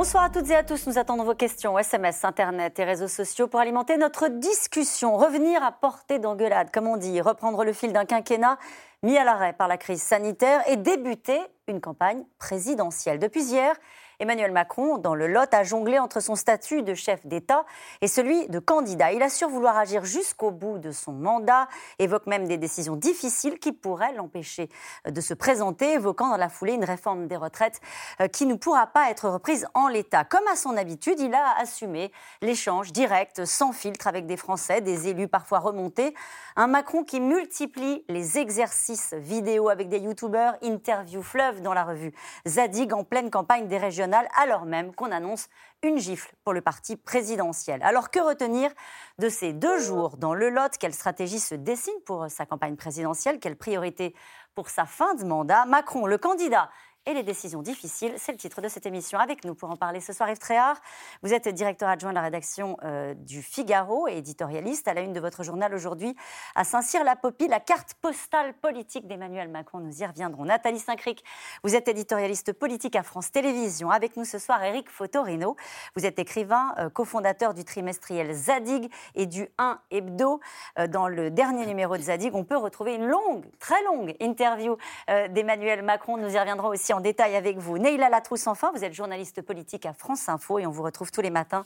Bonsoir 0.00 0.24
à 0.24 0.30
toutes 0.30 0.48
et 0.48 0.56
à 0.56 0.62
tous. 0.62 0.86
Nous 0.86 0.96
attendons 0.96 1.24
vos 1.24 1.34
questions, 1.34 1.78
SMS, 1.78 2.24
Internet 2.24 2.78
et 2.78 2.84
réseaux 2.84 3.06
sociaux 3.06 3.48
pour 3.48 3.60
alimenter 3.60 3.98
notre 3.98 4.28
discussion. 4.28 5.18
Revenir 5.18 5.62
à 5.62 5.72
portée 5.72 6.18
d'engueulade, 6.18 6.70
comme 6.72 6.86
on 6.86 6.96
dit, 6.96 7.20
reprendre 7.20 7.64
le 7.64 7.74
fil 7.74 7.92
d'un 7.92 8.06
quinquennat 8.06 8.56
mis 9.02 9.18
à 9.18 9.24
l'arrêt 9.24 9.52
par 9.52 9.68
la 9.68 9.76
crise 9.76 10.00
sanitaire 10.00 10.62
et 10.70 10.78
débuter 10.78 11.38
une 11.68 11.82
campagne 11.82 12.24
présidentielle. 12.38 13.18
Depuis 13.18 13.42
hier, 13.42 13.76
Emmanuel 14.20 14.52
Macron, 14.52 14.98
dans 14.98 15.14
le 15.14 15.26
Lot, 15.26 15.54
a 15.54 15.64
jonglé 15.64 15.98
entre 15.98 16.20
son 16.20 16.36
statut 16.36 16.82
de 16.82 16.92
chef 16.92 17.26
d'État 17.26 17.64
et 18.02 18.06
celui 18.06 18.46
de 18.48 18.58
candidat. 18.58 19.12
Il 19.12 19.22
assure 19.22 19.48
vouloir 19.48 19.78
agir 19.78 20.04
jusqu'au 20.04 20.50
bout 20.50 20.76
de 20.76 20.90
son 20.90 21.12
mandat, 21.12 21.68
évoque 21.98 22.26
même 22.26 22.46
des 22.46 22.58
décisions 22.58 22.96
difficiles 22.96 23.58
qui 23.58 23.72
pourraient 23.72 24.12
l'empêcher 24.12 24.68
de 25.06 25.20
se 25.22 25.32
présenter, 25.32 25.94
évoquant 25.94 26.28
dans 26.28 26.36
la 26.36 26.50
foulée 26.50 26.74
une 26.74 26.84
réforme 26.84 27.28
des 27.28 27.36
retraites 27.36 27.80
euh, 28.20 28.28
qui 28.28 28.44
ne 28.44 28.56
pourra 28.56 28.88
pas 28.88 29.10
être 29.10 29.30
reprise 29.30 29.66
en 29.72 29.88
l'état. 29.88 30.24
Comme 30.24 30.46
à 30.52 30.56
son 30.56 30.76
habitude, 30.76 31.18
il 31.18 31.32
a 31.32 31.58
assumé 31.58 32.12
l'échange 32.42 32.92
direct, 32.92 33.46
sans 33.46 33.72
filtre, 33.72 34.06
avec 34.06 34.26
des 34.26 34.36
Français, 34.36 34.82
des 34.82 35.08
élus 35.08 35.28
parfois 35.28 35.60
remontés. 35.60 36.14
Un 36.56 36.66
Macron 36.66 37.04
qui 37.04 37.20
multiplie 37.20 38.04
les 38.08 38.36
exercices 38.36 39.14
vidéo 39.14 39.70
avec 39.70 39.88
des 39.88 40.00
youtubeurs, 40.00 40.56
interview 40.60 41.22
fleuve 41.22 41.62
dans 41.62 41.72
la 41.72 41.84
revue 41.84 42.12
Zadig 42.46 42.92
en 42.92 43.02
pleine 43.02 43.30
campagne 43.30 43.66
des 43.66 43.78
régionales 43.78 44.09
alors 44.36 44.64
même 44.64 44.94
qu'on 44.94 45.10
annonce 45.10 45.48
une 45.82 45.98
gifle 45.98 46.34
pour 46.44 46.52
le 46.52 46.60
parti 46.60 46.96
présidentiel. 46.96 47.82
Alors 47.82 48.10
que 48.10 48.20
retenir 48.20 48.70
de 49.18 49.28
ces 49.28 49.52
deux 49.52 49.78
jours 49.78 50.16
dans 50.16 50.34
le 50.34 50.50
Lot? 50.50 50.76
Quelle 50.78 50.94
stratégie 50.94 51.40
se 51.40 51.54
dessine 51.54 51.94
pour 52.04 52.30
sa 52.30 52.46
campagne 52.46 52.76
présidentielle? 52.76 53.40
Quelle 53.40 53.56
priorité 53.56 54.14
pour 54.54 54.68
sa 54.68 54.84
fin 54.84 55.14
de 55.14 55.24
mandat? 55.24 55.64
Macron, 55.64 56.06
le 56.06 56.18
candidat 56.18 56.70
et 57.06 57.14
les 57.14 57.22
décisions 57.22 57.62
difficiles. 57.62 58.12
C'est 58.18 58.32
le 58.32 58.38
titre 58.38 58.60
de 58.60 58.68
cette 58.68 58.84
émission. 58.84 59.18
Avec 59.18 59.44
nous 59.44 59.54
pour 59.54 59.70
en 59.70 59.76
parler 59.76 60.00
ce 60.00 60.12
soir, 60.12 60.28
Yves 60.28 60.38
Tréhard. 60.38 60.76
Vous 61.22 61.32
êtes 61.32 61.48
directeur 61.48 61.88
adjoint 61.88 62.10
de 62.10 62.14
la 62.14 62.20
rédaction 62.20 62.76
euh, 62.84 63.14
du 63.14 63.42
Figaro 63.42 64.06
et 64.06 64.18
éditorialiste 64.18 64.86
à 64.86 64.94
la 64.94 65.00
une 65.00 65.14
de 65.14 65.20
votre 65.20 65.42
journal 65.42 65.74
aujourd'hui 65.74 66.14
à 66.54 66.64
Saint-Cyr-la-Popie, 66.64 67.48
la 67.48 67.60
carte 67.60 67.94
postale 67.94 68.52
politique 68.54 69.06
d'Emmanuel 69.06 69.48
Macron. 69.48 69.78
Nous 69.78 70.02
y 70.02 70.06
reviendrons. 70.06 70.44
Nathalie 70.44 70.78
Saint-Cric, 70.78 71.24
vous 71.64 71.74
êtes 71.74 71.88
éditorialiste 71.88 72.52
politique 72.52 72.96
à 72.96 73.02
France 73.02 73.32
Télévisions. 73.32 73.90
Avec 73.90 74.16
nous 74.16 74.24
ce 74.24 74.38
soir, 74.38 74.62
Éric 74.62 74.90
Fotorino. 74.90 75.56
Vous 75.96 76.04
êtes 76.04 76.18
écrivain, 76.18 76.74
euh, 76.78 76.90
cofondateur 76.90 77.54
du 77.54 77.64
trimestriel 77.64 78.34
Zadig 78.34 78.92
et 79.14 79.24
du 79.24 79.48
1 79.56 79.80
Hebdo. 79.90 80.40
Euh, 80.78 80.86
dans 80.86 81.08
le 81.08 81.30
dernier 81.30 81.64
numéro 81.64 81.96
de 81.96 82.02
Zadig, 82.02 82.34
on 82.34 82.44
peut 82.44 82.58
retrouver 82.58 82.94
une 82.94 83.06
longue, 83.06 83.46
très 83.58 83.82
longue 83.84 84.14
interview 84.20 84.76
d'Emmanuel 85.08 85.82
Macron. 85.82 86.16
Nous 86.16 86.34
y 86.34 86.38
reviendrons 86.38 86.68
aussi 86.68 86.89
en 86.92 87.00
détail 87.00 87.36
avec 87.36 87.58
vous. 87.58 87.78
Neila 87.78 88.08
Latrousse-Enfin, 88.08 88.70
vous 88.74 88.84
êtes 88.84 88.92
journaliste 88.92 89.42
politique 89.42 89.86
à 89.86 89.92
France 89.92 90.28
Info 90.28 90.58
et 90.58 90.66
on 90.66 90.70
vous 90.70 90.82
retrouve 90.82 91.10
tous 91.10 91.20
les 91.20 91.30
matins 91.30 91.64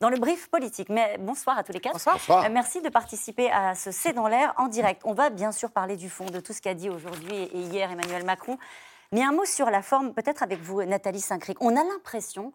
dans 0.00 0.08
le 0.08 0.18
brief 0.18 0.48
politique. 0.48 0.88
Mais 0.88 1.16
bonsoir 1.18 1.58
à 1.58 1.62
tous 1.62 1.72
les 1.72 1.80
quatre. 1.80 1.94
Bonsoir. 1.94 2.44
Euh, 2.44 2.48
merci 2.50 2.80
de 2.80 2.88
participer 2.88 3.50
à 3.50 3.74
ce 3.74 3.90
C'est 3.90 4.12
dans 4.12 4.28
l'air 4.28 4.54
en 4.56 4.68
direct. 4.68 5.02
On 5.04 5.14
va 5.14 5.30
bien 5.30 5.52
sûr 5.52 5.70
parler 5.70 5.96
du 5.96 6.10
fond, 6.10 6.26
de 6.26 6.40
tout 6.40 6.52
ce 6.52 6.60
qu'a 6.60 6.74
dit 6.74 6.90
aujourd'hui 6.90 7.34
et 7.34 7.58
hier 7.58 7.90
Emmanuel 7.90 8.24
Macron. 8.24 8.58
Mais 9.12 9.22
un 9.22 9.32
mot 9.32 9.44
sur 9.44 9.70
la 9.70 9.82
forme, 9.82 10.14
peut-être 10.14 10.42
avec 10.42 10.60
vous, 10.60 10.82
Nathalie 10.84 11.20
Saint-Cric. 11.20 11.58
On 11.60 11.76
a 11.76 11.84
l'impression 11.84 12.52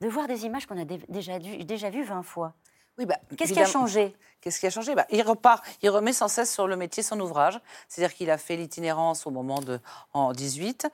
de 0.00 0.08
voir 0.08 0.26
des 0.26 0.46
images 0.46 0.66
qu'on 0.66 0.80
a 0.80 0.84
déjà, 0.84 1.38
déjà 1.38 1.90
vues 1.90 2.04
20 2.04 2.22
fois. 2.22 2.54
Oui, 2.98 3.06
bah, 3.06 3.16
Qu'est-ce 3.36 3.52
qui 3.52 3.60
a 3.60 3.66
changé? 3.66 4.16
Qu'est-ce 4.40 4.58
qui 4.58 4.66
a 4.66 4.70
changé? 4.70 4.94
Bah, 4.94 5.06
Il 5.10 5.22
repart, 5.22 5.64
il 5.82 5.90
remet 5.90 6.12
sans 6.12 6.28
cesse 6.28 6.52
sur 6.52 6.66
le 6.66 6.76
métier 6.76 7.02
son 7.02 7.18
ouvrage. 7.20 7.60
C'est-à-dire 7.88 8.14
qu'il 8.14 8.30
a 8.30 8.38
fait 8.38 8.56
l'itinérance 8.56 9.26
au 9.26 9.30
moment 9.30 9.60
de 9.60 9.80
en 10.14 10.32
18. 10.32 10.88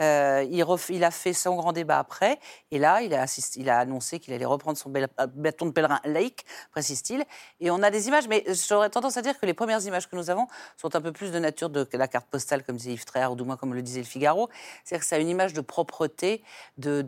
Euh, 0.00 0.46
il, 0.50 1.04
a 1.04 1.10
fait 1.10 1.32
son 1.32 1.56
grand 1.56 1.72
débat 1.72 1.98
après, 1.98 2.38
et 2.70 2.78
là, 2.78 3.02
il 3.02 3.14
a, 3.14 3.78
annoncé 3.78 4.18
qu'il 4.18 4.32
allait 4.32 4.44
reprendre 4.46 4.78
son 4.78 4.92
euh, 4.94 5.06
bâton 5.34 5.66
de 5.66 5.72
pèlerin 5.72 6.00
laïque, 6.04 6.46
précise-t-il. 6.70 7.24
Et 7.60 7.70
on 7.70 7.82
a 7.82 7.90
des 7.90 8.08
images, 8.08 8.26
mais 8.26 8.44
j'aurais 8.68 8.88
tendance 8.88 9.16
à 9.16 9.22
dire 9.22 9.38
que 9.38 9.44
les 9.44 9.52
premières 9.52 9.84
images 9.84 10.08
que 10.08 10.16
nous 10.16 10.30
avons 10.30 10.46
sont 10.76 10.94
un 10.96 11.00
peu 11.00 11.12
plus 11.12 11.32
de 11.32 11.38
nature 11.38 11.68
de 11.68 11.86
la 11.92 12.08
carte 12.08 12.26
postale, 12.28 12.64
comme 12.64 12.76
disait 12.76 12.92
Yves 12.92 13.04
Tréhard, 13.04 13.32
ou 13.32 13.36
du 13.36 13.42
moins 13.42 13.56
comme 13.56 13.74
le 13.74 13.82
disait 13.82 14.00
le 14.00 14.06
Figaro. 14.06 14.48
C'est-à-dire 14.84 15.02
que 15.02 15.08
ça 15.08 15.16
a 15.16 15.18
une 15.18 15.28
image 15.28 15.52
de 15.52 15.60
propreté, 15.60 16.42
de, 16.78 17.04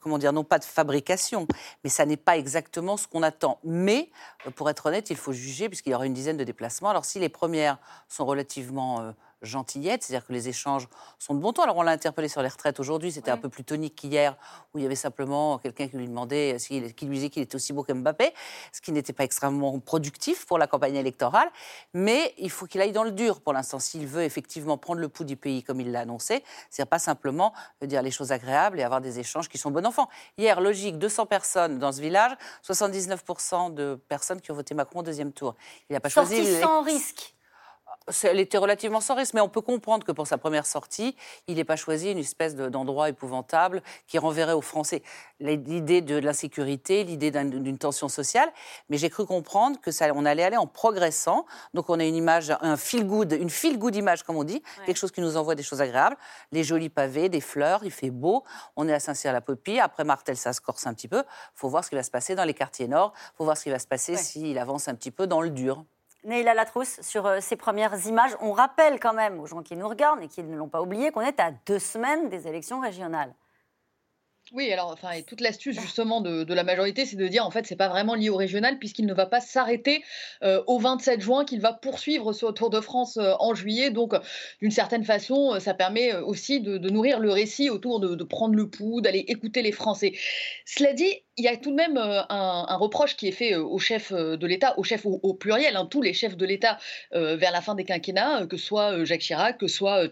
comment 0.00 0.18
dire, 0.18 0.32
non 0.32 0.44
pas 0.44 0.58
de 0.58 0.64
fabrication, 0.64 1.46
mais 1.84 1.90
ça 1.90 2.04
n'est 2.04 2.16
pas 2.18 2.36
exactement 2.36 2.98
ce 2.98 3.06
qu'on 3.06 3.22
attend. 3.22 3.58
Mais, 3.64 4.10
euh, 4.46 4.50
pour 4.50 4.68
être 4.68 4.86
honnête, 4.86 5.08
il 5.08 5.16
faut 5.16 5.32
juger, 5.32 5.68
puisqu'il 5.68 5.90
y 5.90 5.94
aura 5.94 6.06
une 6.06 6.14
dizaine 6.14 6.36
de 6.36 6.44
déplacements. 6.44 6.90
Alors, 6.90 7.06
si 7.06 7.18
les 7.18 7.30
premières 7.30 7.78
sont 8.08 8.26
relativement 8.26 9.14
gentillette, 9.42 10.02
c'est-à-dire 10.02 10.26
que 10.26 10.32
les 10.32 10.48
échanges 10.48 10.88
sont 11.18 11.34
de 11.34 11.40
bon 11.40 11.52
ton. 11.52 11.62
Alors 11.62 11.76
on 11.76 11.82
l'a 11.82 11.92
interpellé 11.92 12.28
sur 12.28 12.42
les 12.42 12.48
retraites 12.48 12.80
aujourd'hui, 12.80 13.12
c'était 13.12 13.30
un 13.30 13.36
peu 13.36 13.48
plus 13.48 13.64
tonique 13.64 13.94
qu'hier, 13.94 14.36
où 14.72 14.78
il 14.78 14.82
y 14.82 14.86
avait 14.86 14.94
simplement 14.94 15.58
quelqu'un 15.58 15.88
qui 15.88 15.96
lui 15.96 16.08
demandait, 16.08 16.56
qui 16.60 16.80
lui 16.80 17.16
disait 17.16 17.30
qu'il 17.30 17.42
était 17.42 17.56
aussi 17.56 17.72
beau 17.72 17.82
qu'Mbappé, 17.82 18.32
ce 18.72 18.80
qui 18.80 18.92
n'était 18.92 19.12
pas 19.12 19.24
extrêmement 19.24 19.78
productif 19.80 20.46
pour 20.46 20.58
la 20.58 20.66
campagne 20.66 20.96
électorale. 20.96 21.50
Mais 21.94 22.34
il 22.38 22.50
faut 22.50 22.66
qu'il 22.66 22.80
aille 22.80 22.92
dans 22.92 23.04
le 23.04 23.12
dur 23.12 23.40
pour 23.40 23.52
l'instant, 23.52 23.78
s'il 23.78 24.06
veut 24.06 24.22
effectivement 24.22 24.78
prendre 24.78 25.00
le 25.00 25.08
pouls 25.08 25.24
du 25.24 25.36
pays 25.36 25.62
comme 25.62 25.80
il 25.80 25.92
l'a 25.92 26.00
annoncé, 26.00 26.42
c'est 26.70 26.84
pas 26.86 26.98
simplement 26.98 27.52
dire 27.82 28.02
les 28.02 28.10
choses 28.10 28.32
agréables 28.32 28.80
et 28.80 28.82
avoir 28.82 29.00
des 29.00 29.18
échanges 29.18 29.48
qui 29.48 29.58
sont 29.58 29.70
bon 29.70 29.86
enfant. 29.86 30.08
Hier, 30.38 30.60
logique, 30.60 30.98
200 30.98 31.26
personnes 31.26 31.78
dans 31.78 31.92
ce 31.92 32.00
village, 32.00 32.32
79% 32.66 33.74
de 33.74 34.00
personnes 34.08 34.40
qui 34.40 34.50
ont 34.50 34.54
voté 34.54 34.74
Macron 34.74 35.00
au 35.00 35.02
deuxième 35.02 35.32
tour. 35.32 35.54
Il 35.88 35.92
n'a 35.92 36.00
pas 36.00 36.08
choisi. 36.08 36.60
sans 36.60 36.82
risque 36.82 37.35
elle 38.22 38.38
était 38.38 38.58
relativement 38.58 39.00
sans 39.00 39.14
risque, 39.14 39.34
mais 39.34 39.40
on 39.40 39.48
peut 39.48 39.60
comprendre 39.60 40.04
que 40.04 40.12
pour 40.12 40.26
sa 40.26 40.38
première 40.38 40.66
sortie, 40.66 41.16
il 41.48 41.56
n'ait 41.56 41.64
pas 41.64 41.76
choisi 41.76 42.12
une 42.12 42.18
espèce 42.18 42.54
d'endroit 42.54 43.08
épouvantable 43.08 43.82
qui 44.06 44.18
renverrait 44.18 44.52
aux 44.52 44.60
Français 44.60 45.02
l'idée 45.40 46.00
de 46.00 46.16
l'insécurité, 46.16 47.04
l'idée 47.04 47.30
d'une 47.30 47.78
tension 47.78 48.08
sociale. 48.08 48.48
Mais 48.88 48.96
j'ai 48.96 49.10
cru 49.10 49.26
comprendre 49.26 49.80
que 49.80 49.90
ça, 49.90 50.06
on 50.14 50.24
allait 50.24 50.44
aller 50.44 50.56
en 50.56 50.66
progressant. 50.66 51.46
Donc 51.74 51.90
on 51.90 51.98
a 51.98 52.04
une 52.04 52.14
image, 52.14 52.52
un 52.60 52.76
feel 52.76 53.06
good, 53.06 53.32
une 53.32 53.50
feel 53.50 53.78
good 53.78 53.96
image 53.96 54.22
comme 54.22 54.36
on 54.36 54.44
dit, 54.44 54.62
quelque 54.84 54.98
chose 54.98 55.10
qui 55.10 55.20
nous 55.20 55.36
envoie 55.36 55.54
des 55.54 55.62
choses 55.62 55.80
agréables, 55.80 56.16
les 56.52 56.62
jolis 56.62 56.88
pavés, 56.88 57.28
des 57.28 57.40
fleurs, 57.40 57.80
il 57.82 57.90
fait 57.90 58.10
beau. 58.10 58.44
On 58.76 58.88
est 58.88 58.94
à 58.94 59.00
Saint-Cyr-la-Popie. 59.00 59.80
Après 59.80 60.04
Martel, 60.04 60.36
ça 60.36 60.52
se 60.52 60.60
corse 60.60 60.86
un 60.86 60.94
petit 60.94 61.08
peu. 61.08 61.24
Faut 61.54 61.68
voir 61.68 61.84
ce 61.84 61.90
qui 61.90 61.96
va 61.96 62.02
se 62.02 62.10
passer 62.10 62.34
dans 62.34 62.44
les 62.44 62.54
quartiers 62.54 62.88
nord. 62.88 63.12
Faut 63.36 63.44
voir 63.44 63.56
ce 63.56 63.64
qui 63.64 63.70
va 63.70 63.78
se 63.78 63.86
passer 63.86 64.16
s'il 64.16 64.58
avance 64.58 64.88
un 64.88 64.94
petit 64.94 65.10
peu 65.10 65.26
dans 65.26 65.40
le 65.40 65.50
dur. 65.50 65.84
Neila 66.26 66.54
Latrousse, 66.54 67.00
sur 67.02 67.24
euh, 67.24 67.38
ces 67.40 67.54
premières 67.54 68.06
images, 68.06 68.36
on 68.40 68.50
rappelle 68.50 68.98
quand 68.98 69.14
même 69.14 69.38
aux 69.38 69.46
gens 69.46 69.62
qui 69.62 69.76
nous 69.76 69.88
regardent 69.88 70.22
et 70.22 70.28
qui 70.28 70.42
ne 70.42 70.56
l'ont 70.56 70.68
pas 70.68 70.82
oublié 70.82 71.12
qu'on 71.12 71.20
est 71.20 71.38
à 71.38 71.52
deux 71.52 71.78
semaines 71.78 72.28
des 72.28 72.48
élections 72.48 72.80
régionales. 72.80 73.32
Oui, 74.52 74.72
alors, 74.72 74.92
enfin, 74.92 75.10
et 75.10 75.24
toute 75.24 75.40
l'astuce 75.40 75.80
justement 75.80 76.20
de, 76.20 76.54
la 76.54 76.62
majorité, 76.62 77.04
c'est 77.04 77.16
de 77.16 77.26
dire 77.26 77.44
en 77.44 77.50
fait, 77.50 77.66
c'est 77.66 77.74
pas 77.74 77.88
vraiment 77.88 78.14
lié 78.14 78.30
au 78.30 78.36
régional 78.36 78.78
puisqu'il 78.78 79.04
ne 79.04 79.12
va 79.12 79.26
pas 79.26 79.40
s'arrêter 79.40 80.04
euh, 80.44 80.62
au 80.68 80.78
27 80.78 81.20
juin, 81.20 81.44
qu'il 81.44 81.60
va 81.60 81.72
poursuivre 81.72 82.32
ce 82.32 82.46
Tour 82.52 82.70
de 82.70 82.80
France 82.80 83.16
euh, 83.16 83.34
en 83.40 83.54
juillet. 83.54 83.90
Donc, 83.90 84.14
d'une 84.62 84.70
certaine 84.70 85.02
façon, 85.02 85.58
ça 85.58 85.74
permet 85.74 86.14
aussi 86.14 86.60
de, 86.60 86.78
nourrir 86.78 87.18
le 87.18 87.32
récit 87.32 87.70
autour 87.70 87.98
de, 87.98 88.22
prendre 88.22 88.54
le 88.54 88.70
pouls, 88.70 89.00
d'aller 89.00 89.24
écouter 89.26 89.62
les 89.62 89.72
Français. 89.72 90.12
Cela 90.64 90.92
dit, 90.92 91.12
il 91.36 91.44
y 91.44 91.48
a 91.48 91.56
tout 91.56 91.70
de 91.70 91.76
même 91.76 91.96
un, 91.96 92.76
reproche 92.76 93.16
qui 93.16 93.26
est 93.26 93.32
fait 93.32 93.56
au 93.56 93.78
chef 93.78 94.12
de 94.12 94.46
l'État, 94.46 94.78
au 94.78 94.84
chef 94.84 95.06
au, 95.06 95.34
pluriel, 95.34 95.76
hein, 95.76 95.86
tous 95.90 96.02
les 96.02 96.12
chefs 96.12 96.36
de 96.36 96.46
l'État 96.46 96.78
vers 97.12 97.50
la 97.50 97.60
fin 97.60 97.74
des 97.74 97.84
quinquennats, 97.84 98.46
que 98.46 98.56
ce 98.56 98.64
soit 98.64 99.04
Jacques 99.04 99.20
Chirac, 99.20 99.58
que 99.58 99.66
ce 99.66 99.76
soit 99.76 100.08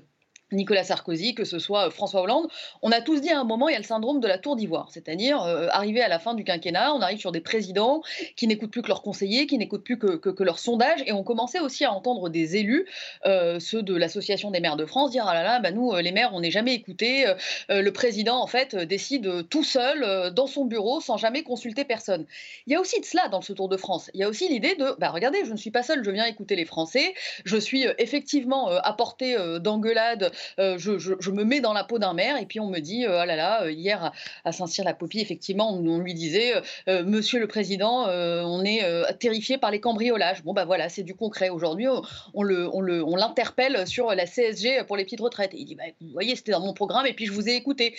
Nicolas 0.54 0.84
Sarkozy, 0.84 1.34
que 1.34 1.44
ce 1.44 1.58
soit 1.58 1.86
euh, 1.86 1.90
François 1.90 2.22
Hollande, 2.22 2.48
on 2.82 2.90
a 2.90 3.00
tous 3.00 3.20
dit 3.20 3.30
à 3.30 3.40
un 3.40 3.44
moment, 3.44 3.68
il 3.68 3.72
y 3.72 3.76
a 3.76 3.78
le 3.78 3.84
syndrome 3.84 4.20
de 4.20 4.28
la 4.28 4.38
tour 4.38 4.56
d'ivoire, 4.56 4.88
c'est-à-dire 4.90 5.42
euh, 5.42 5.68
arrivé 5.70 6.00
à 6.00 6.08
la 6.08 6.18
fin 6.18 6.34
du 6.34 6.44
quinquennat, 6.44 6.94
on 6.94 7.00
arrive 7.00 7.18
sur 7.18 7.32
des 7.32 7.40
présidents 7.40 8.02
qui 8.36 8.46
n'écoutent 8.46 8.70
plus 8.70 8.82
que 8.82 8.88
leurs 8.88 9.02
conseillers, 9.02 9.46
qui 9.46 9.58
n'écoutent 9.58 9.84
plus 9.84 9.98
que, 9.98 10.16
que, 10.16 10.42
leurs 10.42 10.58
sondages, 10.58 11.02
et 11.06 11.12
on 11.12 11.22
commençait 11.22 11.60
aussi 11.60 11.84
à 11.84 11.92
entendre 11.92 12.28
des 12.28 12.56
élus, 12.56 12.86
euh, 13.26 13.60
ceux 13.60 13.82
de 13.82 13.94
l'Association 13.94 14.50
des 14.50 14.60
maires 14.60 14.76
de 14.76 14.86
France, 14.86 15.10
dire, 15.10 15.26
ah 15.26 15.34
là 15.34 15.42
là, 15.42 15.60
bah 15.60 15.70
nous, 15.70 15.94
les 15.96 16.12
maires, 16.12 16.30
on 16.32 16.40
n'est 16.40 16.50
jamais 16.50 16.74
écoutés, 16.74 17.24
le 17.68 17.90
président, 17.90 18.40
en 18.40 18.46
fait, 18.46 18.76
décide 18.76 19.48
tout 19.48 19.64
seul 19.64 20.32
dans 20.34 20.46
son 20.46 20.64
bureau 20.64 21.00
sans 21.00 21.16
jamais 21.16 21.42
consulter 21.42 21.84
personne. 21.84 22.26
Il 22.66 22.72
y 22.72 22.76
a 22.76 22.80
aussi 22.80 23.00
de 23.00 23.04
cela 23.04 23.28
dans 23.28 23.40
ce 23.40 23.52
Tour 23.52 23.68
de 23.68 23.76
France. 23.76 24.10
Il 24.14 24.20
y 24.20 24.24
a 24.24 24.28
aussi 24.28 24.48
l'idée 24.48 24.74
de, 24.74 24.94
bah 24.98 25.10
regardez, 25.10 25.44
je 25.44 25.52
ne 25.52 25.56
suis 25.56 25.70
pas 25.70 25.82
seul, 25.82 26.04
je 26.04 26.10
viens 26.10 26.26
écouter 26.26 26.56
les 26.56 26.64
Français, 26.64 27.14
je 27.44 27.56
suis 27.56 27.86
effectivement 27.98 28.68
à 28.68 28.92
portée 28.92 29.36
d'engueulade 29.60 30.32
euh, 30.58 30.78
je, 30.78 31.30
me 31.30 31.44
mets 31.44 31.60
dans 31.60 31.72
la 31.72 31.84
peau 31.84 31.98
d'un 31.98 32.14
maire 32.14 32.40
et 32.40 32.46
puis 32.46 32.60
on 32.60 32.68
me 32.68 32.78
dit, 32.78 33.04
oh 33.06 33.10
là 33.10 33.36
là, 33.36 33.64
euh, 33.64 33.72
hier 33.72 34.12
à 34.44 34.52
Saint-Cyr-la-Popie, 34.52 35.20
effectivement, 35.20 35.72
on, 35.72 35.98
lui 35.98 36.14
disait, 36.14 36.52
Monsieur 36.86 37.40
le 37.40 37.46
Président, 37.46 38.06
on 38.08 38.64
est 38.64 38.82
terrifié 39.18 39.58
par 39.58 39.70
les 39.70 39.80
cambriolages. 39.80 40.42
Bon, 40.42 40.52
bah 40.52 40.64
voilà, 40.64 40.88
c'est 40.88 41.02
du 41.02 41.14
concret. 41.14 41.48
Aujourd'hui, 41.48 41.86
on, 42.34 42.42
le, 42.42 42.68
on 42.68 43.16
l'interpelle 43.16 43.86
sur 43.86 44.14
la 44.14 44.26
CSG 44.26 44.84
pour 44.86 44.96
les 44.96 45.04
petites 45.04 45.20
retraites. 45.20 45.54
Et 45.54 45.58
il 45.58 45.64
dit, 45.64 45.74
bah, 45.74 45.84
vous 46.00 46.12
voyez, 46.12 46.36
c'était 46.36 46.52
dans 46.52 46.60
mon 46.60 46.74
programme 46.74 47.06
et 47.06 47.12
puis 47.12 47.26
je 47.26 47.32
vous 47.32 47.48
ai 47.48 47.54
écouté. 47.54 47.94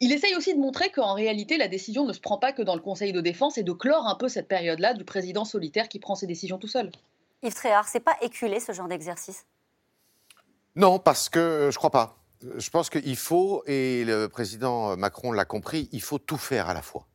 Il 0.00 0.12
essaye 0.12 0.36
aussi 0.36 0.54
de 0.54 0.60
montrer 0.60 0.90
qu'en 0.90 1.14
réalité, 1.14 1.58
la 1.58 1.66
décision 1.66 2.04
ne 2.06 2.12
se 2.12 2.20
prend 2.20 2.38
pas 2.38 2.52
que 2.52 2.62
dans 2.62 2.74
le 2.74 2.80
Conseil 2.80 3.12
de 3.12 3.20
défense 3.20 3.58
et 3.58 3.64
de 3.64 3.72
clore 3.72 4.06
un 4.06 4.14
peu 4.14 4.28
cette 4.28 4.46
période-là 4.46 4.94
du 4.94 5.04
président 5.04 5.44
solitaire 5.44 5.88
qui 5.88 5.98
prend 5.98 6.14
ses 6.14 6.26
décisions 6.26 6.58
tout 6.58 6.68
seul. 6.68 6.90
Yves 7.42 7.54
Tréhard, 7.54 7.88
c'est 7.88 8.00
pas 8.00 8.16
éculé 8.20 8.60
ce 8.60 8.72
genre 8.72 8.88
d'exercice? 8.88 9.44
Non, 10.78 10.98
parce 10.98 11.28
que 11.28 11.70
je 11.72 11.76
crois 11.76 11.90
pas. 11.90 12.22
Je 12.56 12.70
pense 12.70 12.88
qu'il 12.88 13.16
faut, 13.16 13.64
et 13.66 14.04
le 14.04 14.28
président 14.28 14.96
Macron 14.96 15.32
l'a 15.32 15.44
compris, 15.44 15.88
il 15.90 16.00
faut 16.00 16.18
tout 16.18 16.36
faire 16.36 16.68
à 16.68 16.74
la 16.74 16.82
fois. 16.82 17.08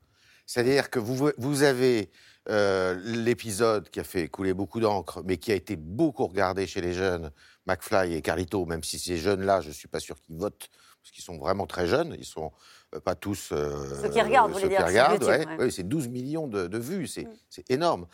C'est-à-dire 0.46 0.90
que 0.90 1.00
vous, 1.00 1.32
vous 1.38 1.64
avez 1.64 2.12
euh, 2.50 3.00
l'épisode 3.06 3.90
qui 3.90 4.02
a 4.02 4.04
fait 4.04 4.28
couler 4.28 4.54
beaucoup 4.54 4.82
d'encre, 4.82 5.22
mais 5.24 5.38
qui 5.38 5.54
a 5.54 5.56
été 5.56 5.78
beaucoup 5.78 6.28
regardé 6.28 6.68
chez 6.68 6.82
les 6.82 6.92
jeunes, 6.92 7.32
McFly 7.66 8.16
et 8.16 8.22
Carlito, 8.22 8.66
même 8.66 8.84
si 8.84 9.00
ces 9.00 9.16
jeunes-là, 9.16 9.62
je 9.62 9.70
ne 9.70 9.74
suis 9.74 9.88
pas 9.88 10.02
sûr 10.02 10.20
qu'ils 10.20 10.36
votent, 10.36 10.68
parce 11.02 11.12
qu'ils 11.12 11.24
sont 11.24 11.38
vraiment 11.38 11.66
très 11.66 11.88
jeunes, 11.88 12.18
ils 12.20 12.26
sont 12.26 12.52
euh, 12.94 13.00
pas 13.00 13.16
tous... 13.16 13.52
Euh, 13.54 14.02
ceux 14.02 14.10
qui 14.10 14.22
regardent, 14.22 14.52
vous 14.52 14.58
voulez 14.58 14.68
dire. 14.68 14.86
Regardent, 14.86 15.24
ouais, 15.24 15.72
c'est 15.72 15.88
12 15.88 16.10
millions 16.10 16.48
de, 16.48 16.78
vues, 16.78 17.06
mm. 17.06 17.28
c'est 17.50 17.72
énorme. 17.72 18.08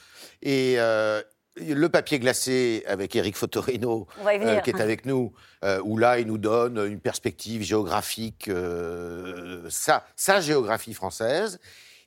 Et 0.44 0.78
le 1.60 1.90
papier 1.90 2.20
glacé 2.20 2.84
avec 2.88 3.16
Eric 3.16 3.36
Fotorino, 3.36 4.08
qui 4.64 4.70
est 4.70 4.82
avec 4.82 5.06
nous, 5.06 5.34
où 5.84 5.98
là, 5.98 6.20
il 6.20 6.28
nous 6.28 6.38
donne 6.38 6.78
une 6.86 7.00
perspective 7.00 7.62
géographique, 7.62 8.50
sa, 9.70 10.06
sa 10.16 10.42
géographie 10.42 10.94
française. 10.94 11.60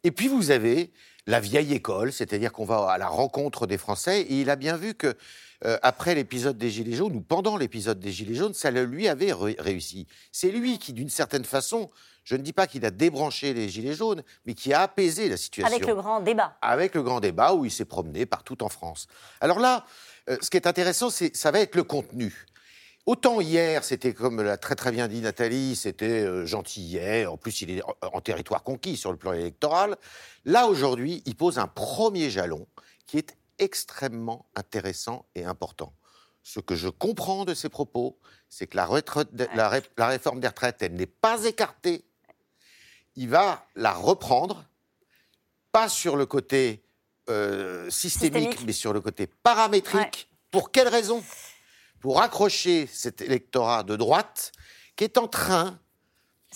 Et 0.04 0.10
puis 0.10 0.28
vous 0.28 0.50
avez 0.50 0.90
la 1.26 1.40
vieille 1.40 1.72
école, 1.72 2.12
c'est-à-dire 2.12 2.52
qu'on 2.52 2.64
va 2.64 2.90
à 2.90 2.98
la 2.98 3.06
rencontre 3.06 3.66
des 3.66 3.78
Français, 3.78 4.22
et 4.22 4.40
il 4.40 4.50
a 4.50 4.56
bien 4.56 4.76
vu 4.76 4.94
que 4.94 5.14
euh, 5.64 5.78
après 5.82 6.16
l'épisode 6.16 6.58
des 6.58 6.70
Gilets 6.70 6.96
jaunes, 6.96 7.14
ou 7.14 7.20
pendant 7.20 7.56
l'épisode 7.56 8.00
des 8.00 8.10
Gilets 8.10 8.34
jaunes, 8.34 8.54
ça 8.54 8.70
lui 8.70 9.06
avait 9.06 9.32
réussi. 9.32 10.08
C'est 10.32 10.50
lui 10.50 10.78
qui, 10.78 10.92
d'une 10.92 11.08
certaine 11.08 11.44
façon, 11.44 11.90
je 12.24 12.36
ne 12.36 12.42
dis 12.42 12.52
pas 12.52 12.66
qu'il 12.66 12.84
a 12.84 12.90
débranché 12.90 13.52
les 13.54 13.68
Gilets 13.68 13.94
jaunes, 13.94 14.22
mais 14.46 14.54
qui 14.54 14.72
a 14.72 14.82
apaisé 14.82 15.28
la 15.28 15.36
situation. 15.36 15.74
Avec 15.74 15.86
le 15.86 15.94
grand 15.94 16.20
débat. 16.20 16.56
Avec 16.62 16.94
le 16.94 17.02
grand 17.02 17.20
débat 17.20 17.54
où 17.54 17.64
il 17.64 17.70
s'est 17.70 17.84
promené 17.84 18.26
partout 18.26 18.62
en 18.62 18.68
France. 18.68 19.06
Alors 19.40 19.58
là, 19.58 19.84
euh, 20.30 20.36
ce 20.40 20.50
qui 20.50 20.56
est 20.56 20.66
intéressant, 20.66 21.10
c'est 21.10 21.34
ça 21.36 21.50
va 21.50 21.60
être 21.60 21.74
le 21.74 21.84
contenu. 21.84 22.46
Autant 23.04 23.40
hier, 23.40 23.82
c'était 23.82 24.14
comme 24.14 24.40
l'a 24.40 24.56
très 24.56 24.76
très 24.76 24.92
bien 24.92 25.08
dit 25.08 25.20
Nathalie, 25.20 25.74
c'était 25.74 26.22
euh, 26.22 26.46
gentillet. 26.46 27.26
En 27.26 27.36
plus, 27.36 27.62
il 27.62 27.70
est 27.78 27.82
en, 28.00 28.20
territoire 28.20 28.62
conquis 28.62 28.96
sur 28.96 29.10
le 29.10 29.18
plan 29.18 29.32
électoral. 29.32 29.96
Là, 30.44 30.68
aujourd'hui, 30.68 31.22
il 31.26 31.34
pose 31.34 31.58
un 31.58 31.66
premier 31.66 32.30
jalon 32.30 32.68
qui 33.06 33.18
est 33.18 33.36
extrêmement 33.58 34.46
intéressant 34.54 35.26
et 35.34 35.44
important. 35.44 35.92
Ce 36.44 36.60
que 36.60 36.76
je 36.76 36.88
comprends 36.88 37.44
de 37.44 37.54
ses 37.54 37.68
propos, 37.68 38.18
c'est 38.48 38.68
que 38.68 38.76
la, 38.76 38.88
la, 39.54 40.08
réforme 40.08 40.38
des 40.38 40.48
retraites, 40.48 40.82
elle 40.82 40.94
n'est 40.94 41.06
pas 41.06 41.44
écartée. 41.44 42.04
Il 43.16 43.28
va 43.28 43.66
la 43.76 43.92
reprendre, 43.92 44.64
pas 45.70 45.88
sur 45.88 46.16
le 46.16 46.26
côté 46.26 46.82
euh, 47.28 47.88
systémique, 47.90 48.64
mais 48.66 48.72
sur 48.72 48.92
le 48.92 49.00
côté 49.00 49.26
paramétrique. 49.26 50.28
Pour 50.50 50.70
quelle 50.70 50.88
raison? 50.88 51.22
Pour 52.00 52.20
accrocher 52.20 52.86
cet 52.86 53.20
électorat 53.20 53.82
de 53.82 53.96
droite 53.96 54.52
qui 54.96 55.04
est 55.04 55.18
en 55.18 55.28
train, 55.28 55.78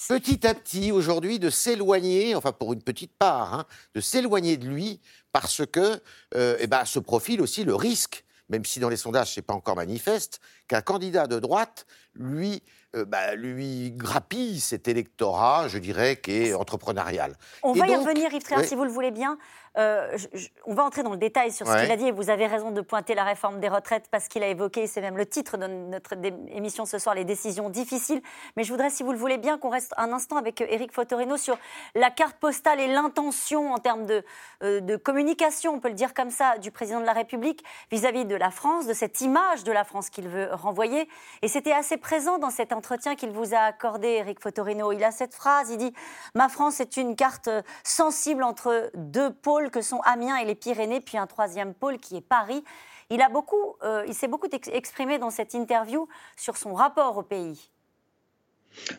petit 0.09 0.47
à 0.47 0.55
petit, 0.55 0.93
aujourd'hui, 0.93 1.39
de 1.39 1.51
s'éloigner, 1.51 2.35
enfin 2.35 2.53
pour 2.53 2.73
une 2.73 2.83
petite 2.83 3.13
part, 3.17 3.55
hein, 3.55 3.67
de 3.95 4.01
s'éloigner 4.01 4.57
de 4.57 4.67
lui 4.67 5.01
parce 5.33 5.65
que 5.67 6.01
euh, 6.35 6.57
eh 6.61 6.67
ben, 6.67 6.85
se 6.85 6.99
profile 6.99 7.41
aussi 7.41 7.65
le 7.65 7.75
risque, 7.75 8.25
même 8.49 8.65
si 8.65 8.81
dans 8.81 8.89
les 8.89 8.97
sondages 8.97 9.35
ce 9.35 9.41
n'est 9.41 9.45
pas 9.45 9.55
encore 9.55 9.77
manifeste, 9.77 10.41
qu'un 10.69 10.83
candidat 10.83 11.27
de 11.27 11.39
droite 11.39 11.87
lui 12.15 12.63
euh, 12.97 13.05
bah, 13.05 13.35
lui 13.35 13.93
grappille 13.93 14.61
cet 14.61 14.89
électorat, 14.89 15.69
je 15.69 15.79
dirais, 15.79 16.17
qui 16.17 16.33
est 16.33 16.55
entrepreneurial. 16.55 17.37
On 17.63 17.73
va 17.73 17.87
y 17.87 17.95
revenir, 17.95 18.33
Yves 18.33 18.65
si 18.65 18.75
vous 18.75 18.85
le 18.85 18.91
voulez 18.91 19.11
bien. 19.11 19.39
Euh, 19.79 20.17
on 20.65 20.75
va 20.75 20.85
entrer 20.85 21.03
dans 21.03 21.11
le 21.11 21.19
détail 21.19 21.53
sur 21.53 21.67
ce 21.67 21.83
qu'il 21.83 21.91
a 21.91 21.97
dit 21.97 22.07
et 22.07 22.13
vous 22.13 22.31
avez 22.31 22.47
raison 22.47 22.71
de 22.71 22.81
pointer 22.81 23.15
la 23.15 23.25
réforme 23.25 23.61
des 23.61 23.69
retraites 23.69 24.07
parce 24.11 24.29
qu'il 24.29 24.43
a 24.43 24.49
évoqué, 24.49 24.87
c'est 24.87 25.01
même 25.01 25.17
le 25.17 25.27
titre 25.27 25.59
de 25.59 25.67
notre 25.67 26.15
émission 26.49 26.87
ce 26.87 26.99
soir, 26.99 27.15
les 27.15 27.25
décisions 27.25 27.69
difficiles. 27.69 28.23
Mais 28.57 28.65
je 28.65 28.73
voudrais, 28.73 28.91
si 28.91 29.03
vous 29.03 29.13
le 29.13 29.19
voulez 29.19 29.37
bien, 29.39 29.59
qu'on 29.59 29.69
reste 29.69 29.93
un 29.99 30.13
instant 30.13 30.37
avec 30.37 30.61
Éric 30.61 30.93
Fotorino 30.93 31.37
sur 31.37 31.59
la 31.95 32.11
carte 32.11 32.37
postale 32.39 32.81
et 32.81 32.87
l'intention 32.87 33.73
en 33.73 33.79
termes 33.79 34.07
de, 34.07 34.25
euh, 34.63 34.81
de, 34.81 34.97
communication, 34.97 35.75
on 35.75 35.81
peut 35.81 35.89
le 35.89 35.95
dire 35.95 36.15
comme 36.15 36.31
ça, 36.31 36.57
du 36.59 36.71
président 36.71 37.01
de 37.01 37.07
la 37.07 37.13
République 37.13 37.63
vis-à-vis 37.91 38.25
-vis 38.25 38.27
de 38.27 38.37
la 38.37 38.51
France, 38.51 38.87
de 38.87 38.95
cette 38.95 39.21
image 39.21 39.65
de 39.65 39.73
la 39.73 39.85
France 39.85 40.09
qu'il 40.09 40.29
veut 40.29 40.49
renvoyer. 40.53 41.09
Et 41.43 41.49
c'était 41.49 41.73
assez 41.73 41.99
présent 41.99 42.39
dans 42.39 42.51
cet 42.51 42.73
entretien 42.73 43.15
qu'il 43.15 43.31
vous 43.31 43.55
a 43.55 43.59
accordé, 43.59 44.09
Éric 44.09 44.41
Fotorino. 44.41 44.93
Il 44.93 45.05
a 45.05 45.11
cette 45.11 45.35
phrase, 45.35 45.71
il 45.71 45.77
dit 45.77 45.93
«Ma 46.35 46.49
France 46.49 46.81
est 46.81 46.97
une 46.97 47.15
carte 47.15 47.51
sensible 47.85 48.43
entre 48.43 48.91
deux 48.95 49.33
pôles 49.33 49.66
que 49.71 49.83
sont 49.83 50.01
Amiens 50.05 50.37
et 50.37 50.45
les 50.45 50.55
Pyrénées, 50.55 51.01
puis 51.01 51.19
un 51.19 51.27
troisième 51.27 51.75
pôle 51.75 51.99
qui 51.99 52.17
est 52.17 52.27
Paris. 52.27 52.63
Il, 53.11 53.21
euh, 53.83 54.05
il 54.07 54.15
s'est 54.15 54.29
beaucoup 54.29 54.49
exprimé 54.73 55.19
dans 55.19 55.31
cette 55.31 55.55
interview 55.55 56.09
sur 56.37 56.57
son 56.57 56.75
rapport 56.75 57.17
au 57.17 57.23
pays. 57.23 57.71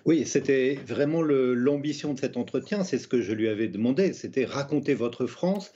Oui, 0.05 0.25
c'était 0.25 0.79
vraiment 0.85 1.21
l'ambition 1.21 2.13
de 2.13 2.19
cet 2.19 2.37
entretien, 2.37 2.83
c'est 2.83 2.97
ce 2.97 3.07
que 3.07 3.21
je 3.21 3.31
lui 3.33 3.47
avais 3.47 3.67
demandé, 3.67 4.13
c'était 4.13 4.45
raconter 4.45 4.95
votre 4.95 5.27
France, 5.27 5.71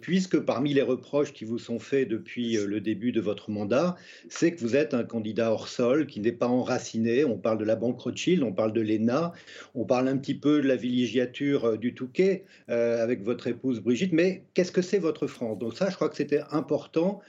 puisque 0.00 0.38
parmi 0.38 0.74
les 0.74 0.82
reproches 0.82 1.32
qui 1.32 1.44
vous 1.44 1.58
sont 1.58 1.78
faits 1.78 2.08
depuis 2.08 2.56
euh, 2.56 2.66
le 2.66 2.80
début 2.80 3.12
de 3.12 3.20
votre 3.20 3.50
mandat, 3.50 3.96
c'est 4.28 4.52
que 4.52 4.60
vous 4.60 4.76
êtes 4.76 4.94
un 4.94 5.04
candidat 5.04 5.52
hors 5.52 5.68
sol, 5.68 6.06
qui 6.06 6.20
n'est 6.20 6.32
pas 6.32 6.48
enraciné. 6.48 7.24
On 7.24 7.38
parle 7.38 7.58
de 7.58 7.64
la 7.64 7.76
Banque 7.76 8.00
Rothschild, 8.00 8.42
on 8.42 8.52
parle 8.52 8.72
de 8.72 8.80
l'ENA, 8.80 9.32
on 9.74 9.84
parle 9.84 10.08
un 10.08 10.16
petit 10.16 10.34
peu 10.34 10.60
de 10.60 10.68
la 10.68 10.76
villégiature 10.76 11.64
euh, 11.64 11.76
du 11.76 11.94
Touquet 11.94 12.44
avec 12.68 13.22
votre 13.22 13.46
épouse 13.46 13.80
Brigitte, 13.80 14.12
mais 14.12 14.44
qu'est-ce 14.54 14.72
que 14.72 14.82
c'est 14.82 14.98
votre 14.98 15.26
France? 15.26 15.58
Donc 15.58 15.76
ça, 15.76 15.90
je 15.90 15.96
crois 15.96 16.08
que 16.08 16.16
c'était 16.16 16.42
important 16.50 17.20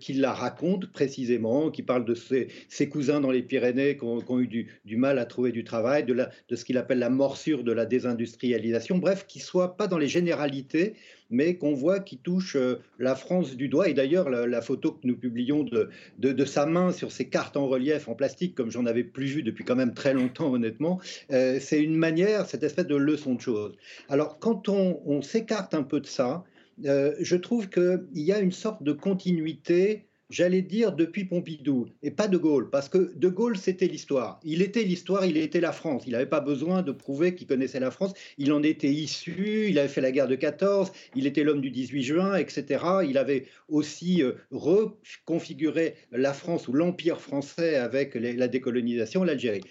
qu'il 0.00 0.20
la 0.20 0.32
raconte 0.32 0.90
précisément, 0.90 1.70
qu'il 1.70 1.84
parle 1.84 2.04
de 2.04 2.14
ses, 2.14 2.88
cousins 2.88 3.20
dans 3.20 3.30
les 3.30 3.42
Pyrénées 3.42 3.96
qui 3.96 4.04
ont, 4.04 4.40
eu 4.40 4.46
du, 4.46 4.96
mal 4.96 5.18
à 5.18 5.24
trouver 5.24 5.52
du 5.52 5.64
travail, 5.64 6.04
de, 6.04 6.14
de 6.14 6.56
ce 6.56 6.64
qu'il 6.64 6.78
appelle 6.78 6.98
la 6.98 7.10
morsure 7.10 7.64
de 7.64 7.72
la 7.72 7.86
désindustrialisation, 7.86 8.98
bref, 8.98 9.26
qu'il 9.26 9.42
soit 9.42 9.76
pas 9.76 9.86
dans 9.86 9.98
les 9.98 10.08
généralités, 10.08 10.94
mais 11.32 11.56
qu'on 11.56 11.74
voit 11.74 11.98
qui 11.98 12.18
touche 12.18 12.56
euh, 12.56 12.76
la 12.98 13.16
France 13.16 13.56
du 13.56 13.68
doigt. 13.68 13.88
Et 13.88 13.94
d'ailleurs, 13.94 14.30
la, 14.30 14.62
photo 14.62 14.92
que 14.92 15.06
nous 15.06 15.16
publions 15.16 15.64
de, 15.64 15.90
de, 16.18 16.44
sa 16.44 16.66
main 16.66 16.92
sur 16.92 17.10
ces 17.10 17.28
cartes 17.28 17.56
en 17.56 17.66
relief 17.66 18.08
en 18.08 18.14
plastique, 18.14 18.54
comme 18.54 18.70
j'en 18.70 18.86
avais 18.86 19.02
plus 19.02 19.26
vu 19.26 19.42
depuis 19.42 19.64
quand 19.64 19.74
même 19.74 19.94
très 19.94 20.14
longtemps, 20.14 20.52
honnêtement, 20.52 21.00
euh, 21.32 21.58
c'est 21.60 21.82
une 21.82 21.96
manière, 21.96 22.46
cette 22.46 22.62
espèce 22.62 22.86
de 22.86 22.96
leçon 22.96 23.34
de 23.34 23.40
choses. 23.40 23.76
Alors, 24.08 24.38
quand 24.38 24.68
on, 24.68 25.22
s'écarte 25.22 25.74
un 25.74 25.82
peu 25.82 26.00
de 26.00 26.06
ça, 26.06 26.44
euh, 26.84 27.14
je 27.20 27.36
trouve 27.36 27.68
qu'il 27.68 28.06
y 28.14 28.32
a 28.32 28.40
une 28.40 28.52
sorte 28.52 28.82
de 28.82 28.92
continuité 28.92 30.06
j'allais 30.32 30.62
dire 30.62 30.92
depuis 30.92 31.26
Pompidou, 31.26 31.86
et 32.02 32.10
pas 32.10 32.26
De 32.26 32.38
Gaulle, 32.38 32.70
parce 32.70 32.88
que 32.88 33.12
De 33.14 33.28
Gaulle, 33.28 33.58
c'était 33.58 33.86
l'histoire. 33.86 34.40
Il 34.42 34.62
était 34.62 34.82
l'histoire, 34.82 35.26
il 35.26 35.36
était 35.36 35.60
la 35.60 35.72
France. 35.72 36.04
Il 36.06 36.12
n'avait 36.12 36.26
pas 36.26 36.40
besoin 36.40 36.82
de 36.82 36.90
prouver 36.90 37.34
qu'il 37.34 37.46
connaissait 37.46 37.80
la 37.80 37.90
France. 37.90 38.14
Il 38.38 38.52
en 38.52 38.62
était 38.62 38.90
issu, 38.90 39.66
il 39.68 39.78
avait 39.78 39.88
fait 39.88 40.00
la 40.00 40.10
guerre 40.10 40.28
de 40.28 40.34
14, 40.34 40.90
il 41.14 41.26
était 41.26 41.44
l'homme 41.44 41.60
du 41.60 41.70
18 41.70 42.02
juin, 42.02 42.36
etc. 42.36 42.82
Il 43.06 43.18
avait 43.18 43.44
aussi 43.68 44.22
euh, 44.22 44.32
reconfiguré 44.50 45.96
la 46.10 46.32
France 46.32 46.66
ou 46.66 46.72
l'Empire 46.72 47.20
français 47.20 47.76
avec 47.76 48.14
la 48.14 48.48
décolonisation, 48.48 49.24
l'Algérie. 49.24 49.62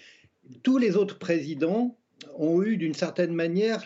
Tous 0.62 0.78
les 0.78 0.96
autres 0.96 1.18
présidents 1.18 1.98
ont 2.36 2.62
eu 2.62 2.76
d'une 2.76 2.94
certaine 2.94 3.34
manière 3.34 3.84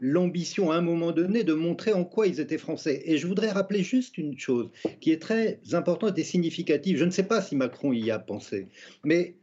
l'ambition 0.00 0.70
à 0.70 0.76
un 0.76 0.80
moment 0.80 1.12
donné 1.12 1.44
de 1.44 1.54
montrer 1.54 1.92
en 1.92 2.04
quoi 2.04 2.26
ils 2.26 2.40
étaient 2.40 2.58
français. 2.58 3.02
Et 3.04 3.18
je 3.18 3.26
voudrais 3.26 3.50
rappeler 3.50 3.82
juste 3.82 4.18
une 4.18 4.38
chose 4.38 4.70
qui 5.00 5.10
est 5.10 5.20
très 5.20 5.60
importante 5.72 6.18
et 6.18 6.24
significative. 6.24 6.98
Je 6.98 7.04
ne 7.04 7.10
sais 7.10 7.24
pas 7.24 7.42
si 7.42 7.56
Macron 7.56 7.92
y 7.92 8.10
a 8.10 8.18
pensé, 8.18 8.68
mais 9.04 9.36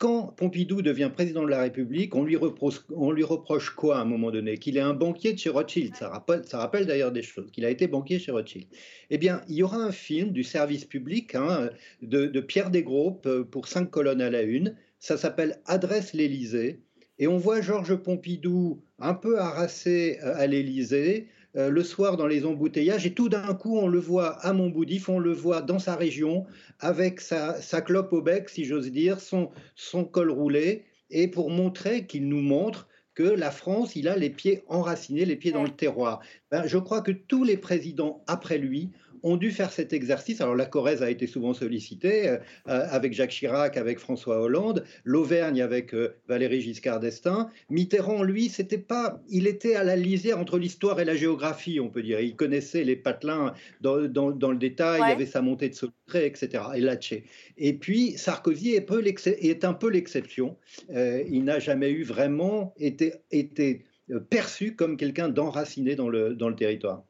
quand 0.00 0.28
Pompidou 0.28 0.80
devient 0.80 1.10
président 1.12 1.42
de 1.42 1.50
la 1.50 1.60
République, 1.60 2.16
on 2.16 2.24
lui 2.24 2.34
reproche, 2.36 3.70
quoi 3.76 3.98
à 3.98 4.00
un 4.00 4.06
moment 4.06 4.30
donné? 4.30 4.56
Qu'il 4.56 4.78
est 4.78 4.80
un 4.80 4.94
banquier 4.94 5.34
de 5.34 5.38
chez 5.38 5.50
Rothschild. 5.50 5.94
Ça 5.94 6.08
rappelle, 6.08 6.42
ça 6.46 6.56
rappelle 6.56 6.86
d'ailleurs 6.86 7.12
des 7.12 7.22
choses, 7.22 7.50
qu'il 7.50 7.66
a 7.66 7.70
été 7.70 7.86
banquier 7.86 8.18
chez 8.18 8.32
Rothschild. 8.32 8.66
Eh 9.10 9.18
bien, 9.18 9.42
il 9.46 9.56
y 9.56 9.62
aura 9.62 9.76
un 9.76 9.92
film 9.92 10.30
du 10.30 10.42
service 10.42 10.86
public 10.86 11.34
hein, 11.34 11.68
de, 12.00 12.24
de 12.24 12.40
Pierre 12.40 12.70
Desgroupes 12.70 13.26
euh, 13.26 13.44
pour 13.44 13.68
cinq 13.68 13.90
colonnes 13.90 14.22
à 14.22 14.30
la 14.30 14.40
une. 14.40 14.74
Ça 15.00 15.18
s'appelle 15.18 15.60
Adresse 15.66 16.14
l'Élysée. 16.14 16.80
Et 17.20 17.28
on 17.28 17.36
voit 17.36 17.60
Georges 17.60 17.96
Pompidou 17.96 18.80
un 18.98 19.12
peu 19.12 19.38
harassé 19.38 20.18
euh, 20.24 20.34
à 20.36 20.46
l'Élysée, 20.46 21.28
euh, 21.54 21.68
le 21.68 21.84
soir 21.84 22.16
dans 22.16 22.26
les 22.26 22.46
embouteillages, 22.46 23.04
et 23.04 23.12
tout 23.12 23.28
d'un 23.28 23.54
coup, 23.54 23.76
on 23.76 23.88
le 23.88 23.98
voit 23.98 24.38
à 24.38 24.54
Montboudif, 24.54 25.10
on 25.10 25.18
le 25.18 25.32
voit 25.32 25.60
dans 25.60 25.78
sa 25.78 25.96
région, 25.96 26.46
avec 26.78 27.20
sa, 27.20 27.60
clope 27.82 28.14
au 28.14 28.22
bec, 28.22 28.48
si 28.48 28.64
j'ose 28.64 28.90
dire, 28.90 29.20
son, 29.20 29.50
son 29.74 30.04
col 30.04 30.30
roulé, 30.30 30.86
et 31.10 31.28
pour 31.28 31.50
montrer 31.50 32.06
qu'il 32.06 32.26
nous 32.26 32.40
montre 32.40 32.88
que 33.14 33.24
la 33.24 33.50
France, 33.50 33.96
il 33.96 34.08
a 34.08 34.16
les 34.16 34.30
pieds 34.30 34.62
enracinés, 34.68 35.26
les 35.26 35.36
pieds 35.36 35.52
dans 35.52 35.64
le 35.64 35.68
terroir. 35.68 36.20
ben, 36.50 36.66
Je 36.66 36.78
crois 36.78 37.02
que 37.02 37.12
tous 37.12 37.44
les 37.44 37.58
présidents 37.58 38.24
après 38.28 38.56
lui 38.56 38.92
ont 39.22 39.36
dû 39.36 39.50
faire 39.50 39.72
cet 39.72 39.92
exercice. 39.92 40.40
Alors 40.40 40.54
la 40.54 40.66
Corrèze 40.66 41.02
a 41.02 41.10
été 41.10 41.26
souvent 41.26 41.54
sollicitée, 41.54 42.28
euh, 42.28 42.36
euh, 42.68 42.86
avec 42.90 43.12
Jacques 43.12 43.30
Chirac, 43.30 43.76
avec 43.76 43.98
François 43.98 44.40
Hollande, 44.40 44.84
l'Auvergne 45.04 45.62
avec 45.62 45.94
euh, 45.94 46.14
Valéry 46.28 46.60
Giscard 46.60 47.00
d'Estaing. 47.00 47.50
Mitterrand, 47.68 48.22
lui, 48.22 48.48
c'était 48.48 48.78
pas, 48.78 49.20
il 49.28 49.46
était 49.46 49.74
à 49.74 49.84
la 49.84 49.96
lisière 49.96 50.38
entre 50.38 50.58
l'histoire 50.58 51.00
et 51.00 51.04
la 51.04 51.14
géographie, 51.14 51.80
on 51.80 51.88
peut 51.88 52.02
dire. 52.02 52.20
Il 52.20 52.36
connaissait 52.36 52.84
les 52.84 52.96
patelins 52.96 53.54
dans, 53.80 53.96
le 53.96 54.56
détail, 54.56 55.00
il 55.04 55.12
avait 55.12 55.26
sa 55.26 55.42
montée 55.42 55.68
de 55.68 55.74
secret, 55.74 56.26
etc. 56.26 56.64
Et 56.74 56.80
Latché. 56.80 57.24
Et 57.56 57.74
puis 57.74 58.12
Sarkozy 58.12 58.74
est, 58.74 58.80
peu 58.80 59.04
est 59.04 59.64
un 59.64 59.74
peu 59.74 59.90
l'exception. 59.90 60.56
il 60.90 61.44
n'a 61.44 61.58
jamais 61.58 61.90
eu 61.90 62.02
vraiment 62.02 62.74
été, 62.78 63.14
été 63.30 63.84
perçu 64.28 64.74
comme 64.74 64.96
quelqu'un 64.96 65.28
d'enraciné 65.28 65.94
dans 65.94 66.08
le, 66.08 66.34
dans 66.34 66.48
le 66.48 66.56
territoire. 66.56 67.04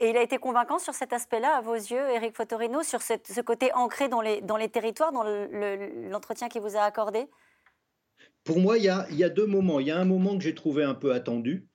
Et 0.00 0.10
il 0.10 0.16
a 0.16 0.22
été 0.22 0.38
convaincant 0.38 0.78
sur 0.78 0.92
cet 0.92 1.12
aspect-là, 1.12 1.56
à 1.56 1.60
vos 1.60 1.74
yeux, 1.74 2.10
Éric 2.10 2.34
Fotorino, 2.34 2.82
sur 2.82 3.00
ce 3.00 3.40
côté 3.40 3.72
ancré 3.74 4.08
dans 4.08 4.20
les, 4.20 4.40
dans 4.40 4.56
les 4.56 4.68
territoires, 4.68 5.12
dans 5.12 5.22
l'entretien 5.22 6.48
qu'il 6.48 6.62
vous 6.62 6.76
a 6.76 6.80
accordé? 6.80 7.26
Pour 8.42 8.58
moi, 8.58 8.76
il 8.76 8.84
y, 8.84 8.88
a, 8.88 9.06
il 9.10 9.16
y, 9.16 9.24
a, 9.24 9.30
deux 9.30 9.46
moments. 9.46 9.80
Il 9.80 9.86
y 9.86 9.90
a 9.90 9.98
un 9.98 10.04
moment 10.04 10.36
que 10.36 10.42
j'ai 10.42 10.54
trouvé 10.54 10.84
un 10.84 10.94
peu 10.94 11.12
attendu. 11.12 11.66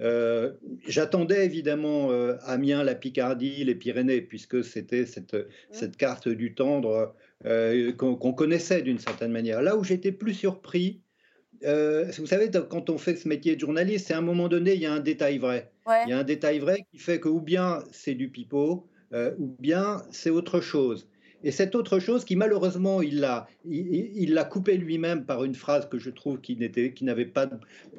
Euh, 0.00 0.54
j'attendais 0.86 1.44
évidemment 1.44 2.10
euh, 2.10 2.36
Amiens, 2.42 2.82
la 2.82 2.94
Picardie, 2.94 3.64
les 3.64 3.74
Pyrénées, 3.74 4.22
puisque 4.22 4.64
c'était 4.64 5.06
cette, 5.06 5.34
mmh. 5.34 5.46
cette, 5.70 5.96
carte 5.96 6.28
du 6.28 6.54
tendre 6.54 7.14
euh, 7.44 7.92
qu'on 7.92 8.32
connaissait 8.32 8.82
d'une 8.82 8.98
certaine 8.98 9.30
manière. 9.30 9.62
Là 9.62 9.76
où 9.76 9.84
j'étais 9.84 10.12
plus 10.12 10.34
surpris, 10.34 11.03
euh, 11.64 12.10
vous 12.18 12.26
savez, 12.26 12.50
quand 12.68 12.90
on 12.90 12.98
fait 12.98 13.16
ce 13.16 13.28
métier 13.28 13.54
de 13.54 13.60
journaliste, 13.60 14.08
c'est 14.08 14.14
à 14.14 14.18
un 14.18 14.22
moment 14.22 14.48
donné, 14.48 14.74
il 14.74 14.80
y 14.80 14.86
a 14.86 14.92
un 14.92 15.00
détail 15.00 15.38
vrai. 15.38 15.70
Il 16.06 16.10
y 16.10 16.12
a 16.12 16.18
un 16.18 16.24
détail 16.24 16.58
vrai 16.58 16.84
qui 16.90 16.98
fait 16.98 17.20
que 17.20 17.28
ou 17.28 17.40
bien 17.40 17.80
c'est 17.92 18.14
du 18.14 18.28
pipeau, 18.28 18.86
euh, 19.12 19.32
ou 19.38 19.54
bien 19.58 20.02
c'est 20.10 20.30
autre 20.30 20.60
chose. 20.60 21.08
Et 21.42 21.50
cette 21.50 21.74
autre 21.74 21.98
chose 21.98 22.24
qui 22.24 22.36
malheureusement 22.36 23.02
il 23.02 23.20
l'a 23.20 23.46
il, 23.66 24.32
l'a 24.32 24.44
coupé 24.44 24.78
lui-même 24.78 25.26
par 25.26 25.44
une 25.44 25.54
phrase 25.54 25.86
que 25.90 25.98
je 25.98 26.08
trouve 26.08 26.40
qui 26.40 26.56
n'était 26.56 26.94
qui 26.94 27.04
n'avait 27.04 27.26
pas 27.26 27.50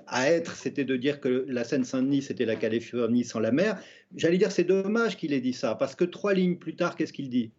à 0.08 0.32
être, 0.32 0.56
c'était 0.56 0.84
de 0.84 0.96
dire 0.96 1.22
que 1.22 1.46
la 1.48 1.64
Seine-Saint-Denis 1.64 2.24
c'était 2.24 2.46
la 2.46 2.56
Californie 2.56 3.24
sans 3.24 3.40
la 3.40 3.52
mer. 3.52 3.80
J'allais 4.16 4.40
dire 4.40 4.52
c'est 4.52 4.64
dommage 4.64 5.16
qu'il 5.16 5.32
ait 5.32 5.42
dit 5.42 5.54
ça 5.54 5.76
parce 5.76 5.94
que 5.94 6.06
trois 6.06 6.34
lignes 6.34 6.58
plus 6.58 6.76
tard 6.76 6.96
qu'est-ce 6.96 7.14
qu'il 7.14 7.30
dit? 7.30 7.52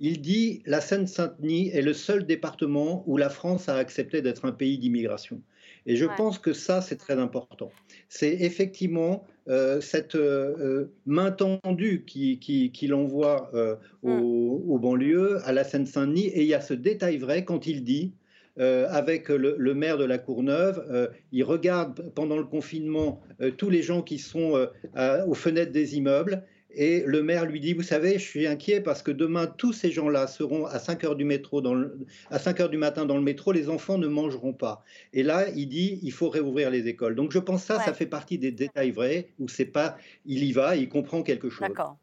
Il 0.00 0.20
dit 0.22 0.62
la 0.64 0.80
Seine-Saint-Denis 0.80 1.70
est 1.70 1.82
le 1.82 1.92
seul 1.92 2.26
département 2.26 3.04
où 3.06 3.16
la 3.18 3.28
France 3.28 3.68
a 3.68 3.76
accepté 3.76 4.22
d'être 4.22 4.46
un 4.46 4.52
pays 4.52 4.78
d'immigration. 4.78 5.42
Et 5.86 5.96
je 5.96 6.06
pense 6.16 6.38
que 6.38 6.52
ça, 6.52 6.80
c'est 6.80 6.96
très 6.96 7.18
important. 7.18 7.70
C'est 8.08 8.32
effectivement 8.40 9.26
euh, 9.48 9.80
cette 9.80 10.14
euh, 10.14 10.54
euh, 10.58 10.92
main 11.06 11.30
tendue 11.30 12.04
qu'il 12.06 12.38
qui, 12.38 12.92
envoie 12.92 13.50
mm. 14.02 14.08
aux, 14.10 14.78
banlieues, 14.78 15.38
à 15.44 15.52
la 15.52 15.64
Seine-Saint-Denis. 15.64 16.28
Et 16.28 16.42
il 16.42 16.46
y 16.46 16.54
a 16.54 16.60
ce 16.60 16.74
détail 16.74 17.18
vrai 17.18 17.44
quand 17.44 17.66
il 17.66 17.84
dit 17.84 18.12
avec 18.56 19.30
le, 19.30 19.54
le, 19.56 19.74
maire 19.74 19.96
de 19.96 20.04
la 20.04 20.18
Courneuve. 20.18 21.10
il 21.32 21.44
regarde 21.44 22.12
pendant 22.14 22.36
le 22.36 22.44
confinement 22.44 23.22
tous 23.56 23.70
les 23.70 23.80
gens 23.80 24.02
qui 24.02 24.18
sont 24.18 24.68
aux 25.26 25.34
fenêtres 25.34 25.72
des 25.72 25.96
immeubles 25.96 26.44
et 26.72 27.02
le 27.04 27.22
maire 27.22 27.46
lui 27.46 27.60
dit, 27.60 27.74
vous 27.74 27.82
savez, 27.82 28.14
je 28.14 28.24
suis 28.24 28.46
inquiet 28.46 28.80
parce 28.80 29.02
que 29.02 29.10
demain, 29.10 29.46
tous 29.46 29.72
ces 29.72 29.90
gens-là 29.90 30.26
seront 30.26 30.66
à 30.66 30.78
5 30.78 31.04
heures 31.04 31.16
du, 31.16 31.24
métro 31.24 31.60
dans 31.60 31.76
à 32.30 32.38
5 32.38 32.60
heures 32.60 32.68
du 32.68 32.76
matin 32.76 33.06
dans 33.06 33.16
le 33.16 33.22
métro, 33.22 33.52
les 33.52 33.68
enfants 33.68 33.98
ne 33.98 34.06
mangeront 34.06 34.52
pas. 34.52 34.84
Et 35.12 35.22
là, 35.22 35.48
il 35.54 35.68
dit, 35.68 35.98
il 36.02 36.12
faut 36.12 36.28
réouvrir 36.28 36.70
les 36.70 36.86
écoles. 36.86 37.14
Donc 37.14 37.32
je 37.32 37.38
pense 37.38 37.62
que 37.62 37.66
ça, 37.66 37.80
ça 37.80 37.92
fait 37.92 38.06
partie 38.06 38.38
des 38.38 38.52
détails 38.52 38.90
vrais 38.92 39.28
où 39.38 39.48
c'est 39.48 39.64
pas, 39.64 39.96
il 40.26 40.44
y 40.44 40.52
va, 40.52 40.76
il 40.76 40.88
comprend 40.88 41.22
quelque 41.22 41.50
chose. 41.50 41.66
D'accord. 41.66 41.96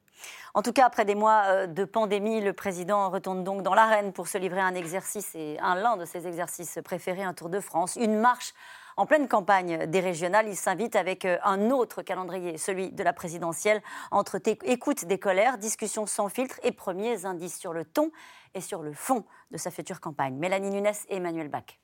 En 0.53 0.63
tout 0.63 0.73
cas, 0.73 0.85
après 0.85 1.05
des 1.05 1.15
mois 1.15 1.43
euh, 1.45 1.67
de 1.67 1.85
pandémie, 1.85 2.41
le 2.41 2.51
président 2.51 3.09
retourne 3.09 3.43
donc 3.43 3.61
dans 3.61 3.75
l'arène 3.75 4.11
pour 4.11 4.27
se 4.27 4.37
livrer 4.37 4.59
à 4.59 4.65
un 4.65 4.73
exercice 4.73 5.35
et 5.35 5.57
un 5.59 5.75
l'un 5.75 5.97
de 5.97 6.05
ses 6.05 6.25
exercices 6.25 6.79
préférés, 6.83 7.23
un 7.23 7.33
Tour 7.33 7.49
de 7.49 7.59
France, 7.59 7.95
une 7.95 8.19
marche 8.19 8.53
en 8.97 9.05
pleine 9.05 9.27
campagne 9.27 9.85
des 9.85 9.99
régionales, 9.99 10.47
il 10.49 10.55
s'invite 10.55 10.95
avec 10.95 11.23
euh, 11.23 11.37
un 11.43 11.69
autre 11.69 12.01
calendrier, 12.01 12.57
celui 12.57 12.91
de 12.91 13.03
la 13.03 13.13
présidentielle, 13.13 13.81
entre 14.11 14.41
écoute 14.65 15.05
des 15.05 15.19
colères, 15.19 15.59
discussions 15.59 16.07
sans 16.07 16.29
filtre 16.29 16.59
et 16.63 16.71
premiers 16.71 17.25
indices 17.25 17.57
sur 17.57 17.73
le 17.73 17.85
ton 17.85 18.11
et 18.55 18.61
sur 18.61 18.81
le 18.81 18.93
fond 18.93 19.23
de 19.51 19.57
sa 19.57 19.69
future 19.69 20.01
campagne. 20.01 20.35
Mélanie 20.35 20.71
Nunes 20.71 20.91
et 21.09 21.17
Emmanuel 21.17 21.49
Bach. 21.49 21.79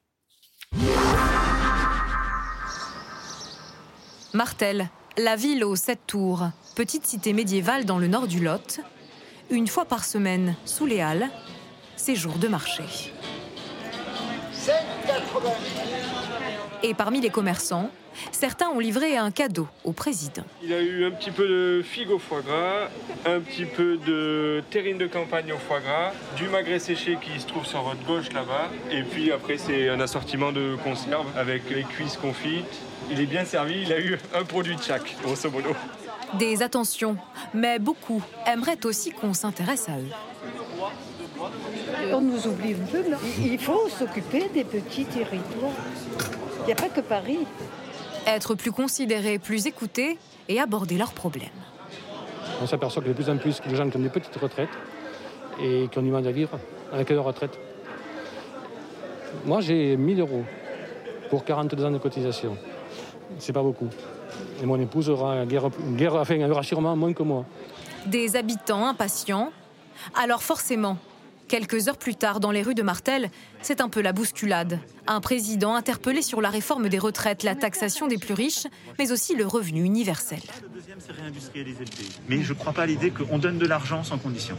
Martel, 4.34 4.90
la 5.18 5.36
ville 5.36 5.64
aux 5.64 5.76
sept 5.76 6.08
tours, 6.08 6.50
petite 6.76 7.06
cité 7.06 7.34
médiévale 7.34 7.86
dans 7.86 8.00
le 8.00 8.08
nord 8.08 8.26
du 8.26 8.40
Lot. 8.40 8.80
Une 9.52 9.68
fois 9.68 9.86
par 9.86 10.04
semaine, 10.04 10.56
sous 10.66 10.88
les 10.88 11.02
halles, 11.02 11.30
c'est 11.96 12.16
jour 12.16 12.40
de 12.40 12.48
marché. 12.48 12.84
Et 16.86 16.94
parmi 16.94 17.22
les 17.22 17.30
commerçants, 17.30 17.90
certains 18.34 18.68
ont 18.68 18.80
livré 18.80 19.16
un 19.16 19.32
cadeau 19.32 19.70
au 19.86 19.94
président. 19.94 20.44
Il 20.62 20.74
a 20.74 20.82
eu 20.82 21.06
un 21.06 21.12
petit 21.12 21.32
peu 21.32 21.48
de 21.48 21.82
figue 21.82 22.10
au 22.12 22.20
foie 22.20 22.42
gras, 22.42 22.90
un 23.26 23.40
petit 23.40 23.64
peu 23.64 23.98
de 24.06 24.62
terrine 24.70 24.98
de 24.98 25.08
campagne 25.08 25.54
au 25.54 25.58
foie 25.58 25.80
gras, 25.80 26.12
du 26.36 26.50
magret 26.50 26.80
séché 26.80 27.18
qui 27.22 27.40
se 27.40 27.48
trouve 27.48 27.66
sur 27.66 27.82
votre 27.84 28.04
gauche 28.06 28.34
là-bas, 28.34 28.70
et 28.92 29.04
puis 29.04 29.32
après 29.32 29.58
c'est 29.58 29.88
un 29.88 30.02
assortiment 30.02 30.52
de 30.52 30.76
conserves 30.84 31.28
avec 31.38 31.70
les 31.70 31.84
cuisses 31.84 32.18
confites. 32.18 32.82
Il 33.10 33.22
est 33.22 33.28
bien 33.28 33.46
servi, 33.46 33.84
il 33.84 33.94
a 33.94 34.00
eu 34.02 34.20
un 34.36 34.44
produit 34.44 34.76
de 34.76 34.82
chaque, 34.82 35.16
grosso 35.24 35.50
modo. 35.50 35.70
Des 36.38 36.64
attentions, 36.64 37.16
mais 37.54 37.80
beaucoup 37.80 38.22
aimeraient 38.46 38.86
aussi 38.86 39.12
qu'on 39.12 39.34
s'intéresse 39.34 39.88
à 39.88 39.94
eux. 39.94 40.12
On 42.12 42.22
nous 42.22 42.48
oublie 42.48 42.74
un 42.74 42.86
peu, 42.86 43.04
Il 43.40 43.60
faut 43.60 43.88
s'occuper 43.88 44.50
des 44.54 44.64
petits 44.64 45.06
territoires. 45.06 45.72
Il 46.64 46.68
n'y 46.68 46.74
a 46.74 46.76
pas 46.78 46.88
que 46.88 47.02
Paris. 47.02 47.40
Être 48.26 48.56
plus 48.56 48.72
considéré, 48.72 49.38
plus 49.38 49.68
écouté 49.68 50.18
et 50.48 50.62
aborder 50.62 50.98
leurs 50.98 51.12
problèmes. 51.12 51.50
On 52.62 52.68
s'aperçoit 52.68 53.02
que 53.02 53.10
de 53.10 53.14
plus 53.14 53.30
en 53.30 53.36
plus, 53.36 53.62
les 53.68 53.76
gens 53.76 53.90
qui 53.90 53.98
ont 53.98 54.00
des 54.00 54.08
petites 54.08 54.36
retraites 54.38 54.70
et 55.62 55.90
qui 55.92 56.00
ont 56.00 56.02
du 56.02 56.10
mal 56.10 56.26
à 56.26 56.32
vivre 56.32 56.58
avec 56.94 57.10
leur 57.10 57.26
retraite. 57.26 57.60
Moi, 59.46 59.60
j'ai 59.60 59.98
1000 59.98 60.22
euros 60.22 60.44
pour 61.30 61.44
42 61.44 61.84
ans 61.84 61.92
de 61.92 61.98
cotisation. 61.98 62.58
C'est 63.40 63.52
pas 63.52 63.62
beaucoup. 63.62 63.90
Et 64.62 64.66
mon 64.66 64.80
épouse 64.80 65.10
aura 65.10 65.34
un, 65.34 65.46
guerre, 65.46 65.70
guerre, 65.98 66.16
enfin, 66.16 66.40
un 66.40 66.54
rachirement 66.54 66.96
moins 66.96 67.12
que 67.12 67.24
moi. 67.24 67.44
Des 68.06 68.38
habitants 68.38 68.88
impatients. 68.88 69.52
Alors 70.16 70.42
forcément, 70.42 70.98
Quelques 71.54 71.88
heures 71.88 71.98
plus 71.98 72.16
tard, 72.16 72.40
dans 72.40 72.50
les 72.50 72.64
rues 72.64 72.74
de 72.74 72.82
Martel, 72.82 73.30
c'est 73.62 73.80
un 73.80 73.88
peu 73.88 74.02
la 74.02 74.12
bousculade. 74.12 74.80
Un 75.06 75.22
président 75.22 75.76
interpellé 75.76 76.24
sur 76.24 76.42
la 76.42 76.50
réforme 76.50 76.90
des 76.90 76.98
retraites, 76.98 77.44
la 77.44 77.54
taxation 77.54 78.08
des 78.08 78.18
plus 78.18 78.34
riches, 78.34 78.66
mais 78.98 79.12
aussi 79.12 79.36
le 79.36 79.46
revenu 79.46 79.84
universel. 79.84 80.40
Mais 82.28 82.42
je 82.42 82.54
ne 82.54 82.58
crois 82.58 82.74
pas 82.74 82.82
à 82.82 82.86
l'idée 82.88 83.12
qu'on 83.12 83.38
donne 83.38 83.60
de 83.60 83.68
l'argent 83.68 84.04
sans 84.04 84.18
condition. 84.18 84.58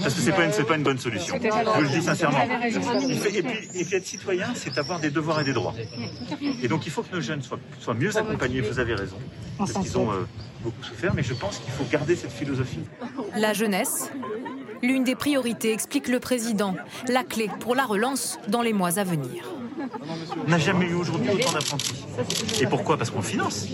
Parce 0.00 0.14
que 0.14 0.20
ce 0.20 0.26
n'est 0.26 0.36
pas, 0.36 0.44
une, 0.44 0.52
pas 0.52 0.76
une 0.76 0.84
bonne 0.84 0.98
solution. 0.98 1.34
Je 1.36 1.80
le 1.82 1.88
dis 1.88 2.02
sincèrement. 2.02 2.38
Et 3.74 3.84
puis, 3.84 3.96
être 3.96 4.06
citoyen, 4.06 4.54
c'est 4.54 4.78
avoir 4.78 5.00
des 5.00 5.10
devoirs 5.10 5.40
et 5.40 5.44
des 5.44 5.52
droits. 5.52 5.74
Et 6.62 6.68
donc 6.68 6.86
il 6.86 6.92
faut 6.92 7.02
que 7.02 7.12
nos 7.12 7.22
jeunes 7.22 7.42
soient, 7.42 7.58
soient 7.80 7.94
mieux 7.94 8.16
accompagnés, 8.16 8.60
vous 8.60 8.78
avez 8.78 8.94
raison. 8.94 9.16
Parce 9.58 9.72
qu'ils 9.72 9.98
ont 9.98 10.12
euh, 10.12 10.26
beaucoup 10.62 10.84
souffert, 10.84 11.12
mais 11.12 11.24
je 11.24 11.34
pense 11.34 11.58
qu'il 11.58 11.72
faut 11.72 11.84
garder 11.90 12.14
cette 12.14 12.32
philosophie. 12.32 12.84
La 13.36 13.52
jeunesse, 13.52 14.10
L'une 14.84 15.02
des 15.02 15.14
priorités, 15.14 15.72
explique 15.72 16.08
le 16.08 16.20
président, 16.20 16.76
la 17.08 17.24
clé 17.24 17.48
pour 17.60 17.74
la 17.74 17.86
relance 17.86 18.38
dans 18.48 18.60
les 18.60 18.74
mois 18.74 18.98
à 18.98 19.04
venir. 19.04 19.44
On 20.46 20.50
n'a 20.50 20.58
jamais 20.58 20.84
eu 20.84 20.92
aujourd'hui 20.92 21.30
autant 21.30 21.52
d'apprentis. 21.52 22.04
Et 22.60 22.66
pourquoi? 22.66 22.98
Parce 22.98 23.08
qu'on 23.08 23.22
finance. 23.22 23.66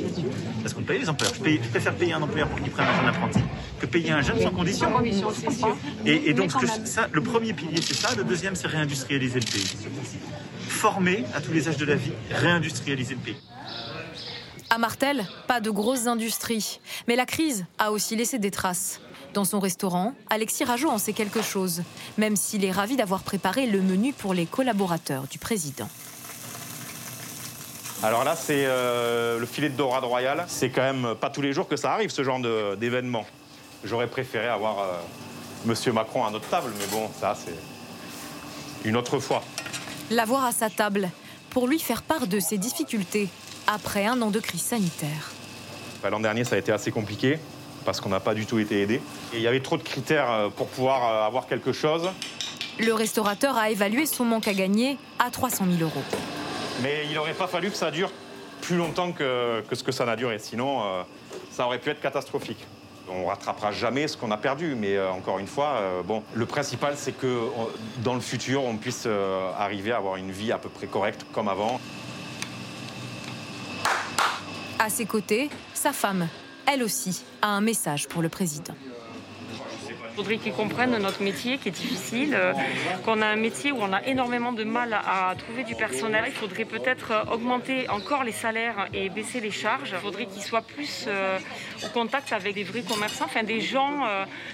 Parce 0.62 0.72
qu'on 0.72 0.82
paye 0.82 1.00
les 1.00 1.08
employeurs. 1.08 1.34
Je, 1.34 1.68
préfère 1.68 1.96
payer 1.96 2.12
un 2.12 2.22
employeur 2.22 2.48
pour 2.48 2.60
qu'il 2.60 2.70
prenne 2.70 2.86
un 2.86 2.94
jeune 2.94 3.08
apprenti 3.08 3.40
que 3.80 3.86
payer 3.86 4.12
un 4.12 4.20
jeune 4.20 4.40
sans 4.40 4.52
condition. 4.52 4.88
Et, 6.06 6.32
donc, 6.32 6.52
ça, 6.84 7.08
le 7.10 7.22
premier 7.22 7.54
pilier, 7.54 7.82
c'est 7.82 7.94
ça. 7.94 8.14
Le 8.14 8.22
deuxième, 8.22 8.54
c'est 8.54 8.68
réindustrialiser 8.68 9.40
le 9.40 9.46
pays. 9.46 9.76
Former 10.68 11.24
à 11.34 11.40
tous 11.40 11.52
les 11.52 11.68
âges 11.68 11.76
de 11.76 11.86
la 11.86 11.96
vie, 11.96 12.12
réindustrialiser 12.30 13.14
le 13.16 13.20
pays. 13.20 13.36
À 14.70 14.78
Martel, 14.78 15.26
pas 15.48 15.60
de 15.60 15.70
grosses 15.70 16.06
industries. 16.06 16.78
Mais 17.08 17.16
la 17.16 17.26
crise 17.26 17.66
a 17.78 17.90
aussi 17.90 18.14
laissé 18.14 18.38
des 18.38 18.52
traces. 18.52 19.00
Dans 19.32 19.44
son 19.44 19.60
restaurant, 19.60 20.14
Alexis 20.28 20.64
Rajo 20.64 20.88
en 20.88 20.98
sait 20.98 21.12
quelque 21.12 21.40
chose, 21.40 21.82
même 22.18 22.34
s'il 22.34 22.64
est 22.64 22.72
ravi 22.72 22.96
d'avoir 22.96 23.22
préparé 23.22 23.66
le 23.66 23.80
menu 23.80 24.12
pour 24.12 24.34
les 24.34 24.44
collaborateurs 24.44 25.24
du 25.30 25.38
président. 25.38 25.88
Alors 28.02 28.24
là, 28.24 28.34
c'est 28.34 28.64
euh, 28.66 29.38
le 29.38 29.46
filet 29.46 29.68
de 29.68 29.76
dorade 29.76 30.04
royal. 30.04 30.44
C'est 30.48 30.70
quand 30.70 30.82
même 30.82 31.14
pas 31.20 31.30
tous 31.30 31.42
les 31.42 31.52
jours 31.52 31.68
que 31.68 31.76
ça 31.76 31.92
arrive, 31.92 32.10
ce 32.10 32.24
genre 32.24 32.40
d'événement. 32.76 33.24
J'aurais 33.84 34.08
préféré 34.08 34.48
avoir 34.48 34.78
M. 34.78 34.84
Euh, 34.84 34.98
Monsieur 35.66 35.92
Macron 35.92 36.24
à 36.24 36.30
notre 36.30 36.48
table, 36.48 36.72
mais 36.78 36.86
bon, 36.86 37.08
ça, 37.20 37.36
c'est 37.36 38.88
une 38.88 38.96
autre 38.96 39.18
fois. 39.18 39.42
L'avoir 40.10 40.44
à 40.46 40.52
sa 40.52 40.70
table, 40.70 41.10
pour 41.50 41.68
lui 41.68 41.78
faire 41.78 42.02
part 42.02 42.26
de 42.26 42.40
ses 42.40 42.58
difficultés, 42.58 43.28
après 43.66 44.06
un 44.06 44.20
an 44.22 44.30
de 44.30 44.40
crise 44.40 44.62
sanitaire. 44.62 45.30
Bah, 46.02 46.10
L'an 46.10 46.20
dernier, 46.20 46.44
ça 46.44 46.56
a 46.56 46.58
été 46.58 46.72
assez 46.72 46.90
compliqué 46.90 47.38
parce 47.84 48.00
qu'on 48.00 48.08
n'a 48.10 48.20
pas 48.20 48.34
du 48.34 48.46
tout 48.46 48.58
été 48.58 48.82
aidé. 48.82 48.96
Et 49.32 49.36
il 49.36 49.42
y 49.42 49.46
avait 49.46 49.60
trop 49.60 49.76
de 49.76 49.82
critères 49.82 50.30
euh, 50.30 50.48
pour 50.48 50.68
pouvoir 50.68 51.04
euh, 51.04 51.26
avoir 51.26 51.46
quelque 51.46 51.72
chose. 51.72 52.08
Le 52.78 52.92
restaurateur 52.94 53.56
a 53.58 53.70
évalué 53.70 54.06
son 54.06 54.24
manque 54.24 54.48
à 54.48 54.54
gagner 54.54 54.96
à 55.18 55.30
300 55.30 55.64
000 55.78 55.82
euros. 55.82 56.02
Mais 56.82 57.02
il 57.08 57.14
n'aurait 57.14 57.34
pas 57.34 57.46
fallu 57.46 57.70
que 57.70 57.76
ça 57.76 57.90
dure 57.90 58.10
plus 58.62 58.76
longtemps 58.76 59.12
que, 59.12 59.62
que 59.68 59.74
ce 59.74 59.82
que 59.82 59.92
ça 59.92 60.04
n'a 60.06 60.16
duré. 60.16 60.38
Sinon, 60.38 60.82
euh, 60.82 61.02
ça 61.50 61.66
aurait 61.66 61.78
pu 61.78 61.90
être 61.90 62.00
catastrophique. 62.00 62.64
On 63.12 63.26
rattrapera 63.26 63.72
jamais 63.72 64.06
ce 64.06 64.16
qu'on 64.16 64.30
a 64.30 64.36
perdu, 64.36 64.76
mais 64.78 64.96
euh, 64.96 65.10
encore 65.10 65.38
une 65.40 65.48
fois, 65.48 65.74
euh, 65.78 66.02
bon, 66.02 66.22
le 66.32 66.46
principal, 66.46 66.94
c'est 66.96 67.12
que 67.12 67.40
on- 67.56 67.68
dans 68.02 68.14
le 68.14 68.20
futur, 68.20 68.62
on 68.64 68.76
puisse 68.76 69.06
arriver 69.58 69.90
à 69.92 69.96
avoir 69.96 70.16
une 70.16 70.30
vie 70.30 70.52
à 70.52 70.58
peu 70.58 70.68
près 70.68 70.86
correcte 70.86 71.26
comme 71.32 71.48
avant. 71.48 71.80
À 74.78 74.88
ses 74.88 75.04
côtés, 75.04 75.50
sa 75.74 75.92
femme, 75.92 76.28
elle 76.72 76.82
aussi, 76.84 77.22
a 77.42 77.48
un 77.48 77.60
message 77.60 78.06
pour 78.06 78.22
le 78.22 78.28
président. 78.28 78.74
Il 80.12 80.16
faudrait 80.16 80.38
qu'ils 80.38 80.52
comprennent 80.52 80.96
notre 80.98 81.22
métier 81.22 81.58
qui 81.58 81.68
est 81.68 81.72
difficile, 81.72 82.34
euh, 82.34 82.52
qu'on 83.04 83.22
a 83.22 83.26
un 83.26 83.36
métier 83.36 83.72
où 83.72 83.78
on 83.80 83.92
a 83.92 84.04
énormément 84.04 84.52
de 84.52 84.64
mal 84.64 84.92
à, 84.92 85.34
trouver 85.38 85.64
du 85.64 85.74
personnel. 85.74 86.24
Il 86.26 86.32
faudrait 86.32 86.66
peut-être 86.66 87.12
euh, 87.12 87.32
augmenter 87.32 87.88
encore 87.88 88.22
les 88.22 88.32
salaires 88.32 88.88
et 88.92 89.08
baisser 89.08 89.40
les 89.40 89.50
charges. 89.50 89.90
Il 89.92 89.98
faudrait 89.98 90.26
qu'ils 90.26 90.42
soient 90.42 90.62
plus 90.62 91.06
euh, 91.06 91.38
au 91.84 91.88
contact 91.88 92.32
avec 92.32 92.54
des 92.54 92.64
vrais 92.64 92.82
commerçants, 92.82 93.24
enfin 93.24 93.44
des 93.44 93.60
gens 93.60 94.02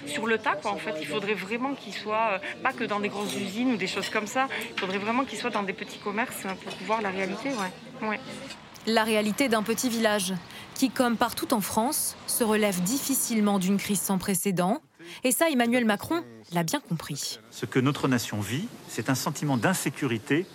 sur 0.05 0.25
le 0.25 0.37
tas. 0.37 0.55
Quoi, 0.55 0.71
en 0.71 0.77
fait. 0.77 0.95
Il 1.01 1.07
faudrait 1.07 1.33
vraiment 1.33 1.73
qu'ils 1.73 1.93
soient, 1.93 2.39
pas 2.63 2.71
que 2.71 2.85
dans 2.85 2.99
des 2.99 3.09
grosses 3.09 3.35
usines 3.35 3.73
ou 3.73 3.77
des 3.77 3.87
choses 3.87 4.09
comme 4.09 4.27
ça, 4.27 4.47
il 4.71 4.79
faudrait 4.79 4.99
vraiment 4.99 5.25
qu'ils 5.25 5.39
soient 5.39 5.49
dans 5.49 5.63
des 5.63 5.73
petits 5.73 5.99
commerces 5.99 6.43
pour 6.63 6.73
voir 6.85 7.01
la 7.01 7.09
réalité. 7.09 7.49
Ouais. 7.49 8.07
Ouais. 8.07 8.19
La 8.85 9.03
réalité 9.03 9.49
d'un 9.49 9.63
petit 9.63 9.89
village 9.89 10.33
qui, 10.77 10.91
comme 10.91 11.17
partout 11.17 11.53
en 11.53 11.61
France, 11.61 12.15
se 12.27 12.43
relève 12.43 12.81
difficilement 12.83 13.57
d'une 13.57 13.77
crise 13.77 13.99
sans 13.99 14.19
précédent. 14.19 14.81
Et 15.23 15.31
ça, 15.31 15.49
Emmanuel 15.49 15.85
Macron 15.85 16.23
l'a 16.51 16.63
bien 16.63 16.79
compris. 16.79 17.39
Ce 17.49 17.65
que 17.65 17.79
notre 17.79 18.07
nation 18.07 18.39
vit, 18.39 18.67
c'est 18.87 19.09
un 19.09 19.15
sentiment 19.15 19.57
d'insécurité, 19.57 20.45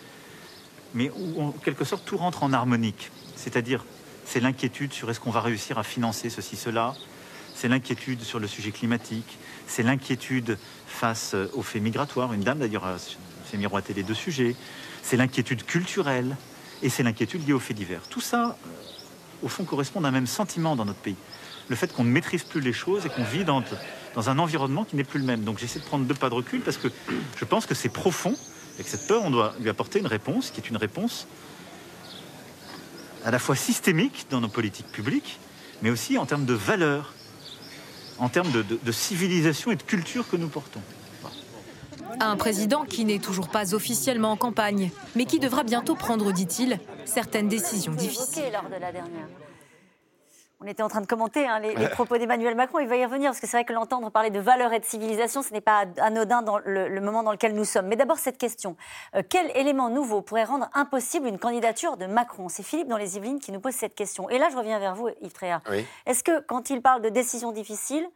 mais 0.94 1.10
où, 1.10 1.42
en 1.42 1.50
quelque 1.50 1.84
sorte, 1.84 2.04
tout 2.04 2.16
rentre 2.16 2.44
en 2.44 2.52
harmonique. 2.52 3.10
C'est-à-dire, 3.34 3.84
c'est 4.24 4.38
l'inquiétude 4.38 4.92
sur 4.92 5.10
est-ce 5.10 5.18
qu'on 5.18 5.30
va 5.32 5.40
réussir 5.40 5.78
à 5.78 5.82
financer 5.82 6.30
ceci, 6.30 6.54
cela, 6.54 6.94
c'est 7.54 7.68
l'inquiétude 7.68 8.22
sur 8.22 8.38
le 8.38 8.46
sujet 8.46 8.70
climatique, 8.70 9.38
c'est 9.66 9.82
l'inquiétude 9.82 10.56
face 10.86 11.34
euh, 11.34 11.50
aux 11.54 11.62
faits 11.62 11.82
migratoires. 11.82 12.32
Une 12.32 12.42
dame, 12.42 12.60
d'ailleurs, 12.60 12.86
fait 13.44 13.56
miroiter 13.56 13.92
les 13.92 14.04
deux 14.04 14.14
sujets. 14.14 14.54
C'est 15.02 15.16
l'inquiétude 15.16 15.64
culturelle 15.64 16.36
et 16.80 16.90
c'est 16.90 17.02
l'inquiétude 17.02 17.46
liée 17.46 17.52
aux 17.52 17.58
faits 17.58 17.76
divers. 17.76 18.02
Tout 18.08 18.20
ça, 18.20 18.56
au 19.42 19.48
fond, 19.48 19.64
correspond 19.64 20.02
à 20.04 20.08
un 20.08 20.12
même 20.12 20.26
sentiment 20.26 20.76
dans 20.76 20.84
notre 20.84 20.98
pays. 20.98 21.16
Le 21.68 21.76
fait 21.76 21.92
qu'on 21.92 22.04
ne 22.04 22.10
maîtrise 22.10 22.44
plus 22.44 22.60
les 22.60 22.72
choses 22.72 23.06
et 23.06 23.08
qu'on 23.08 23.24
vit 23.24 23.44
dans, 23.44 23.62
un 24.16 24.38
environnement 24.38 24.84
qui 24.84 24.96
n'est 24.96 25.04
plus 25.04 25.20
le 25.20 25.26
même. 25.26 25.42
Donc 25.42 25.58
j'essaie 25.58 25.78
de 25.78 25.84
prendre 25.84 26.04
deux 26.04 26.14
pas 26.14 26.28
de 26.28 26.34
recul 26.34 26.60
parce 26.60 26.76
que 26.76 26.88
je 27.36 27.44
pense 27.44 27.66
que 27.66 27.74
c'est 27.74 27.88
profond 27.88 28.34
et 28.78 28.82
que 28.82 28.88
cette 28.88 29.06
peur, 29.06 29.22
on 29.24 29.30
doit 29.30 29.54
lui 29.60 29.68
apporter 29.68 29.98
une 29.98 30.06
réponse 30.06 30.50
qui 30.50 30.60
est 30.60 30.68
une 30.68 30.76
réponse 30.76 31.26
à 33.24 33.30
la 33.30 33.38
fois 33.38 33.54
systémique 33.54 34.26
dans 34.30 34.40
nos 34.40 34.48
politiques 34.48 34.90
publiques, 34.90 35.38
mais 35.82 35.90
aussi 35.90 36.18
en 36.18 36.26
termes 36.26 36.44
de 36.44 36.54
valeurs, 36.54 37.14
en 38.18 38.28
termes 38.28 38.50
de 38.50 38.92
civilisation 38.92 39.70
et 39.70 39.76
de 39.76 39.82
culture 39.82 40.28
que 40.28 40.36
nous 40.36 40.48
portons. 40.48 40.82
Un 42.20 42.36
président 42.36 42.84
qui 42.84 43.04
n'est 43.04 43.18
toujours 43.18 43.48
pas 43.48 43.74
officiellement 43.74 44.32
en 44.32 44.36
campagne, 44.36 44.90
mais 45.16 45.24
qui 45.24 45.38
devra 45.38 45.64
bientôt 45.64 45.94
prendre, 45.94 46.32
dit-il, 46.32 46.78
certaines 47.04 47.48
décisions 47.48 47.92
difficiles. 47.92 48.52
lors 48.52 48.64
de 48.68 48.76
la 48.80 48.92
dernière. 48.92 49.26
On 50.64 50.66
était 50.68 50.84
en 50.84 50.88
train 50.88 51.00
de 51.00 51.06
commenter 51.08 51.44
hein, 51.44 51.58
les, 51.58 51.74
les 51.74 51.88
propos 51.88 52.18
d'Emmanuel 52.18 52.54
Macron. 52.54 52.78
Il 52.78 52.86
va 52.86 52.94
y 52.94 53.04
revenir 53.04 53.30
parce 53.30 53.40
que 53.40 53.48
c'est 53.48 53.56
vrai 53.56 53.64
que 53.64 53.72
l'entendre 53.72 54.10
parler 54.10 54.30
de 54.30 54.38
valeurs 54.38 54.72
et 54.72 54.78
de 54.78 54.84
civilisation, 54.84 55.42
ce 55.42 55.52
n'est 55.52 55.60
pas 55.60 55.86
anodin 56.00 56.40
dans 56.40 56.58
le, 56.58 56.86
le 56.86 57.00
moment 57.00 57.24
dans 57.24 57.32
lequel 57.32 57.52
nous 57.54 57.64
sommes. 57.64 57.88
Mais 57.88 57.96
d'abord 57.96 58.18
cette 58.18 58.38
question 58.38 58.76
Euh, 59.16 59.22
quel 59.28 59.50
élément 59.56 59.88
nouveau 59.88 60.22
pourrait 60.22 60.44
rendre 60.44 60.68
impossible 60.74 61.26
une 61.26 61.40
candidature 61.40 61.96
de 61.96 62.06
Macron? 62.06 62.48
C'est 62.48 62.62
Philippe 62.62 62.86
dans 62.86 62.96
les 62.96 63.16
Yvelines 63.16 63.40
qui 63.40 63.50
nous 63.50 63.58
pose 63.58 63.74
cette 63.74 63.96
question. 63.96 64.30
Et 64.30 64.38
là, 64.38 64.50
je 64.52 64.56
reviens 64.56 64.78
vers 64.78 64.94
vous, 64.94 65.08
Yves 65.20 65.32
Tréhard. 65.32 65.62
Oui. 65.68 65.84
Est-ce 66.06 66.22
que 66.22 66.38
quand 66.38 66.70
il 66.70 66.80
parle 66.80 67.02
de 67.02 67.08
décisions 67.08 67.50
difficiles 67.50 68.06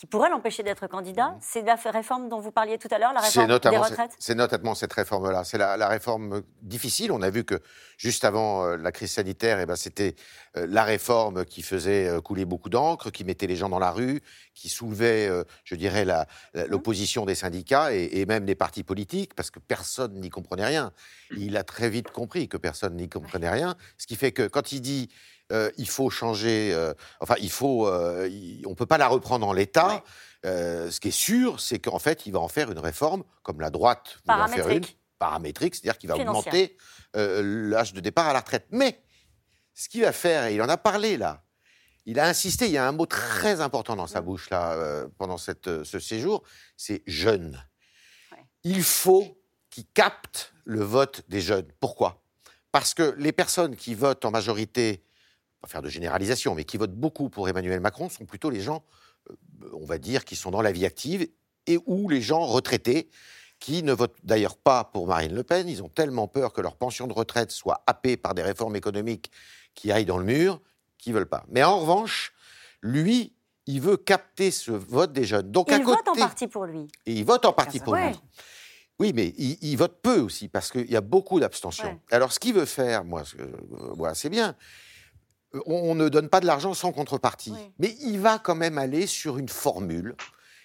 qui 0.00 0.06
pourraient 0.06 0.30
l'empêcher 0.30 0.62
d'être 0.62 0.86
candidat, 0.86 1.36
c'est 1.42 1.60
la 1.60 1.74
réforme 1.74 2.30
dont 2.30 2.40
vous 2.40 2.50
parliez 2.52 2.78
tout 2.78 2.88
à 2.90 2.98
l'heure, 2.98 3.12
la 3.12 3.20
réforme 3.20 3.46
des 3.46 3.76
retraites 3.90 4.12
c'est 4.18 4.34
notamment 4.34 4.74
cette 4.74 4.94
réforme-là. 4.94 5.44
C'est 5.44 5.58
la, 5.58 5.76
la 5.76 5.88
réforme 5.88 6.40
difficile. 6.62 7.12
On 7.12 7.20
a 7.20 7.28
vu 7.28 7.44
que 7.44 7.56
juste 7.98 8.24
avant 8.24 8.64
euh, 8.64 8.76
la 8.78 8.92
crise 8.92 9.12
sanitaire, 9.12 9.60
eh 9.60 9.66
ben, 9.66 9.76
c'était 9.76 10.16
euh, 10.56 10.66
la 10.66 10.84
réforme 10.84 11.44
qui 11.44 11.60
faisait 11.60 12.08
euh, 12.08 12.22
couler 12.22 12.46
beaucoup 12.46 12.70
d'encre, 12.70 13.10
qui 13.10 13.24
mettait 13.24 13.46
les 13.46 13.56
gens 13.56 13.68
dans 13.68 13.78
la 13.78 13.90
rue, 13.90 14.22
qui 14.54 14.70
soulevait, 14.70 15.28
euh, 15.28 15.44
je 15.64 15.74
dirais, 15.74 16.06
la- 16.06 16.26
l'opposition 16.54 17.26
des 17.26 17.34
syndicats 17.34 17.92
et, 17.94 18.08
et 18.20 18.24
même 18.24 18.46
des 18.46 18.54
partis 18.54 18.82
politiques, 18.84 19.34
parce 19.34 19.50
que 19.50 19.58
personne 19.58 20.14
n'y 20.18 20.30
comprenait 20.30 20.64
rien. 20.64 20.92
Il 21.36 21.58
a 21.58 21.62
très 21.62 21.90
vite 21.90 22.10
compris 22.10 22.48
que 22.48 22.56
personne 22.56 22.96
n'y 22.96 23.10
comprenait 23.10 23.50
rien, 23.50 23.74
ce 23.98 24.06
qui 24.06 24.16
fait 24.16 24.32
que 24.32 24.46
quand 24.48 24.72
il 24.72 24.80
dit 24.80 25.10
euh, 25.50 25.70
il 25.76 25.88
faut 25.88 26.10
changer, 26.10 26.72
euh, 26.72 26.94
enfin, 27.20 27.34
il 27.40 27.50
faut, 27.50 27.86
euh, 27.88 28.28
il- 28.30 28.64
on 28.66 28.74
peut 28.74 28.86
pas 28.86 28.98
la 28.98 29.08
reprendre 29.08 29.46
en 29.46 29.52
l'état. 29.52 30.02
Ce 30.44 31.00
qui 31.00 31.08
est 31.08 31.10
sûr, 31.10 31.60
c'est 31.60 31.78
qu'en 31.78 31.98
fait, 31.98 32.26
il 32.26 32.32
va 32.32 32.38
en 32.40 32.48
faire 32.48 32.70
une 32.70 32.78
réforme, 32.78 33.24
comme 33.42 33.60
la 33.60 33.70
droite 33.70 34.18
voulait 34.24 34.38
en 34.42 34.48
faire 34.48 34.68
une, 34.68 34.84
Paramétrique. 35.18 35.74
c'est-à-dire 35.74 35.98
qu'il 35.98 36.08
va 36.08 36.16
augmenter 36.30 36.76
l'âge 37.14 37.92
de 37.92 38.00
départ 38.00 38.26
à 38.28 38.32
la 38.32 38.40
retraite. 38.40 38.66
Mais 38.70 39.02
ce 39.74 39.88
qu'il 39.88 40.00
va 40.02 40.12
faire, 40.12 40.46
et 40.46 40.54
il 40.54 40.62
en 40.62 40.68
a 40.68 40.76
parlé 40.78 41.16
là, 41.18 41.44
il 42.06 42.18
a 42.18 42.26
insisté, 42.26 42.66
il 42.66 42.72
y 42.72 42.78
a 42.78 42.88
un 42.88 42.92
mot 42.92 43.04
très 43.06 43.60
important 43.60 43.94
dans 43.96 44.06
sa 44.06 44.22
bouche 44.22 44.48
là, 44.48 45.04
pendant 45.18 45.36
cette, 45.36 45.84
ce 45.84 45.98
séjour, 45.98 46.42
c'est 46.76 47.02
jeune. 47.06 47.62
Il 48.64 48.82
faut 48.82 49.38
qu'il 49.68 49.86
capte 49.92 50.52
le 50.64 50.82
vote 50.82 51.22
des 51.28 51.40
jeunes. 51.42 51.68
Pourquoi? 51.80 52.22
Parce 52.72 52.94
que 52.94 53.14
les 53.18 53.32
personnes 53.32 53.76
qui 53.76 53.94
votent 53.94 54.24
en 54.24 54.30
majorité, 54.30 55.04
pas 55.60 55.68
faire 55.68 55.82
de 55.82 55.88
généralisation, 55.88 56.54
mais 56.54 56.64
qui 56.64 56.76
votent 56.76 56.94
beaucoup 56.94 57.28
pour 57.28 57.48
Emmanuel 57.48 57.80
Macron 57.80 58.08
sont 58.08 58.24
plutôt 58.24 58.50
les 58.50 58.60
gens, 58.60 58.82
euh, 59.30 59.34
on 59.74 59.84
va 59.84 59.98
dire, 59.98 60.24
qui 60.24 60.36
sont 60.36 60.50
dans 60.50 60.62
la 60.62 60.72
vie 60.72 60.86
active 60.86 61.28
et 61.66 61.78
ou 61.86 62.08
les 62.08 62.22
gens 62.22 62.44
retraités 62.46 63.08
qui 63.58 63.82
ne 63.82 63.92
votent 63.92 64.16
d'ailleurs 64.22 64.56
pas 64.56 64.84
pour 64.84 65.06
Marine 65.06 65.34
Le 65.34 65.42
Pen. 65.42 65.68
Ils 65.68 65.82
ont 65.82 65.90
tellement 65.90 66.28
peur 66.28 66.52
que 66.54 66.62
leur 66.62 66.76
pension 66.76 67.06
de 67.06 67.12
retraite 67.12 67.50
soit 67.50 67.82
happée 67.86 68.16
par 68.16 68.34
des 68.34 68.42
réformes 68.42 68.74
économiques 68.74 69.30
qui 69.74 69.92
aillent 69.92 70.06
dans 70.06 70.16
le 70.18 70.24
mur, 70.24 70.60
qu'ils 70.96 71.12
veulent 71.12 71.28
pas. 71.28 71.44
Mais 71.48 71.62
en 71.62 71.78
revanche, 71.80 72.32
lui, 72.80 73.34
il 73.66 73.82
veut 73.82 73.98
capter 73.98 74.50
ce 74.50 74.70
vote 74.72 75.12
des 75.12 75.24
jeunes. 75.24 75.50
Donc 75.50 75.70
à 75.70 75.76
Il 75.76 75.84
côté, 75.84 75.98
vote 75.98 76.08
en 76.16 76.18
partie 76.18 76.46
pour 76.48 76.64
lui. 76.64 76.88
et 77.04 77.12
il 77.12 77.24
vote 77.24 77.44
en 77.44 77.52
partie 77.52 77.80
pour 77.80 77.92
Ouais. 77.92 78.08
lui. 78.10 78.16
Oui, 78.98 79.12
mais 79.14 79.32
il, 79.38 79.56
il 79.62 79.76
vote 79.76 79.98
peu 80.02 80.20
aussi, 80.20 80.48
parce 80.48 80.70
qu'il 80.70 80.90
y 80.90 80.96
a 80.96 81.00
beaucoup 81.00 81.38
d'abstention. 81.40 81.88
Ouais. 81.88 81.98
Alors, 82.10 82.32
ce 82.32 82.38
qu'il 82.38 82.52
veut 82.54 82.66
faire, 82.66 83.02
moi, 83.04 83.22
euh, 83.38 84.10
c'est 84.14 84.28
bien. 84.28 84.54
On, 85.66 85.94
ne 85.94 86.08
donne 86.08 86.28
pas 86.28 86.40
de 86.40 86.46
l'argent 86.46 86.74
sans 86.74 86.92
contrepartie. 86.92 87.52
Mais 87.78 87.96
il 88.02 88.20
va 88.20 88.38
quand 88.38 88.54
même 88.54 88.78
aller 88.78 89.06
sur 89.06 89.38
une 89.38 89.48
formule 89.48 90.14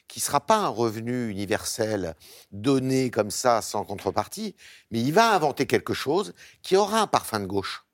qui 0.08 0.19
ne 0.19 0.24
sera 0.24 0.39
pas 0.39 0.58
un 0.58 0.67
revenu 0.67 1.30
universel 1.30 2.15
donné 2.52 3.10
comme 3.10 3.32
ça, 3.32 3.63
sans 3.63 3.84
contrepartie, 3.84 4.56
mais 4.91 5.02
il 5.02 5.12
va 5.13 5.34
inventer 5.34 5.65
quelque 5.65 5.95
chose 5.95 6.34
qui 6.62 6.76
aura 6.76 7.02
un 7.02 7.08
parfum 7.08 7.39
de 7.39 7.48
gauche. 7.48 7.86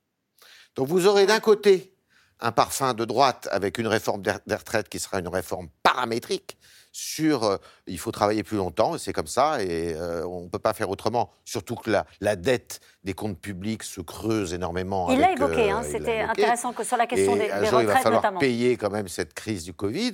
Donc, 0.75 0.89
vous 0.89 1.07
aurez 1.07 1.25
d'un 1.25 1.39
côté 1.39 1.93
un 2.41 2.51
parfum 2.51 2.93
de 2.93 3.05
droite 3.05 3.47
avec 3.51 3.77
une 3.77 3.87
réforme 3.87 4.21
des 4.21 4.55
retraites 4.55 4.89
qui 4.89 4.99
sera 4.99 5.19
une 5.19 5.27
réforme 5.27 5.69
paramétrique 5.83 6.57
sur 6.91 7.43
euh, 7.43 7.57
il 7.87 7.97
faut 7.97 8.11
travailler 8.11 8.43
plus 8.43 8.57
longtemps 8.57 8.95
et 8.95 8.99
c'est 8.99 9.13
comme 9.13 9.27
ça 9.27 9.63
et 9.63 9.93
euh, 9.95 10.25
on 10.25 10.41
ne 10.43 10.49
peut 10.49 10.59
pas 10.59 10.73
faire 10.73 10.89
autrement 10.89 11.31
surtout 11.45 11.75
que 11.75 11.89
la, 11.89 12.05
la 12.19 12.35
dette 12.35 12.81
des 13.03 13.13
comptes 13.13 13.39
publics 13.39 13.83
se 13.83 14.01
creuse 14.01 14.53
énormément 14.53 15.09
Il 15.11 15.19
l'a 15.19 15.31
évoqué, 15.31 15.71
euh, 15.71 15.75
hein, 15.75 15.81
l'a 15.83 15.89
c'était 15.89 16.19
intéressant 16.19 16.73
que 16.73 16.83
sur 16.83 16.97
la 16.97 17.07
question 17.07 17.35
Et 17.35 17.39
des, 17.39 17.49
un 17.51 17.61
des 17.61 17.67
jour, 17.67 17.81
il 17.81 17.87
va 17.87 17.95
falloir 17.97 18.21
notamment. 18.21 18.39
payer 18.39 18.75
quand 18.77 18.89
même 18.91 19.07
cette 19.07 19.33
crise 19.33 19.63
du 19.63 19.73
Covid. 19.73 20.13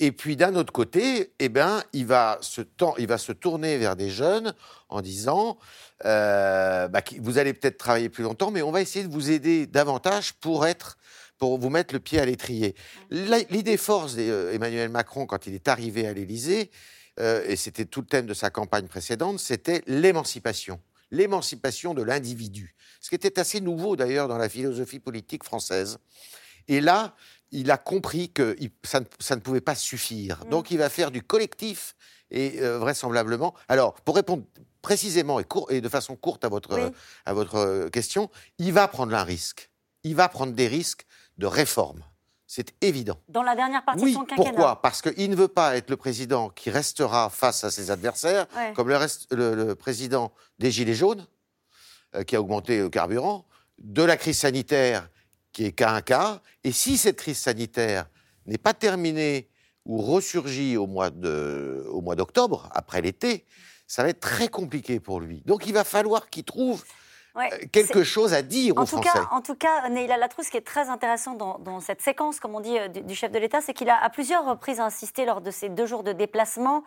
Et 0.00 0.12
puis 0.12 0.36
d'un 0.36 0.54
autre 0.56 0.72
côté, 0.72 1.32
eh 1.38 1.48
ben, 1.48 1.82
il 1.92 2.06
va 2.06 2.38
se 2.40 2.60
ten- 2.60 2.92
il 2.98 3.06
va 3.08 3.18
se 3.18 3.32
tourner 3.32 3.78
vers 3.78 3.96
des 3.96 4.10
jeunes 4.10 4.54
en 4.88 5.00
disant, 5.00 5.56
euh, 6.04 6.88
bah, 6.88 7.00
vous 7.20 7.38
allez 7.38 7.52
peut-être 7.54 7.78
travailler 7.78 8.08
plus 8.08 8.22
longtemps, 8.24 8.50
mais 8.50 8.62
on 8.62 8.70
va 8.70 8.80
essayer 8.80 9.04
de 9.06 9.12
vous 9.12 9.30
aider 9.30 9.66
davantage 9.66 10.34
pour 10.34 10.66
être 10.66 10.96
pour 11.38 11.58
vous 11.58 11.70
mettre 11.70 11.94
le 11.94 12.00
pied 12.00 12.18
à 12.20 12.26
l'étrier. 12.26 12.74
L'idée 13.10 13.76
force 13.76 14.14
d'Emmanuel 14.16 14.88
Macron, 14.90 15.26
quand 15.26 15.46
il 15.46 15.54
est 15.54 15.68
arrivé 15.68 16.06
à 16.06 16.12
l'Élysée, 16.12 16.70
euh, 17.20 17.44
et 17.46 17.56
c'était 17.56 17.84
tout 17.84 18.00
le 18.00 18.06
thème 18.06 18.26
de 18.26 18.34
sa 18.34 18.50
campagne 18.50 18.86
précédente, 18.86 19.38
c'était 19.38 19.82
l'émancipation. 19.86 20.80
L'émancipation 21.10 21.94
de 21.94 22.02
l'individu. 22.02 22.74
Ce 23.00 23.08
qui 23.08 23.14
était 23.14 23.38
assez 23.38 23.60
nouveau 23.60 23.96
d'ailleurs 23.96 24.28
dans 24.28 24.38
la 24.38 24.48
philosophie 24.48 24.98
politique 24.98 25.42
française. 25.44 25.98
Et 26.68 26.80
là, 26.80 27.14
il 27.50 27.70
a 27.70 27.78
compris 27.78 28.30
que 28.30 28.56
ça, 28.84 29.00
ne, 29.00 29.06
ça 29.18 29.34
ne 29.34 29.40
pouvait 29.40 29.62
pas 29.62 29.74
suffire. 29.74 30.44
Donc 30.46 30.70
il 30.70 30.78
va 30.78 30.90
faire 30.90 31.10
du 31.10 31.22
collectif 31.22 31.94
et 32.30 32.60
euh, 32.60 32.78
vraisemblablement. 32.78 33.54
Alors, 33.68 33.94
pour 34.02 34.16
répondre 34.16 34.44
précisément 34.82 35.40
et, 35.40 35.44
court- 35.44 35.70
et 35.72 35.80
de 35.80 35.88
façon 35.88 36.14
courte 36.14 36.44
à 36.44 36.48
votre, 36.48 36.74
Oui. 36.78 36.90
à 37.24 37.32
votre 37.32 37.54
euh, 37.54 37.88
question, 37.88 38.30
il 38.58 38.72
va 38.72 38.86
prendre 38.86 39.14
un 39.14 39.24
risque. 39.24 39.70
Il 40.04 40.14
va 40.14 40.28
prendre 40.28 40.52
des 40.52 40.68
risques 40.68 41.06
de 41.38 41.46
réforme. 41.46 42.02
C'est 42.46 42.72
évident. 42.82 43.18
Dans 43.28 43.42
la 43.42 43.54
dernière 43.54 43.84
partie 43.84 44.02
oui, 44.04 44.10
de 44.12 44.16
son 44.16 44.24
quinquennat. 44.24 44.50
pourquoi? 44.50 44.80
Parce 44.82 45.02
qu'il 45.02 45.28
ne 45.30 45.36
veut 45.36 45.48
pas 45.48 45.76
être 45.76 45.90
le 45.90 45.96
président 45.96 46.48
qui 46.48 46.70
restera 46.70 47.28
face 47.30 47.62
à 47.64 47.70
ses 47.70 47.90
adversaires, 47.90 48.46
Ouais. 48.56 48.72
comme 48.74 48.88
le, 48.88 48.96
reste- 48.96 49.32
le- 49.34 49.54
le 49.54 49.74
président 49.74 50.32
des 50.58 50.70
Gilets 50.70 50.94
jaunes, 50.94 51.26
euh, 52.14 52.24
qui 52.24 52.36
a 52.36 52.40
augmenté 52.40 52.78
le 52.78 52.88
carburant, 52.88 53.44
de 53.78 54.02
la 54.02 54.16
crise 54.16 54.38
sanitaire, 54.38 55.08
qui 55.52 55.66
est 55.66 55.72
cas 55.72 55.90
un 55.92 56.00
cas. 56.00 56.40
Et 56.64 56.72
si 56.72 56.96
cette 56.96 57.18
crise 57.18 57.38
sanitaire 57.38 58.06
n'est 58.46 58.58
pas 58.58 58.72
terminée 58.74 59.48
ou 59.84 59.98
ressurgit 60.00 60.76
au 60.78 60.86
mois 60.86 61.10
de- 61.10 61.84
au 61.90 62.00
mois 62.00 62.16
d'octobre, 62.16 62.70
après 62.72 63.02
l'été, 63.02 63.44
ça 63.86 64.02
va 64.02 64.08
être 64.08 64.20
très 64.20 64.48
compliqué 64.48 65.00
pour 65.00 65.20
lui. 65.20 65.42
Donc 65.44 65.66
il 65.66 65.74
va 65.74 65.84
falloir 65.84 66.30
qu'il 66.30 66.44
trouve 66.44 66.82
Ouais, 67.38 67.48
euh, 67.52 67.66
quelque 67.72 68.02
chose 68.02 68.34
à 68.34 68.42
dire 68.42 68.74
En 68.76 68.82
aux 68.82 68.84
tout, 68.84 69.00
Français. 69.00 69.10
cas, 69.18 69.28
en 69.30 69.40
tout 69.40 69.54
cas, 69.54 69.88
Neila 69.88 70.16
Latrou, 70.16 70.42
ce 70.42 70.50
qui 70.50 70.56
est 70.56 70.66
très 70.66 70.88
intéressant 70.88 71.34
dans, 71.34 71.58
dans 71.60 71.80
cette 71.80 72.02
séquence, 72.02 72.40
comme 72.40 72.54
on 72.54 72.60
dit, 72.60 72.78
euh, 72.78 72.88
du, 72.88 73.00
du 73.02 73.14
chef 73.14 73.30
de 73.30 73.38
l'État, 73.38 73.60
c'est 73.60 73.74
qu'il 73.74 73.88
a 73.90 73.96
à 74.02 74.10
plusieurs 74.10 74.44
reprises 74.44 74.80
insisté 74.80 75.24
lors 75.24 75.40
de 75.40 75.50
ces 75.50 75.68
deux 75.68 75.86
jours 75.86 76.02
de 76.02 76.12
déplacement 76.12 76.82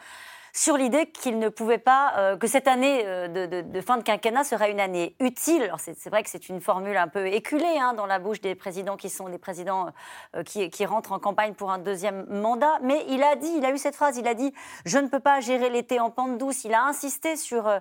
sur 0.53 0.77
l'idée 0.77 1.07
qu'il 1.07 1.39
ne 1.39 1.49
pouvait 1.49 1.77
pas, 1.77 2.13
euh, 2.17 2.37
que 2.37 2.47
cette 2.47 2.67
année 2.67 3.03
euh, 3.05 3.27
de, 3.27 3.81
fin 3.81 3.97
de 3.97 4.03
quinquennat 4.03 4.43
serait 4.43 4.71
une 4.71 4.79
année 4.79 5.15
utile. 5.19 5.63
Alors 5.63 5.79
c'est 5.79 6.09
vrai 6.09 6.23
que 6.23 6.29
c'est 6.29 6.49
une 6.49 6.61
formule 6.61 6.97
un 6.97 7.07
peu 7.07 7.27
éculée 7.27 7.77
hein, 7.79 7.93
dans 7.93 8.05
la 8.05 8.19
bouche 8.19 8.41
des 8.41 8.55
présidents 8.55 8.97
qui 8.97 9.09
sont 9.09 9.29
des 9.29 9.37
présidents 9.37 9.87
euh, 10.35 10.43
qui, 10.43 10.85
rentrent 10.85 11.11
en 11.11 11.19
campagne 11.19 11.53
pour 11.53 11.71
un 11.71 11.77
deuxième 11.77 12.25
mandat, 12.27 12.79
mais 12.81 13.05
il 13.07 13.23
a 13.23 13.35
dit, 13.35 13.51
il 13.55 13.65
a 13.65 13.71
eu 13.71 13.77
cette 13.77 13.95
phrase, 13.95 14.17
il 14.17 14.27
a 14.27 14.33
dit 14.33 14.51
«je 14.85 14.97
ne 14.97 15.07
peux 15.07 15.19
pas 15.19 15.39
gérer 15.39 15.69
l'été 15.69 15.99
en 15.99 16.09
pente 16.09 16.37
douce». 16.37 16.63
Il 16.65 16.73
a 16.73 16.83
insisté 16.83 17.35
sur 17.35 17.71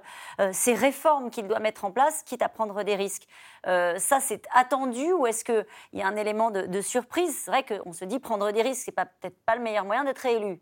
ces 0.52 0.74
réformes 0.74 1.30
qu'il 1.30 1.48
doit 1.48 1.61
mettre 1.61 1.87
en 1.87 1.90
place, 1.90 2.22
quitte 2.22 2.42
à 2.42 2.50
prendre 2.50 2.83
des 2.83 2.94
risques. 2.94 3.26
Ça, 3.64 4.20
c'est 4.20 4.46
attendu 4.54 5.12
ou 5.12 5.26
est-ce 5.26 5.44
qu'il 5.44 5.66
y 5.94 6.02
a 6.02 6.06
un 6.06 6.16
élément 6.16 6.50
de, 6.50 6.80
surprise? 6.83 7.37
C'est 7.44 7.50
vrai 7.50 7.64
qu'on 7.64 7.92
se 7.92 8.04
dit 8.04 8.18
prendre 8.18 8.50
des 8.52 8.62
risques, 8.62 8.83
c'est 8.85 8.92
peut-être 8.92 9.38
pas 9.46 9.56
le 9.56 9.62
meilleur 9.62 9.87
moyen 9.87 10.04
d'être 10.04 10.26
élu. 10.26 10.61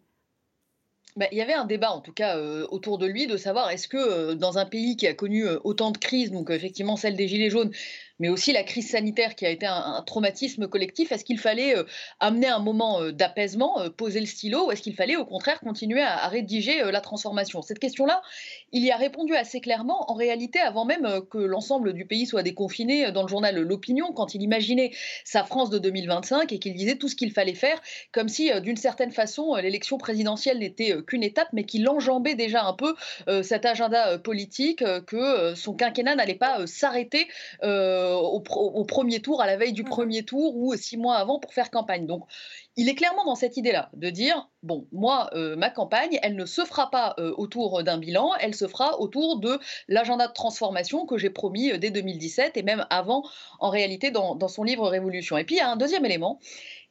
Bah, 1.19 1.27
il 1.33 1.39
y 1.39 1.43
avait 1.43 1.53
un 1.53 1.65
débat, 1.65 1.91
en 1.91 2.01
tout 2.01 2.13
cas, 2.13 2.37
euh, 2.37 2.65
autour 2.71 2.97
de 2.97 3.05
lui, 3.05 3.27
de 3.27 3.37
savoir 3.37 3.71
est-ce 3.71 3.89
que 3.89 3.97
euh, 3.97 4.35
dans 4.37 4.57
un 4.59 4.65
pays 4.65 4.97
qui 4.97 5.09
a 5.09 5.15
connu 5.15 5.45
euh, 5.49 5.59
autant 5.65 5.91
de 5.91 5.99
crises, 5.99 6.31
donc 6.31 6.49
effectivement 6.49 6.95
celle 6.97 7.17
des 7.17 7.27
Gilets 7.27 7.51
jaunes, 7.51 7.73
mais 8.19 8.29
aussi 8.29 8.53
la 8.53 8.63
crise 8.63 8.91
sanitaire 8.91 9.35
qui 9.35 9.47
a 9.47 9.51
été 9.51 9.67
un, 9.67 10.03
traumatisme 10.07 10.69
collectif, 10.69 11.13
est-ce 11.13 11.25
qu'il 11.25 11.39
fallait 11.39 11.77
euh, 11.77 11.85
amener 12.21 12.49
un 12.49 12.59
moment 12.59 13.03
euh, 13.03 13.13
d'apaisement, 13.13 13.81
euh, 13.81 13.91
poser 13.91 14.21
le 14.21 14.27
stylo, 14.27 14.67
ou 14.67 14.73
est-ce 14.73 14.83
qu'il 14.83 14.95
fallait 14.95 15.17
au 15.17 15.25
contraire 15.25 15.61
continuer 15.61 16.03
à, 16.03 16.29
rédiger 16.29 16.83
la 16.91 17.01
transformation? 17.01 17.63
Cette 17.63 17.79
question-là, 17.79 18.23
il 18.73 18.85
y 18.85 18.91
a 18.91 18.97
répondu 18.97 19.35
assez 19.35 19.61
clairement, 19.61 20.11
en 20.11 20.15
réalité, 20.15 20.59
avant 20.59 20.85
même 20.85 21.21
que 21.31 21.39
l'ensemble 21.39 21.93
du 21.93 22.07
pays 22.07 22.27
soit 22.27 22.43
déconfiné, 22.43 23.11
dans 23.13 23.23
le 23.23 23.29
journal 23.29 23.59
L'Opinion, 23.59 24.13
quand 24.13 24.35
il 24.35 24.43
imaginait 24.43 24.91
sa 25.25 25.45
France 25.45 25.71
de 25.71 25.79
2025 25.79 26.53
et 26.53 26.59
qu'il 26.59 26.75
disait 26.75 26.97
tout 26.97 27.09
ce 27.09 27.17
qu'il 27.17 27.33
fallait 27.33 27.55
faire, 27.55 27.81
comme 28.13 28.29
si, 28.29 28.51
d'une 28.61 28.77
certaine 28.77 29.11
façon, 29.11 29.55
l'élection 29.57 29.99
présidentielle 29.99 30.59
n'était 30.59 30.95
qu'une 31.07 31.23
étape, 31.23 31.49
mais 31.53 31.65
qu'il 31.65 31.89
enjambait 31.89 32.35
déjà 32.35 32.65
un 32.65 32.75
peu 32.75 32.95
cet 33.43 33.65
agenda 33.65 34.19
politique, 34.19 34.85
que 35.07 35.55
son 35.55 35.75
quinquennat 35.75 36.15
n'allait 36.15 36.35
pas 36.35 36.67
s'arrêter 36.67 37.27
au, 38.17 38.41
pro- 38.41 38.71
au 38.71 38.85
premier 38.85 39.21
tour, 39.21 39.43
à 39.43 39.47
la 39.47 39.57
veille 39.57 39.73
du 39.73 39.85
premier 39.85 40.25
tour 40.25 40.57
ou 40.57 40.75
six 40.77 40.97
mois 40.97 41.17
avant 41.17 41.39
pour 41.39 41.53
faire 41.53 41.71
campagne. 41.71 42.07
Donc, 42.07 42.25
il 42.77 42.89
est 42.89 42.95
clairement 42.95 43.25
dans 43.25 43.35
cette 43.35 43.57
idée-là, 43.57 43.91
de 43.95 44.09
dire, 44.11 44.49
bon, 44.63 44.87
moi, 44.93 45.31
euh, 45.35 45.57
ma 45.57 45.69
campagne, 45.71 46.19
elle 46.23 46.37
ne 46.37 46.47
se 46.47 46.65
fera 46.65 46.91
pas 46.91 47.15
euh, 47.19 47.35
autour 47.37 47.83
d'un 47.83 47.99
bilan, 47.99 48.31
elle 48.41 48.55
se 48.55 48.69
fera 48.69 49.01
autour 49.01 49.41
de 49.41 49.59
l'agenda 49.89 50.29
de 50.29 50.33
transformation 50.33 51.07
que 51.07 51.19
j'ai 51.19 51.31
promis 51.31 51.73
euh, 51.73 51.79
dès 51.79 51.91
2017 51.91 52.57
et 52.57 52.63
même 52.63 52.87
avant, 52.91 53.25
en 53.59 53.71
réalité, 53.71 54.11
dans, 54.11 54.37
dans 54.37 54.49
son 54.49 54.63
livre 54.63 54.89
Révolution. 54.89 55.37
Et 55.39 55.45
puis, 55.45 55.57
il 55.57 55.59
y 55.59 55.63
a 55.63 55.71
un 55.71 55.77
deuxième 55.77 56.05
élément 56.05 56.39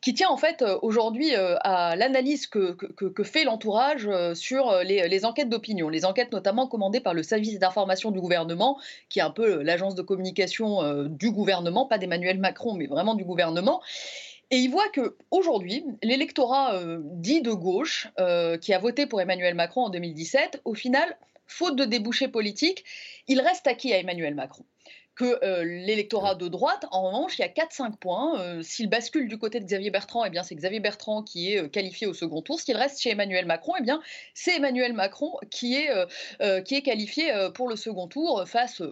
qui 0.01 0.13
tient 0.13 0.29
en 0.29 0.37
fait 0.37 0.61
euh, 0.61 0.77
aujourd'hui 0.81 1.35
euh, 1.35 1.55
à 1.61 1.95
l'analyse 1.95 2.47
que, 2.47 2.77
fait 3.23 3.43
l'entourage 3.43 4.07
euh, 4.07 4.35
sur 4.35 4.71
les, 4.83 5.25
enquêtes 5.25 5.49
d'opinion, 5.49 5.89
les 5.89 6.05
enquêtes 6.05 6.31
notamment 6.31 6.67
commandées 6.67 6.99
par 6.99 7.13
le 7.13 7.23
service 7.23 7.59
d'information 7.59 8.11
du 8.11 8.21
gouvernement, 8.21 8.79
qui 9.09 9.19
est 9.19 9.23
un 9.23 9.31
peu 9.31 9.61
l'agence 9.63 9.95
de 9.95 10.01
communication 10.01 11.03
du 11.05 11.31
gouvernement, 11.31 11.85
pas 11.85 11.97
d'Emmanuel 11.97 12.39
Macron, 12.39 12.73
mais 12.73 12.87
vraiment 12.87 13.15
du 13.15 13.23
gouvernement. 13.23 13.81
Et 14.51 14.57
il 14.57 14.69
voit 14.69 14.87
que 14.89 15.17
aujourd'hui, 15.31 15.83
l'électorat 16.03 16.79
dit 17.01 17.41
de 17.41 17.51
gauche, 17.51 18.07
qui 18.61 18.73
a 18.73 18.79
voté 18.79 19.07
pour 19.07 19.19
Emmanuel 19.19 19.55
Macron 19.55 19.85
en 19.85 19.89
2017, 19.89 20.61
au 20.65 20.73
final, 20.73 21.17
faute 21.47 21.75
de 21.75 21.85
débouchés 21.85 22.27
politiques, 22.27 22.85
il 23.27 23.41
reste 23.41 23.67
acquis 23.67 23.93
à 23.93 23.99
Emmanuel 23.99 24.35
Macron 24.35 24.63
que 25.17 25.43
euh, 25.43 25.63
l'électorat 25.63 26.35
de 26.35 26.47
droite, 26.47 26.85
en 26.91 27.07
revanche, 27.07 27.39
il 27.39 27.41
y 27.41 27.45
a 27.45 27.47
4-5 27.49 27.97
points. 27.97 28.39
Euh, 28.39 28.61
S'il 28.61 28.87
bascule 28.87 29.27
du 29.27 29.39
côté 29.39 29.59
de 29.59 29.65
Xavier 29.65 29.89
Bertrand, 29.89 30.23
eh 30.23 30.29
bien 30.29 30.43
c'est 30.43 30.55
Xavier 30.55 30.79
Bertrand 30.79 31.23
qui 31.23 31.53
est 31.53 31.59
euh, 31.59 31.67
qualifié 31.67 32.05
au 32.05 32.13
second 32.13 32.43
tour. 32.43 32.59
S'il 32.59 32.77
reste 32.77 33.01
chez 33.01 33.09
Emmanuel 33.09 33.47
Macron, 33.47 33.73
eh 33.79 33.81
bien 33.81 33.99
c'est 34.35 34.55
Emmanuel 34.55 34.93
Macron 34.93 35.33
qui 35.49 35.75
est, 35.75 35.89
qui 36.63 36.75
est 36.75 36.81
qualifié 36.83 37.31
pour 37.55 37.67
le 37.67 37.75
second 37.75 38.07
tour 38.07 38.43
face. 38.47 38.83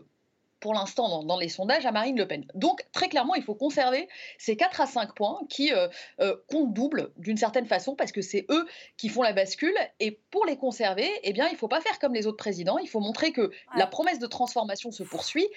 pour 0.60 0.74
l'instant, 0.74 1.10
dans, 1.10 1.24
dans 1.24 1.38
les 1.38 1.50
sondages, 1.50 1.86
à 1.86 1.92
Marine 1.92 2.18
Le 2.18 2.28
Pen. 2.28 2.44
Donc, 2.56 2.84
très 2.92 3.08
clairement, 3.08 3.36
il 3.36 3.44
faut 3.44 3.54
conserver 3.54 4.08
ces 4.40 4.58
4 4.58 4.82
à 4.82 4.88
5 4.88 5.14
points 5.14 5.42
qui 5.48 5.72
euh, 5.72 5.88
euh, 6.22 6.36
comptent 6.50 6.74
double 6.74 7.12
d'une 7.18 7.38
certaine 7.38 7.68
façon, 7.68 7.96
parce 7.96 8.12
que 8.12 8.22
c'est 8.22 8.48
eux 8.50 8.66
qui 8.98 9.10
font 9.10 9.22
la 9.22 9.34
bascule. 9.34 9.76
Et 10.00 10.20
pour 10.32 10.44
les 10.48 10.58
conserver, 10.58 11.08
eh 11.22 11.34
bien, 11.34 11.48
il 11.48 11.54
ne 11.54 11.58
faut 11.58 11.68
pas 11.68 11.82
faire 11.82 12.00
comme 12.00 12.16
les 12.16 12.26
autres 12.26 12.38
présidents. 12.38 12.80
Il 12.80 12.90
faut 12.90 13.00
montrer 13.00 13.32
que 13.32 13.52
la 13.78 13.86
promesse 13.86 14.18
de 14.18 14.28
transformation 14.28 14.92
se 14.92 15.04
poursuit. 15.04 15.48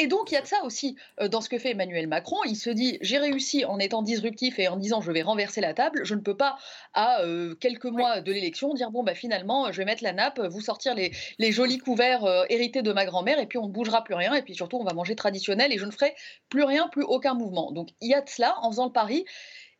Et 0.00 0.06
donc, 0.06 0.30
il 0.30 0.34
y 0.34 0.36
a 0.36 0.40
de 0.40 0.46
ça 0.46 0.62
aussi 0.62 0.96
euh, 1.20 1.26
dans 1.26 1.40
ce 1.40 1.48
que 1.48 1.58
fait 1.58 1.72
Emmanuel 1.72 2.06
Macron. 2.06 2.36
Il 2.46 2.54
se 2.54 2.70
dit 2.70 2.98
j'ai 3.00 3.18
réussi 3.18 3.64
en 3.64 3.80
étant 3.80 4.02
disruptif 4.02 4.60
et 4.60 4.68
en 4.68 4.76
disant 4.76 5.00
je 5.00 5.10
vais 5.10 5.22
renverser 5.22 5.60
la 5.60 5.74
table. 5.74 6.04
Je 6.04 6.14
ne 6.14 6.20
peux 6.20 6.36
pas, 6.36 6.56
à 6.94 7.22
euh, 7.22 7.56
quelques 7.56 7.86
mois 7.86 8.20
de 8.20 8.32
l'élection, 8.32 8.72
dire 8.74 8.92
bon, 8.92 9.02
bah, 9.02 9.16
finalement, 9.16 9.72
je 9.72 9.78
vais 9.78 9.84
mettre 9.84 10.04
la 10.04 10.12
nappe, 10.12 10.40
vous 10.40 10.60
sortir 10.60 10.94
les, 10.94 11.12
jolis 11.52 11.78
couverts 11.78 12.24
euh, 12.24 12.44
hérités 12.48 12.82
de 12.82 12.92
ma 12.92 13.04
grand-mère, 13.06 13.40
et 13.40 13.46
puis 13.46 13.58
on 13.58 13.66
ne 13.66 13.72
bougera 13.72 14.04
plus 14.04 14.14
rien. 14.14 14.34
Et 14.34 14.42
puis 14.42 14.54
surtout, 14.54 14.78
on 14.78 14.84
va 14.84 14.94
manger 14.94 15.16
traditionnel 15.16 15.72
et 15.72 15.78
je 15.78 15.84
ne 15.84 15.90
ferai 15.90 16.14
plus 16.48 16.62
rien, 16.62 16.88
plus 16.88 17.02
aucun 17.02 17.34
mouvement. 17.34 17.72
Donc, 17.72 17.88
il 18.00 18.08
y 18.08 18.14
a 18.14 18.20
de 18.20 18.28
cela 18.28 18.54
en 18.62 18.70
faisant 18.70 18.86
le 18.86 18.92
pari, 18.92 19.24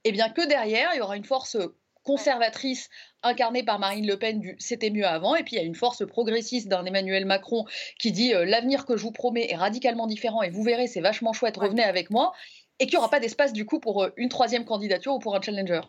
et 0.03 0.11
bien 0.11 0.31
que 0.31 0.47
derrière, 0.47 0.91
il 0.95 0.99
y 0.99 1.01
aura 1.01 1.17
une 1.17 1.25
force 1.25 1.57
conservatrice 2.09 2.89
incarnée 3.23 3.63
par 3.63 3.79
Marine 3.79 4.07
Le 4.07 4.19
Pen 4.19 4.41
du 4.41 4.57
c'était 4.59 4.89
mieux 4.89 5.07
avant. 5.07 5.37
Et 5.37 5.43
puis 5.43 5.57
il 5.57 5.59
y 5.59 5.63
a 5.63 5.67
une 5.67 5.75
force 5.75 6.07
progressiste 6.07 6.67
d'un 6.67 6.87
Emmanuel 6.87 7.27
Macron 7.27 7.67
qui 7.99 8.13
dit 8.13 8.35
euh, 8.35 8.47
l'avenir 8.47 8.87
que 8.87 8.97
je 8.97 9.03
vous 9.03 9.13
promets 9.13 9.51
est 9.51 9.57
radicalement 9.57 10.07
différent 10.07 10.41
et 10.41 10.49
vous 10.49 10.63
verrez 10.63 10.87
c'est 10.87 11.03
vachement 11.03 11.35
chouette 11.35 11.59
revenez 11.59 11.83
avec 11.83 12.09
moi. 12.11 12.33
Et 12.79 12.87
qu'il 12.87 12.95
n'y 12.95 12.99
aura 12.99 13.11
pas 13.11 13.21
d'espace 13.21 13.53
du 13.53 13.67
coup 13.67 13.79
pour 13.79 14.05
euh, 14.05 14.11
une 14.17 14.31
troisième 14.31 14.65
candidature 14.65 15.13
ou 15.13 15.19
pour 15.19 15.37
un 15.37 15.43
challenger. 15.43 15.83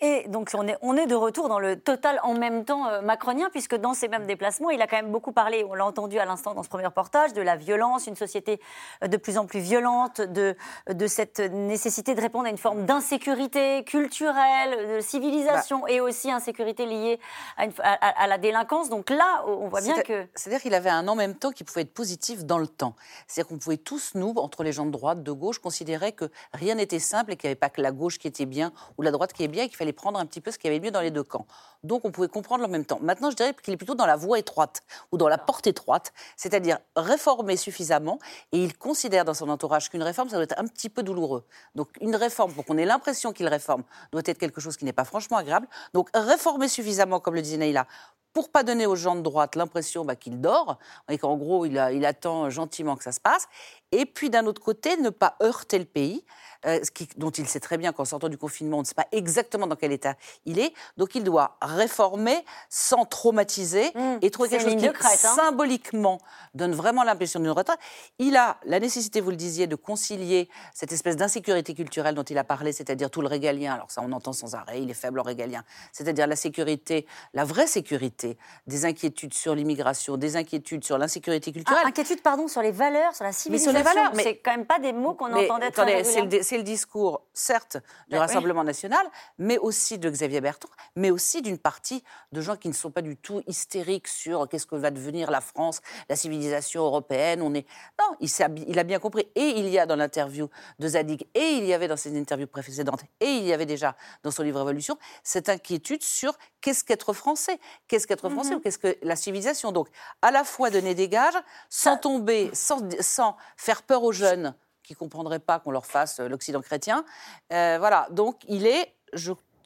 Et 0.00 0.26
donc 0.28 0.50
on 0.54 0.66
est, 0.66 0.76
on 0.82 0.96
est 0.96 1.06
de 1.06 1.14
retour 1.14 1.48
dans 1.48 1.60
le 1.60 1.78
total 1.78 2.18
en 2.24 2.34
même 2.34 2.64
temps 2.64 2.86
euh, 2.88 3.00
macronien, 3.00 3.48
puisque 3.50 3.76
dans 3.76 3.94
ces 3.94 4.08
mêmes 4.08 4.26
déplacements, 4.26 4.70
il 4.70 4.82
a 4.82 4.86
quand 4.88 4.96
même 4.96 5.12
beaucoup 5.12 5.30
parlé, 5.32 5.64
on 5.68 5.74
l'a 5.74 5.86
entendu 5.86 6.18
à 6.18 6.24
l'instant 6.24 6.52
dans 6.52 6.62
ce 6.64 6.68
premier 6.68 6.86
reportage, 6.86 7.32
de 7.32 7.40
la 7.40 7.54
violence, 7.56 8.06
une 8.08 8.16
société 8.16 8.60
euh, 9.02 9.06
de 9.08 9.16
plus 9.16 9.38
en 9.38 9.46
plus 9.46 9.60
violente, 9.60 10.20
de, 10.20 10.56
de 10.90 11.06
cette 11.06 11.38
nécessité 11.38 12.14
de 12.16 12.20
répondre 12.20 12.46
à 12.46 12.50
une 12.50 12.58
forme 12.58 12.86
d'insécurité 12.86 13.84
culturelle, 13.84 14.96
de 14.96 15.00
civilisation, 15.00 15.86
et 15.86 16.00
aussi 16.00 16.30
insécurité 16.30 16.86
liée 16.86 17.20
à, 17.56 17.66
une- 17.66 17.72
à- 17.78 17.92
à- 17.92 18.22
à 18.24 18.26
la 18.26 18.38
délinquance. 18.38 18.88
Donc 18.88 19.10
là, 19.10 19.44
on 19.46 19.68
voit 19.68 19.80
bien 19.80 19.94
que... 20.02 20.26
C'est-à-dire 20.34 20.60
qu'il 20.60 20.74
avait 20.74 20.90
un 20.90 21.06
en 21.06 21.14
même 21.14 21.36
temps 21.36 21.50
qui 21.52 21.62
pouvait 21.64 21.82
être 21.82 21.94
positif 21.94 22.44
dans 22.44 22.58
le 22.58 22.66
temps. 22.66 22.94
C'est-à-dire 23.28 23.48
qu'on 23.48 23.58
pouvait 23.58 23.76
tous, 23.76 24.12
nous, 24.16 24.34
entre 24.36 24.64
les 24.64 24.72
gens 24.72 24.86
de 24.86 24.90
droite, 24.90 25.22
de 25.22 25.32
gauche, 25.32 25.60
considérer 25.60 26.12
que 26.12 26.24
rien 26.52 26.74
n'était 26.74 26.98
simple 26.98 27.32
et 27.32 27.36
qu'il 27.36 27.48
n'y 27.48 27.52
avait 27.52 27.58
pas 27.60 27.70
que 27.70 27.80
la 27.80 27.92
gauche 27.92 28.18
qui 28.18 28.26
était 28.26 28.46
bien 28.46 28.72
ou 28.98 29.02
la 29.02 29.12
droite 29.12 29.32
qui 29.32 29.44
est 29.44 29.48
bien 29.48 29.64
et 29.64 29.68
qu'il 29.68 29.76
fallait 29.84 29.92
prendre 29.92 30.18
un 30.18 30.24
petit 30.24 30.40
peu 30.40 30.50
ce 30.50 30.58
qu'il 30.58 30.68
y 30.68 30.70
avait 30.70 30.80
de 30.80 30.84
mieux 30.86 30.90
dans 30.90 31.02
les 31.02 31.10
deux 31.10 31.22
camps. 31.22 31.46
Donc 31.82 32.04
on 32.04 32.10
pouvait 32.10 32.28
comprendre 32.28 32.64
en 32.64 32.68
même 32.68 32.86
temps. 32.86 32.98
Maintenant, 33.02 33.30
je 33.30 33.36
dirais 33.36 33.54
qu'il 33.62 33.74
est 33.74 33.76
plutôt 33.76 33.94
dans 33.94 34.06
la 34.06 34.16
voie 34.16 34.38
étroite 34.38 34.82
ou 35.12 35.18
dans 35.18 35.28
la 35.28 35.36
porte 35.36 35.66
étroite, 35.66 36.14
c'est-à-dire 36.36 36.78
réformer 36.96 37.56
suffisamment 37.56 38.18
et 38.52 38.64
il 38.64 38.76
considère 38.78 39.26
dans 39.26 39.34
son 39.34 39.50
entourage 39.50 39.90
qu'une 39.90 40.02
réforme, 40.02 40.30
ça 40.30 40.36
doit 40.36 40.44
être 40.44 40.58
un 40.58 40.66
petit 40.66 40.88
peu 40.88 41.02
douloureux. 41.02 41.44
Donc 41.74 41.88
une 42.00 42.16
réforme, 42.16 42.52
pour 42.52 42.64
qu'on 42.64 42.78
ait 42.78 42.86
l'impression 42.86 43.32
qu'il 43.32 43.46
réforme, 43.46 43.84
doit 44.12 44.22
être 44.24 44.38
quelque 44.38 44.60
chose 44.60 44.78
qui 44.78 44.86
n'est 44.86 44.94
pas 44.94 45.04
franchement 45.04 45.36
agréable. 45.36 45.68
Donc 45.92 46.08
réformer 46.14 46.68
suffisamment, 46.68 47.20
comme 47.20 47.34
le 47.34 47.42
disait 47.42 47.58
Naïla, 47.58 47.86
pour 48.34 48.50
pas 48.50 48.64
donner 48.64 48.84
aux 48.84 48.96
gens 48.96 49.14
de 49.14 49.20
droite 49.20 49.54
l'impression 49.54 50.04
bah, 50.04 50.16
qu'il 50.16 50.40
dort 50.40 50.78
et 51.08 51.16
qu'en 51.18 51.36
gros 51.36 51.64
il, 51.64 51.78
attend 51.78 52.50
gentiment 52.50 52.96
que 52.96 53.04
ça 53.04 53.12
se 53.12 53.20
passe. 53.20 53.46
Et 53.94 54.06
puis 54.06 54.28
d'un 54.30 54.46
autre 54.46 54.60
côté, 54.60 54.96
ne 54.96 55.10
pas 55.10 55.36
heurter 55.42 55.78
le 55.78 55.84
pays, 55.84 56.24
euh, 56.66 56.80
qui- 56.94 57.08
dont 57.18 57.30
il 57.30 57.46
sait 57.46 57.60
très 57.60 57.76
bien 57.76 57.92
qu'en 57.92 58.04
sortant 58.06 58.28
du 58.30 58.38
confinement, 58.38 58.78
on 58.78 58.80
ne 58.80 58.86
sait 58.86 58.94
pas 58.94 59.06
exactement 59.12 59.66
dans 59.66 59.76
quel 59.76 59.92
état 59.92 60.14
il 60.46 60.58
est. 60.58 60.72
Donc 60.96 61.14
il 61.14 61.22
doit 61.22 61.58
réformer 61.60 62.42
sans 62.70 63.04
traumatiser 63.04 63.92
et 64.22 64.30
trouver 64.30 64.48
Mmh. 64.48 64.50
quelque 64.52 64.70
chose 64.70 64.80
qui 64.82 64.92
crête, 64.92 65.24
hein. 65.24 65.34
symboliquement 65.36 66.18
donne 66.54 66.72
vraiment 66.72 67.02
l'impression 67.04 67.38
d'une 67.40 67.50
retraite. 67.50 67.78
Il 68.18 68.36
a 68.36 68.56
la 68.64 68.80
nécessité, 68.80 69.20
vous 69.20 69.30
le 69.30 69.36
disiez, 69.36 69.66
de 69.66 69.76
concilier 69.76 70.48
cette 70.72 70.90
espèce 70.92 71.16
d'insécurité 71.16 71.74
culturelle 71.74 72.14
dont 72.14 72.22
il 72.22 72.38
a 72.38 72.44
parlé, 72.44 72.72
c'est-à-dire 72.72 73.10
tout 73.10 73.20
le 73.20 73.28
régalien. 73.28 73.74
Alors 73.74 73.90
ça, 73.90 74.00
on 74.02 74.10
entend 74.12 74.32
sans 74.32 74.54
arrêt, 74.54 74.80
il 74.82 74.90
est 74.90 74.94
faible 74.94 75.20
en 75.20 75.22
régalien. 75.22 75.62
C'est-à-dire 75.92 76.26
la 76.26 76.36
sécurité, 76.36 77.06
la 77.34 77.44
vraie 77.44 77.66
sécurité, 77.66 78.38
des 78.66 78.86
inquiétudes 78.86 79.34
sur 79.34 79.54
l'immigration, 79.54 80.16
des 80.16 80.36
inquiétudes 80.36 80.84
sur 80.84 80.96
l'insécurité 80.98 81.52
culturelle. 81.52 81.82
Ah, 81.84 81.88
inquiétude, 81.88 82.22
pardon, 82.22 82.48
sur 82.48 82.62
les 82.62 82.70
valeurs, 82.72 83.14
sur 83.14 83.24
la 83.24 83.32
civilisation. 83.32 83.72
Les 83.84 83.94
valeurs. 83.94 84.14
Mais 84.14 84.22
c'est 84.22 84.36
quand 84.38 84.50
même 84.50 84.66
pas 84.66 84.78
des 84.78 84.92
mots 84.92 85.14
qu'on 85.14 85.32
entendait 85.32 85.70
très 85.70 86.04
c'est 86.04 86.56
le, 86.56 86.62
discours, 86.62 87.22
certes, 87.32 87.76
du 88.08 88.12
ben 88.12 88.20
Rassemblement 88.20 88.64
national, 88.64 89.06
mais 89.38 89.58
aussi 89.58 89.98
de 89.98 90.08
Xavier 90.08 90.40
Bertrand, 90.40 90.70
mais 90.96 91.10
aussi 91.10 91.42
d'une 91.42 91.58
partie 91.58 92.02
de 92.32 92.40
gens 92.40 92.56
qui 92.56 92.68
ne 92.68 92.72
sont 92.72 92.90
pas 92.90 93.02
du 93.02 93.16
tout 93.16 93.42
hystériques 93.46 94.08
sur 94.08 94.48
qu'est-ce 94.48 94.66
que 94.66 94.76
va 94.76 94.90
devenir 94.90 95.30
la 95.30 95.40
France, 95.40 95.80
la 96.08 96.16
civilisation 96.16 96.82
européenne. 96.82 97.42
On 97.42 97.54
est 97.54 97.66
non, 98.00 98.16
il, 98.20 98.30
il 98.66 98.78
a 98.78 98.84
bien 98.84 98.98
compris. 98.98 99.28
Et 99.34 99.50
il 99.50 99.68
y 99.68 99.78
a 99.78 99.86
dans 99.86 99.96
l'interview 99.96 100.48
de 100.78 100.88
Zadig, 100.88 101.26
et 101.34 101.50
il 101.58 101.64
y 101.64 101.74
avait 101.74 101.88
dans 101.88 101.96
ses 101.96 102.18
interviews 102.18 102.46
précédentes, 102.46 103.02
et 103.20 103.30
il 103.30 103.44
y 103.44 103.52
avait 103.52 103.66
déjà 103.66 103.96
dans 104.22 104.30
son 104.30 104.42
livre 104.42 104.60
Révolution 104.60 104.96
cette 105.22 105.48
inquiétude 105.48 106.02
sur 106.02 106.36
qu'est-ce 106.60 106.84
qu'être 106.84 107.12
français, 107.12 107.58
qu'est-ce 107.88 108.06
qu'être 108.06 108.28
français 108.28 108.50
mhm. 108.50 108.56
ou 108.56 108.60
qu'est-ce 108.60 108.78
que 108.78 108.96
la 109.02 109.16
civilisation. 109.16 109.72
Donc, 109.72 109.88
à 110.22 110.30
la 110.30 110.44
fois 110.44 110.70
donner 110.70 110.94
des 110.94 111.08
gages, 111.08 111.34
sans 111.68 111.96
tomber, 111.96 112.50
sans, 112.52 112.80
sans 113.00 113.36
faire 113.64 113.82
peur 113.82 114.02
aux 114.02 114.12
jeunes 114.12 114.54
qui 114.82 114.92
ne 114.92 114.98
comprendraient 114.98 115.38
pas 115.38 115.58
qu'on 115.58 115.70
leur 115.70 115.86
fasse 115.86 116.20
euh, 116.20 116.28
l'Occident 116.28 116.60
chrétien. 116.60 117.04
Euh, 117.52 117.76
voilà, 117.78 118.06
donc 118.10 118.42
il 118.46 118.66
est, 118.66 118.94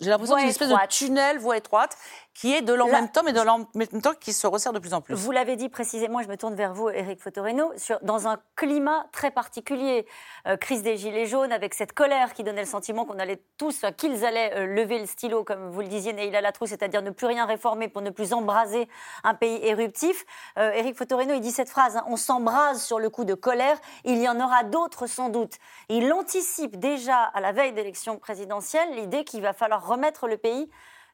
j'ai 0.00 0.10
l'impression, 0.10 0.36
d'une 0.36 0.48
espèce 0.48 0.68
de 0.68 0.86
tunnel, 0.88 1.38
voie 1.38 1.56
étroite, 1.56 1.96
qui 2.34 2.54
est 2.54 2.62
de 2.62 2.72
l'en 2.72 2.86
même 2.86 3.08
temps, 3.08 3.22
mais 3.24 3.32
de 3.32 3.40
l'en 3.40 3.66
même 3.74 4.00
temps 4.00 4.14
qui 4.14 4.32
se 4.32 4.46
resserre 4.46 4.72
de 4.72 4.78
plus 4.78 4.94
en 4.94 5.00
plus. 5.00 5.12
Vous 5.14 5.32
l'avez 5.32 5.56
dit 5.56 5.68
précisément, 5.68 6.22
je 6.22 6.28
me 6.28 6.36
tourne 6.36 6.54
vers 6.54 6.72
vous, 6.72 6.88
Éric 6.88 7.20
Fotoreno, 7.20 7.72
sur, 7.76 7.98
dans 8.02 8.28
un 8.28 8.38
climat 8.54 9.06
très 9.10 9.32
particulier. 9.32 10.06
Euh, 10.46 10.56
crise 10.56 10.82
des 10.82 10.96
Gilets 10.96 11.26
jaunes, 11.26 11.50
avec 11.50 11.74
cette 11.74 11.94
colère 11.94 12.34
qui 12.34 12.44
donnait 12.44 12.60
le 12.60 12.68
sentiment 12.68 13.04
qu'on 13.04 13.18
allait 13.18 13.42
tous, 13.56 13.84
qu'ils 13.96 14.24
allaient 14.24 14.52
euh, 14.54 14.66
lever 14.66 15.00
le 15.00 15.06
stylo, 15.06 15.42
comme 15.42 15.70
vous 15.70 15.80
le 15.80 15.88
disiez, 15.88 16.12
Neila 16.12 16.40
Latrou, 16.40 16.66
c'est-à-dire 16.66 17.02
ne 17.02 17.10
plus 17.10 17.26
rien 17.26 17.44
réformer 17.44 17.88
pour 17.88 18.02
ne 18.02 18.10
plus 18.10 18.32
embraser 18.32 18.88
un 19.24 19.34
pays 19.34 19.58
éruptif. 19.64 20.24
Euh, 20.58 20.70
Éric 20.74 20.96
Fotoreno, 20.96 21.34
il 21.34 21.40
dit 21.40 21.50
cette 21.50 21.70
phrase, 21.70 21.96
hein, 21.96 22.04
on 22.06 22.16
s'embrase 22.16 22.80
sur 22.84 23.00
le 23.00 23.10
coup 23.10 23.24
de 23.24 23.34
colère, 23.34 23.76
il 24.04 24.18
y 24.18 24.28
en 24.28 24.40
aura 24.40 24.62
d'autres 24.62 25.08
sans 25.08 25.28
doute. 25.28 25.54
Il 25.88 26.12
anticipe 26.12 26.78
déjà, 26.78 27.16
à 27.34 27.40
la 27.40 27.50
veille 27.50 27.72
d'élections 27.72 28.16
présidentielles, 28.16 28.94
l'idée 28.94 29.24
qu'il 29.24 29.42
va 29.42 29.52
falloir 29.52 29.87
remettre 29.88 30.28
le 30.28 30.36
pays 30.36 30.68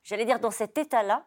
j'allais 0.05 0.27
dire, 0.27 0.39
dans 0.39 0.51
cet 0.51 0.79
état-là 0.79 1.27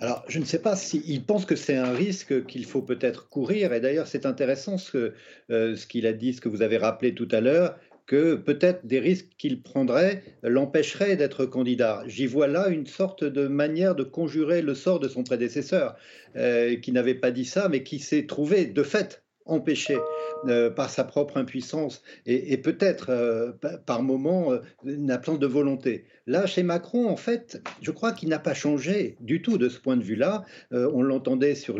alors, 0.00 0.24
je 0.26 0.40
ne 0.40 0.44
sais 0.44 0.58
pas 0.58 0.74
s'il 0.74 1.24
pense 1.24 1.46
que 1.46 1.54
c'est 1.54 1.76
un 1.76 1.92
risque 1.92 2.46
qu'il 2.46 2.64
faut 2.64 2.82
peut-être 2.82 3.28
courir. 3.28 3.72
Et 3.72 3.80
d'ailleurs, 3.80 4.08
c'est 4.08 4.26
intéressant 4.26 4.76
ce, 4.76 5.14
euh, 5.52 5.76
ce 5.76 5.86
qu'il 5.86 6.08
a 6.08 6.12
dit, 6.12 6.34
ce 6.34 6.40
que 6.40 6.48
vous 6.48 6.62
avez 6.62 6.78
rappelé 6.78 7.14
tout 7.14 7.28
à 7.30 7.40
l'heure, 7.40 7.78
que 8.06 8.34
peut-être 8.34 8.84
des 8.84 8.98
risques 8.98 9.28
qu'il 9.38 9.62
prendrait 9.62 10.24
l'empêcheraient 10.42 11.14
d'être 11.14 11.46
candidat. 11.46 12.02
J'y 12.06 12.26
vois 12.26 12.48
là 12.48 12.68
une 12.68 12.86
sorte 12.86 13.22
de 13.22 13.46
manière 13.46 13.94
de 13.94 14.02
conjurer 14.02 14.62
le 14.62 14.74
sort 14.74 14.98
de 14.98 15.08
son 15.08 15.22
prédécesseur, 15.22 15.96
euh, 16.34 16.76
qui 16.76 16.90
n'avait 16.90 17.14
pas 17.14 17.30
dit 17.30 17.44
ça, 17.44 17.68
mais 17.68 17.84
qui 17.84 18.00
s'est 18.00 18.26
trouvé 18.26 18.66
de 18.66 18.82
fait 18.82 19.23
empêché 19.46 19.98
euh, 20.46 20.70
par 20.70 20.90
sa 20.90 21.04
propre 21.04 21.36
impuissance 21.36 22.02
et, 22.26 22.56
peut-être 22.58 23.10
euh, 23.10 23.52
par 23.86 24.02
moment 24.02 24.52
euh, 24.52 24.58
une 24.84 25.06
de 25.06 25.46
volonté. 25.46 26.04
Là, 26.26 26.46
chez 26.46 26.62
Macron, 26.62 27.08
en 27.08 27.16
fait, 27.16 27.62
je 27.82 27.90
crois 27.90 28.12
qu'il 28.12 28.30
n'a 28.30 28.38
pas 28.38 28.54
changé 28.54 29.16
du 29.20 29.42
tout 29.42 29.58
de 29.58 29.68
ce 29.68 29.78
point 29.78 29.96
de 29.96 30.02
vue-là. 30.02 30.44
on 30.70 31.02
l'entendait 31.02 31.54
sur, 31.54 31.78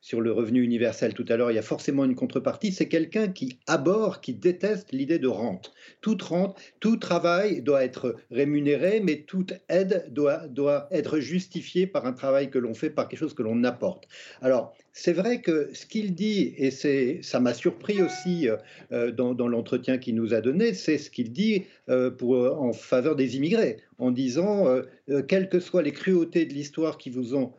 sur 0.00 0.20
le 0.20 0.32
revenu 0.32 0.62
universel 0.62 1.14
tout 1.14 1.24
à 1.28 1.36
l'heure, 1.36 1.52
il 1.52 1.54
y 1.54 1.58
a 1.58 1.62
forcément 1.62 2.04
une 2.04 2.16
contrepartie. 2.16 2.72
C'est 2.72 2.88
quelqu'un 2.88 3.28
qui 3.28 3.58
aborde, 3.68 4.20
qui 4.20 4.34
déteste 4.34 4.90
l'idée 4.90 5.20
de 5.20 5.28
rente. 5.28 5.72
Toute 6.00 6.22
rente, 6.22 6.60
tout 6.80 6.96
travail 6.96 7.62
doit 7.62 7.84
être 7.84 8.16
rémunéré, 8.32 9.00
mais 9.00 9.24
toute 9.26 9.54
aide 9.68 10.06
doit, 10.10 10.48
doit 10.48 10.88
être 10.90 11.20
justifiée 11.20 11.86
par 11.86 12.04
un 12.04 12.12
travail 12.12 12.50
que 12.50 12.58
l'on 12.58 12.74
fait, 12.74 12.90
par 12.90 13.08
quelque 13.08 13.20
chose 13.20 13.34
que 13.34 13.44
l'on 13.44 13.62
apporte. 13.62 14.08
Alors, 14.42 14.74
c'est 14.96 15.12
vrai 15.12 15.40
que 15.40 15.70
ce 15.74 15.86
qu'il 15.86 16.14
dit, 16.14 16.54
et 16.56 16.70
ça 16.70 17.40
m'a 17.40 17.52
surpris 17.52 18.00
aussi 18.00 18.48
euh, 18.92 19.10
dans, 19.10 19.48
l'entretien 19.48 19.98
qu'il 19.98 20.14
nous 20.14 20.32
a 20.34 20.40
donné, 20.40 20.72
c'est 20.72 20.98
ce 20.98 21.10
qu'il 21.10 21.32
dit 21.32 21.64
euh, 21.88 22.12
pour, 22.12 22.36
en 22.36 22.72
faveur 22.72 23.16
des 23.16 23.36
immigrés, 23.36 23.78
en 23.98 24.12
disant, 24.12 24.68
euh, 24.68 25.22
quelles 25.22 25.48
que 25.48 25.58
soient 25.58 25.82
les 25.82 25.90
cruautés 25.90 26.46
de 26.46 26.54
l'histoire 26.54 26.96
qui, 26.96 27.10
vous 27.10 27.34
ont, 27.34 27.52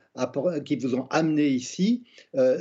qui 0.63 0.77
vous 0.77 0.95
ont 0.95 1.07
amené 1.09 1.47
ici, 1.49 2.05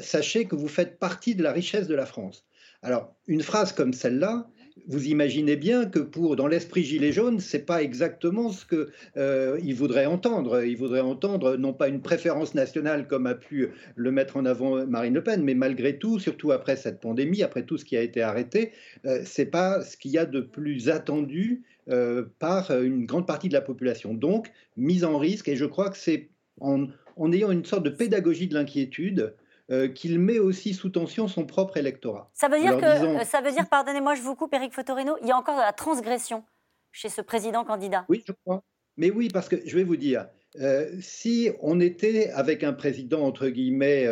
sachez 0.02 0.46
que 0.46 0.56
vous 0.56 0.68
faites 0.68 0.98
partie 0.98 1.36
de 1.36 1.44
la 1.44 1.52
richesse 1.52 1.86
de 1.86 1.94
la 1.94 2.04
France. 2.04 2.44
Alors, 2.82 3.14
une 3.28 3.42
phrase 3.42 3.72
comme 3.72 3.92
celle-là, 3.92 4.48
vous 4.86 5.06
imaginez 5.06 5.56
bien 5.56 5.86
que 5.86 6.00
pour 6.00 6.36
dans 6.36 6.46
l'esprit 6.46 6.82
gilet 6.82 7.12
jaune, 7.12 7.40
c'est 7.40 7.64
pas 7.64 7.82
exactement 7.82 8.50
ce 8.50 8.66
que 8.66 8.90
euh, 9.16 9.58
voudrait 9.74 10.06
entendre. 10.06 10.64
Il 10.64 10.76
voudrait 10.76 11.00
entendre 11.00 11.56
non 11.56 11.72
pas 11.72 11.88
une 11.88 12.02
préférence 12.02 12.54
nationale 12.54 13.06
comme 13.06 13.26
a 13.26 13.34
pu 13.34 13.70
le 13.94 14.10
mettre 14.10 14.36
en 14.36 14.44
avant 14.44 14.84
Marine 14.86 15.14
Le 15.14 15.22
Pen, 15.22 15.42
mais 15.42 15.54
malgré 15.54 15.98
tout, 15.98 16.18
surtout 16.18 16.52
après 16.52 16.76
cette 16.76 17.00
pandémie, 17.00 17.42
après 17.42 17.64
tout 17.64 17.78
ce 17.78 17.84
qui 17.84 17.96
a 17.96 18.02
été 18.02 18.20
arrêté, 18.20 18.72
euh, 19.06 19.22
c'est 19.24 19.46
pas 19.46 19.80
ce 19.80 19.96
qu'il 19.96 20.10
y 20.10 20.18
a 20.18 20.26
de 20.26 20.40
plus 20.40 20.88
attendu 20.88 21.62
euh, 21.88 22.24
par 22.38 22.70
une 22.70 23.06
grande 23.06 23.26
partie 23.26 23.48
de 23.48 23.54
la 23.54 23.60
population. 23.60 24.12
Donc 24.12 24.50
mise 24.76 25.04
en 25.04 25.18
risque, 25.18 25.48
et 25.48 25.56
je 25.56 25.66
crois 25.66 25.90
que 25.90 25.98
c'est 25.98 26.30
en 26.60 26.88
ayant 27.32 27.50
une 27.50 27.64
sorte 27.64 27.84
de 27.84 27.90
pédagogie 27.90 28.48
de 28.48 28.54
l'inquiétude 28.54 29.34
euh, 29.70 29.88
qu'il 29.88 30.18
met 30.18 30.38
aussi 30.38 30.74
sous 30.74 30.90
tension 30.90 31.26
son 31.26 31.46
propre 31.46 31.78
électorat. 31.78 32.30
Ça 32.34 32.48
veut 32.48 32.60
dire 32.60 32.76
que, 32.76 32.84
euh, 32.84 33.24
ça 33.24 33.40
veut 33.40 33.50
dire, 33.50 33.66
pardonnez-moi, 33.66 34.14
je 34.14 34.20
vous 34.20 34.34
coupe, 34.34 34.52
Éric 34.52 34.74
Fotorino, 34.74 35.16
il 35.22 35.28
y 35.28 35.30
a 35.30 35.36
encore 35.38 35.56
de 35.56 35.62
la 35.62 35.72
transgression 35.72 36.44
chez 36.92 37.08
ce 37.08 37.22
président 37.22 37.64
candidat. 37.64 38.04
Oui, 38.10 38.22
je 38.26 38.32
crois. 38.44 38.62
Mais 38.98 39.10
oui, 39.10 39.28
parce 39.32 39.48
que 39.48 39.56
je 39.64 39.74
vais 39.74 39.84
vous 39.84 39.96
dire, 39.96 40.26
euh, 40.60 40.90
si 41.00 41.50
on 41.62 41.80
était 41.80 42.30
avec 42.32 42.62
un 42.62 42.74
président 42.74 43.22
entre 43.22 43.48
guillemets 43.48 44.06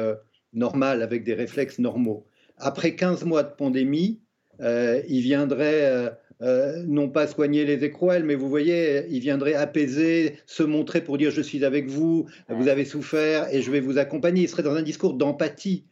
normal, 0.54 1.02
avec 1.02 1.22
des 1.22 1.34
réflexes 1.34 1.78
normaux, 1.78 2.26
après 2.56 2.96
15 2.96 3.24
mois 3.24 3.42
de 3.42 3.52
pandémie, 3.54 4.22
il 4.58 5.20
viendrait 5.20 6.16
euh, 6.42 6.82
non 6.86 7.08
pas 7.08 7.26
soigner 7.26 7.64
les 7.64 7.84
écrouelles, 7.84 8.24
mais 8.24 8.34
vous 8.34 8.48
voyez, 8.48 9.06
il 9.10 9.20
viendrait 9.20 9.54
apaiser, 9.54 10.38
se 10.46 10.62
montrer 10.62 11.02
pour 11.02 11.16
dire 11.18 11.30
je 11.30 11.42
suis 11.42 11.64
avec 11.64 11.88
vous, 11.88 12.26
vous 12.48 12.68
avez 12.68 12.84
souffert 12.84 13.52
et 13.54 13.62
je 13.62 13.70
vais 13.70 13.80
vous 13.80 13.98
accompagner. 13.98 14.42
Il 14.42 14.48
serait 14.48 14.62
dans 14.62 14.74
un 14.74 14.82
discours 14.82 15.14
d'empathie. 15.14 15.84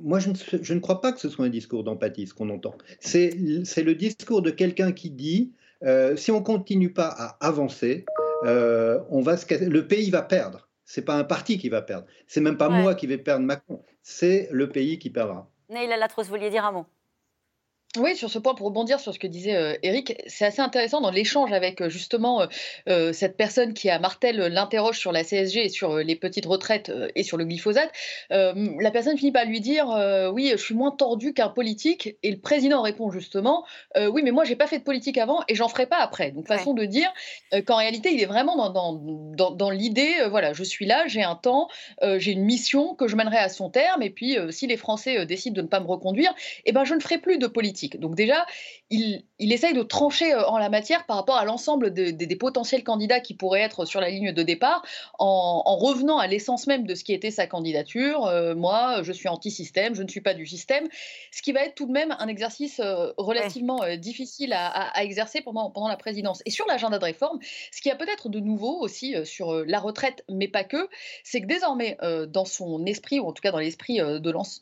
Moi, 0.00 0.18
je 0.18 0.74
ne, 0.74 0.80
crois 0.80 1.00
pas 1.00 1.12
que 1.12 1.20
ce 1.20 1.28
soit 1.28 1.44
un 1.44 1.50
discours 1.50 1.84
d'empathie, 1.84 2.26
ce 2.26 2.34
qu'on 2.34 2.50
entend. 2.50 2.74
C'est 2.98 3.30
le 3.36 3.92
discours 3.92 4.42
de 4.42 4.50
quelqu'un 4.50 4.90
qui 4.90 5.10
dit, 5.10 5.52
euh, 5.84 6.16
si 6.16 6.32
on 6.32 6.42
continue 6.42 6.92
pas 6.92 7.08
à 7.08 7.46
avancer, 7.46 8.04
euh, 8.44 8.98
on 9.10 9.20
va 9.20 9.36
le 9.60 9.86
pays 9.86 10.10
va 10.10 10.22
perdre. 10.22 10.68
C'est 10.84 11.02
pas 11.02 11.14
un 11.14 11.24
parti 11.24 11.58
qui 11.58 11.68
va 11.68 11.80
perdre. 11.80 12.06
C'est 12.26 12.40
même 12.40 12.56
pas 12.56 12.68
moi 12.68 12.94
qui 12.94 13.06
vais 13.06 13.18
perdre 13.18 13.44
Macron. 13.44 13.80
C'est 14.02 14.48
le 14.50 14.68
pays 14.68 14.98
qui 14.98 15.10
perdra. 15.10 15.48
Neil 15.70 15.88
Latros, 15.88 16.24
vous 16.24 16.30
vouliez 16.30 16.50
dire 16.50 16.64
un 16.64 16.72
mot? 16.72 16.86
Oui, 17.98 18.16
sur 18.16 18.30
ce 18.30 18.38
point, 18.38 18.54
pour 18.54 18.68
rebondir 18.68 19.00
sur 19.00 19.12
ce 19.12 19.18
que 19.18 19.26
disait 19.26 19.54
euh, 19.54 19.76
Eric, 19.82 20.16
c'est 20.26 20.46
assez 20.46 20.62
intéressant 20.62 21.02
dans 21.02 21.10
l'échange 21.10 21.52
avec 21.52 21.82
euh, 21.82 21.90
justement 21.90 22.40
euh, 22.40 22.46
euh, 22.88 23.12
cette 23.12 23.36
personne 23.36 23.74
qui, 23.74 23.90
à 23.90 23.98
Martel, 23.98 24.38
l'interroge 24.38 24.98
sur 24.98 25.12
la 25.12 25.24
CSG 25.24 25.66
et 25.66 25.68
sur 25.68 25.98
les 25.98 26.16
petites 26.16 26.46
retraites 26.46 26.90
et 27.14 27.22
sur 27.22 27.36
le 27.36 27.44
glyphosate. 27.44 27.90
la 28.30 28.90
personne 28.90 29.18
finit 29.18 29.32
par 29.32 29.44
lui 29.44 29.60
dire 29.60 29.86
Oui, 30.32 30.48
je 30.52 30.56
suis 30.56 30.74
moins 30.74 30.90
tordu 30.90 31.34
qu'un 31.34 31.50
politique. 31.50 32.16
Et 32.22 32.30
le 32.30 32.38
président 32.38 32.80
répond 32.80 33.10
justement 33.10 33.64
Oui, 33.96 34.22
mais 34.22 34.30
moi, 34.30 34.44
j'ai 34.44 34.56
pas 34.56 34.66
fait 34.66 34.78
de 34.78 34.84
politique 34.84 35.18
avant 35.18 35.42
et 35.48 35.54
j'en 35.54 35.68
ferai 35.68 35.86
pas 35.86 35.98
après. 35.98 36.30
Donc, 36.30 36.46
façon 36.46 36.72
de 36.72 36.84
dire 36.84 37.12
qu'en 37.66 37.76
réalité, 37.76 38.12
il 38.14 38.22
est 38.22 38.26
vraiment 38.26 38.56
dans, 38.56 38.70
dans, 38.70 38.92
dans, 38.94 39.50
dans 39.50 39.70
l'idée 39.70 40.14
voilà, 40.30 40.52
je 40.52 40.64
suis 40.64 40.86
là, 40.86 41.06
j'ai 41.06 41.22
un 41.22 41.34
temps, 41.34 41.68
j'ai 42.02 42.32
une 42.32 42.44
mission 42.44 42.94
que 42.94 43.06
je 43.06 43.16
mènerai 43.16 43.38
à 43.38 43.48
son 43.48 43.68
terme. 43.68 44.02
Et 44.02 44.10
puis, 44.10 44.36
si 44.50 44.66
les 44.66 44.76
Français 44.76 45.26
décident 45.26 45.56
de 45.56 45.62
ne 45.62 45.68
pas 45.68 45.80
me 45.80 45.86
reconduire, 45.86 46.34
eh 46.64 46.72
ben, 46.72 46.84
je 46.84 46.94
ne 46.94 47.00
ferai 47.00 47.18
plus 47.18 47.38
de 47.38 47.46
politique. 47.46 47.81
Donc 47.90 48.14
déjà, 48.14 48.46
il, 48.90 49.24
essaye 49.38 49.74
de 49.74 49.82
trancher 49.82 50.32
euh, 50.32 50.46
en 50.46 50.58
la 50.58 50.68
matière 50.68 51.06
par 51.06 51.16
rapport 51.16 51.36
à 51.36 51.44
l'ensemble 51.44 51.92
des 51.92 52.36
potentiels 52.36 52.84
candidats 52.84 53.20
qui 53.20 53.34
pourraient 53.34 53.60
être 53.60 53.84
sur 53.84 54.00
la 54.00 54.10
ligne 54.10 54.32
de 54.32 54.42
départ, 54.42 54.84
en, 55.18 55.76
revenant 55.76 56.18
à 56.18 56.26
l'essence 56.26 56.66
même 56.66 56.86
de 56.86 56.94
ce 56.94 57.04
qui 57.04 57.12
était 57.12 57.30
sa 57.30 57.46
candidature. 57.46 58.26
Euh, 58.26 58.54
moi, 58.54 59.02
je 59.02 59.12
suis 59.12 59.28
anti-système, 59.28 59.94
je 59.94 60.02
ne 60.02 60.08
suis 60.08 60.20
pas 60.20 60.34
du 60.34 60.46
système, 60.46 60.88
ce 61.32 61.42
qui 61.42 61.52
va 61.52 61.64
être 61.64 61.74
tout 61.74 61.86
de 61.86 61.92
même 61.92 62.14
un 62.18 62.28
exercice 62.28 62.80
euh, 62.80 63.12
relativement 63.16 63.80
difficile 63.96 64.52
à, 64.52 65.02
exercer 65.02 65.40
pendant, 65.40 65.70
pendant 65.70 65.88
la 65.88 65.96
présidence. 65.96 66.42
Et 66.46 66.50
sur 66.50 66.66
l'agenda 66.66 66.98
de 66.98 67.04
réforme, 67.04 67.38
ce 67.72 67.80
qui 67.80 67.90
a 67.90 67.96
peut-être 67.96 68.28
de 68.28 68.40
nouveau 68.40 68.78
aussi 68.80 69.14
sur 69.24 69.64
la 69.64 69.80
retraite, 69.80 70.24
mais 70.28 70.48
pas 70.48 70.64
que, 70.64 70.88
c'est 71.24 71.40
que 71.40 71.46
désormais, 71.46 71.96
dans 72.28 72.44
son 72.44 72.84
esprit, 72.86 73.20
ou 73.20 73.26
en 73.26 73.32
tout 73.32 73.42
cas 73.42 73.50
dans 73.50 73.58
l'esprit 73.58 73.98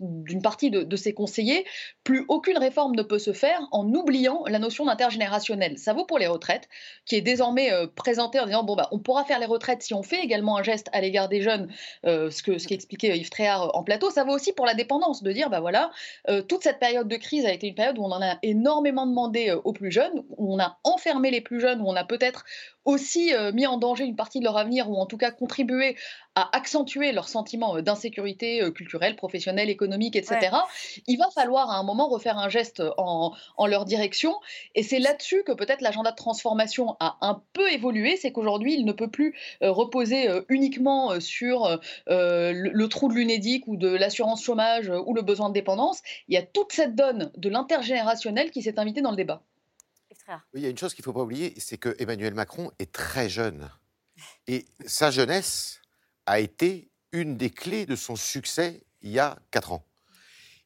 d'une 0.00 0.42
partie 0.42 0.70
de, 0.70 0.82
de 0.82 0.96
ses 0.96 1.12
conseillers, 1.12 1.64
plus 2.04 2.24
aucune 2.28 2.58
réforme 2.58 2.94
ne 2.94 3.02
peut 3.10 3.18
se 3.18 3.32
faire 3.32 3.66
en 3.72 3.92
oubliant 3.92 4.44
la 4.46 4.60
notion 4.60 4.86
d'intergénérationnel. 4.86 5.78
Ça 5.78 5.92
vaut 5.92 6.04
pour 6.04 6.20
les 6.20 6.28
retraites, 6.28 6.68
qui 7.06 7.16
est 7.16 7.20
désormais 7.20 7.72
euh, 7.72 7.88
présentée 7.88 8.38
en 8.38 8.46
disant 8.46 8.62
bon 8.62 8.76
bah 8.76 8.86
on 8.92 9.00
pourra 9.00 9.24
faire 9.24 9.40
les 9.40 9.46
retraites 9.46 9.82
si 9.82 9.94
on 9.94 10.04
fait 10.04 10.20
également 10.22 10.56
un 10.56 10.62
geste 10.62 10.88
à 10.92 11.00
l'égard 11.00 11.28
des 11.28 11.42
jeunes, 11.42 11.68
euh, 12.06 12.30
ce 12.30 12.44
que 12.44 12.58
ce 12.58 12.68
qu'expliquait 12.68 13.18
Yves 13.18 13.30
Tréhard 13.30 13.76
en 13.76 13.82
plateau. 13.82 14.10
Ça 14.10 14.22
vaut 14.22 14.32
aussi 14.32 14.52
pour 14.52 14.64
la 14.64 14.74
dépendance, 14.74 15.24
de 15.24 15.32
dire 15.32 15.50
bah 15.50 15.58
voilà 15.58 15.90
euh, 16.28 16.40
toute 16.40 16.62
cette 16.62 16.78
période 16.78 17.08
de 17.08 17.16
crise 17.16 17.46
a 17.46 17.52
été 17.52 17.66
une 17.66 17.74
période 17.74 17.98
où 17.98 18.04
on 18.04 18.12
en 18.12 18.22
a 18.22 18.38
énormément 18.44 19.08
demandé 19.08 19.52
aux 19.64 19.72
plus 19.72 19.90
jeunes, 19.90 20.22
où 20.36 20.54
on 20.54 20.60
a 20.60 20.78
enfermé 20.84 21.32
les 21.32 21.40
plus 21.40 21.60
jeunes, 21.60 21.80
où 21.80 21.88
on 21.88 21.96
a 21.96 22.04
peut-être 22.04 22.44
aussi 22.84 23.34
euh, 23.34 23.52
mis 23.52 23.66
en 23.66 23.76
danger 23.76 24.04
une 24.04 24.16
partie 24.16 24.38
de 24.38 24.44
leur 24.44 24.56
avenir 24.56 24.90
ou 24.90 24.96
en 24.96 25.06
tout 25.06 25.16
cas 25.16 25.30
contribué 25.30 25.96
à 26.34 26.56
accentuer 26.56 27.12
leur 27.12 27.28
sentiment 27.28 27.76
euh, 27.76 27.82
d'insécurité 27.82 28.62
euh, 28.62 28.70
culturelle, 28.70 29.16
professionnelle, 29.16 29.68
économique, 29.68 30.16
etc., 30.16 30.56
il 31.06 31.16
va 31.16 31.28
falloir 31.30 31.70
à 31.70 31.76
un 31.76 31.82
moment 31.82 32.08
refaire 32.08 32.38
un 32.38 32.48
geste 32.48 32.82
en, 32.96 33.32
en 33.56 33.66
leur 33.66 33.84
direction. 33.84 34.34
Et 34.74 34.82
c'est 34.82 34.98
là-dessus 34.98 35.42
que 35.44 35.52
peut-être 35.52 35.80
l'agenda 35.80 36.10
de 36.10 36.16
transformation 36.16 36.96
a 37.00 37.18
un 37.20 37.42
peu 37.52 37.70
évolué. 37.70 38.16
C'est 38.16 38.32
qu'aujourd'hui, 38.32 38.74
il 38.74 38.84
ne 38.84 38.92
peut 38.92 39.10
plus 39.10 39.36
reposer 39.60 40.28
uniquement 40.48 41.20
sur 41.20 41.80
le, 42.06 42.52
le 42.52 42.88
trou 42.88 43.08
de 43.08 43.14
l'UNEDIC 43.14 43.66
ou 43.66 43.76
de 43.76 43.88
l'assurance 43.88 44.42
chômage 44.42 44.90
ou 44.90 45.14
le 45.14 45.22
besoin 45.22 45.48
de 45.48 45.54
dépendance. 45.54 46.00
Il 46.28 46.34
y 46.34 46.38
a 46.38 46.42
toute 46.42 46.72
cette 46.72 46.94
donne 46.94 47.30
de 47.36 47.48
l'intergénérationnel 47.48 48.50
qui 48.50 48.62
s'est 48.62 48.78
invitée 48.78 49.02
dans 49.02 49.10
le 49.10 49.16
débat. 49.16 49.42
Oui, 50.54 50.60
il 50.60 50.62
y 50.62 50.66
a 50.66 50.70
une 50.70 50.78
chose 50.78 50.94
qu'il 50.94 51.02
ne 51.02 51.04
faut 51.06 51.12
pas 51.12 51.22
oublier, 51.22 51.54
c'est 51.58 51.78
que 51.78 51.94
Emmanuel 51.98 52.34
Macron 52.34 52.70
est 52.78 52.92
très 52.92 53.28
jeune. 53.28 53.70
Et 54.46 54.66
sa 54.86 55.10
jeunesse 55.10 55.80
a 56.26 56.40
été 56.40 56.90
une 57.12 57.36
des 57.36 57.50
clés 57.50 57.86
de 57.86 57.96
son 57.96 58.16
succès 58.16 58.82
il 59.02 59.10
y 59.10 59.18
a 59.18 59.38
quatre 59.50 59.72
ans. 59.72 59.84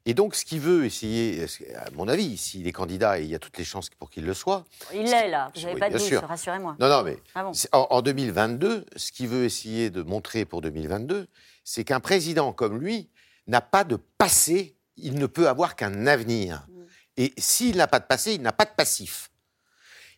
Et 0.07 0.13
donc, 0.13 0.35
ce 0.35 0.45
qu'il 0.45 0.61
veut 0.61 0.85
essayer, 0.85 1.47
à 1.77 1.91
mon 1.93 2.09
avis, 2.09 2.37
s'il 2.37 2.67
est 2.67 2.73
candidat, 2.73 3.19
et 3.21 3.23
il 3.23 3.31
y 3.31 3.35
a 3.35 3.39
toutes 3.39 3.57
les 3.57 3.65
chances 3.65 3.89
pour 3.89 4.11
qu'il 4.11 4.27
le 4.27 4.35
soit. 4.35 4.67
Il 4.93 5.05
l'est 5.05 5.29
là, 5.31 5.51
vous 5.55 5.63
n'avez 5.63 5.75
Oui, 5.75 5.81
pas 5.81 5.89
de 5.89 5.97
doute, 5.99 6.29
rassurez-moi. 6.29 6.77
Non, 6.79 6.89
non, 6.91 7.03
mais 7.05 7.17
Ah 7.35 7.43
bon 7.45 7.55
c'est- 7.55 7.75
en, 7.75 7.87
en 7.89 8.03
2022, 8.03 8.85
ce 8.97 9.13
qu'il 9.13 9.29
veut 9.29 9.45
essayer 9.45 9.89
de 9.89 10.03
montrer 10.03 10.45
pour 10.45 10.61
2022, 10.61 11.27
c'est 11.65 11.85
qu'un 11.85 12.01
président 12.01 12.53
comme 12.53 12.79
lui 12.79 13.09
n'a 13.47 13.63
pas 13.63 13.85
de 13.85 13.97
passé, 13.97 14.77
il 14.99 15.15
ne 15.15 15.27
peut 15.27 15.49
avoir 15.49 15.75
qu'un 15.75 16.07
avenir. 16.07 16.67
Mm. 16.69 16.83
Et 17.17 17.33
s'il 17.39 17.77
n'a 17.77 17.87
pas 17.87 18.01
de 18.01 18.05
passé, 18.07 18.35
il 18.35 18.43
n'a 18.43 18.53
pas 18.53 18.67
de 18.67 18.75
passif. 18.77 19.31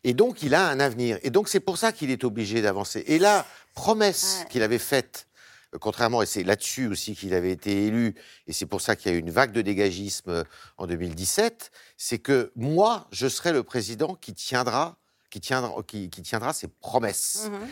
Et 0.07 0.14
donc, 0.14 0.45
il 0.45 0.55
a 0.55 0.69
un 0.69 0.79
avenir. 0.79 1.19
Et 1.25 1.31
donc, 1.31 1.49
c'est 1.49 1.59
pour 1.59 1.79
ça 1.79 1.90
qu'il 1.90 2.12
est 2.12 2.23
obligé 2.23 2.62
d'avancer. 2.62 3.03
Et 3.09 3.19
la 3.19 3.45
promesse 3.75 4.47
qu'il 4.49 4.62
avait 4.62 4.79
faite, 4.79 5.27
euh, 5.75 5.79
contrairement, 5.81 6.23
et 6.23 6.27
c'est 6.27 6.45
là-dessus 6.45 6.87
aussi 6.87 7.16
qu'il 7.16 7.35
avait 7.35 7.51
été 7.51 7.87
élu, 7.87 8.14
et 8.47 8.53
c'est 8.53 8.66
pour 8.66 8.81
ça 8.81 8.95
qu'il 8.95 9.11
y 9.11 9.14
a 9.16 9.19
eu 9.19 9.21
une 9.21 9.33
vague 9.33 9.51
de 9.51 9.62
dégagisme 9.62 10.31
euh, 10.31 10.45
en 10.79 10.87
2017, 10.87 11.73
c'est 11.97 12.21
que 12.21 12.53
moi, 12.55 13.09
je 13.11 13.27
serai 13.27 13.53
le 13.53 13.64
président 13.64 14.14
qui 14.14 14.33
tiendra, 14.33 14.97
qui 15.29 15.40
tiendra, 15.40 15.75
qui, 15.85 16.09
qui 16.09 16.23
tiendra 16.23 16.53
ses 16.53 16.69
promesses. 16.69 17.49
Mhm. 17.51 17.69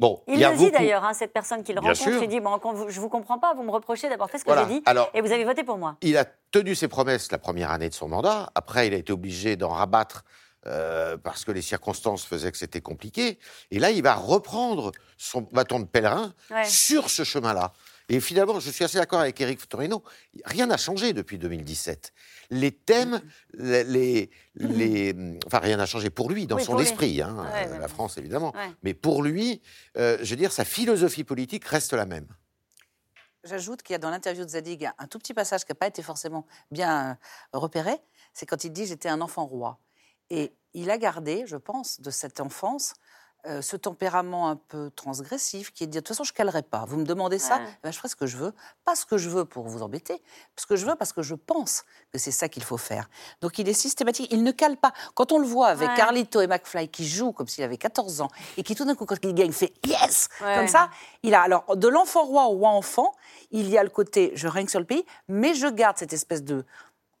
Bon, 0.00 0.20
Il 0.26 0.40
y 0.40 0.44
a 0.44 0.50
le 0.50 0.56
dit 0.58 0.72
d'ailleurs, 0.72 1.04
hein, 1.04 1.14
cette 1.14 1.32
personne 1.32 1.62
qui 1.62 1.72
le 1.72 1.80
Bien 1.80 1.92
rencontre, 1.92 2.22
il 2.22 2.28
dit 2.28 2.40
bon, 2.40 2.58
Je 2.88 3.00
vous 3.00 3.08
comprends 3.08 3.38
pas, 3.38 3.54
vous 3.54 3.62
me 3.62 3.70
reprochez 3.70 4.08
d'avoir 4.08 4.30
fait 4.30 4.38
ce 4.38 4.44
que 4.44 4.50
Voilà. 4.50 4.66
j'ai 4.68 4.74
dit, 4.74 4.82
Alors- 4.84 5.10
et 5.14 5.20
vous 5.20 5.30
avez 5.30 5.44
voté 5.44 5.62
pour 5.62 5.78
moi. 5.78 5.96
Il 6.02 6.16
a 6.16 6.24
tenu 6.50 6.74
ses 6.74 6.88
promesses 6.88 7.30
la 7.30 7.38
première 7.38 7.70
année 7.70 7.88
de 7.88 7.94
son 7.94 8.08
mandat. 8.08 8.50
Après, 8.56 8.88
il 8.88 8.94
a 8.94 8.96
été 8.96 9.12
obligé 9.12 9.54
d'en 9.54 9.68
rabattre 9.70 10.24
euh, 10.68 11.16
parce 11.16 11.44
que 11.44 11.50
les 11.52 11.62
circonstances 11.62 12.24
faisaient 12.24 12.52
que 12.52 12.58
c'était 12.58 12.80
compliqué. 12.80 13.38
Et 13.70 13.78
là, 13.78 13.90
il 13.90 14.02
va 14.02 14.14
reprendre 14.14 14.92
son 15.16 15.40
bâton 15.42 15.80
de 15.80 15.86
pèlerin 15.86 16.34
Ouais. 16.50 16.64
sur 16.64 17.10
ce 17.10 17.24
chemin-là. 17.24 17.72
Et 18.10 18.20
finalement, 18.20 18.58
je 18.58 18.70
suis 18.70 18.84
assez 18.84 18.96
d'accord 18.96 19.20
avec 19.20 19.38
Éric 19.40 19.68
Torino, 19.68 20.02
rien 20.46 20.66
n'a 20.66 20.78
changé 20.78 21.12
depuis 21.12 21.36
2017. 21.38 22.12
Les 22.50 22.72
thèmes, 22.72 23.20
les, 23.52 23.84
les- 23.84 24.30
les- 24.54 25.38
enfin 25.46 25.58
rien 25.58 25.76
n'a 25.76 25.84
changé 25.84 26.08
pour 26.08 26.30
lui, 26.30 26.46
dans 26.46 26.56
Oui, 26.56 26.64
son 26.64 26.78
esprit, 26.78 27.20
hein, 27.20 27.36
Ouais, 27.52 27.66
euh, 27.66 27.72
ouais. 27.72 27.78
la 27.78 27.88
France 27.88 28.16
évidemment. 28.16 28.52
Ouais. 28.56 28.70
Mais 28.82 28.94
pour 28.94 29.22
lui, 29.22 29.60
euh, 29.98 30.16
je 30.22 30.30
veux 30.30 30.36
dire, 30.36 30.52
sa 30.52 30.64
philosophie 30.64 31.22
politique 31.24 31.66
reste 31.66 31.92
la 31.92 32.06
même. 32.06 32.26
J'ajoute 33.44 33.82
qu'il 33.82 33.92
y 33.92 33.96
a 33.96 33.98
dans 33.98 34.10
l'interview 34.10 34.44
de 34.44 34.50
Zadig 34.50 34.88
un 34.98 35.06
tout 35.06 35.18
petit 35.18 35.34
passage 35.34 35.64
qui 35.64 35.70
n'a 35.70 35.76
pas 35.76 35.86
été 35.86 36.02
forcément 36.02 36.46
bien 36.70 37.10
euh, 37.54 37.58
repéré. 37.58 37.92
C'est 38.32 38.46
quand 38.46 38.64
il 38.64 38.72
dit 38.72 38.86
J'étais 38.86 39.08
un 39.10 39.20
enfant 39.20 39.44
roi. 39.46 39.78
Et 40.30 40.52
il 40.74 40.90
a 40.90 40.98
gardé, 40.98 41.44
je 41.46 41.56
pense, 41.56 42.00
de 42.00 42.10
cette 42.10 42.40
enfance, 42.40 42.94
euh, 43.46 43.62
ce 43.62 43.76
tempérament 43.76 44.48
un 44.50 44.56
peu 44.56 44.90
transgressif 44.90 45.72
qui 45.72 45.84
est 45.84 45.86
de 45.86 45.92
dire 45.92 46.02
De 46.02 46.06
toute 46.06 46.16
façon, 46.16 46.24
je 46.24 46.32
ne 46.32 46.36
calerai 46.36 46.62
pas. 46.62 46.84
Vous 46.86 46.96
me 46.96 47.04
demandez 47.04 47.38
ça, 47.38 47.58
Ouais. 47.58 47.64
ben, 47.84 47.92
je 47.92 47.96
ferai 47.96 48.08
ce 48.08 48.16
que 48.16 48.26
je 48.26 48.36
veux. 48.36 48.52
Pas 48.84 48.96
ce 48.96 49.06
que 49.06 49.16
je 49.16 49.30
veux 49.30 49.44
pour 49.44 49.68
vous 49.68 49.80
embêter, 49.82 50.20
ce 50.56 50.66
que 50.66 50.74
je 50.74 50.84
veux 50.84 50.96
parce 50.96 51.12
que 51.12 51.22
je 51.22 51.36
pense 51.36 51.84
que 52.12 52.18
c'est 52.18 52.32
ça 52.32 52.48
qu'il 52.48 52.64
faut 52.64 52.76
faire. 52.76 53.08
Donc 53.40 53.60
il 53.60 53.68
est 53.68 53.74
systématique, 53.74 54.26
il 54.32 54.42
ne 54.42 54.50
cale 54.50 54.76
pas. 54.76 54.92
Quand 55.14 55.30
on 55.30 55.38
le 55.38 55.46
voit 55.46 55.68
avec 55.68 55.88
Ouais. 55.88 55.94
Carlito 55.96 56.40
et 56.40 56.48
McFly 56.48 56.88
qui 56.88 57.06
jouent 57.08 57.30
comme 57.32 57.46
s'il 57.46 57.62
avait 57.62 57.78
14 57.78 58.20
ans 58.22 58.28
et 58.56 58.64
qui 58.64 58.74
tout 58.74 58.84
d'un 58.84 58.96
coup, 58.96 59.06
quand 59.06 59.16
il 59.22 59.32
gagne, 59.34 59.52
fait 59.52 59.72
Yes 59.86 60.28
Ouais. 60.40 60.56
Comme 60.56 60.68
ça, 60.68 60.90
il 61.22 61.32
a 61.34 61.40
alors 61.40 61.76
de 61.76 61.86
l'enfant 61.88 62.24
roi 62.24 62.46
au 62.46 62.56
roi 62.58 62.70
enfant, 62.70 63.14
il 63.52 63.68
y 63.70 63.78
a 63.78 63.84
le 63.84 63.90
côté 63.90 64.32
je 64.34 64.48
règne 64.48 64.66
sur 64.68 64.80
le 64.80 64.84
pays, 64.86 65.06
mais 65.28 65.54
je 65.54 65.68
garde 65.68 65.96
cette 65.96 66.12
espèce 66.12 66.42
de 66.42 66.66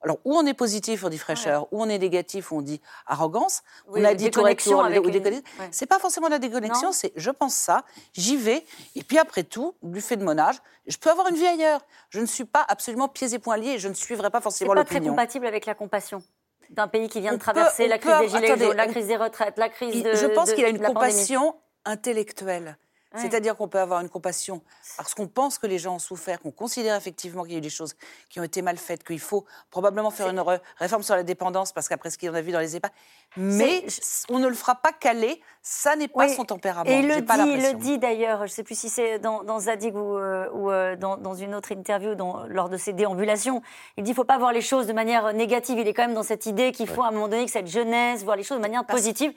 alors, 0.02 0.18
où 0.24 0.36
on 0.36 0.46
est 0.46 0.54
positif, 0.54 1.02
on 1.04 1.08
dit 1.08 1.18
fraîcheur, 1.18 1.66
où 1.72 1.82
on 1.82 1.88
est 1.88 1.98
négatif, 1.98 2.52
on 2.52 2.62
dit 2.62 2.80
arrogance. 3.06 3.62
Oui, 3.88 4.00
on 4.00 4.04
a 4.04 4.14
dit 4.14 4.30
tour 4.30 4.44
déconnexion 4.44 4.72
tour, 4.72 4.84
avec 4.84 5.00
ou 5.02 5.06
une- 5.06 5.10
déconner. 5.12 5.42
ouais. 5.58 5.68
C'est 5.72 5.86
pas 5.86 5.98
forcément 5.98 6.28
la 6.28 6.38
déconnexion, 6.38 6.92
c'est 6.92 7.12
je 7.16 7.30
pense 7.30 7.54
ça, 7.54 7.84
j'y 8.12 8.36
vais, 8.36 8.64
et 8.94 9.02
puis 9.02 9.18
après 9.18 9.42
tout, 9.42 9.74
du 9.82 10.00
fait 10.00 10.16
de 10.16 10.24
mon 10.24 10.38
âge, 10.38 10.56
je 10.86 10.96
peux 10.98 11.10
avoir 11.10 11.28
une 11.28 11.34
vie 11.36 11.46
ailleurs. 11.46 11.80
Je 12.10 12.20
ne 12.20 12.26
suis 12.26 12.44
pas 12.44 12.64
absolument 12.68 13.08
pieds 13.08 13.34
et 13.34 13.38
poings 13.38 13.56
liés, 13.56 13.78
je 13.78 13.88
ne 13.88 13.94
suivrai 13.94 14.30
pas 14.30 14.38
C'est 14.38 14.42
forcément 14.44 14.74
pas 14.74 14.84
très 14.84 14.94
l'opinion. 14.96 15.12
compatible 15.14 15.46
avec 15.46 15.66
la 15.66 15.74
compassion 15.74 16.22
d'un 16.70 16.86
pays 16.86 17.08
qui 17.08 17.20
vient 17.20 17.32
On 17.32 17.36
de 17.36 17.40
traverser 17.40 17.84
peut- 17.84 17.88
la 17.90 17.98
crise 17.98 18.12
peut- 18.12 18.18
des 18.20 18.28
gilets 18.28 18.46
attendez, 18.50 18.64
jaunes, 18.66 18.76
la 18.76 18.86
crise 18.86 19.06
des 19.06 19.16
retraites, 19.16 19.58
la 19.58 19.68
crise 19.68 20.02
de 20.02 20.14
je 20.14 20.26
pense 20.26 20.52
qu'il 20.52 20.64
a 20.64 20.68
une 20.68 20.76
la 20.82 20.90
pandémie. 20.92 21.12
compassion 21.12 21.54
intellectuelle. 21.84 22.76
Ouais. 23.14 23.20
C'est-à-dire 23.22 23.56
qu'on 23.56 23.68
peut 23.68 23.78
avoir 23.80 24.00
une 24.02 24.10
compassion 24.10 24.60
parce 24.98 25.14
qu'on 25.14 25.28
pense 25.28 25.56
que 25.56 25.66
les 25.66 25.78
gens 25.78 25.94
ont 25.94 25.98
souffert, 25.98 26.40
qu'on 26.40 26.50
considère 26.50 26.94
effectivement 26.94 27.42
qu'il 27.44 27.52
y 27.52 27.54
a 27.54 27.58
eu 27.58 27.62
des 27.62 27.70
choses 27.70 27.94
qui 28.28 28.38
ont 28.38 28.42
été 28.42 28.60
mal 28.60 28.76
faites, 28.76 29.02
qu'il 29.02 29.18
faut 29.18 29.46
probablement 29.70 30.10
faire 30.10 30.28
une 30.28 30.44
réforme 30.76 31.02
sur 31.02 31.14
la 31.16 31.22
dépendance 31.22 31.72
parce 31.72 31.88
qu'après 31.88 32.10
ce 32.10 32.18
qu'on 32.18 32.34
a 32.34 32.42
vu 32.42 32.52
dans 32.52 32.60
les 32.60 32.76
EHPAD. 32.76 32.90
Mais 33.38 33.84
on 34.28 34.38
ne 34.38 34.46
le 34.48 34.54
fera 34.54 34.74
pas 34.74 34.92
caler, 34.92 35.40
ça 35.62 35.96
n'est 35.96 36.08
pas 36.08 36.26
Oui. 36.26 36.34
son 36.34 36.44
tempérament. 36.44 36.88
Et 36.90 36.98
il 37.00 37.08
le 37.08 37.24
pas 37.24 37.38
dit, 37.44 37.50
il 37.50 37.62
le 37.62 37.74
dit 37.74 37.98
d'ailleurs, 37.98 38.38
je 38.40 38.42
ne 38.44 38.48
sais 38.48 38.62
plus 38.62 38.78
si 38.78 38.90
c'est 38.90 39.18
dans, 39.18 39.42
dans 39.42 39.58
Zadig 39.60 39.94
ou, 39.96 40.18
euh, 40.18 40.48
ou, 40.52 40.70
euh, 40.70 40.94
dans, 40.96 41.16
dans 41.16 41.34
une 41.34 41.54
autre 41.54 41.72
interview 41.72 42.14
dans- 42.14 42.46
lors 42.46 42.68
de 42.68 42.76
ses 42.76 42.92
déambulations. 42.92 43.62
Il 43.96 44.02
dit 44.04 44.08
qu'il 44.08 44.12
ne 44.12 44.16
faut 44.16 44.24
pas 44.24 44.38
voir 44.38 44.52
les 44.52 44.60
choses 44.62 44.86
de 44.86 44.92
manière 44.92 45.32
négative. 45.32 45.78
Il 45.78 45.88
est 45.88 45.94
quand 45.94 46.02
même 46.06 46.14
dans 46.14 46.22
cette 46.22 46.44
idée 46.46 46.72
qu'il 46.72 46.86
faut 46.86 47.02
à 47.02 47.08
un 47.08 47.10
moment 47.12 47.28
donné 47.28 47.46
que 47.46 47.50
cette 47.50 47.68
jeunesse, 47.68 48.22
voir 48.22 48.36
les 48.36 48.42
choses 48.42 48.58
de 48.58 48.62
manière 48.62 48.84
positive. 48.84 49.32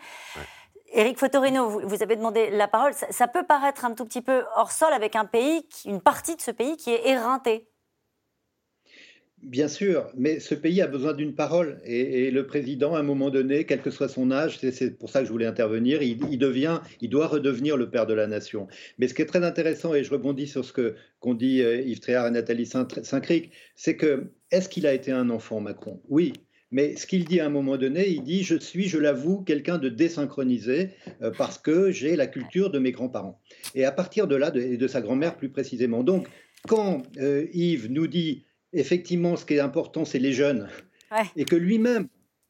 Éric 0.93 1.17
Fotorino, 1.17 1.79
vous, 1.79 2.03
avez 2.03 2.15
demandé 2.15 2.49
la 2.49 2.67
parole. 2.67 2.93
Ça, 3.09 3.27
peut 3.27 3.45
paraître 3.47 3.85
un 3.85 3.93
tout 3.93 4.05
petit 4.05 4.21
peu 4.21 4.43
hors 4.55 4.71
sol 4.71 4.91
avec 4.93 5.15
un 5.15 5.25
pays, 5.25 5.61
une 5.85 6.01
partie 6.01 6.35
de 6.35 6.41
ce 6.41 6.51
pays 6.51 6.75
qui 6.75 6.91
est 6.91 7.07
éreinté. 7.07 7.67
Bien 9.41 9.67
sûr, 9.67 10.07
mais 10.15 10.39
ce 10.39 10.53
pays 10.53 10.81
a 10.81 10.87
besoin 10.87 11.13
d'une 11.13 11.33
parole. 11.33 11.81
Et, 11.83 12.29
le 12.29 12.45
président, 12.45 12.93
à 12.93 12.99
un 12.99 13.03
moment 13.03 13.31
donné, 13.31 13.65
quel 13.65 13.81
que 13.81 13.89
soit 13.89 14.09
son 14.09 14.31
âge, 14.31 14.59
c'est- 14.59 14.97
pour 14.99 15.09
ça 15.09 15.21
que 15.21 15.25
je 15.25 15.31
voulais 15.31 15.47
intervenir, 15.47 16.03
il, 16.03 16.37
devient, 16.37 16.79
il 16.99 17.09
doit 17.09 17.25
redevenir 17.27 17.75
le 17.75 17.89
père 17.89 18.05
de 18.05 18.13
la 18.13 18.27
nation. 18.27 18.67
Mais 18.99 19.07
ce 19.07 19.13
qui 19.15 19.21
est 19.23 19.25
très 19.25 19.43
intéressant, 19.43 19.95
et 19.95 20.03
je 20.03 20.11
rebondis 20.11 20.47
sur 20.47 20.63
ce 20.63 20.73
que 20.73 20.95
qu'ont 21.19 21.33
dit 21.33 21.63
euh, 21.63 21.81
Yves 21.81 22.01
Tréhard 22.01 22.27
et 22.27 22.31
Nathalie 22.31 22.67
Saint- 22.67 22.87
Saint-Cric, 23.03 23.51
c'est 23.75 23.95
que 23.95 24.31
est-ce 24.51 24.69
qu'il 24.69 24.85
a 24.85 24.93
été 24.93 25.11
un 25.11 25.29
enfant, 25.31 25.59
Macron? 25.59 26.01
Oui. 26.07 26.33
Mais 26.71 26.95
ce 26.95 27.05
qu'il 27.05 27.25
dit 27.25 27.39
à 27.39 27.45
un 27.45 27.49
moment 27.49 27.77
donné, 27.77 28.07
il 28.09 28.23
dit 28.23 28.43
Je 28.43 28.55
suis, 28.57 28.87
je 28.87 28.97
l'avoue, 28.97 29.41
quelqu'un 29.41 29.77
de 29.77 29.89
désynchronisé 29.89 30.89
euh, 31.21 31.31
parce 31.37 31.57
que 31.57 31.91
j'ai 31.91 32.15
la 32.15 32.27
culture 32.27 32.69
de 32.71 32.79
mes 32.79 32.91
grands-parents. 32.91 33.39
Et 33.75 33.83
à 33.85 33.91
partir 33.91 34.27
de 34.27 34.35
là, 34.35 34.51
de- 34.51 34.61
et 34.61 34.77
de 34.77 34.87
sa 34.87 35.01
grand-mère 35.01 35.35
plus 35.37 35.49
précisément. 35.49 36.03
Donc, 36.03 36.27
quand 36.67 37.03
euh, 37.17 37.45
Yves 37.53 37.91
nous 37.91 38.07
dit 38.07 38.45
effectivement 38.73 39.35
ce 39.35 39.45
qui 39.45 39.55
est 39.55 39.59
important, 39.59 40.05
c'est 40.05 40.19
les 40.19 40.31
jeunes, 40.33 40.69
Ouais. 41.11 41.23
et 41.35 41.43
que 41.43 41.57
lui-même 41.57 42.07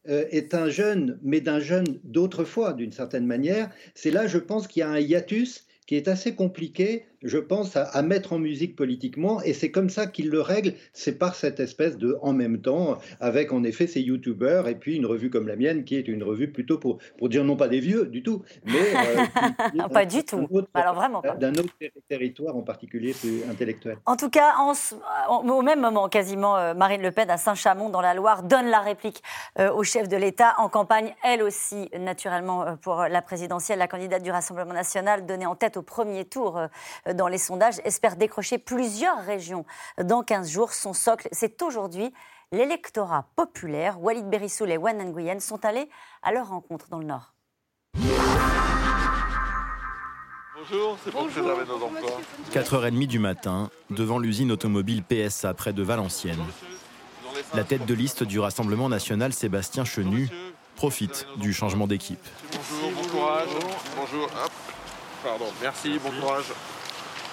euh, 0.07 0.25
est 0.29 0.53
un 0.53 0.69
jeune, 0.69 1.19
mais 1.23 1.41
d'un 1.41 1.59
jeune 1.59 1.99
d'autrefois, 2.03 2.73
d'une 2.73 2.91
certaine 2.91 3.25
manière, 3.25 3.71
c'est 3.95 4.11
là, 4.11 4.27
je 4.27 4.37
pense, 4.37 4.67
qu'il 4.67 4.81
y 4.81 4.83
a 4.83 4.89
un 4.89 4.99
hiatus 4.99 5.65
qui 5.87 5.95
est 5.95 6.07
assez 6.07 6.35
compliqué, 6.35 7.05
je 7.23 7.37
pense, 7.37 7.75
à, 7.75 7.83
à 7.83 8.01
mettre 8.01 8.33
en 8.33 8.39
musique 8.39 8.75
politiquement, 8.75 9.41
et 9.43 9.53
c'est 9.53 9.71
comme 9.71 9.89
ça 9.89 10.07
qu'il 10.07 10.29
le 10.29 10.41
règle, 10.41 10.73
c'est 10.93 11.17
par 11.17 11.35
cette 11.35 11.59
espèce 11.59 11.97
de 11.97 12.17
en 12.21 12.33
même 12.33 12.61
temps, 12.61 12.97
avec 13.19 13.51
en 13.53 13.63
effet 13.63 13.87
ces 13.87 14.01
youtubeurs, 14.01 14.67
et 14.67 14.75
puis 14.75 14.95
une 14.95 15.05
revue 15.05 15.29
comme 15.29 15.47
la 15.47 15.55
mienne, 15.55 15.83
qui 15.83 15.95
est 15.95 16.07
une 16.07 16.23
revue 16.23 16.51
plutôt 16.51 16.77
pour, 16.77 16.97
pour 17.17 17.29
dire 17.29 17.43
non 17.43 17.55
pas 17.55 17.67
des 17.67 17.79
vieux 17.79 18.05
du 18.05 18.23
tout, 18.23 18.43
mais... 18.65 18.73
euh, 18.95 19.87
Pas 19.93 20.05
du 20.05 20.23
tout. 20.23 20.47
autre- 20.51 20.69
Alors 20.73 20.95
vraiment 20.95 21.21
pas. 21.21 21.35
D'un 21.35 21.51
autre 21.53 21.73
terri- 21.79 21.91
territoire 22.07 22.55
en 22.55 22.61
particulier, 22.61 23.13
plus 23.13 23.43
intellectuel. 23.49 23.97
En 24.05 24.15
tout 24.15 24.29
cas, 24.29 24.55
en 24.57 24.73
ce- 24.73 24.95
en- 25.27 25.47
au 25.47 25.61
même 25.61 25.81
moment, 25.81 26.07
quasiment, 26.09 26.55
euh, 26.57 26.73
Marine 26.73 27.01
Le 27.01 27.11
Pen 27.11 27.29
à 27.29 27.37
Saint-Chamond, 27.37 27.89
dans 27.89 28.01
la 28.01 28.13
Loire, 28.13 28.43
donne 28.43 28.67
la 28.67 28.79
réplique 28.79 29.21
euh, 29.59 29.71
au 29.71 29.83
chef 29.83 30.07
de 30.07 30.17
l'État 30.17 30.55
en 30.57 30.69
campagne, 30.69 31.13
elle 31.23 31.43
aussi, 31.43 31.89
naturellement, 31.99 32.77
pour 32.81 33.01
la 33.01 33.21
présidentielle. 33.21 33.79
La 33.79 33.87
candidate 33.87 34.23
du 34.23 34.31
Rassemblement 34.31 34.73
national, 34.73 35.25
donnée 35.25 35.45
en 35.45 35.55
tête 35.55 35.77
au 35.77 35.81
premier 35.81 36.25
tour 36.25 36.57
euh, 36.57 37.10
dans 37.13 37.27
les 37.27 37.37
sondages, 37.37 37.79
espère 37.83 38.15
décrocher 38.15 38.57
plusieurs 38.57 39.23
régions 39.23 39.65
dans 40.01 40.23
15 40.23 40.49
jours. 40.49 40.73
Son 40.73 40.93
socle, 40.93 41.27
c'est 41.31 41.61
aujourd'hui 41.61 42.13
l'électorat 42.51 43.27
populaire. 43.35 44.01
Walid 44.01 44.29
Berissoul 44.29 44.71
et 44.71 44.77
Wan 44.77 44.97
Nguyen 44.97 45.39
sont 45.39 45.63
allés 45.65 45.89
à 46.21 46.31
leur 46.31 46.49
rencontre 46.49 46.89
dans 46.89 46.99
le 46.99 47.05
Nord. 47.05 47.33
Bonjour, 50.57 50.97
c'est 51.03 51.11
pour 51.11 51.25
préserver 51.27 51.65
nos 51.65 51.83
emplois. 51.83 52.21
4h30 52.53 53.07
du 53.07 53.19
matin, 53.19 53.69
devant 53.89 54.19
l'usine 54.19 54.51
automobile 54.51 55.03
PSA 55.03 55.53
près 55.53 55.73
de 55.73 55.81
Valenciennes. 55.81 56.43
La 57.53 57.63
tête 57.63 57.85
de 57.85 57.93
liste 57.93 58.23
du 58.23 58.39
Rassemblement 58.39 58.87
national, 58.87 59.33
Sébastien 59.33 59.85
Chenu, 59.85 60.29
profite 60.75 61.25
du 61.37 61.51
changement 61.53 61.87
d'équipe. 61.87 62.25
Bonjour, 62.53 62.91
bon 62.91 63.09
courage. 63.09 63.47
courage. 63.47 63.65
Bonjour. 63.97 64.25
Hop. 64.25 64.51
Pardon. 65.23 65.45
Merci, 65.61 65.99
bon 65.99 66.11
courage. 66.19 66.45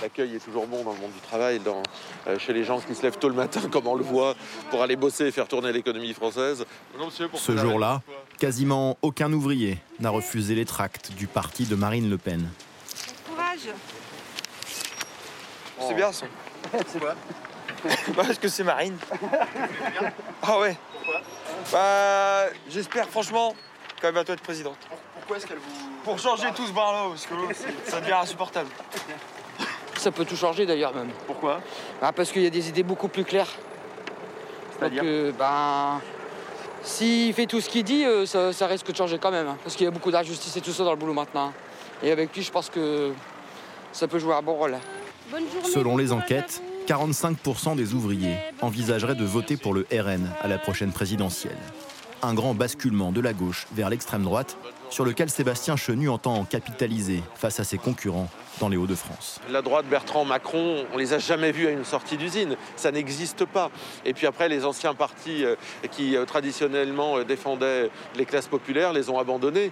L'accueil 0.01 0.36
est 0.36 0.38
toujours 0.38 0.66
bon 0.66 0.84
dans 0.84 0.92
le 0.92 0.99
monde 1.01 1.12
du 1.12 1.20
travail, 1.20 1.59
dans, 1.59 1.82
euh, 2.28 2.38
chez 2.38 2.53
les 2.53 2.62
gens 2.62 2.80
qui 2.80 2.94
se 2.94 3.03
lèvent 3.03 3.18
tôt 3.18 3.28
le 3.28 3.34
matin, 3.34 3.61
comme 3.72 3.86
on 3.86 3.94
le 3.94 4.05
voit, 4.05 4.34
pour 4.70 4.82
aller 4.82 4.96
bosser 4.96 5.26
et 5.26 5.32
faire 5.32 5.49
tourner 5.49 5.72
l'économie 5.72 6.14
française. 6.14 6.64
Ce 7.34 7.57
jour-là, 7.57 8.03
quasiment 8.38 8.96
aucun 9.03 9.32
ouvrier 9.32 9.78
n'a 9.99 10.11
refusé 10.11 10.55
les 10.55 10.64
tracts 10.64 11.12
du 11.12 11.26
parti 11.26 11.64
de 11.64 11.74
Marine 11.74 12.09
Le 12.09 12.18
Pen. 12.18 12.49
Courage. 13.28 13.68
C'est 15.80 15.94
bien 15.94 16.12
son. 16.12 16.26
Pourquoi 16.70 17.14
Parce 18.14 18.38
que 18.38 18.49
c'est 18.49 18.64
Marine. 18.64 18.96
Ah 20.42 20.61
ouais. 20.61 20.76
Pourquoi 20.92 21.20
Bah, 21.72 22.46
j'espère 22.68 23.09
franchement 23.09 23.55
qu'elle 24.01 24.14
va 24.14 24.20
bientôt 24.20 24.32
être 24.32 24.42
présidente. 24.42 24.78
Pourquoi 25.14 25.36
est-ce 25.36 25.46
qu'elle 25.46 25.59
vous. 25.59 25.90
Pour 26.05 26.18
changer 26.18 26.49
tout 26.55 26.66
ce 26.66 26.72
bar-là, 26.72 27.09
parce 27.09 27.26
que 27.26 27.34
ça 27.90 28.01
devient 28.01 28.12
insupportable. 28.12 28.70
Ça 29.99 30.11
peut 30.11 30.24
tout 30.24 30.36
changer 30.36 30.64
d'ailleurs 30.64 30.94
même. 30.94 31.09
Pourquoi? 31.26 31.61
Ah, 32.01 32.12
Parce 32.12 32.30
qu'il 32.32 32.42
y 32.42 32.46
a 32.46 32.51
des 32.51 32.68
idées 32.68 32.82
beaucoup 32.82 33.09
plus 33.09 33.24
claires. 33.24 33.49
C'est-à-dire? 34.78 35.03
Donc, 35.03 35.11
euh, 35.11 35.32
ben, 35.36 36.01
s'il 36.82 37.34
fait 37.34 37.46
tout 37.46 37.61
ce 37.61 37.68
qu'il 37.68 37.82
dit, 37.84 38.05
euh, 38.05 38.24
ça, 38.26 38.53
ça 38.53 38.66
risque 38.66 38.90
de 38.90 38.96
changer 38.96 39.18
quand 39.18 39.30
même. 39.32 39.49
hein, 39.49 39.57
parce 39.62 39.74
qu'il 39.74 39.84
y 39.84 39.88
a 39.88 39.90
beaucoup 39.90 40.11
d'injustice 40.11 40.57
et 40.57 40.61
tout 40.61 40.70
ça 40.72 40.84
dans 40.84 40.92
le 40.92 40.96
boulot 40.96 41.14
maintenant. 41.14 41.53
Et 42.03 42.12
avec 42.12 42.34
lui, 42.34 42.42
je 42.42 42.51
pense 42.53 42.70
que 42.70 43.11
ça 43.92 44.07
peut 44.07 44.18
jouer 44.20 44.34
un 44.34 44.42
bon 44.42 44.55
rôle. 44.55 44.76
Selon 45.64 45.96
les 45.96 46.12
enquêtes, 46.12 46.62
45% 46.86 47.74
des 47.76 47.92
ouvriers 47.92 48.36
envisageraient 48.62 49.16
de 49.16 49.24
voter 49.24 49.57
pour 49.57 49.74
le 49.74 49.84
RN 49.92 50.30
à 50.40 50.46
la 50.49 50.59
prochaine 50.59 50.92
présidentielle. 50.92 51.59
Un 52.22 52.34
grand 52.34 52.55
basculement 52.55 53.11
de 53.12 53.20
la 53.20 53.32
gauche 53.32 53.66
vers 53.72 53.90
l'extrême 53.90 54.22
droite 54.22 54.57
sur 54.90 55.05
lequel 55.05 55.28
Sébastien 55.28 55.76
Chenu 55.76 56.09
entend 56.09 56.44
capitaliser 56.44 57.22
face 57.34 57.61
à 57.61 57.64
ses 57.64 57.78
concurrents 57.78 58.28
dans 58.59 58.68
les 58.68 58.76
Hauts-de-France. 58.76 59.40
La 59.50 59.62
droite 59.62 59.86
Bertrand 59.86 60.24
Macron, 60.24 60.84
on 60.92 60.98
les 60.98 61.12
a 61.12 61.18
jamais 61.18 61.52
vus 61.52 61.66
à 61.66 61.70
une 61.70 61.84
sortie 61.84 62.16
d'usine, 62.16 62.56
ça 62.76 62.90
n'existe 62.90 63.44
pas. 63.44 63.70
Et 64.04 64.12
puis 64.12 64.26
après, 64.26 64.48
les 64.48 64.64
anciens 64.64 64.94
partis 64.94 65.44
euh, 65.44 65.56
qui 65.90 66.16
euh, 66.16 66.24
traditionnellement 66.24 67.18
euh, 67.18 67.24
défendaient 67.24 67.90
les 68.16 68.24
classes 68.24 68.48
populaires 68.48 68.92
les 68.92 69.11
ont 69.11 69.18
abandonnés 69.18 69.70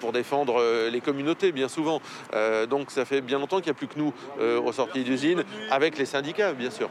pour 0.00 0.12
défendre 0.12 0.62
les 0.90 1.00
communautés, 1.00 1.52
bien 1.52 1.68
souvent. 1.68 2.00
Donc 2.68 2.90
ça 2.90 3.04
fait 3.04 3.20
bien 3.20 3.38
longtemps 3.38 3.58
qu'il 3.58 3.66
n'y 3.66 3.70
a 3.70 3.74
plus 3.74 3.86
que 3.86 3.98
nous 3.98 4.12
aux 4.40 4.72
sorties 4.72 5.04
d'usine, 5.04 5.44
avec 5.70 5.98
les 5.98 6.06
syndicats, 6.06 6.52
bien 6.52 6.70
sûr. 6.70 6.88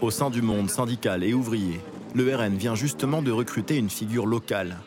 Au 0.00 0.10
sein 0.10 0.30
du 0.30 0.42
monde 0.42 0.70
syndical 0.70 1.24
et 1.24 1.34
ouvrier, 1.34 1.80
le 2.14 2.34
RN 2.34 2.56
vient 2.56 2.74
justement 2.74 3.22
de 3.22 3.30
recruter 3.30 3.76
une 3.76 3.90
figure 3.90 4.26
locale. 4.26 4.78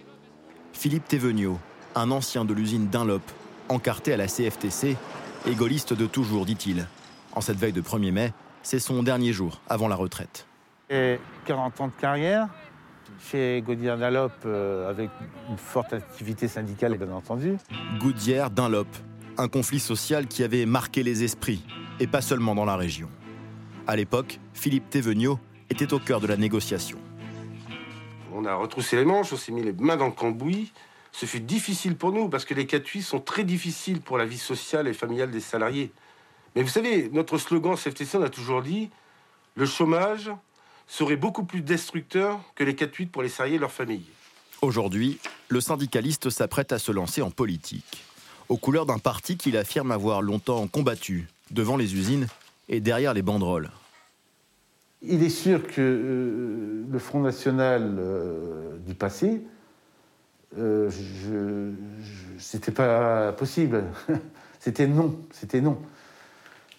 Philippe 0.74 1.07
Thévenot, 1.07 1.59
un 1.95 2.12
ancien 2.12 2.45
de 2.45 2.53
l'usine 2.53 2.88
Dunlop, 2.88 3.22
encarté 3.70 4.14
à 4.14 4.18
la 4.18 4.28
CFTC, 4.28 4.97
et 5.46 5.56
gaulliste 5.56 5.94
de 5.94 6.06
toujours, 6.06 6.46
dit-il. 6.46 6.88
En 7.34 7.42
cette 7.42 7.58
veille 7.58 7.74
de 7.74 7.82
1er 7.82 8.12
mai, 8.12 8.34
c'est 8.64 8.80
son 8.80 9.04
dernier 9.04 9.34
jour 9.34 9.62
avant 9.68 9.88
la 9.88 9.96
retraite. 9.96 10.46
J'ai 10.89 11.20
40 11.46 11.82
ans 11.82 11.88
de 11.88 11.94
carrière 12.00 12.50
chez 13.30 13.64
Gaudière 13.66 13.98
Dallop 13.98 14.32
euh, 14.46 14.89
avec 14.89 15.10
une 15.50 15.58
forte 15.58 15.94
activité 15.94 16.48
syndicale, 16.48 16.98
bien 16.98 17.12
entendu. 17.12 17.58
Goodyear 18.00 18.50
Dunlop, 18.50 18.88
un 19.38 19.48
conflit 19.48 19.80
social 19.80 20.28
qui 20.28 20.44
avait 20.44 20.66
marqué 20.66 21.04
les 21.04 21.24
esprits, 21.24 21.64
et 22.00 22.08
pas 22.08 22.22
seulement 22.22 22.56
dans 22.56 22.66
la 22.66 22.76
région. 22.76 23.10
À 23.88 23.96
l'époque, 23.96 24.39
Philippe 24.54 24.89
Thévenot 24.89 25.39
était 25.70 25.94
au 25.94 26.00
cœur 26.00 26.20
de 26.20 26.28
la 26.28 26.38
négociation. 26.38 26.98
On 28.34 28.46
a 28.46 28.56
retroussé 28.56 28.96
les 28.96 29.06
manches, 29.06 29.34
on 29.34 29.38
s'est 29.38 29.52
mis 29.52 29.64
les 29.64 29.74
mains 29.74 29.98
dans 29.98 30.08
le 30.08 30.12
cambouis. 30.12 30.72
Ce 31.12 31.26
fut 31.26 31.41
difficile 31.41 31.95
pour 31.95 32.12
nous 32.12 32.30
parce 32.30 32.45
que 32.45 32.53
les 32.53 32.66
4 32.66 33.01
sont 33.01 33.20
très 33.20 33.43
difficiles 33.43 34.01
pour 34.01 34.18
la 34.18 34.26
vie 34.26 34.38
sociale 34.38 34.88
et 34.88 34.93
familiale 34.93 35.32
des 35.32 35.41
salariés. 35.41 35.91
Mais 36.55 36.64
vous 36.64 36.70
savez, 36.70 37.09
notre 37.12 37.38
slogan 37.38 37.76
CFTC, 37.76 38.18
on 38.18 38.24
a 38.24 38.30
toujours 38.30 38.62
dit 38.62 38.89
le 39.55 39.66
chômage 39.66 40.32
serait 40.88 41.16
beaucoup 41.16 41.43
plus 41.43 41.62
destructeur 41.62 42.39
que 42.55 42.64
les 42.64 42.76
4 42.76 43.05
pour 43.12 43.24
les 43.24 43.30
salariés 43.30 43.55
et 43.55 43.59
leurs 43.59 43.72
familles. 43.72 44.05
Aujourd'hui, 44.62 45.20
le 45.49 45.59
syndicaliste 45.59 46.30
s'apprête 46.30 46.72
à 46.72 46.80
se 46.80 46.91
lancer 46.91 47.22
en 47.22 47.32
politique, 47.32 48.03
aux 48.47 48.57
couleurs 48.57 48.86
d'un 48.86 48.99
parti 48.99 49.38
qu'il 49.38 49.57
affirme 49.57 49.91
avoir 49.91 50.22
longtemps 50.22 50.68
combattu, 50.68 51.28
devant 51.49 51.78
les 51.78 51.95
usines 51.95 52.28
et 52.70 52.80
derrière 52.80 53.14
les 53.14 53.22
banderoles. 53.22 53.72
Il 55.01 55.24
est 55.24 55.30
sûr 55.30 55.66
que 55.66 55.82
euh, 55.82 56.86
le 56.89 56.99
Front 56.99 57.22
National 57.22 57.97
euh, 57.97 58.78
du 58.86 58.93
passé, 58.93 59.41
euh, 60.58 60.89
c'était 62.38 62.72
pas 62.72 63.32
possible. 63.34 63.84
c'était 64.60 64.88
non, 64.88 65.18
c'était 65.32 65.62
non. 65.62 65.78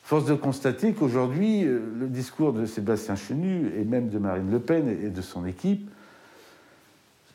Force 0.03 0.27
de 0.27 0.35
constater 0.35 0.93
qu'aujourd'hui, 0.93 1.65
euh, 1.65 1.81
le 1.99 2.07
discours 2.07 2.53
de 2.53 2.67
Sébastien 2.67 3.17
Chenu 3.17 3.73
et 3.79 3.85
même 3.85 4.09
de 4.09 4.19
Marine 4.19 4.51
Le 4.51 4.59
Pen 4.59 4.89
et 4.89 5.09
de 5.09 5.23
son 5.23 5.47
équipe 5.47 5.89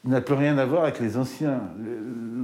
n'a 0.04 0.22
plus 0.22 0.36
rien 0.36 0.58
à 0.58 0.66
voir 0.66 0.84
avec 0.84 1.00
les 1.00 1.18
anciens. 1.18 1.62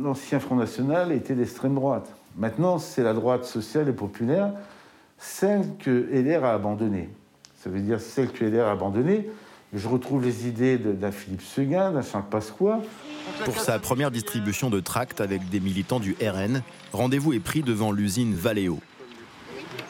L'ancien 0.03 0.39
Front 0.39 0.55
National 0.55 1.11
était 1.11 1.35
d'extrême 1.35 1.75
droite. 1.75 2.13
Maintenant, 2.35 2.79
c'est 2.79 3.03
la 3.03 3.13
droite 3.13 3.45
sociale 3.45 3.87
et 3.89 3.93
populaire, 3.93 4.53
celle 5.17 5.77
que 5.77 6.07
LR 6.11 6.43
a 6.45 6.53
abandonnée. 6.53 7.09
Ça 7.57 7.69
veut 7.69 7.79
dire 7.79 8.01
celle 8.01 8.31
que 8.31 8.43
LR 8.43 8.67
a 8.67 8.71
abandonnée. 8.71 9.29
Je 9.73 9.87
retrouve 9.87 10.23
les 10.23 10.47
idées 10.47 10.77
d'un 10.77 11.11
Philippe 11.11 11.41
Seguin, 11.41 11.91
d'un 11.91 12.01
Charles 12.01 12.25
Pasqua. 12.29 12.81
Pour 13.45 13.59
sa 13.59 13.79
première 13.79 14.11
distribution 14.11 14.69
de 14.69 14.79
tracts 14.79 15.21
avec 15.21 15.49
des 15.49 15.59
militants 15.59 15.99
du 15.99 16.15
RN, 16.21 16.61
rendez-vous 16.91 17.33
est 17.33 17.39
pris 17.39 17.61
devant 17.61 17.91
l'usine 17.91 18.33
Valeo, 18.35 18.79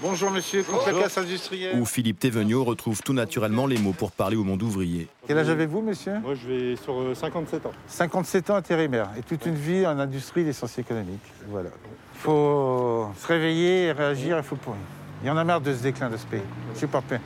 Bonjour 0.01 0.31
monsieur, 0.31 0.63
contre 0.63 0.91
la 0.91 1.03
casse 1.03 1.17
industrielle. 1.17 1.79
où 1.79 1.85
Philippe 1.85 2.19
Thévenot 2.19 2.65
retrouve 2.65 3.01
tout 3.01 3.13
naturellement 3.13 3.67
les 3.67 3.77
mots 3.77 3.93
pour 3.93 4.11
parler 4.11 4.35
au 4.35 4.43
monde 4.43 4.61
ouvrier. 4.61 5.07
Quel 5.27 5.37
âge 5.37 5.47
avez-vous, 5.47 5.81
monsieur 5.81 6.19
Moi, 6.19 6.33
je 6.35 6.47
vais 6.47 6.75
sur 6.75 6.99
euh, 6.99 7.15
57 7.15 7.65
ans. 7.65 7.71
57 7.87 8.49
ans 8.49 8.55
intérimaire 8.55 9.09
et 9.17 9.21
toute 9.21 9.45
une 9.45 9.55
vie 9.55 9.87
en 9.87 9.97
industrie 9.99 10.43
des 10.43 10.51
sciences 10.51 10.77
économiques. 10.77 11.21
Voilà. 11.47 11.69
Il 12.15 12.19
faut 12.19 13.07
se 13.17 13.27
réveiller 13.27 13.85
et 13.85 13.91
réagir, 13.93 14.37
il 14.37 14.43
faut 14.43 14.57
pour. 14.57 14.75
Il 15.23 15.27
y 15.27 15.29
en 15.29 15.37
a 15.37 15.43
marre 15.45 15.61
de 15.61 15.73
ce 15.73 15.83
déclin 15.83 16.09
de 16.09 16.17
ce 16.17 16.25
pays. 16.25 16.41
Je 16.73 16.79
suis 16.79 16.87
pas 16.87 17.01
paix. 17.01 17.21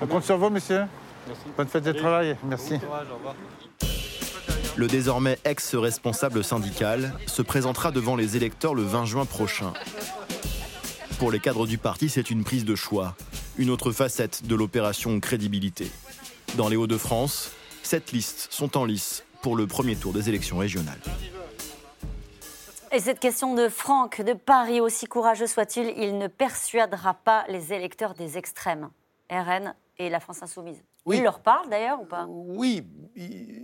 On 0.00 0.06
compte 0.08 0.24
sur 0.24 0.36
vous, 0.36 0.50
monsieur. 0.50 0.82
Bonne 1.56 1.68
fête 1.68 1.84
de 1.84 1.92
travail. 1.92 2.36
Merci. 2.44 2.74
Le 4.76 4.88
désormais 4.88 5.38
ex-responsable 5.44 6.42
syndical 6.42 7.14
se 7.26 7.42
présentera 7.42 7.92
devant 7.92 8.16
les 8.16 8.36
électeurs 8.36 8.74
le 8.74 8.82
20 8.82 9.04
juin 9.04 9.24
prochain. 9.24 9.72
Pour 11.20 11.30
les 11.30 11.38
cadres 11.38 11.68
du 11.68 11.78
parti, 11.78 12.08
c'est 12.08 12.28
une 12.28 12.42
prise 12.42 12.64
de 12.64 12.74
choix, 12.74 13.14
une 13.56 13.70
autre 13.70 13.92
facette 13.92 14.46
de 14.46 14.54
l'opération 14.56 15.20
crédibilité. 15.20 15.88
Dans 16.56 16.68
les 16.68 16.74
Hauts-de-France, 16.74 17.52
sept 17.84 18.10
listes 18.10 18.48
sont 18.50 18.76
en 18.76 18.84
lice 18.84 19.24
pour 19.42 19.54
le 19.54 19.68
premier 19.68 19.94
tour 19.94 20.12
des 20.12 20.28
élections 20.28 20.58
régionales. 20.58 21.00
Et 22.90 22.98
cette 22.98 23.20
question 23.20 23.54
de 23.54 23.68
Franck 23.68 24.22
de 24.22 24.32
Paris, 24.32 24.80
aussi 24.80 25.06
courageux 25.06 25.46
soit-il, 25.46 25.94
il 25.96 26.18
ne 26.18 26.26
persuadera 26.26 27.14
pas 27.14 27.44
les 27.48 27.72
électeurs 27.72 28.14
des 28.14 28.38
extrêmes, 28.38 28.90
RN 29.30 29.74
et 29.98 30.10
la 30.10 30.18
France 30.18 30.42
Insoumise. 30.42 30.82
Oui. 31.06 31.18
Il 31.18 31.22
leur 31.22 31.40
parle 31.40 31.68
d'ailleurs 31.68 32.00
ou 32.00 32.06
pas? 32.06 32.26
Oui, 32.28 32.82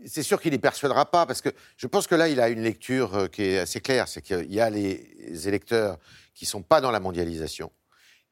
c'est 0.06 0.22
sûr 0.22 0.40
qu'il 0.40 0.50
ne 0.50 0.56
les 0.56 0.60
persuadera 0.60 1.10
pas, 1.10 1.26
parce 1.26 1.40
que 1.40 1.50
je 1.76 1.86
pense 1.86 2.06
que 2.06 2.14
là, 2.14 2.28
il 2.28 2.40
a 2.40 2.48
une 2.48 2.62
lecture 2.62 3.14
euh, 3.14 3.26
qui 3.26 3.42
est 3.42 3.58
assez 3.58 3.80
claire. 3.80 4.08
C'est 4.08 4.22
qu'il 4.22 4.52
y 4.52 4.60
a 4.60 4.70
les 4.70 5.48
électeurs 5.48 5.98
qui 6.34 6.44
ne 6.44 6.48
sont 6.50 6.62
pas 6.62 6.80
dans 6.80 6.90
la 6.90 7.00
mondialisation, 7.00 7.72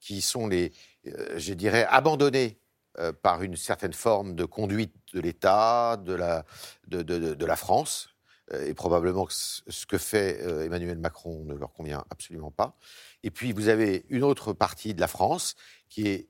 qui 0.00 0.20
sont 0.20 0.46
les, 0.46 0.72
euh, 1.06 1.38
je 1.38 1.54
dirais, 1.54 1.86
abandonnés 1.90 2.58
euh, 2.98 3.12
par 3.12 3.42
une 3.42 3.56
certaine 3.56 3.92
forme 3.92 4.34
de 4.34 4.44
conduite 4.44 4.94
de 5.12 5.20
l'État, 5.20 5.96
de 5.96 6.14
la, 6.14 6.44
de, 6.86 7.02
de- 7.02 7.18
de- 7.18 7.34
de 7.34 7.46
la 7.46 7.56
France. 7.56 8.10
Et 8.62 8.72
probablement 8.72 9.26
que 9.26 9.34
ce 9.34 9.84
que 9.84 9.98
fait 9.98 10.40
Emmanuel 10.64 10.96
Macron 10.96 11.44
ne 11.44 11.52
leur 11.54 11.70
convient 11.70 12.02
absolument 12.08 12.50
pas. 12.50 12.78
Et 13.22 13.30
puis, 13.30 13.52
vous 13.52 13.68
avez 13.68 14.06
une 14.08 14.24
autre 14.24 14.54
partie 14.54 14.94
de 14.94 15.00
la 15.02 15.06
France 15.06 15.54
qui 15.90 16.08
est 16.08 16.28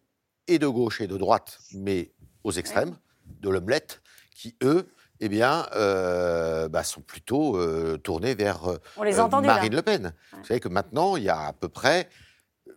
et 0.48 0.58
de 0.58 0.66
gauche 0.66 1.00
et 1.00 1.06
de 1.06 1.16
droite, 1.16 1.60
mais 1.74 2.10
aux 2.42 2.50
extrêmes, 2.50 2.96
de 3.24 3.50
l'omelette, 3.50 4.02
qui, 4.38 4.54
eux, 4.62 4.86
eh 5.18 5.28
bien, 5.28 5.66
euh, 5.74 6.68
bah, 6.68 6.84
sont 6.84 7.00
plutôt 7.00 7.56
euh, 7.56 7.96
tournés 7.98 8.36
vers 8.36 8.70
euh, 8.70 8.78
là. 9.10 9.16
Marine 9.48 9.74
Le 9.74 9.82
Pen. 9.82 10.14
Vous 10.32 10.44
savez 10.44 10.60
que 10.60 10.68
maintenant, 10.68 11.16
il 11.16 11.24
y 11.24 11.28
a 11.28 11.40
à 11.48 11.52
peu 11.52 11.68
près, 11.68 12.08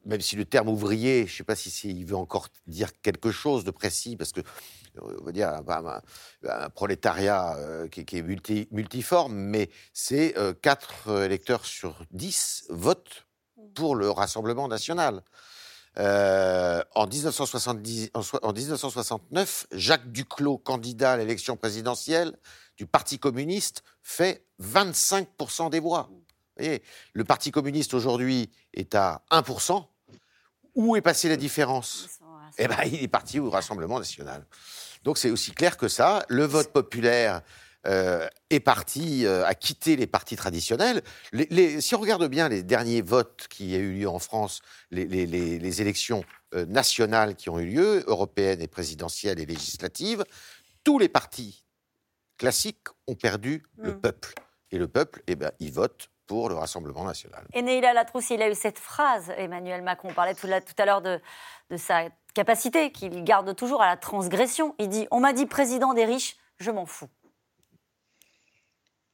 même 0.05 0.21
si 0.21 0.35
le 0.35 0.45
terme 0.45 0.69
ouvrier, 0.69 1.27
je 1.27 1.33
ne 1.33 1.37
sais 1.37 1.43
pas 1.43 1.55
si 1.55 1.69
il 1.91 2.03
veut 2.03 2.15
encore 2.15 2.47
dire 2.65 2.89
quelque 3.03 3.29
chose 3.29 3.63
de 3.63 3.69
précis, 3.69 4.15
parce 4.17 4.31
que 4.31 4.41
on 4.99 5.23
va 5.23 5.31
dire 5.31 5.49
un, 5.49 5.63
un- 5.69 6.01
un 6.49 6.69
prolétariat 6.69 7.55
qui, 7.91 8.05
qui 8.05 8.17
est 8.17 8.23
multi- 8.23 8.67
multiforme, 8.71 9.35
mais 9.35 9.69
c'est 9.93 10.33
4 10.63 11.21
électeurs 11.25 11.63
sur 11.65 12.03
10 12.09 12.65
votent 12.69 13.27
pour 13.75 13.95
le 13.95 14.09
Rassemblement 14.09 14.67
national. 14.67 15.21
Euh, 15.97 16.81
en, 16.95 17.05
1970, 17.05 18.11
en, 18.13 18.21
so- 18.21 18.39
en 18.41 18.53
1969, 18.53 19.67
Jacques 19.73 20.11
Duclos, 20.11 20.57
candidat 20.57 21.13
à 21.13 21.17
l'élection 21.17 21.57
présidentielle 21.57 22.37
du 22.77 22.85
Parti 22.87 23.19
communiste, 23.19 23.83
fait 24.01 24.45
25% 24.61 25.69
des 25.69 25.79
voix. 25.79 26.07
Vous 26.09 26.15
Vous 26.15 26.23
voyez, 26.65 26.83
le 27.13 27.23
Parti 27.25 27.51
communiste 27.51 27.93
aujourd'hui 27.93 28.49
est 28.73 28.95
à 28.95 29.23
1%. 29.31 29.85
Où 30.75 30.95
est 30.95 31.01
passée 31.01 31.27
la 31.27 31.35
différence? 31.35 32.07
Eh 32.57 32.67
bien, 32.67 32.83
il 32.85 33.03
est 33.03 33.07
parti 33.09 33.39
au 33.39 33.49
Rassemblement 33.49 33.99
national. 33.99 34.45
Donc 35.03 35.17
c'est 35.17 35.29
aussi 35.29 35.51
clair 35.51 35.77
que 35.77 35.87
ça. 35.89 36.23
Le 36.29 36.45
vote 36.45 36.71
populaire 36.71 37.41
euh, 37.87 38.27
est 38.49 38.59
parti, 38.59 39.25
euh, 39.25 39.45
a 39.45 39.55
quitté 39.55 39.95
les 39.95 40.07
partis 40.07 40.35
traditionnels. 40.35 41.01
Les- 41.31 41.47
les- 41.49 41.81
si 41.81 41.95
on 41.95 41.99
regarde 41.99 42.27
bien 42.27 42.47
les 42.47 42.61
derniers 42.63 43.01
votes 43.01 43.47
qui 43.49 43.73
ont 43.75 43.79
eu 43.79 43.93
lieu 43.93 44.09
en 44.09 44.19
France, 44.19 44.61
les, 44.91 45.81
élections 45.81 46.23
euh, 46.53 46.65
nationales 46.65 47.35
qui 47.35 47.49
ont 47.49 47.59
eu 47.59 47.65
lieu, 47.65 48.03
européennes 48.07 48.61
et 48.61 48.67
présidentielles 48.67 49.39
et 49.39 49.45
législatives, 49.45 50.23
tous 50.83 50.99
les 50.99 51.09
partis 51.09 51.63
classiques 52.37 52.87
ont 53.07 53.15
perdu 53.15 53.63
le 53.77 53.97
peuple. 53.97 54.33
Et 54.71 54.77
le 54.77 54.87
peuple, 54.87 55.21
eh 55.27 55.35
ben, 55.35 55.51
il 55.59 55.71
vote 55.71 56.09
pour 56.27 56.49
le 56.49 56.55
Rassemblement 56.55 57.03
national. 57.03 57.45
Et 57.53 57.61
Neila 57.61 57.93
Latrousse, 57.93 58.29
il 58.29 58.41
a 58.41 58.49
eu 58.49 58.55
cette 58.55 58.79
phrase, 58.79 59.31
Emmanuel 59.37 59.81
Macron, 59.81 60.09
on 60.11 60.13
parlait 60.13 60.33
tout, 60.33 60.47
à 60.47 60.85
l'heure 60.85 61.01
de, 61.01 61.19
de 61.69 61.77
sa 61.77 62.05
capacité 62.33 62.91
qu'il 62.91 63.23
garde 63.23 63.53
toujours 63.55 63.81
à 63.81 63.87
la 63.87 63.97
transgression. 63.97 64.73
Il 64.79 64.87
dit 64.87 65.07
On 65.11 65.19
m'a 65.19 65.33
dit 65.33 65.45
président 65.45 65.93
des 65.93 66.05
riches, 66.05 66.37
je 66.59 66.71
m'en 66.71 66.85
fous. 66.85 67.09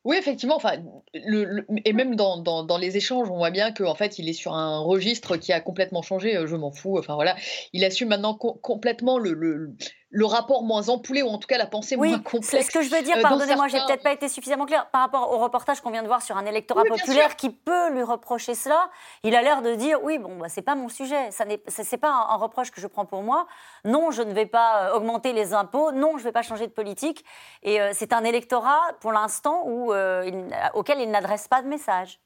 Oui, 0.07 0.15
effectivement. 0.15 0.55
Enfin, 0.55 0.77
et 1.13 1.91
même 1.91 2.15
dans, 2.15 2.77
les 2.77 2.95
échanges, 2.95 3.29
on 3.29 3.35
voit 3.35 3.51
bien 3.51 3.73
qu'en 3.73 3.93
fait, 3.93 4.17
il 4.19 4.29
est 4.29 4.33
sur 4.33 4.53
un 4.53 4.79
registre 4.79 5.35
qui 5.35 5.51
a 5.51 5.59
complètement 5.59 6.01
changé. 6.01 6.37
euh, 6.37 6.47
Je 6.47 6.55
m'en 6.55 6.71
fous. 6.71 6.97
Enfin 6.97 7.15
voilà, 7.15 7.35
il 7.73 7.83
assume 7.83 8.07
maintenant 8.07 8.33
co- 8.33 8.53
complètement 8.53 9.17
le, 9.19 9.75
le 10.09 10.25
rapport 10.25 10.63
moins 10.63 10.87
ampoulé 10.87 11.21
ou 11.21 11.27
en 11.27 11.37
tout 11.37 11.47
cas 11.47 11.57
la 11.57 11.65
pensée 11.65 11.97
Oui, 11.97 12.09
moins 12.09 12.17
c'est 12.19 12.23
complexe. 12.23 12.67
ce 12.67 12.71
que 12.71 12.81
je 12.81 12.89
veux 12.89 13.01
dire, 13.01 13.17
euh, 13.17 13.21
pardonnez-moi, 13.21 13.67
j'ai 13.67 13.77
certains- 13.77 13.87
peut-être 13.93 14.03
pas 14.03 14.13
été 14.13 14.29
suffisamment 14.29 14.65
clair 14.65 14.89
par 14.89 15.01
rapport 15.01 15.31
au 15.33 15.37
reportage 15.39 15.81
qu'on 15.81 15.91
vient 15.91 16.01
de 16.01 16.07
voir 16.07 16.21
sur 16.21 16.37
un 16.37 16.45
électorat 16.45 16.83
Oui, 16.83 16.89
populaire 16.89 17.35
qui 17.35 17.49
peut 17.49 17.89
lui 17.91 18.03
reprocher 18.03 18.55
cela. 18.55 18.89
Il 19.23 19.35
a 19.35 19.41
l'air 19.41 19.61
de 19.61 19.75
dire 19.75 20.01
oui, 20.03 20.17
bon, 20.17 20.37
bah, 20.37 20.47
c'est 20.47 20.61
pas 20.61 20.75
mon 20.75 20.87
sujet, 20.87 21.29
ça 21.31 21.43
n'est 21.43 21.61
c'est 21.67 21.97
pas 21.97 22.09
un, 22.09 22.33
un 22.33 22.37
reproche 22.37 22.71
que 22.71 22.79
je 22.79 22.87
prends 22.87 23.05
pour 23.05 23.21
moi. 23.21 23.47
Non, 23.83 24.11
je 24.11 24.21
ne 24.21 24.31
vais 24.33 24.45
pas 24.45 24.83
euh, 24.91 24.95
augmenter 24.95 25.33
les 25.33 25.53
impôts, 25.53 25.91
non, 25.91 26.11
je 26.13 26.19
ne 26.19 26.23
vais 26.23 26.31
pas 26.31 26.41
changer 26.41 26.67
de 26.67 26.71
politique. 26.71 27.25
Et 27.63 27.81
euh, 27.81 27.91
c'est 27.93 28.13
un 28.13 28.23
électorat 28.23 28.79
pour 29.01 29.11
l'instant 29.11 29.63
où 29.65 29.91
euh, 29.91 30.23
il- 30.25 30.47
auquel 30.73 31.01
il 31.01 31.11
n'adresse 31.11 31.47
pas 31.49 31.61
de 31.61 31.67
message. 31.67 32.19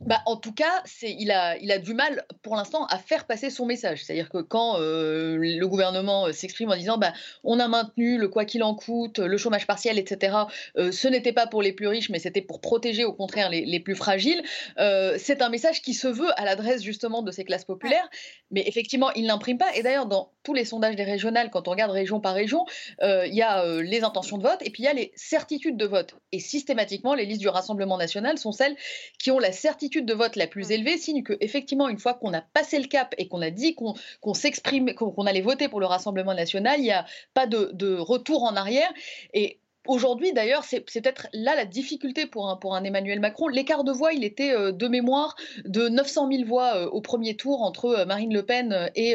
Bah, 0.00 0.22
en 0.26 0.36
tout 0.36 0.52
cas, 0.52 0.84
il, 1.02 1.30
a, 1.32 1.58
il 1.58 1.72
a 1.72 1.78
du 1.78 1.92
mal 1.92 2.24
pour 2.42 2.54
l'instant 2.54 2.86
à 2.86 2.98
faire 2.98 3.26
passer 3.26 3.50
son 3.50 3.66
message. 3.66 4.04
C'est-à-dire 4.04 4.28
que 4.28 4.38
quand 4.38 4.80
euh, 4.80 5.36
le 5.40 5.66
gouvernement 5.66 6.26
euh, 6.26 6.32
s'exprime 6.32 6.70
en 6.70 6.76
disant 6.76 6.98
bah, 6.98 7.12
on 7.42 7.58
a 7.58 7.66
maintenu 7.66 8.16
le 8.16 8.28
quoi 8.28 8.44
qu'il 8.44 8.62
en 8.62 8.74
coûte, 8.74 9.18
le 9.18 9.36
chômage 9.36 9.66
partiel, 9.66 9.98
etc., 9.98 10.36
euh, 10.76 10.92
ce 10.92 11.08
n'était 11.08 11.32
pas 11.32 11.48
pour 11.48 11.62
les 11.62 11.72
plus 11.72 11.88
riches, 11.88 12.10
mais 12.10 12.20
c'était 12.20 12.42
pour 12.42 12.60
protéger 12.60 13.04
au 13.04 13.12
contraire 13.12 13.50
les, 13.50 13.64
les 13.64 13.80
plus 13.80 13.96
fragiles, 13.96 14.42
euh, 14.78 15.16
c'est 15.18 15.42
un 15.42 15.48
message 15.48 15.82
qui 15.82 15.94
se 15.94 16.06
veut 16.06 16.30
à 16.40 16.44
l'adresse 16.44 16.82
justement 16.82 17.22
de 17.22 17.32
ces 17.32 17.44
classes 17.44 17.64
populaires. 17.64 18.08
Mais 18.50 18.62
effectivement, 18.66 19.10
il 19.12 19.26
n'imprime 19.26 19.58
pas. 19.58 19.74
Et 19.74 19.82
d'ailleurs, 19.82 20.06
dans 20.06 20.30
tous 20.44 20.54
les 20.54 20.64
sondages 20.64 20.96
des 20.96 21.04
régionales, 21.04 21.50
quand 21.50 21.66
on 21.66 21.72
regarde 21.72 21.90
région 21.90 22.20
par 22.20 22.34
région, 22.34 22.64
il 23.02 23.34
y 23.34 23.42
a 23.42 23.82
les 23.82 24.02
intentions 24.04 24.38
de 24.38 24.42
vote 24.42 24.60
et 24.62 24.70
puis 24.70 24.84
il 24.84 24.86
y 24.86 24.88
a 24.88 24.94
les 24.94 25.12
certitudes 25.16 25.76
de 25.76 25.84
vote. 25.84 26.14
Et 26.32 26.38
systématiquement, 26.38 27.14
les 27.14 27.26
listes 27.26 27.40
du 27.40 27.48
Rassemblement 27.48 27.98
national 27.98 28.38
sont 28.38 28.52
celles 28.52 28.76
qui 29.18 29.30
ont 29.30 29.38
la 29.38 29.52
certitude 29.52 29.77
de 29.78 30.14
vote 30.14 30.36
la 30.36 30.46
plus 30.46 30.70
élevée, 30.70 30.98
signe 30.98 31.22
que 31.22 31.34
effectivement, 31.40 31.88
une 31.88 31.98
fois 31.98 32.14
qu'on 32.14 32.32
a 32.34 32.40
passé 32.40 32.78
le 32.78 32.86
cap 32.86 33.14
et 33.18 33.28
qu'on 33.28 33.42
a 33.42 33.50
dit 33.50 33.74
qu'on 33.74 34.34
s'exprime, 34.34 34.94
qu'on 34.94 35.10
qu'on 35.10 35.26
allait 35.26 35.40
voter 35.40 35.68
pour 35.68 35.80
le 35.80 35.86
Rassemblement 35.86 36.34
national, 36.34 36.80
il 36.80 36.84
n'y 36.84 36.92
a 36.92 37.06
pas 37.34 37.46
de, 37.46 37.70
de 37.72 37.96
retour 37.96 38.42
en 38.42 38.56
arrière. 38.56 38.92
Et 39.34 39.60
Aujourd'hui, 39.88 40.34
d'ailleurs, 40.34 40.64
c'est 40.64 40.80
peut-être 40.80 41.28
là 41.32 41.56
la 41.56 41.64
difficulté 41.64 42.26
pour 42.26 42.50
un, 42.50 42.56
pour 42.56 42.74
un 42.74 42.84
Emmanuel 42.84 43.20
Macron. 43.20 43.48
L'écart 43.48 43.84
de 43.84 43.90
voix, 43.90 44.12
il 44.12 44.22
était 44.22 44.52
euh, 44.52 44.70
de 44.70 44.86
mémoire 44.86 45.34
de 45.64 45.88
900 45.88 46.28
000 46.30 46.44
voix 46.44 46.76
euh, 46.76 46.90
au 46.90 47.00
premier 47.00 47.36
tour 47.36 47.62
entre 47.62 47.86
euh, 47.86 48.04
Marine 48.04 48.34
Le 48.34 48.44
Pen 48.44 48.90
et 48.94 49.14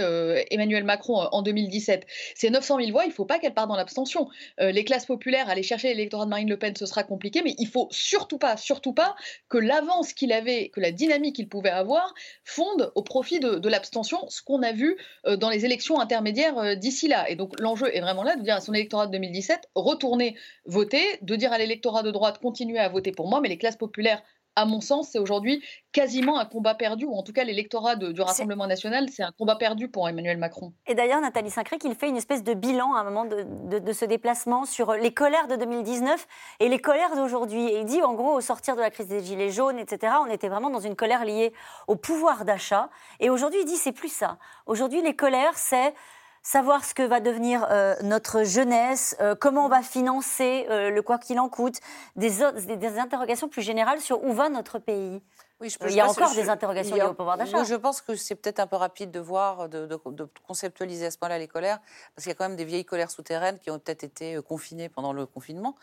Emmanuel 0.50 0.84
Macron 0.84 1.28
en 1.32 1.44
2017. 1.44 2.08
Ces 2.34 2.50
900 2.50 2.80
000 2.80 2.92
voix, 2.92 3.06
il 3.06 3.10
ne 3.10 3.14
faut 3.14 3.26
pas 3.26 3.38
qu'elles 3.38 3.54
partent 3.54 3.70
dans 3.70 3.76
l'abstention. 3.76 4.28
Les 4.60 4.84
classes 4.84 5.06
populaires, 5.06 5.48
aller 5.48 5.62
chercher 5.62 5.90
l'électorat 5.90 6.26
de 6.26 6.30
Marine 6.32 6.50
Le 6.50 6.58
Pen, 6.58 6.76
ce 6.76 6.88
sera 6.88 7.04
compliqué, 7.04 7.42
mais 7.44 7.54
il 7.60 7.68
faut 7.68 7.88
surtout 7.92 8.40
pas, 8.40 8.58
surtout 8.58 8.94
pas 8.94 9.16
que 9.50 9.60
l'avance 9.60 10.14
qu'il 10.14 10.32
avait, 10.32 10.70
que 10.70 10.80
la 10.80 10.92
dynamique 10.92 11.36
qu'il 11.36 11.48
pouvait 11.48 11.70
avoir, 11.70 12.14
fonde 12.44 12.92
au 12.96 13.04
profit 13.04 13.40
de, 13.40 13.56
de 13.56 13.70
l'abstention, 13.70 14.18
ce 14.30 14.42
qu'on 14.42 14.64
a 14.64 14.72
vu 14.72 14.98
dans 15.38 15.50
les 15.50 15.66
élections 15.66 16.00
intermédiaires 16.00 16.76
d'ici 16.78 17.08
là. 17.08 17.30
Et 17.30 17.36
donc 17.36 17.60
l'enjeu 17.60 17.96
est 17.96 18.02
vraiment 18.02 18.24
là 18.24 18.36
de 18.36 18.42
dire 18.42 18.56
à 18.56 18.62
son 18.62 18.74
électorat 18.74 19.06
de 19.08 19.12
2017, 19.12 19.70
retournez 19.76 20.36
voter, 20.66 21.04
de 21.22 21.36
dire 21.36 21.52
à 21.54 21.58
l'électorat 21.58 22.04
de 22.04 22.12
droite, 22.12 22.40
continuez 22.42 22.80
à 22.80 22.90
voter 22.90 23.12
pour 23.12 23.28
moi, 23.30 23.42
mais 23.42 23.50
les 23.50 23.58
classes 23.58 23.76
populaires, 23.78 24.22
à 24.56 24.66
mon 24.66 24.82
sens, 24.82 25.08
c'est 25.12 25.18
aujourd'hui 25.18 25.64
quasiment 25.94 26.38
un 26.38 26.46
combat 26.46 26.76
perdu, 26.76 27.06
ou 27.06 27.16
en 27.16 27.24
tout 27.24 27.34
cas 27.34 27.44
l'électorat 27.44 27.96
du 27.96 28.22
Rassemblement 28.22 28.68
national, 28.68 29.10
c'est 29.10 29.24
un 29.24 29.32
combat 29.32 29.56
perdu 29.56 29.88
pour 29.90 30.08
Emmanuel 30.08 30.38
Macron. 30.38 30.74
Et 30.86 30.94
d'ailleurs, 30.94 31.22
Nathalie 31.22 31.50
Saint-Cric, 31.50 31.84
il 31.84 31.96
fait 31.96 32.08
une 32.08 32.18
espèce 32.18 32.44
de 32.44 32.54
bilan 32.54 32.94
à 32.94 33.00
un 33.00 33.04
moment 33.04 33.26
de, 33.26 33.48
de- 33.72 33.80
de 33.80 33.94
ce 33.94 34.06
déplacement 34.06 34.66
sur 34.66 34.94
les 34.94 35.12
colères 35.12 35.48
de 35.48 35.56
2019 35.56 36.28
et 36.60 36.70
les 36.70 36.78
colères 36.78 37.16
d'aujourd'hui. 37.16 37.66
Et 37.66 37.80
il 37.80 37.86
dit, 37.86 38.04
en 38.04 38.14
gros, 38.14 38.36
au 38.36 38.42
sortir 38.42 38.76
de 38.76 38.82
la 38.82 38.92
crise 38.92 39.08
des 39.08 39.24
Gilets 39.24 39.50
jaunes, 39.50 39.80
etc., 39.80 40.14
on 40.24 40.30
était 40.30 40.50
vraiment 40.50 40.70
dans 40.70 40.80
une 40.80 40.96
colère 40.96 41.26
liée 41.26 41.52
au 41.88 41.96
pouvoir 41.96 42.46
d'achat. 42.46 42.92
Et 43.20 43.32
aujourd'hui, 43.32 43.62
il 43.62 43.66
dit, 43.66 43.78
c'est 43.78 43.92
plus 43.92 44.14
ça. 44.14 44.38
Aujourd'hui, 44.68 45.02
les 45.02 45.16
colères, 45.16 45.58
c'est 45.58 45.96
savoir 46.44 46.84
ce 46.84 46.94
que 46.94 47.04
va 47.04 47.22
devenir 47.22 47.66
euh, 47.72 47.96
notre 48.04 48.44
jeunesse, 48.44 49.16
euh, 49.22 49.34
comment 49.34 49.66
on 49.66 49.70
va 49.70 49.82
financer 49.82 50.68
euh, 50.70 50.90
le 50.90 51.02
quoi 51.02 51.18
qu'il 51.18 51.40
en 51.40 51.50
coûte, 51.50 51.80
des, 52.18 52.32
des, 52.68 52.76
des 52.76 53.00
interrogations 53.00 53.48
plus 53.48 53.62
générales 53.62 54.02
sur 54.02 54.24
où 54.24 54.34
va 54.34 54.50
notre 54.50 54.78
pays. 54.78 55.22
Oui, 55.64 55.70
je 55.70 55.78
Euh, 55.82 55.90
il 55.90 55.96
y 55.96 56.02
a 56.02 56.08
encore 56.10 56.34
je- 56.34 56.42
des 56.42 56.50
interrogations 56.50 56.96
liées 56.98 57.04
au 57.04 57.14
pouvoir 57.14 57.38
d'achat. 57.38 57.58
Oui, 57.60 57.66
je 57.66 57.76
pense 57.76 58.02
que 58.02 58.16
c'est 58.18 58.36
peut-être 58.36 58.60
un 58.60 58.68
peu 58.68 58.76
rapide 58.76 59.12
de 59.12 59.20
voir, 59.22 59.70
de, 59.70 59.86
de- 59.86 60.00
de 60.08 60.28
conceptualiser 60.46 61.06
à 61.06 61.12
ce 61.12 61.18
moment-là 61.22 61.40
les 61.40 61.48
colères, 61.48 61.80
parce 62.14 62.24
qu'il 62.26 62.28
y 62.28 62.32
a 62.32 62.36
quand 62.36 62.48
même 62.50 62.58
des 62.58 62.66
vieilles 62.66 62.84
colères 62.84 63.10
souterraines 63.10 63.58
qui 63.60 63.72
ont 63.72 63.80
peut-être 63.80 64.04
été 64.04 64.36
euh, 64.36 64.42
confinées 64.42 64.90
pendant 64.90 65.14
le 65.14 65.26
confinement, 65.26 65.76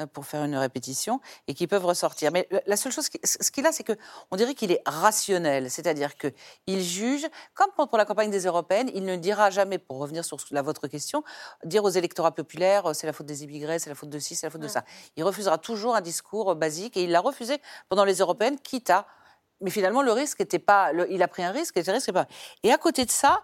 euh, 0.00 0.06
pour 0.06 0.26
faire 0.26 0.42
une 0.42 0.56
répétition, 0.56 1.20
et 1.46 1.54
qui 1.54 1.68
peuvent 1.68 1.86
ressortir. 1.86 2.32
Mais 2.32 2.48
la- 2.66 2.76
seule 2.76 2.90
chose, 2.90 3.08
qui- 3.08 3.20
ce 3.22 3.50
qu'il 3.52 3.64
a, 3.64 3.70
c'est 3.70 3.84
que 3.84 3.92
on 4.32 4.36
dirait 4.36 4.54
qu'il 4.54 4.72
est 4.72 4.82
rationnel, 4.86 5.70
c'est-à-dire 5.70 6.16
qu'il 6.16 6.80
juge, 6.82 7.24
comme 7.54 7.70
pour 7.86 7.96
la 7.96 8.04
campagne 8.04 8.30
des 8.32 8.44
européennes, 8.46 8.90
il 8.92 9.04
ne 9.04 9.14
dira 9.14 9.50
jamais, 9.50 9.78
pour 9.78 9.98
revenir 9.98 10.24
sur 10.24 10.36
la, 10.50 10.62
votre 10.62 10.88
question, 10.88 11.22
dire 11.64 11.84
aux 11.84 11.90
électorats 11.90 12.32
populaires, 12.34 12.90
c'est 12.92 13.06
la 13.06 13.12
faute 13.12 13.26
des 13.26 13.44
immigrés, 13.44 13.78
c'est 13.78 13.90
la 13.90 13.94
faute 13.94 14.10
de 14.10 14.18
ci, 14.18 14.34
c'est 14.34 14.46
la 14.46 14.50
faute 14.50 14.60
de 14.62 14.68
ça. 14.68 14.82
Il 15.16 15.22
refusera 15.22 15.58
toujours 15.58 15.94
un 15.94 16.00
discours 16.00 16.56
basique, 16.56 16.96
et 16.96 17.04
il 17.04 17.10
l'a 17.12 17.20
refusé 17.20 17.60
pendant 17.88 18.04
les 18.04 18.16
européennes, 18.16 18.58
quitte 18.58 18.90
à 18.90 19.06
mais 19.60 19.70
finalement, 19.70 20.02
le 20.02 20.12
risque 20.12 20.40
n'était 20.40 20.58
pas. 20.58 20.92
il 21.10 21.22
a 21.22 21.28
pris 21.28 21.42
un 21.42 21.50
risque 21.50 21.76
et 21.76 21.82
le 21.82 21.92
risque 21.92 22.12
pas. 22.12 22.26
Et 22.62 22.72
à 22.72 22.78
côté 22.78 23.04
de 23.04 23.10
ça, 23.10 23.42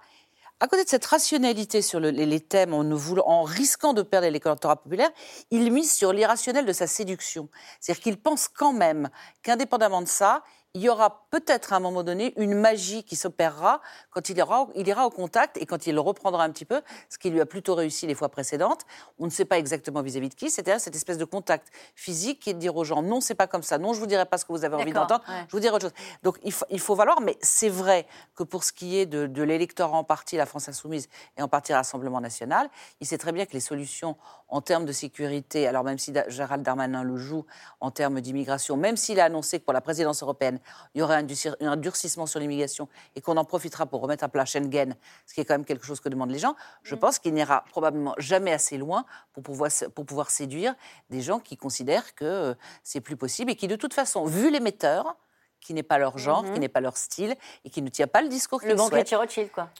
à 0.60 0.68
côté 0.68 0.84
de 0.84 0.88
cette 0.88 1.04
rationalité 1.04 1.82
sur 1.82 1.98
le- 2.00 2.10
les, 2.10 2.40
thèmes, 2.40 2.72
en, 2.74 2.84
voulant- 2.94 3.24
en 3.26 3.42
risquant 3.42 3.92
de 3.92 4.02
perdre 4.02 4.26
l'électorat 4.26 4.76
populaire, 4.76 5.10
il 5.50 5.72
mise 5.72 5.92
sur 5.92 6.12
l'irrationnel 6.12 6.64
de 6.64 6.72
sa 6.72 6.86
séduction. 6.86 7.48
C'est-à-dire 7.80 8.02
qu'il 8.02 8.16
pense 8.20 8.48
quand 8.48 8.72
même 8.72 9.10
qu'indépendamment 9.42 10.00
de 10.02 10.08
ça, 10.08 10.44
il 10.76 10.82
y 10.82 10.88
aura 10.88 11.24
peut-être 11.30 11.72
à 11.72 11.76
un 11.76 11.80
moment 11.80 12.02
donné 12.02 12.34
une 12.36 12.54
magie 12.54 13.04
qui 13.04 13.14
s'opérera 13.14 13.80
quand 14.10 14.28
il 14.28 14.36
ira, 14.36 14.66
il 14.74 14.88
ira 14.88 15.06
au 15.06 15.10
contact 15.10 15.56
et 15.56 15.66
quand 15.66 15.86
il 15.86 15.94
le 15.94 16.00
reprendra 16.00 16.42
un 16.42 16.50
petit 16.50 16.64
peu, 16.64 16.82
ce 17.08 17.16
qui 17.16 17.30
lui 17.30 17.40
a 17.40 17.46
plutôt 17.46 17.76
réussi 17.76 18.08
les 18.08 18.14
fois 18.16 18.28
précédentes. 18.28 18.80
On 19.20 19.26
ne 19.26 19.30
sait 19.30 19.44
pas 19.44 19.56
exactement 19.56 20.02
vis-à-vis 20.02 20.30
de 20.30 20.34
qui, 20.34 20.50
c'est-à-dire 20.50 20.80
cette 20.80 20.96
espèce 20.96 21.16
de 21.16 21.24
contact 21.24 21.68
physique 21.94 22.40
qui 22.40 22.50
est 22.50 22.54
de 22.54 22.58
dire 22.58 22.74
aux 22.76 22.82
gens 22.82 23.02
non, 23.02 23.20
c'est 23.20 23.36
pas 23.36 23.46
comme 23.46 23.62
ça, 23.62 23.78
non, 23.78 23.92
je 23.92 24.00
vous 24.00 24.06
dirai 24.06 24.26
pas 24.26 24.36
ce 24.36 24.44
que 24.44 24.52
vous 24.52 24.64
avez 24.64 24.74
envie 24.74 24.92
d'entendre, 24.92 25.22
ouais. 25.28 25.44
je 25.46 25.52
vous 25.52 25.60
dirai 25.60 25.76
autre 25.76 25.86
chose. 25.86 26.16
Donc 26.24 26.38
il 26.42 26.50
faut, 26.50 26.66
il 26.68 26.80
faut 26.80 26.96
valoir, 26.96 27.20
mais 27.20 27.38
c'est 27.40 27.68
vrai 27.68 28.04
que 28.34 28.42
pour 28.42 28.64
ce 28.64 28.72
qui 28.72 28.98
est 28.98 29.06
de, 29.06 29.28
de 29.28 29.42
l'électorat 29.44 29.96
en 29.96 30.04
partie, 30.04 30.36
la 30.36 30.46
France 30.46 30.68
insoumise 30.68 31.08
et 31.38 31.42
en 31.42 31.48
partie 31.48 31.72
Rassemblement 31.72 32.20
national, 32.20 32.68
il 33.00 33.06
sait 33.06 33.18
très 33.18 33.30
bien 33.30 33.46
que 33.46 33.52
les 33.52 33.60
solutions 33.60 34.16
en 34.48 34.60
termes 34.60 34.86
de 34.86 34.92
sécurité, 34.92 35.68
alors 35.68 35.84
même 35.84 35.98
si 35.98 36.12
Gérald 36.28 36.64
Darmanin 36.64 37.04
le 37.04 37.16
joue 37.16 37.44
en 37.80 37.92
termes 37.92 38.20
d'immigration, 38.20 38.76
même 38.76 38.96
s'il 38.96 39.20
a 39.20 39.24
annoncé 39.24 39.60
que 39.60 39.64
pour 39.64 39.72
la 39.72 39.80
présidence 39.80 40.22
européenne, 40.22 40.58
il 40.94 40.98
y 40.98 41.02
aurait 41.02 41.16
un, 41.16 41.22
durci- 41.22 41.54
un 41.60 41.76
durcissement 41.76 42.26
sur 42.26 42.40
l'immigration 42.40 42.88
et 43.16 43.20
qu'on 43.20 43.36
en 43.36 43.44
profitera 43.44 43.86
pour 43.86 44.00
remettre 44.00 44.24
à 44.24 44.28
plat 44.28 44.44
Schengen, 44.44 44.94
ce 45.26 45.34
qui 45.34 45.40
est 45.40 45.44
quand 45.44 45.54
même 45.54 45.64
quelque 45.64 45.84
chose 45.86 46.00
que 46.00 46.08
demandent 46.08 46.30
les 46.30 46.38
gens, 46.38 46.54
je 46.82 46.94
pense 46.94 47.18
qu'il 47.18 47.34
n'ira 47.34 47.64
probablement 47.70 48.14
jamais 48.18 48.52
assez 48.52 48.78
loin 48.78 49.04
pour 49.32 49.42
pouvoir, 49.42 49.70
se- 49.70 49.84
pour 49.86 50.04
pouvoir 50.06 50.30
séduire 50.30 50.74
des 51.10 51.20
gens 51.20 51.38
qui 51.40 51.56
considèrent 51.56 52.14
que 52.14 52.24
euh, 52.24 52.54
c'est 52.82 53.00
plus 53.00 53.16
possible 53.16 53.50
et 53.50 53.56
qui, 53.56 53.68
de 53.68 53.76
toute 53.76 53.94
façon, 53.94 54.24
vu 54.24 54.50
l'émetteur, 54.50 55.16
qui 55.60 55.72
n'est 55.72 55.82
pas 55.82 55.96
leur 55.98 56.18
genre, 56.18 56.42
Mhm. 56.42 56.52
qui 56.54 56.60
n'est 56.60 56.68
pas 56.68 56.80
leur 56.80 56.96
style 56.98 57.34
et 57.64 57.70
qui 57.70 57.80
ne 57.80 57.88
tient 57.88 58.06
pas 58.06 58.20
le 58.20 58.28
discours 58.28 58.60
qu'ils 58.60 58.68
Le 58.70 58.76
banquier 58.76 59.16
Rothschild, 59.16 59.50
quoi. 59.50 59.70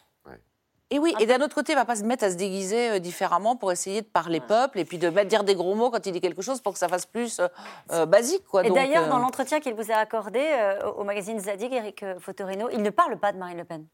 Et 0.90 0.98
oui, 0.98 1.14
et 1.18 1.26
d'un 1.26 1.40
autre 1.40 1.54
côté, 1.54 1.72
il 1.72 1.76
va 1.76 1.86
pas 1.86 1.96
se 1.96 2.04
mettre 2.04 2.24
à 2.24 2.30
se 2.30 2.36
déguiser 2.36 2.90
euh, 2.90 2.98
différemment 2.98 3.56
pour 3.56 3.72
essayer 3.72 4.02
de 4.02 4.06
parler 4.06 4.40
peuple 4.40 4.78
et 4.78 4.84
puis 4.84 4.98
de 4.98 5.08
mettre 5.08 5.28
dire 5.28 5.42
des 5.42 5.54
gros 5.54 5.74
mots 5.74 5.90
quand 5.90 6.04
il 6.06 6.12
dit 6.12 6.20
quelque 6.20 6.42
chose 6.42 6.60
pour 6.60 6.74
que 6.74 6.78
ça 6.78 6.88
fasse 6.88 7.06
plus 7.06 7.40
euh, 7.40 7.48
euh, 7.90 8.06
basique, 8.06 8.44
quoi. 8.44 8.64
Et 8.66 8.70
d'ailleurs, 8.70 9.04
euh, 9.04 9.08
dans 9.08 9.18
l'entretien 9.18 9.60
qu'il 9.60 9.74
vous 9.74 9.90
a 9.90 9.96
accordé 9.96 10.40
euh, 10.40 10.90
au 10.92 11.04
magazine 11.04 11.38
Zadig, 11.40 11.72
Eric 11.72 12.04
Fotorino, 12.20 12.68
il 12.70 12.82
ne 12.82 12.90
parle 12.90 13.18
pas 13.18 13.32
de 13.32 13.38
Marine 13.38 13.58
Le 13.58 13.64
Pen. 13.64 13.86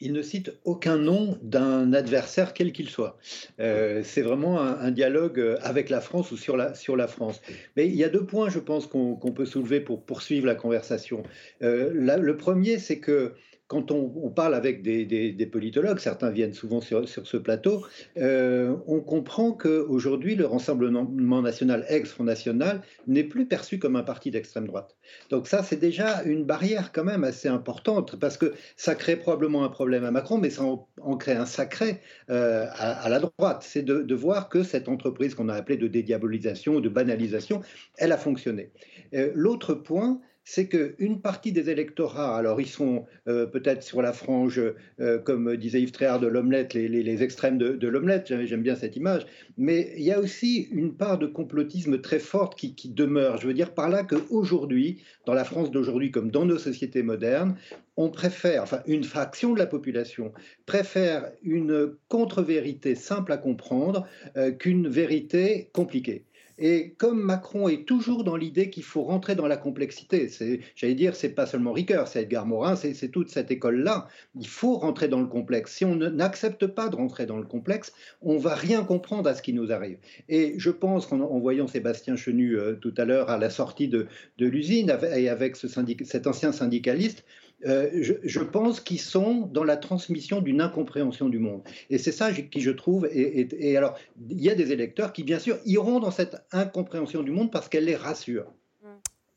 il 0.00 0.14
ne 0.14 0.22
cite 0.22 0.50
aucun 0.64 0.96
nom 0.96 1.38
d'un 1.42 1.92
adversaire 1.92 2.54
quel 2.54 2.72
qu'il 2.72 2.88
soit. 2.88 3.18
Euh, 3.60 4.00
c'est 4.02 4.22
vraiment 4.22 4.60
un, 4.60 4.90
dialogue 4.90 5.58
avec 5.60 5.90
la 5.90 6.00
France 6.00 6.32
ou 6.32 6.38
sur 6.38 6.56
la, 6.56 6.74
sur 6.74 6.96
la 6.96 7.06
France. 7.06 7.42
Mais 7.76 7.86
il 7.86 7.94
y 7.94 8.02
a 8.02 8.08
deux 8.08 8.24
points, 8.24 8.48
je 8.48 8.58
pense, 8.58 8.86
qu'on 8.86 9.16
peut 9.16 9.44
soulever 9.44 9.80
pour 9.80 10.04
poursuivre 10.04 10.46
la 10.46 10.54
conversation. 10.54 11.22
Euh, 11.62 11.90
le 11.92 12.36
premier, 12.38 12.78
c'est 12.78 12.98
que 12.98 13.34
quand 13.70 13.92
on, 13.92 14.30
parle 14.30 14.56
avec 14.56 14.82
des, 14.82 15.46
politologues, 15.46 16.00
certains 16.00 16.30
viennent 16.30 16.54
souvent 16.54 16.80
sur, 16.80 17.06
ce 17.06 17.36
plateau, 17.36 17.86
euh, 18.16 18.74
on 18.88 18.98
comprend 18.98 19.52
qu'aujourd'hui, 19.52 20.34
le 20.34 20.44
Rassemblement 20.44 21.40
national, 21.40 21.86
ex-Front 21.88 22.24
National, 22.24 22.82
n'est 23.06 23.22
plus 23.22 23.46
perçu 23.46 23.78
comme 23.78 23.94
un 23.94 24.02
parti 24.02 24.32
d'extrême 24.32 24.66
droite. 24.66 24.96
Donc 25.30 25.46
ça, 25.46 25.62
c'est 25.62 25.76
déjà 25.76 26.24
une 26.24 26.44
barrière 26.44 26.90
quand 26.90 27.04
même 27.04 27.22
assez 27.22 27.46
importante, 27.46 28.18
parce 28.18 28.36
que 28.36 28.54
ça 28.76 28.96
crée 28.96 29.14
probablement 29.14 29.62
un 29.62 29.68
problème 29.68 30.04
à 30.04 30.10
Macron, 30.10 30.38
mais 30.38 30.50
ça 30.50 30.64
en, 30.64 31.16
crée 31.16 31.34
un 31.34 31.46
sacré 31.46 32.00
euh, 32.28 32.66
à, 32.72 33.08
la 33.08 33.20
droite. 33.20 33.62
C'est 33.64 33.82
de, 33.82 34.14
voir 34.16 34.48
que 34.48 34.64
cette 34.64 34.88
entreprise 34.88 35.36
qu'on 35.36 35.48
a 35.48 35.54
appelée 35.54 35.76
de 35.76 35.86
dédiabolisation 35.86 36.80
de 36.80 36.88
banalisation, 36.88 37.62
elle 37.98 38.10
a 38.10 38.18
fonctionné. 38.18 38.72
Euh, 39.14 39.30
l'autre 39.36 39.74
point, 39.74 40.20
c'est 40.52 40.66
qu'une 40.66 41.20
partie 41.20 41.52
des 41.52 41.70
électorats, 41.70 42.36
alors 42.36 42.60
ils 42.60 42.66
sont 42.66 43.04
euh, 43.28 43.46
peut-être 43.46 43.84
sur 43.84 44.02
la 44.02 44.12
frange, 44.12 44.60
euh, 44.98 45.18
comme 45.20 45.56
disait 45.56 45.80
Yves 45.80 45.92
Tréhard, 45.92 46.18
de 46.18 46.26
l'omelette, 46.26 46.74
les, 46.74 47.22
extrêmes 47.22 47.56
de, 47.56 47.86
l'omelette, 47.86 48.34
j'aime 48.46 48.62
bien 48.62 48.74
cette 48.74 48.96
image, 48.96 49.26
mais 49.56 49.92
il 49.96 50.02
y 50.02 50.10
a 50.10 50.18
aussi 50.18 50.66
une 50.72 50.96
part 50.96 51.18
de 51.18 51.28
complotisme 51.28 52.00
très 52.00 52.18
forte 52.18 52.58
qui, 52.58 52.74
demeure. 52.88 53.36
Je 53.36 53.46
veux 53.46 53.54
dire 53.54 53.74
par 53.74 53.88
là 53.88 54.02
qu'aujourd'hui, 54.02 55.00
dans 55.24 55.34
la 55.34 55.44
France 55.44 55.70
d'aujourd'hui 55.70 56.10
comme 56.10 56.32
dans 56.32 56.46
nos 56.46 56.58
sociétés 56.58 57.04
modernes, 57.04 57.54
on 57.96 58.08
préfère, 58.08 58.64
enfin 58.64 58.82
une 58.86 59.04
fraction 59.04 59.52
de 59.54 59.58
la 59.58 59.66
population 59.66 60.32
préfère 60.66 61.30
une 61.44 61.92
contre-vérité 62.08 62.96
simple 62.96 63.30
à 63.30 63.36
comprendre 63.36 64.04
euh, 64.36 64.50
qu'une 64.50 64.88
vérité 64.88 65.70
compliquée. 65.72 66.24
Et 66.60 66.94
comme 66.98 67.22
Macron 67.22 67.68
est 67.68 67.86
toujours 67.86 68.22
dans 68.22 68.36
l'idée 68.36 68.68
qu'il 68.68 68.82
faut 68.82 69.02
rentrer 69.02 69.34
dans 69.34 69.46
la 69.46 69.56
complexité, 69.56 70.30
j'allais 70.76 70.94
dire, 70.94 71.16
c'est 71.16 71.30
pas 71.30 71.46
seulement 71.46 71.72
Ricoeur, 71.72 72.06
c'est 72.06 72.22
Edgar 72.22 72.44
Morin, 72.46 72.76
c'est, 72.76 73.08
toute 73.08 73.30
cette 73.30 73.50
école-là. 73.50 74.08
Il 74.38 74.46
faut 74.46 74.76
rentrer 74.76 75.08
dans 75.08 75.20
le 75.20 75.26
complexe. 75.26 75.74
Si 75.74 75.86
on 75.86 75.96
n'accepte 75.96 76.66
pas 76.66 76.90
de 76.90 76.96
rentrer 76.96 77.24
dans 77.24 77.38
le 77.38 77.46
complexe, 77.46 77.94
on 78.20 78.36
va 78.36 78.54
rien 78.54 78.84
comprendre 78.84 79.28
à 79.28 79.34
ce 79.34 79.40
qui 79.40 79.54
nous 79.54 79.72
arrive. 79.72 79.96
Et 80.28 80.54
je 80.58 80.70
pense 80.70 81.06
qu'en 81.06 81.38
voyant 81.38 81.66
Sébastien 81.66 82.16
Chenu 82.16 82.58
euh, 82.58 82.74
tout 82.74 82.94
à 82.98 83.06
l'heure 83.06 83.30
à 83.30 83.38
la 83.38 83.48
sortie 83.48 83.88
de, 83.88 84.06
l'usine 84.38 84.94
et 85.16 85.28
avec 85.30 85.56
ce 85.56 85.66
cet 86.04 86.26
ancien 86.26 86.52
syndicaliste, 86.52 87.24
euh, 87.66 87.90
je, 88.22 88.40
pense 88.40 88.80
qu'ils 88.80 89.00
sont 89.00 89.48
dans 89.52 89.64
la 89.64 89.76
transmission 89.76 90.40
d'une 90.40 90.60
incompréhension 90.60 91.28
du 91.28 91.38
monde. 91.38 91.62
Et 91.90 91.98
c'est 91.98 92.12
ça 92.12 92.32
qui, 92.32 92.60
je 92.60 92.70
trouve, 92.70 93.08
et, 93.12 93.76
alors, 93.76 93.98
il 94.28 94.40
y 94.40 94.50
a 94.50 94.54
des 94.54 94.72
électeurs 94.72 95.12
qui, 95.12 95.24
bien 95.24 95.38
sûr, 95.38 95.58
iront 95.66 96.00
dans 96.00 96.10
cette 96.10 96.36
incompréhension 96.52 97.22
du 97.22 97.30
monde 97.30 97.50
parce 97.50 97.68
qu'elle 97.68 97.84
les 97.84 97.96
rassure. 97.96 98.52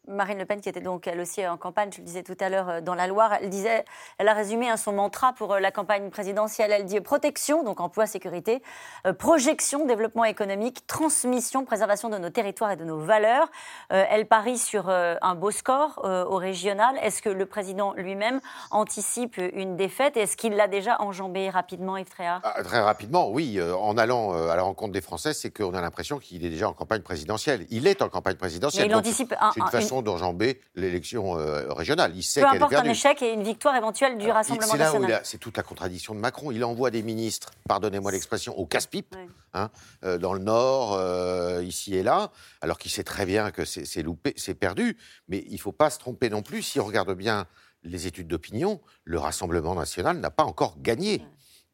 Marine 0.07 0.37
Le 0.37 0.45
Pen, 0.45 0.59
qui 0.59 0.67
était 0.67 0.81
donc 0.81 1.07
elle 1.07 1.21
aussi 1.21 1.47
en 1.47 1.55
campagne, 1.55 1.89
je 1.93 1.99
le 1.99 2.03
disais 2.03 2.23
tout 2.23 2.35
à 2.41 2.49
l'heure, 2.49 2.67
euh, 2.67 2.81
dans 2.81 2.93
la 2.93 3.07
Loire, 3.07 3.33
elle 3.39 3.49
disait, 3.49 3.85
elle 4.17 4.27
a 4.27 4.33
résumé 4.33 4.69
hein, 4.69 4.75
son 4.75 4.91
mantra 4.91 5.31
pour 5.31 5.53
euh, 5.53 5.59
la 5.61 5.71
campagne 5.71 6.09
présidentielle. 6.09 6.71
Elle 6.73 6.83
dit 6.83 6.99
protection, 6.99 7.63
donc 7.63 7.79
emploi, 7.79 8.05
sécurité, 8.05 8.61
euh, 9.07 9.13
projection, 9.13 9.85
développement 9.85 10.25
économique, 10.25 10.85
transmission, 10.87 11.63
préservation 11.63 12.09
de 12.09 12.17
nos 12.17 12.29
territoires 12.29 12.71
et 12.71 12.75
de 12.75 12.83
nos 12.83 12.97
valeurs. 12.97 13.49
elle 13.89 14.27
parie 14.27 14.57
sur 14.57 14.89
un 14.89 15.35
beau 15.35 15.51
score 15.51 16.01
au 16.03 16.37
régional. 16.37 16.97
Est-ce 17.01 17.21
que 17.21 17.29
le 17.29 17.45
président 17.45 17.93
lui-même 17.93 18.41
anticipe 18.71 19.37
une 19.37 19.75
défaite? 19.75 20.17
Est-ce 20.17 20.35
qu'il 20.37 20.55
l'a 20.55 20.67
déjà 20.67 20.99
enjambé 21.01 21.49
rapidement, 21.49 21.97
Yves 21.97 22.09
Tréhard? 22.09 22.41
Ah, 22.43 22.63
Très 22.63 22.79
rapidement, 22.79 23.29
oui. 23.29 23.59
en 23.61 23.97
allant 23.97 24.33
à 24.33 24.55
la 24.55 24.63
rencontre 24.63 24.93
des 24.93 25.01
Français, 25.01 25.33
c'est 25.33 25.51
qu'on 25.51 25.73
a 25.73 25.81
l'impression 25.81 26.19
qu'il 26.19 26.45
est 26.45 26.49
déjà 26.49 26.69
en 26.69 26.73
campagne 26.73 27.01
présidentielle. 27.01 27.65
Il 27.69 27.87
est 27.87 28.01
en 28.01 28.09
campagne 28.09 28.35
présidentielle. 28.35 28.87
Mais 28.87 28.93
il 28.93 28.95
anticipe 28.95 29.33
un, 29.39 29.51
d'enjamber 30.01 30.59
l'élection 30.75 31.37
euh, 31.37 31.71
régionale. 31.73 32.13
Il 32.15 32.23
sait 32.23 32.41
Peu 32.41 32.47
importe 32.47 32.73
un 32.73 32.83
échec 32.83 33.21
et 33.21 33.33
une 33.33 33.43
victoire 33.43 33.75
éventuelle 33.75 34.17
du 34.17 34.29
Rassemblement 34.29 34.75
national. 34.75 35.21
C'est 35.23 35.37
toute 35.37 35.57
la 35.57 35.63
contradiction 35.63 36.15
de 36.15 36.19
Macron. 36.19 36.51
Il 36.51 36.63
envoie 36.63 36.91
des 36.91 37.03
ministres, 37.03 37.51
pardonnez-moi 37.67 38.11
l'expression, 38.11 38.57
au 38.57 38.65
casse-pipe, 38.65 39.15
hein, 39.53 39.69
euh, 40.03 40.17
dans 40.17 40.33
le 40.33 40.39
Nord, 40.39 40.93
euh, 40.93 41.63
ici 41.63 41.95
et 41.95 42.03
là, 42.03 42.31
alors 42.61 42.77
qu'il 42.77 42.91
sait 42.91 43.03
très 43.03 43.25
bien 43.25 43.51
que 43.51 43.65
c'est 43.65 44.03
loupé, 44.03 44.33
c'est 44.37 44.55
perdu. 44.55 44.97
Mais 45.27 45.43
il 45.47 45.53
ne 45.53 45.59
faut 45.59 45.71
pas 45.71 45.89
se 45.89 45.99
tromper 45.99 46.29
non 46.29 46.41
plus. 46.41 46.63
Si 46.63 46.79
on 46.79 46.85
regarde 46.85 47.13
bien 47.13 47.45
les 47.83 48.07
études 48.07 48.27
d'opinion, 48.27 48.81
le 49.03 49.19
Rassemblement 49.19 49.75
national 49.75 50.17
n'a 50.17 50.31
pas 50.31 50.43
encore 50.43 50.75
gagné. 50.81 51.21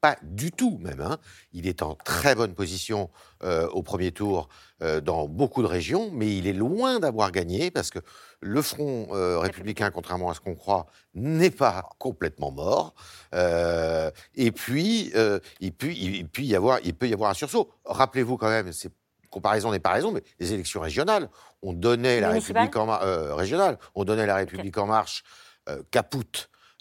Pas 0.02 0.16
du 0.22 0.54
tout 0.54 0.78
même. 0.82 1.02
Hein. 1.02 1.18
Il 1.52 1.68
est 1.68 1.82
en 1.82 1.94
très 1.94 2.34
bonne 2.34 2.54
position 2.54 3.10
euh, 3.44 3.68
au 3.70 3.84
premier 3.84 4.14
tour 4.14 4.48
euh, 4.82 5.02
dans 5.02 5.28
beaucoup 5.28 5.62
de 5.62 5.68
régions, 5.68 6.10
mais 6.14 6.38
il 6.38 6.48
est 6.48 6.54
loin 6.54 7.02
d'avoir 7.02 7.34
gagné 7.34 7.70
parce 7.70 7.90
que 7.90 8.00
le 8.40 8.62
Front 8.62 9.10
euh, 9.12 9.40
républicain, 9.40 9.92
contrairement 9.92 10.30
à 10.30 10.34
ce 10.36 10.40
qu'on 10.40 10.56
croit, 10.56 10.86
n'est 11.16 11.52
pas 11.52 11.90
complètement 11.98 12.52
mort. 12.52 12.94
et 13.34 14.52
puis, 14.52 15.12
il, 15.60 15.74
peut, 15.74 15.92
il, 15.92 16.30
y 16.46 16.56
avoir, 16.56 16.80
il 16.86 16.94
peut 16.94 17.10
y 17.10 17.14
avoir 17.14 17.32
un 17.32 17.34
sursaut. 17.34 17.70
Rappelez-vous 17.84 18.38
quand 18.38 18.50
même, 18.50 18.72
c'est 18.72 18.92
comparaison 19.30 19.72
n'est 19.72 19.80
pas 19.80 19.92
raison, 19.92 20.12
mais 20.12 20.24
les 20.40 20.54
élections 20.54 20.80
régionales, 20.80 21.30
on 21.62 21.74
donnait 21.74 22.20
la 22.20 22.30
République 22.30 22.76
en 22.78 22.86
marche, 22.86 23.06
régionale, 23.34 23.78
on 23.96 24.06
donnait 24.06 24.26
la 24.26 24.36
République 24.36 24.78
en 24.78 24.88
marche 24.88 25.24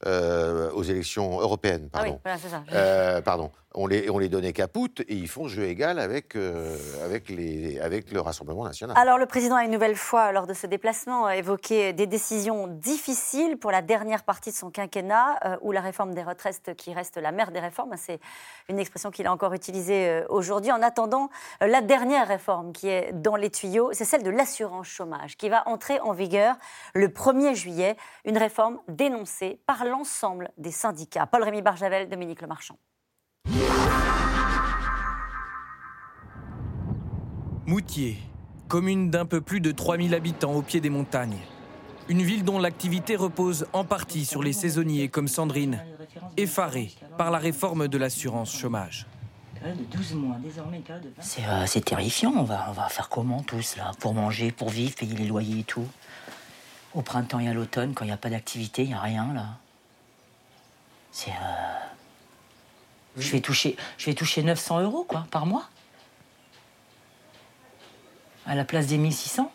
capoute 0.02 0.72
aux 0.74 0.82
élections 0.82 1.40
européennes, 1.40 1.88
pardon. 1.90 2.10
Ah 2.10 2.14
oui, 2.14 2.20
voilà, 2.24 2.38
ça. 2.38 2.62
Euh, 2.72 3.20
pardon 3.20 3.50
on 3.74 3.86
les, 3.86 4.08
on 4.08 4.18
les 4.18 4.28
donnait 4.28 4.52
capoute 4.52 5.00
et 5.00 5.14
ils 5.14 5.28
font 5.28 5.46
jeu 5.46 5.64
égal 5.64 5.98
avec, 5.98 6.36
euh, 6.36 6.76
avec, 7.04 7.28
le 7.30 8.20
Rassemblement 8.20 8.64
national. 8.64 8.96
Alors 8.98 9.18
le 9.18 9.26
président 9.26 9.56
a 9.56 9.64
une 9.64 9.70
nouvelle 9.70 9.96
fois, 9.96 10.32
lors 10.32 10.46
de 10.46 10.54
ce 10.54 10.66
déplacement, 10.66 11.28
évoqué 11.28 11.92
des 11.92 12.06
décisions 12.06 12.66
difficiles 12.66 13.58
pour 13.58 13.70
la 13.70 13.82
dernière 13.82 14.24
partie 14.24 14.50
de 14.50 14.56
son 14.56 14.70
quinquennat, 14.70 15.38
euh, 15.44 15.56
où 15.60 15.72
la 15.72 15.80
réforme 15.80 16.14
des 16.14 16.22
retraites 16.22 16.74
qui 16.76 16.94
reste 16.94 17.18
la 17.18 17.30
mère 17.30 17.50
des 17.50 17.60
réformes, 17.60 17.94
c'est 17.96 18.20
une 18.68 18.78
expression 18.78 19.10
qu'il 19.10 19.26
a 19.26 19.32
encore 19.32 19.52
utilisée 19.52 20.08
euh, 20.08 20.26
aujourd'hui. 20.30 20.72
En 20.72 20.82
attendant, 20.82 21.28
la 21.60 21.82
dernière 21.82 22.26
réforme 22.26 22.72
qui 22.72 22.88
est 22.88 23.12
dans 23.12 23.36
les 23.36 23.50
tuyaux, 23.50 23.90
c'est 23.92 24.04
celle 24.04 24.22
de 24.22 24.30
l'assurance 24.30 24.86
chômage, 24.86 25.36
qui 25.36 25.48
va 25.48 25.68
entrer 25.68 26.00
en 26.00 26.12
vigueur 26.12 26.56
le 26.94 27.08
1er 27.08 27.54
juillet, 27.54 27.96
une 28.24 28.38
réforme 28.38 28.78
dénoncée 28.88 29.60
par 29.66 29.84
l'ensemble 29.84 30.50
des 30.56 30.72
syndicats. 30.72 31.26
Paul-Rémy 31.26 31.60
Barjavel, 31.62 32.08
Dominique 32.08 32.40
Lemarchand. 32.40 32.78
Moutier, 37.68 38.16
commune 38.66 39.10
d'un 39.10 39.26
peu 39.26 39.42
plus 39.42 39.60
de 39.60 39.72
3000 39.72 40.14
habitants 40.14 40.54
au 40.54 40.62
pied 40.62 40.80
des 40.80 40.88
montagnes. 40.88 41.36
Une 42.08 42.22
ville 42.22 42.42
dont 42.42 42.58
l'activité 42.58 43.14
repose 43.14 43.66
en 43.74 43.84
partie 43.84 44.24
sur 44.24 44.42
les 44.42 44.54
saisonniers 44.54 45.10
comme 45.10 45.28
Sandrine, 45.28 45.84
effarée 46.38 46.90
par 47.18 47.30
la 47.30 47.36
réforme 47.36 47.86
de 47.86 47.98
l'assurance 47.98 48.56
chômage. 48.56 49.06
Euh, 49.62 49.74
c'est 51.66 51.84
terrifiant, 51.84 52.32
on 52.34 52.42
va, 52.42 52.68
on 52.70 52.72
va 52.72 52.88
faire 52.88 53.10
comment 53.10 53.42
tous 53.42 53.76
là 53.76 53.92
Pour 54.00 54.14
manger, 54.14 54.50
pour 54.50 54.70
vivre, 54.70 54.94
payer 54.94 55.14
les 55.14 55.26
loyers 55.26 55.60
et 55.60 55.64
tout? 55.64 55.86
Au 56.94 57.02
printemps 57.02 57.38
et 57.38 57.50
à 57.50 57.52
l'automne, 57.52 57.92
quand 57.92 58.06
il 58.06 58.08
n'y 58.08 58.14
a 58.14 58.16
pas 58.16 58.30
d'activité, 58.30 58.84
il 58.84 58.88
n'y 58.88 58.94
a 58.94 59.00
rien 59.00 59.30
là. 59.34 59.58
C'est... 61.12 61.32
Euh, 61.32 61.34
je 63.18 63.30
vais 63.30 63.40
toucher, 63.40 63.76
je 63.98 64.06
vais 64.06 64.14
toucher 64.14 64.42
900 64.42 64.80
euros 64.80 65.04
quoi, 65.04 65.26
par 65.30 65.44
mois. 65.44 65.68
À 68.48 68.54
la 68.54 68.64
place 68.64 68.86
des 68.86 68.96
1600. 68.96 69.52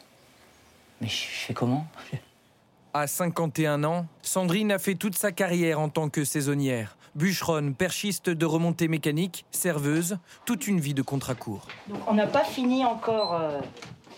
Mais 1.01 1.07
je 1.07 1.15
fais 1.15 1.55
comment 1.55 1.87
À 2.93 3.07
51 3.07 3.83
ans, 3.83 4.05
Sandrine 4.21 4.71
a 4.71 4.77
fait 4.77 4.93
toute 4.93 5.15
sa 5.15 5.31
carrière 5.31 5.79
en 5.79 5.89
tant 5.89 6.09
que 6.09 6.23
saisonnière. 6.23 6.95
Bûcheronne, 7.15 7.73
perchiste 7.73 8.29
de 8.29 8.45
remontée 8.45 8.87
mécanique, 8.87 9.45
serveuse, 9.49 10.19
toute 10.45 10.67
une 10.67 10.79
vie 10.79 10.93
de 10.93 11.01
contrat 11.01 11.33
court. 11.33 11.67
Donc 11.87 12.01
on 12.07 12.13
n'a 12.13 12.27
pas 12.27 12.43
fini 12.43 12.85
encore 12.85 13.33
euh, 13.33 13.59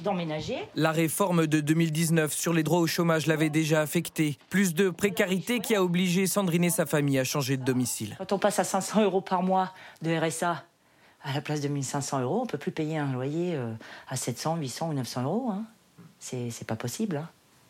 d'emménager. 0.02 0.58
La 0.76 0.92
réforme 0.92 1.48
de 1.48 1.62
2019 1.62 2.34
sur 2.34 2.52
les 2.52 2.64
droits 2.64 2.80
au 2.80 2.88
chômage 2.88 3.28
l'avait 3.28 3.50
déjà 3.50 3.80
affecté. 3.80 4.38
Plus 4.50 4.74
de 4.74 4.90
précarité 4.90 5.62
qui 5.62 5.74
a 5.74 5.84
obligé 5.84 6.28
Sandrine 6.28 6.66
et 6.66 6.70
sa 6.70 6.86
famille 6.86 7.18
à 7.18 7.24
changer 7.24 7.56
de 7.56 7.64
domicile. 7.64 8.18
Quand 8.18 8.34
on 8.34 8.40
passe 8.40 8.60
à 8.60 8.66
500 8.66 9.04
euros 9.04 9.22
par 9.22 9.42
mois 9.42 9.72
de 10.02 10.14
RSA, 10.14 10.66
à 11.26 11.34
la 11.34 11.42
place 11.42 11.60
de 11.60 11.68
1500 11.68 12.22
euros, 12.22 12.42
on 12.44 12.46
peut 12.46 12.58
plus 12.58 12.72
payer 12.72 12.98
un 12.98 13.12
loyer 13.12 13.56
euh, 13.56 13.74
à 14.08 14.16
700, 14.16 14.58
800 14.58 14.90
ou 14.90 14.94
900 14.94 15.24
euros. 15.24 15.50
Hein. 15.52 15.66
C'est 16.20 16.68
pas 16.68 16.76
possible. 16.76 17.18
Hein. 17.18 17.30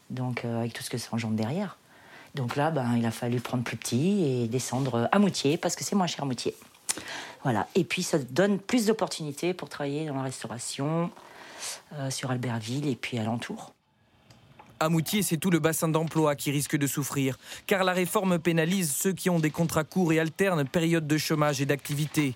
Donc, 0.10 0.46
euh, 0.46 0.60
avec 0.60 0.74
tout 0.74 0.84
ce 0.84 0.90
que 0.90 0.98
ça 0.98 1.10
engendre 1.14 1.36
derrière. 1.36 1.78
Donc 2.36 2.58
là, 2.58 2.70
ben, 2.70 2.96
il 2.98 3.06
a 3.06 3.12
fallu 3.12 3.40
prendre 3.40 3.64
plus 3.64 3.78
petit 3.78 4.24
et 4.24 4.48
descendre 4.48 5.10
à 5.12 5.20
Moutier, 5.20 5.58
parce 5.58 5.76
que 5.76 5.84
c'est 5.86 5.96
moins 5.96 6.08
cher 6.08 6.24
à 6.24 6.26
Moutier. 6.26 6.54
Voilà. 7.44 7.68
Et 7.76 7.86
puis, 7.86 8.04
ça 8.04 8.20
donne 8.20 8.60
plus 8.60 8.88
d'opportunités 8.88 9.54
pour 9.54 9.70
travailler 9.70 10.06
dans 10.06 10.16
la 10.16 10.24
restauration, 10.24 11.10
euh, 11.94 12.10
sur 12.10 12.32
Albertville 12.32 12.88
et 12.88 12.96
puis 12.96 13.18
alentour. 13.18 13.74
À 14.80 14.90
Moutier, 14.90 15.24
c'est 15.24 15.38
tout 15.38 15.50
le 15.50 15.60
bassin 15.60 15.88
d'emploi 15.88 16.36
qui 16.36 16.52
risque 16.52 16.76
de 16.76 16.86
souffrir, 16.86 17.38
car 17.66 17.86
la 17.86 17.94
réforme 17.94 18.40
pénalise 18.40 18.92
ceux 18.92 19.14
qui 19.14 19.30
ont 19.30 19.40
des 19.40 19.50
contrats 19.50 19.86
courts 19.86 20.12
et 20.12 20.20
alternes 20.20 20.68
période 20.68 21.08
de 21.08 21.18
chômage 21.18 21.62
et 21.62 21.66
d'activité. 21.66 22.36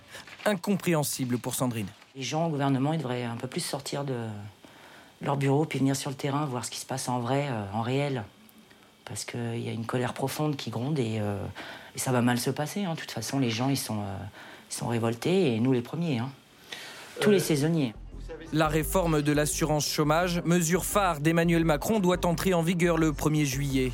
Incompréhensible 0.50 1.38
pour 1.38 1.56
Sandrine. 1.56 1.88
Les 2.16 2.24
gens 2.24 2.48
au 2.48 2.50
gouvernement, 2.50 2.94
ils 2.94 3.00
devraient 3.00 3.24
un 3.24 3.36
peu 3.36 3.48
plus 3.48 3.62
sortir 3.62 4.04
de 4.04 4.16
leur 5.22 5.38
bureau 5.38 5.66
puis 5.66 5.80
venir 5.80 5.96
sur 5.96 6.10
le 6.10 6.16
terrain, 6.16 6.46
voir 6.46 6.66
ce 6.66 6.72
qui 6.72 6.80
se 6.80 6.86
passe 6.86 7.08
en 7.10 7.20
vrai, 7.20 7.48
euh, 7.50 7.64
en 7.74 7.82
réel. 7.82 8.24
Parce 9.06 9.26
qu'il 9.26 9.60
y 9.60 9.70
a 9.70 9.72
une 9.72 9.86
colère 9.86 10.14
profonde 10.14 10.56
qui 10.56 10.70
gronde 10.70 11.00
et, 11.00 11.18
euh, 11.20 11.38
et 11.96 12.00
ça 12.00 12.12
va 12.12 12.22
mal 12.22 12.38
se 12.40 12.50
passer. 12.52 12.84
hein. 12.84 12.94
De 12.94 13.00
toute 13.00 13.12
façon, 13.12 13.40
les 13.40 13.50
gens, 13.50 13.70
ils 13.70 13.78
sont, 13.78 14.00
euh, 14.00 14.18
ils 14.70 14.74
sont 14.76 14.88
révoltés 14.88 15.56
et 15.56 15.60
nous 15.60 15.72
les 15.72 15.82
premiers. 15.82 16.20
hein. 16.20 16.30
Tous 17.22 17.32
les 17.32 17.40
saisonniers. 17.40 17.94
La 18.54 18.68
réforme 18.68 19.22
de 19.22 19.32
l'assurance 19.32 19.88
chômage, 19.88 20.42
mesure 20.46 20.86
phare 20.86 21.20
d'Emmanuel 21.20 21.66
Macron, 21.66 22.00
doit 22.00 22.26
entrer 22.26 22.54
en 22.54 22.62
vigueur 22.62 22.98
le 22.98 23.12
1er 23.12 23.46
juillet. 23.46 23.92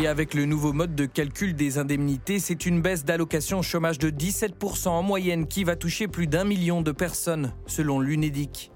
Et 0.00 0.06
avec 0.06 0.32
le 0.34 0.44
nouveau 0.44 0.72
mode 0.72 0.94
de 0.94 1.06
calcul 1.06 1.56
des 1.56 1.76
indemnités, 1.76 2.38
c'est 2.38 2.66
une 2.66 2.80
baisse 2.80 3.04
d'allocation 3.04 3.62
chômage 3.62 3.98
de 3.98 4.10
17% 4.10 4.86
en 4.86 5.02
moyenne 5.02 5.48
qui 5.48 5.64
va 5.64 5.74
toucher 5.74 6.06
plus 6.06 6.28
d'un 6.28 6.44
million 6.44 6.82
de 6.82 6.92
personnes, 6.92 7.52
selon 7.66 7.98
l'UNEDIC. 7.98 8.70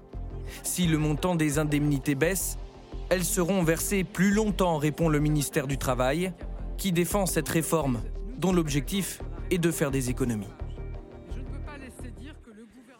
Si 0.63 0.85
le 0.85 0.97
montant 0.97 1.35
des 1.35 1.59
indemnités 1.59 2.15
baisse, 2.15 2.57
elles 3.09 3.23
seront 3.23 3.63
versées 3.63 4.03
plus 4.03 4.31
longtemps, 4.31 4.77
répond 4.77 5.07
le 5.07 5.21
ministère 5.21 5.65
du 5.65 5.77
Travail, 5.77 6.33
qui 6.77 6.91
défend 6.91 7.25
cette 7.25 7.47
réforme, 7.47 8.01
dont 8.37 8.51
l'objectif 8.51 9.21
est 9.49 9.59
de 9.59 9.71
faire 9.71 9.91
des 9.91 10.09
économies. 10.09 10.51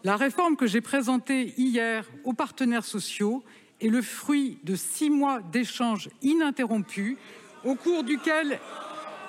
La 0.02 0.16
réforme 0.16 0.56
que 0.56 0.66
j'ai 0.66 0.80
présentée 0.80 1.52
hier 1.58 2.10
aux 2.24 2.32
partenaires 2.32 2.86
sociaux 2.86 3.44
est 3.82 3.88
le 3.88 4.00
fruit 4.00 4.60
de 4.64 4.76
six 4.76 5.10
mois 5.10 5.42
d'échanges 5.42 6.08
ininterrompus 6.22 7.18
au 7.64 7.74
cours 7.74 8.04
duquel 8.04 8.58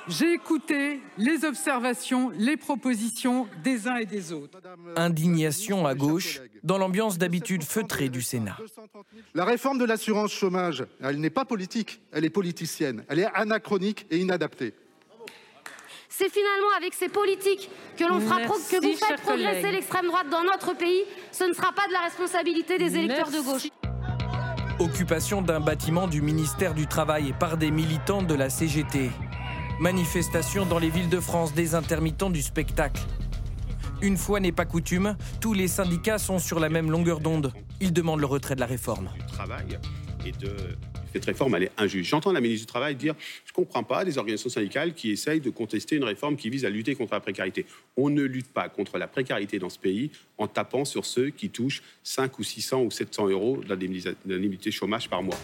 j'ai 0.08 0.34
écouté 0.34 1.00
les 1.18 1.46
observations, 1.46 2.30
les 2.38 2.58
propositions 2.58 3.48
des 3.64 3.88
uns 3.88 3.96
et 3.98 4.06
des 4.06 4.32
autres. 4.32 4.60
Indignation 4.96 5.88
à 5.88 5.96
gauche, 5.96 6.42
dans 6.64 6.78
l'ambiance 6.78 7.18
d'habitude 7.18 7.64
feutrée 7.64 8.10
du 8.10 8.22
Sénat. 8.22 8.58
La 9.34 9.46
réforme 9.46 9.80
de 9.80 9.86
l'assurance 9.86 10.32
chômage, 10.32 10.86
elle 11.02 11.20
n'est 11.20 11.32
pas 11.32 11.46
politique, 11.46 12.02
elle 12.12 12.24
est 12.26 12.30
politicienne. 12.30 13.04
Elle 13.10 13.20
est 13.20 13.30
anachronique 13.34 14.06
et 14.12 14.18
inadaptée. 14.18 14.74
C'est 16.08 16.30
finalement 16.32 16.70
avec 16.78 16.94
ces 16.94 17.10
politiques 17.10 17.70
que 17.98 18.06
l'on 18.06 18.22
fera 18.22 18.40
pro- 18.42 18.54
que 18.54 18.78
vous 18.82 18.94
faites 18.96 19.20
progresser 19.22 19.70
l'extrême 19.72 20.06
droite 20.06 20.30
dans 20.30 20.44
notre 20.46 20.74
pays. 20.74 21.02
Ce 21.34 21.44
ne 21.44 21.52
sera 21.54 21.74
pas 21.74 21.88
de 21.88 21.92
la 21.94 22.00
responsabilité 22.02 22.78
des 22.78 22.96
électeurs 22.96 23.32
de 23.32 23.42
gauche. 23.42 23.68
Occupation 24.80 25.42
d'un 25.42 25.62
bâtiment 25.62 26.06
du 26.06 26.22
ministère 26.22 26.74
du 26.74 26.86
Travail 26.86 27.34
par 27.40 27.56
des 27.56 27.72
militants 27.72 28.22
de 28.22 28.34
la 28.34 28.50
CGT. 28.50 29.10
Manifestation 29.80 30.66
dans 30.66 30.80
les 30.80 30.90
villes 30.90 31.08
de 31.08 31.22
France 31.22 31.54
des 31.54 31.76
intermittents 31.76 32.30
du 32.30 32.42
spectacle. 32.42 33.02
Une 34.02 34.18
fois 34.18 34.42
n'est 34.42 34.52
pas 34.52 34.66
coutume, 34.66 35.16
tous 35.40 35.54
les 35.54 35.70
syndicats 35.70 36.18
sont 36.18 36.40
sur 36.40 36.60
la 36.60 36.68
même 36.68 36.92
longueur 36.92 37.22
d'onde. 37.22 37.54
Ils 37.80 37.94
demandent 37.94 38.20
le 38.20 38.26
retrait 38.26 38.56
de 38.56 38.60
la 38.60 38.66
réforme. 38.66 39.10
Cette 41.16 41.26
réforme, 41.26 41.56
elle 41.56 41.64
est 41.64 41.72
injuste. 41.78 42.10
J'entends 42.10 42.34
la 42.34 42.42
ministre 42.42 42.66
du 42.66 42.68
Travail 42.68 42.96
dire 42.96 43.16
je 43.46 43.52
ne 43.52 43.56
comprends 43.56 43.84
pas 43.84 44.04
des 44.04 44.18
organisations 44.18 44.50
syndicales 44.50 44.94
qui 44.94 45.12
essayent 45.12 45.40
de 45.40 45.50
contester 45.50 45.96
une 45.96 46.04
réforme 46.04 46.36
qui 46.36 46.50
vise 46.50 46.66
à 46.66 46.70
lutter 46.70 46.94
contre 46.94 47.14
la 47.14 47.22
précarité. 47.22 47.66
On 47.96 48.10
ne 48.10 48.24
lutte 48.24 48.52
pas 48.52 48.68
contre 48.68 48.98
la 48.98 49.08
précarité 49.08 49.58
dans 49.58 49.70
ce 49.70 49.80
pays 49.80 50.12
en 50.38 50.48
tapant 50.48 50.84
sur 50.84 51.06
ceux 51.06 51.30
qui 51.30 51.50
touchent 51.50 51.84
5 52.04 52.38
ou 52.38 52.44
600 52.44 52.82
ou 52.82 52.92
700 52.92 53.30
euros 53.30 53.62
d'indemnité 53.66 54.72
chômage 54.72 55.10
par 55.10 55.24
mois. 55.24 55.38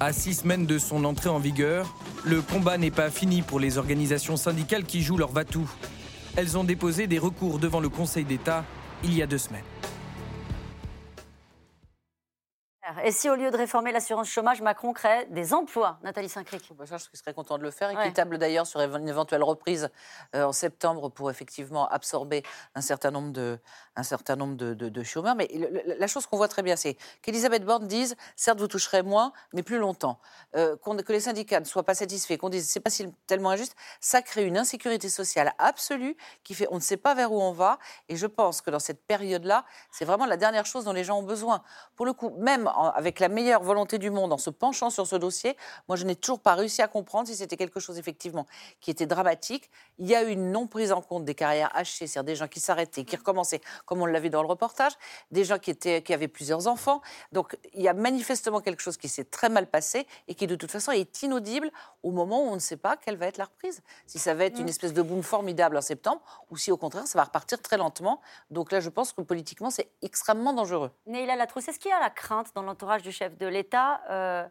À 0.00 0.12
six 0.12 0.34
semaines 0.34 0.66
de 0.66 0.78
son 0.78 1.04
entrée 1.04 1.30
en 1.30 1.38
vigueur, 1.38 1.96
le 2.26 2.42
combat 2.42 2.76
n'est 2.76 2.90
pas 2.90 3.10
fini 3.10 3.40
pour 3.40 3.58
les 3.58 3.78
organisations 3.78 4.36
syndicales 4.36 4.84
qui 4.84 5.00
jouent 5.00 5.16
leur 5.16 5.32
va-tout. 5.32 5.70
Elles 6.36 6.58
ont 6.58 6.64
déposé 6.64 7.06
des 7.06 7.18
recours 7.18 7.58
devant 7.58 7.80
le 7.80 7.88
Conseil 7.88 8.24
d'État 8.24 8.66
il 9.02 9.16
y 9.16 9.22
a 9.22 9.26
deux 9.26 9.38
semaines. 9.38 9.64
Et 13.04 13.12
si 13.12 13.28
au 13.30 13.34
lieu 13.34 13.50
de 13.50 13.56
réformer 13.56 13.92
l'assurance 13.92 14.28
chômage, 14.28 14.60
Macron 14.62 14.92
crée 14.92 15.26
des 15.26 15.52
emplois, 15.54 15.98
Nathalie 16.02 16.28
Saint-Cric? 16.28 16.70
Bah, 16.74 16.84
je 16.86 16.96
serais 17.18 17.34
content 17.34 17.58
de 17.58 17.62
le 17.62 17.70
faire. 17.70 17.92
Ouais. 17.94 18.04
Équitable 18.04 18.38
d'ailleurs 18.38 18.66
sur 18.66 18.80
une 18.80 19.08
éventuelle 19.08 19.42
reprise 19.42 19.90
euh, 20.34 20.44
en 20.44 20.52
septembre 20.52 21.08
pour 21.08 21.30
effectivement 21.30 21.88
absorber 21.88 22.42
un 22.74 22.80
certain 22.80 23.10
nombre 23.10 23.32
de, 23.32 23.58
un 23.96 24.02
certain 24.02 24.36
nombre 24.36 24.56
de, 24.56 24.74
de- 24.74 24.88
de 24.88 25.02
chômeurs. 25.02 25.34
Mais 25.34 25.48
le- 25.52 25.94
la 25.98 26.06
chose 26.06 26.26
qu'on 26.26 26.36
voit 26.36 26.48
très 26.48 26.62
bien, 26.62 26.76
c'est 26.76 26.96
qu'Elisabeth 27.22 27.64
Borne 27.64 27.86
dise 27.86 28.16
certes, 28.36 28.58
vous 28.60 28.68
toucherez 28.68 29.02
moins, 29.02 29.32
mais 29.52 29.62
plus 29.62 29.78
longtemps. 29.78 30.18
Euh, 30.56 30.76
que 30.76 31.12
les 31.12 31.20
syndicats 31.20 31.60
ne 31.60 31.64
soient 31.64 31.84
pas 31.84 31.94
satisfaits, 31.94 32.36
qu'on 32.36 32.48
dise 32.48 32.68
c'est 32.68 32.80
pas 32.80 32.90
si 32.90 33.08
tellement 33.26 33.50
injuste, 33.50 33.76
ça 34.00 34.22
crée 34.22 34.44
une 34.44 34.58
insécurité 34.58 35.08
sociale 35.08 35.52
absolue 35.58 36.16
qui 36.44 36.54
fait 36.54 36.66
on 36.70 36.76
ne 36.76 36.80
sait 36.80 36.96
pas 36.96 37.14
vers 37.14 37.32
où 37.32 37.40
on 37.40 37.52
va. 37.52 37.78
Et 38.08 38.16
je 38.16 38.26
pense 38.26 38.60
que 38.60 38.70
dans 38.70 38.78
cette 38.78 39.04
période-là, 39.06 39.64
c'est 39.90 40.04
vraiment 40.04 40.26
la 40.26 40.36
dernière 40.36 40.66
chose 40.66 40.84
dont 40.84 40.92
les 40.92 41.04
gens 41.04 41.18
ont 41.18 41.22
besoin. 41.22 41.62
Pour 41.96 42.06
le 42.06 42.12
coup, 42.12 42.30
même 42.38 42.66
en- 42.74 42.79
avec 42.88 43.20
la 43.20 43.28
meilleure 43.28 43.62
volonté 43.62 43.98
du 43.98 44.10
monde, 44.10 44.32
en 44.32 44.38
se 44.38 44.50
penchant 44.50 44.90
sur 44.90 45.06
ce 45.06 45.16
dossier, 45.16 45.56
moi 45.88 45.96
je 45.96 46.04
n'ai 46.04 46.16
toujours 46.16 46.40
pas 46.40 46.54
réussi 46.54 46.82
à 46.82 46.88
comprendre 46.88 47.28
si 47.28 47.36
c'était 47.36 47.56
quelque 47.56 47.80
chose 47.80 47.98
effectivement 47.98 48.46
qui 48.80 48.90
était 48.90 49.06
dramatique. 49.06 49.70
Il 50.00 50.08
y 50.08 50.14
a 50.14 50.24
eu 50.24 50.30
une 50.30 50.50
non 50.50 50.66
prise 50.66 50.92
en 50.92 51.02
compte 51.02 51.26
des 51.26 51.34
carrières 51.34 51.70
hachées, 51.76 52.06
c'est-à-dire 52.06 52.32
des 52.32 52.36
gens 52.36 52.48
qui 52.48 52.58
s'arrêtaient, 52.58 53.04
qui 53.04 53.16
recommençaient, 53.16 53.60
comme 53.84 54.00
on 54.00 54.06
l'a 54.06 54.18
vu 54.18 54.30
dans 54.30 54.40
le 54.40 54.48
reportage, 54.48 54.92
des 55.30 55.44
gens 55.44 55.58
qui, 55.58 55.70
étaient, 55.70 56.00
qui 56.00 56.14
avaient 56.14 56.26
plusieurs 56.26 56.66
enfants. 56.66 57.02
Donc 57.32 57.56
il 57.74 57.82
y 57.82 57.88
a 57.88 57.92
manifestement 57.92 58.60
quelque 58.60 58.80
chose 58.80 58.96
qui 58.96 59.08
s'est 59.08 59.24
très 59.24 59.50
mal 59.50 59.66
passé 59.66 60.06
et 60.26 60.34
qui 60.34 60.46
de 60.46 60.56
toute 60.56 60.70
façon 60.70 60.90
est 60.92 61.22
inaudible 61.22 61.70
au 62.02 62.12
moment 62.12 62.42
où 62.44 62.48
on 62.48 62.54
ne 62.54 62.60
sait 62.60 62.78
pas 62.78 62.96
quelle 62.96 63.16
va 63.16 63.26
être 63.26 63.36
la 63.36 63.44
reprise. 63.44 63.82
Si 64.06 64.18
ça 64.18 64.34
va 64.34 64.46
être 64.46 64.58
une 64.58 64.68
espèce 64.70 64.94
de 64.94 65.02
boom 65.02 65.22
formidable 65.22 65.76
en 65.76 65.82
septembre 65.82 66.22
ou 66.50 66.56
si 66.56 66.72
au 66.72 66.78
contraire 66.78 67.06
ça 67.06 67.18
va 67.18 67.24
repartir 67.24 67.60
très 67.60 67.76
lentement. 67.76 68.22
Donc 68.50 68.72
là 68.72 68.80
je 68.80 68.88
pense 68.88 69.12
que 69.12 69.20
politiquement 69.20 69.68
c'est 69.68 69.90
extrêmement 70.00 70.54
dangereux. 70.54 70.90
Neila 71.06 71.36
Latrousse, 71.36 71.68
est-ce 71.68 71.78
qu'il 71.78 71.90
y 71.90 71.94
a 71.94 72.00
la 72.00 72.10
crainte 72.10 72.48
dans 72.54 72.62
l'entourage 72.62 73.02
du 73.02 73.12
chef 73.12 73.36
de 73.36 73.46
l'État 73.46 74.00
euh, 74.08 74.48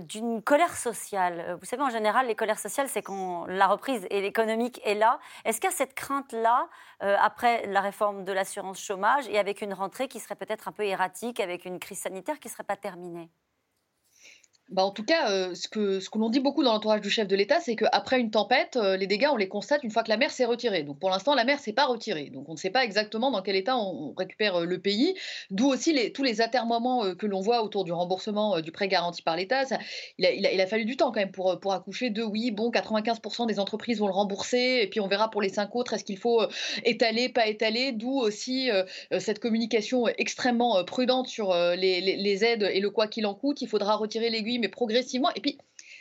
d'une 0.00 0.42
colère 0.42 0.76
sociale 0.76 1.40
Euh, 1.48 1.56
Vous 1.56 1.64
savez, 1.64 1.82
en 1.82 1.90
général, 1.90 2.26
les 2.26 2.34
colères 2.34 2.58
sociales, 2.58 2.88
c'est 2.88 3.02
quand 3.02 3.46
la 3.46 3.66
reprise 3.66 4.06
et 4.10 4.20
l'économique 4.20 4.80
est 4.84 4.94
là. 4.94 5.18
Est-ce 5.44 5.60
qu'il 5.60 5.70
y 5.70 5.72
a 5.72 5.76
cette 5.76 5.94
crainte-là, 5.94 6.68
euh, 7.02 7.16
après 7.20 7.66
la 7.66 7.80
réforme 7.80 8.24
de 8.24 8.32
l'assurance 8.32 8.80
chômage, 8.80 9.28
et 9.28 9.38
avec 9.38 9.62
une 9.62 9.74
rentrée 9.74 10.08
qui 10.08 10.20
serait 10.20 10.36
peut-être 10.36 10.68
un 10.68 10.72
peu 10.72 10.84
erratique, 10.84 11.40
avec 11.40 11.64
une 11.64 11.78
crise 11.78 12.00
sanitaire 12.00 12.38
qui 12.40 12.48
ne 12.48 12.52
serait 12.52 12.64
pas 12.64 12.76
terminée? 12.76 13.30
Bah, 14.70 14.84
en 14.84 14.92
tout 14.92 15.02
cas, 15.02 15.32
euh, 15.32 15.54
ce 15.56 15.68
que, 15.68 15.98
l'on 16.16 16.30
dit 16.30 16.38
beaucoup 16.38 16.62
dans 16.62 16.72
l'entourage 16.72 17.00
du 17.00 17.10
chef 17.10 17.26
de 17.26 17.34
l'État, 17.34 17.58
c'est 17.58 17.74
qu'après 17.74 18.20
une 18.20 18.30
tempête, 18.30 18.76
euh, 18.76 18.96
les 18.96 19.08
dégâts, 19.08 19.26
on 19.32 19.36
les 19.36 19.48
constate 19.48 19.82
une 19.82 19.90
fois 19.90 20.04
que 20.04 20.08
la 20.08 20.16
mer 20.16 20.30
s'est 20.30 20.44
retirée. 20.44 20.84
Donc 20.84 21.00
pour 21.00 21.10
l'instant, 21.10 21.34
la 21.34 21.44
mer 21.44 21.58
s'est 21.58 21.72
pas 21.72 21.86
retirée. 21.86 22.30
Donc 22.30 22.48
on 22.48 22.52
ne 22.52 22.56
sait 22.56 22.70
pas 22.70 22.84
exactement 22.84 23.32
dans 23.32 23.42
quel 23.42 23.56
état 23.56 23.76
on, 23.76 24.14
récupère 24.16 24.60
euh, 24.60 24.64
le 24.66 24.78
pays. 24.78 25.16
D'où 25.50 25.66
aussi 25.66 26.12
tous 26.12 26.22
les 26.22 26.40
atermoiements 26.40 27.14
que 27.16 27.26
l'on 27.26 27.40
voit 27.40 27.64
autour 27.64 27.84
du 27.84 27.92
remboursement 27.92 28.60
du 28.60 28.70
prêt 28.70 28.86
garanti 28.86 29.22
par 29.22 29.36
l'État. 29.36 29.64
Il 30.18 30.60
a, 30.60 30.66
fallu 30.66 30.84
du 30.84 30.96
temps 30.96 31.10
quand 31.10 31.20
même 31.20 31.32
pour, 31.32 31.72
accoucher 31.72 32.10
de 32.10 32.22
oui, 32.22 32.52
bon, 32.52 32.70
95% 32.70 33.46
des 33.48 33.58
entreprises 33.58 33.98
vont 33.98 34.06
le 34.06 34.12
rembourser. 34.12 34.80
Et 34.82 34.86
puis 34.88 35.00
on 35.00 35.08
verra 35.08 35.30
pour 35.30 35.42
les 35.42 35.48
cinq 35.48 35.74
autres, 35.74 35.94
est-ce 35.94 36.04
qu'il 36.04 36.18
faut 36.18 36.42
étaler, 36.84 37.28
pas 37.28 37.48
étaler. 37.48 37.92
D'où 37.92 38.12
aussi 38.12 38.70
cette 39.18 39.40
communication 39.40 40.06
extrêmement 40.06 40.84
prudente 40.84 41.26
sur 41.26 41.52
les 41.54 42.44
aides 42.44 42.68
et 42.72 42.80
le 42.80 42.90
quoi 42.90 43.08
qu'il 43.08 43.26
en 43.26 43.34
coûte. 43.34 43.62
Il 43.62 43.68
faudra 43.68 43.96
retirer 43.96 44.30
l'aiguille, 44.30 44.59
mais 44.60 44.68
progressivement. 44.68 45.30
Et 45.34 45.40
puis, 45.40 45.58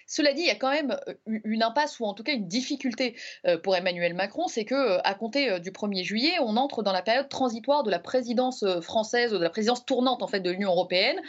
cela 0.09 0.33
dit, 0.33 0.41
il 0.41 0.47
y 0.47 0.51
a 0.51 0.55
quand 0.55 0.71
même 0.71 0.97
euh, 1.07 1.13
une 1.43 1.61
impasse 1.61 1.99
ou 1.99 2.05
en 2.05 2.15
tout 2.15 2.23
cas 2.23 2.33
une 2.33 2.47
difficulté 2.47 3.15
euh, 3.45 3.59
pour 3.59 3.75
Emmanuel 3.75 4.15
Macron, 4.15 4.47
c'est 4.47 4.65
que 4.65 4.73
euh, 4.73 4.99
à 5.03 5.13
compter 5.13 5.59
du 5.59 5.69
1er 5.69 6.03
juillet, 6.03 6.33
on 6.41 6.57
entre 6.57 6.81
dans 6.81 6.91
la 6.91 7.03
période 7.03 7.29
transitoire 7.29 7.83
de 7.83 7.91
la 7.91 7.99
présidence 7.99 8.65
française, 8.81 9.31
de 9.31 9.37
la 9.37 9.51
présidence 9.51 9.85
tournante 9.85 10.23
en 10.23 10.27
fait 10.27 10.39
de 10.39 10.49
l'Union 10.49 10.71
européenne. 10.71 11.21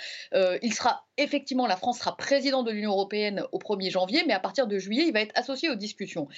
Il 0.63 0.73
sera 0.73 1.05
effectivement, 1.19 1.67
la 1.67 1.77
France 1.77 1.99
sera 1.99 2.17
président 2.17 2.63
de 2.63 2.71
l'Union 2.71 2.93
européenne 2.93 3.45
au 3.53 3.59
1er 3.59 3.91
janvier, 3.91 4.25
mais 4.27 4.33
à 4.33 4.41
partir 4.41 4.67
de 4.67 4.79
juillet, 4.79 5.05
il 5.07 5.13
va 5.13 5.21
être 5.21 5.39
associé 5.39 5.69
aux 5.69 5.75
discussions. 5.75 6.29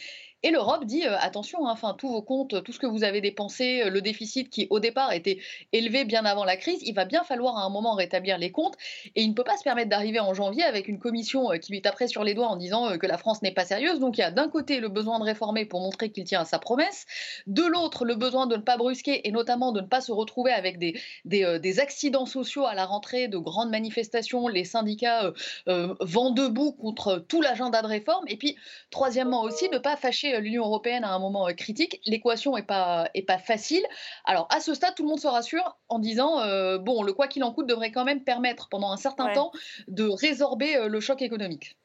Et 0.42 0.50
l'Europe 0.50 0.84
dit 0.84 1.06
euh, 1.06 1.16
attention, 1.18 1.66
hein, 1.66 1.72
enfin 1.72 1.94
tous 1.96 2.08
vos 2.08 2.22
comptes, 2.22 2.62
tout 2.64 2.72
ce 2.72 2.78
que 2.78 2.86
vous 2.86 3.04
avez 3.04 3.20
dépensé, 3.20 3.82
euh, 3.82 3.90
le 3.90 4.00
déficit 4.00 4.50
qui 4.50 4.66
au 4.70 4.80
départ 4.80 5.12
était 5.12 5.38
élevé 5.72 6.04
bien 6.04 6.24
avant 6.24 6.44
la 6.44 6.56
crise, 6.56 6.80
il 6.82 6.94
va 6.94 7.04
bien 7.04 7.22
falloir 7.22 7.58
à 7.58 7.62
un 7.62 7.70
moment 7.70 7.94
rétablir 7.94 8.38
les 8.38 8.50
comptes. 8.50 8.74
Et 9.14 9.22
il 9.22 9.28
ne 9.28 9.34
peut 9.34 9.44
pas 9.44 9.56
se 9.56 9.62
permettre 9.62 9.88
d'arriver 9.88 10.18
en 10.18 10.34
janvier 10.34 10.64
avec 10.64 10.88
une 10.88 10.98
commission 10.98 11.52
euh, 11.52 11.58
qui 11.58 11.72
lui 11.72 11.80
taperait 11.80 12.08
sur 12.08 12.24
les 12.24 12.34
doigts 12.34 12.48
en 12.48 12.56
disant 12.56 12.98
que 12.98 13.06
la 13.06 13.18
France 13.18 13.42
n'est 13.42 13.52
pas 13.52 13.64
sérieuse. 13.64 14.00
Donc 14.00 14.18
il 14.18 14.20
y 14.20 14.24
a 14.24 14.30
d'un 14.30 14.48
côté 14.48 14.80
le 14.80 14.88
besoin 14.88 15.18
de 15.20 15.24
réformer 15.24 15.64
pour 15.64 15.80
montrer 15.80 16.10
qu'il 16.10 16.24
tient 16.24 16.40
à 16.40 16.44
sa 16.44 16.58
promesse, 16.58 17.06
de 17.46 17.62
l'autre 17.62 18.04
le 18.04 18.16
besoin 18.16 18.46
de 18.46 18.56
ne 18.56 18.62
pas 18.62 18.76
brusquer 18.76 19.26
et 19.28 19.30
notamment 19.30 19.70
de 19.72 19.80
ne 19.80 19.86
pas 19.86 20.00
se 20.00 20.10
retrouver 20.10 20.52
avec 20.52 20.78
des, 20.78 20.98
des, 21.24 21.80
accidents 21.80 22.26
sociaux 22.26 22.66
à 22.66 22.74
la 22.74 22.84
rentrée, 22.84 23.28
de 23.28 23.38
grandes 23.38 23.70
manifestations, 23.70 24.48
les 24.48 24.64
syndicats 24.64 25.32
euh, 25.68 25.94
vent 26.00 26.30
debout 26.30 26.72
contre 26.72 27.24
tout 27.28 27.40
l'agenda 27.40 27.80
de 27.82 27.86
réforme. 27.86 28.24
Et 28.28 28.36
puis 28.36 28.56
troisièmement 28.90 29.42
aussi 29.42 29.68
ne 29.70 29.78
pas 29.78 29.96
fâcher 29.96 30.31
retrouver 30.32 30.48
l'Union 30.50 30.64
européenne 30.64 31.04
à 31.04 31.12
un 31.12 31.18
moment 31.18 31.48
euh, 31.48 31.52
critique. 31.52 32.00
L'équation 32.06 32.56
n'est 32.56 32.62
pas, 32.62 33.08
est 33.14 33.22
pas 33.22 33.38
facile. 33.38 33.84
Alors, 34.24 34.46
à 34.50 34.60
ce 34.60 34.74
stade, 34.74 34.94
tout 34.94 35.02
le 35.02 35.08
monde 35.08 35.20
se 35.20 35.26
rassure 35.28 35.78
en 35.88 35.98
disant 35.98 36.40
euh, 36.40 36.78
bon, 36.78 37.02
le 37.02 37.12
quoi 37.12 37.28
qu'il 37.28 37.44
en 37.44 37.52
coûte 37.52 37.66
devrait 37.66 37.92
quand 37.92 38.04
même 38.04 38.24
permettre 38.24 38.68
pendant 38.68 38.90
un 38.92 38.96
certain 38.96 39.26
Ouais. 39.26 39.34
temps 39.34 39.52
de 39.88 40.08
résorber 40.08 40.76
euh, 40.76 40.88
le 40.88 41.00
choc 41.00 41.22
économique. 41.22 41.76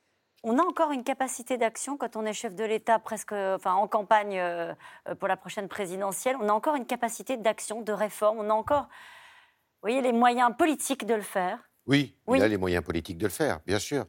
On 0.44 0.60
a 0.60 0.62
encore 0.64 0.92
une 0.92 1.04
capacité 1.04 1.58
d'action 1.58 1.98
quand 1.98 2.16
on 2.16 2.26
est 2.26 2.32
chef 2.34 2.56
de 2.56 2.64
l'État 2.64 3.00
presque, 3.00 3.34
enfin 3.34 3.74
en 3.74 3.88
campagne 3.88 4.38
euh, 4.40 4.74
euh, 5.10 5.16
pour 5.16 5.28
la 5.28 5.36
prochaine 5.36 5.68
présidentielle. 5.68 6.36
On 6.40 6.48
a 6.48 6.54
encore 6.54 6.76
une 6.76 6.86
capacité 6.86 7.38
d'action, 7.38 7.82
de 7.82 7.92
réforme. 7.92 8.40
On 8.40 8.50
a 8.50 8.54
encore, 8.54 8.84
vous 8.84 9.90
voyez, 9.90 10.02
les 10.02 10.14
moyens 10.14 10.52
politiques 10.58 11.06
de 11.06 11.16
le 11.16 11.22
faire. 11.22 11.60
Oui, 11.88 12.16
Oui. 12.28 12.38
il 12.38 12.44
a 12.44 12.48
les 12.48 12.58
moyens 12.58 12.84
politiques 12.84 13.18
de 13.18 13.26
le 13.26 13.32
faire, 13.32 13.60
bien 13.66 13.80
sûr. 13.80 14.06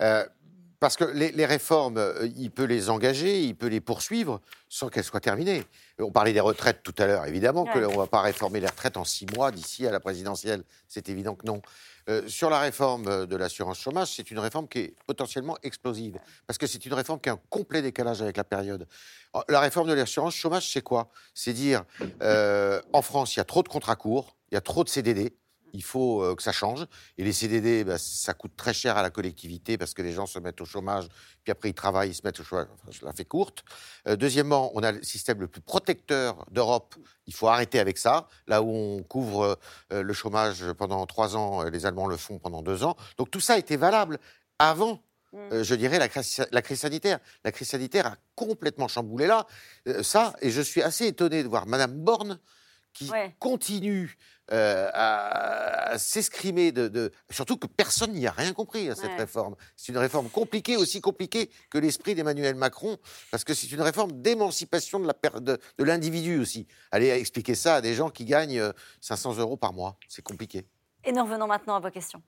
Euh, 0.00 0.24
parce 0.80 0.96
que 0.96 1.04
les, 1.04 1.32
les 1.32 1.46
réformes, 1.46 1.98
euh, 1.98 2.28
il 2.36 2.50
peut 2.50 2.64
les 2.64 2.90
engager, 2.90 3.42
il 3.42 3.54
peut 3.56 3.66
les 3.66 3.80
poursuivre 3.80 4.40
sans 4.68 4.88
qu'elles 4.88 5.04
soient 5.04 5.20
terminées. 5.20 5.64
On 5.98 6.10
parlait 6.12 6.32
des 6.32 6.40
retraites 6.40 6.82
tout 6.82 6.94
à 6.98 7.06
l'heure, 7.06 7.26
évidemment 7.26 7.64
Ouais. 7.64 7.72
qu'on 7.72 7.92
ne 7.92 7.96
va 7.96 8.06
pas 8.06 8.20
réformer 8.20 8.60
les 8.60 8.66
retraites 8.66 8.96
en 8.96 9.04
six 9.04 9.26
mois 9.34 9.50
d'ici 9.50 9.86
à 9.86 9.90
la 9.90 9.98
présidentielle. 10.00 10.62
C'est 10.86 11.08
évident 11.08 11.34
que 11.34 11.46
non. 11.46 11.60
Euh, 12.08 12.26
sur 12.26 12.48
la 12.48 12.60
réforme 12.60 13.26
de 13.26 13.36
l'assurance 13.36 13.78
chômage, 13.80 14.14
c'est 14.14 14.30
une 14.30 14.38
réforme 14.38 14.66
qui 14.68 14.78
est 14.78 14.94
potentiellement 15.06 15.56
explosive. 15.62 16.18
Parce 16.46 16.56
que 16.58 16.66
c'est 16.66 16.86
une 16.86 16.94
réforme 16.94 17.20
qui 17.20 17.28
a 17.28 17.32
un 17.32 17.40
complet 17.50 17.82
décalage 17.82 18.22
avec 18.22 18.36
la 18.36 18.44
période. 18.44 18.86
Oh, 19.34 19.42
La 19.48 19.60
réforme 19.60 19.88
de 19.88 19.92
l'assurance 19.94 20.34
chômage, 20.34 20.72
c'est 20.72 20.80
quoi? 20.82 21.10
C'est 21.34 21.52
dire, 21.52 21.84
euh, 22.22 22.80
en 22.92 23.02
France, 23.02 23.34
il 23.36 23.40
y 23.40 23.42
a 23.42 23.44
trop 23.44 23.62
de 23.62 23.68
contrats 23.68 23.96
courts, 23.96 24.36
il 24.50 24.54
y 24.54 24.58
a 24.58 24.62
trop 24.62 24.84
de 24.84 24.88
CDD. 24.88 25.34
Il 25.72 25.82
faut 25.82 26.22
euh, 26.22 26.34
que 26.34 26.42
ça 26.42 26.52
change. 26.52 26.86
Et 27.16 27.24
les 27.24 27.32
CDD, 27.32 27.84
bah, 27.84 27.98
ça 27.98 28.34
coûte 28.34 28.52
très 28.56 28.72
cher 28.72 28.96
à 28.96 29.02
la 29.02 29.10
collectivité 29.10 29.78
parce 29.78 29.94
que 29.94 30.02
les 30.02 30.12
gens 30.12 30.26
se 30.26 30.38
mettent 30.38 30.60
au 30.60 30.64
chômage, 30.64 31.08
puis 31.44 31.52
après 31.52 31.70
ils 31.70 31.74
travaillent, 31.74 32.10
ils 32.10 32.14
se 32.14 32.22
mettent 32.24 32.40
au 32.40 32.44
chômage. 32.44 32.66
Enfin, 32.72 32.90
je 32.90 33.04
la 33.04 33.12
fais 33.12 33.24
courte. 33.24 33.64
Euh, 34.06 34.16
deuxièmement, 34.16 34.70
on 34.74 34.82
a 34.82 34.92
le 34.92 35.02
système 35.02 35.40
le 35.40 35.48
plus 35.48 35.60
protecteur 35.60 36.46
d'Europe. 36.50 36.94
Il 37.26 37.34
faut 37.34 37.48
arrêter 37.48 37.78
avec 37.78 37.98
ça. 37.98 38.28
Là 38.46 38.62
où 38.62 38.70
on 38.70 39.02
couvre 39.02 39.58
euh, 39.92 40.02
le 40.02 40.12
chômage 40.12 40.64
pendant 40.72 41.04
trois 41.06 41.36
ans, 41.36 41.62
les 41.64 41.86
Allemands 41.86 42.06
le 42.06 42.16
font 42.16 42.38
pendant 42.38 42.62
deux 42.62 42.84
ans. 42.84 42.96
Donc 43.16 43.30
tout 43.30 43.40
ça 43.40 43.58
était 43.58 43.76
valable 43.76 44.18
avant. 44.58 45.02
euh, 45.34 45.62
je 45.62 45.74
dirais 45.74 45.98
la 45.98 46.08
crise, 46.08 46.46
la 46.50 46.62
crise 46.62 46.80
sanitaire. 46.80 47.18
La 47.44 47.52
crise 47.52 47.68
sanitaire 47.68 48.06
a 48.06 48.16
complètement 48.34 48.88
chamboulé 48.88 49.26
là. 49.26 49.46
Ça, 50.02 50.34
et 50.40 50.50
je 50.50 50.62
suis 50.62 50.82
assez 50.82 51.06
étonné 51.06 51.42
de 51.42 51.48
voir 51.48 51.66
Madame 51.66 51.92
Borne 51.92 52.38
qui 52.98 53.10
continue 53.38 54.16
euh, 54.50 54.88
à, 54.94 55.90
à 55.92 55.98
s'escrimer 55.98 56.72
de, 56.72 56.88
de- 56.88 57.12
Surtout 57.30 57.56
que 57.56 57.66
personne 57.66 58.12
n'y 58.12 58.26
a 58.26 58.30
rien 58.30 58.52
compris 58.52 58.88
à 58.88 58.94
cette 58.94 59.10
Ouais. 59.10 59.16
réforme. 59.16 59.56
C'est 59.76 59.92
une 59.92 59.98
réforme 59.98 60.28
compliquée, 60.30 60.76
aussi 60.76 61.00
compliquée 61.00 61.50
que 61.70 61.78
l'esprit 61.78 62.14
d'Emmanuel 62.14 62.54
Macron, 62.54 62.96
parce 63.30 63.44
que 63.44 63.54
c'est 63.54 63.70
une 63.72 63.82
réforme 63.82 64.12
d'émancipation 64.22 65.00
de 65.00 65.12
per- 65.12 65.40
de, 65.40 65.58
l'individu 65.84 66.38
aussi. 66.40 66.66
Allez 66.90 67.08
expliquer 67.10 67.54
ça 67.54 67.76
à 67.76 67.80
des 67.80 67.94
gens 67.94 68.10
qui 68.10 68.24
gagnent 68.24 68.58
euh, 68.58 68.72
500 69.00 69.36
euros 69.38 69.56
par 69.56 69.72
mois. 69.72 69.96
C'est 70.08 70.22
compliqué. 70.22 70.66
Et 71.04 71.12
nous 71.12 71.22
revenons 71.22 71.46
maintenant 71.46 71.76
à 71.76 71.80
vos 71.80 71.90
questions. 71.90 72.22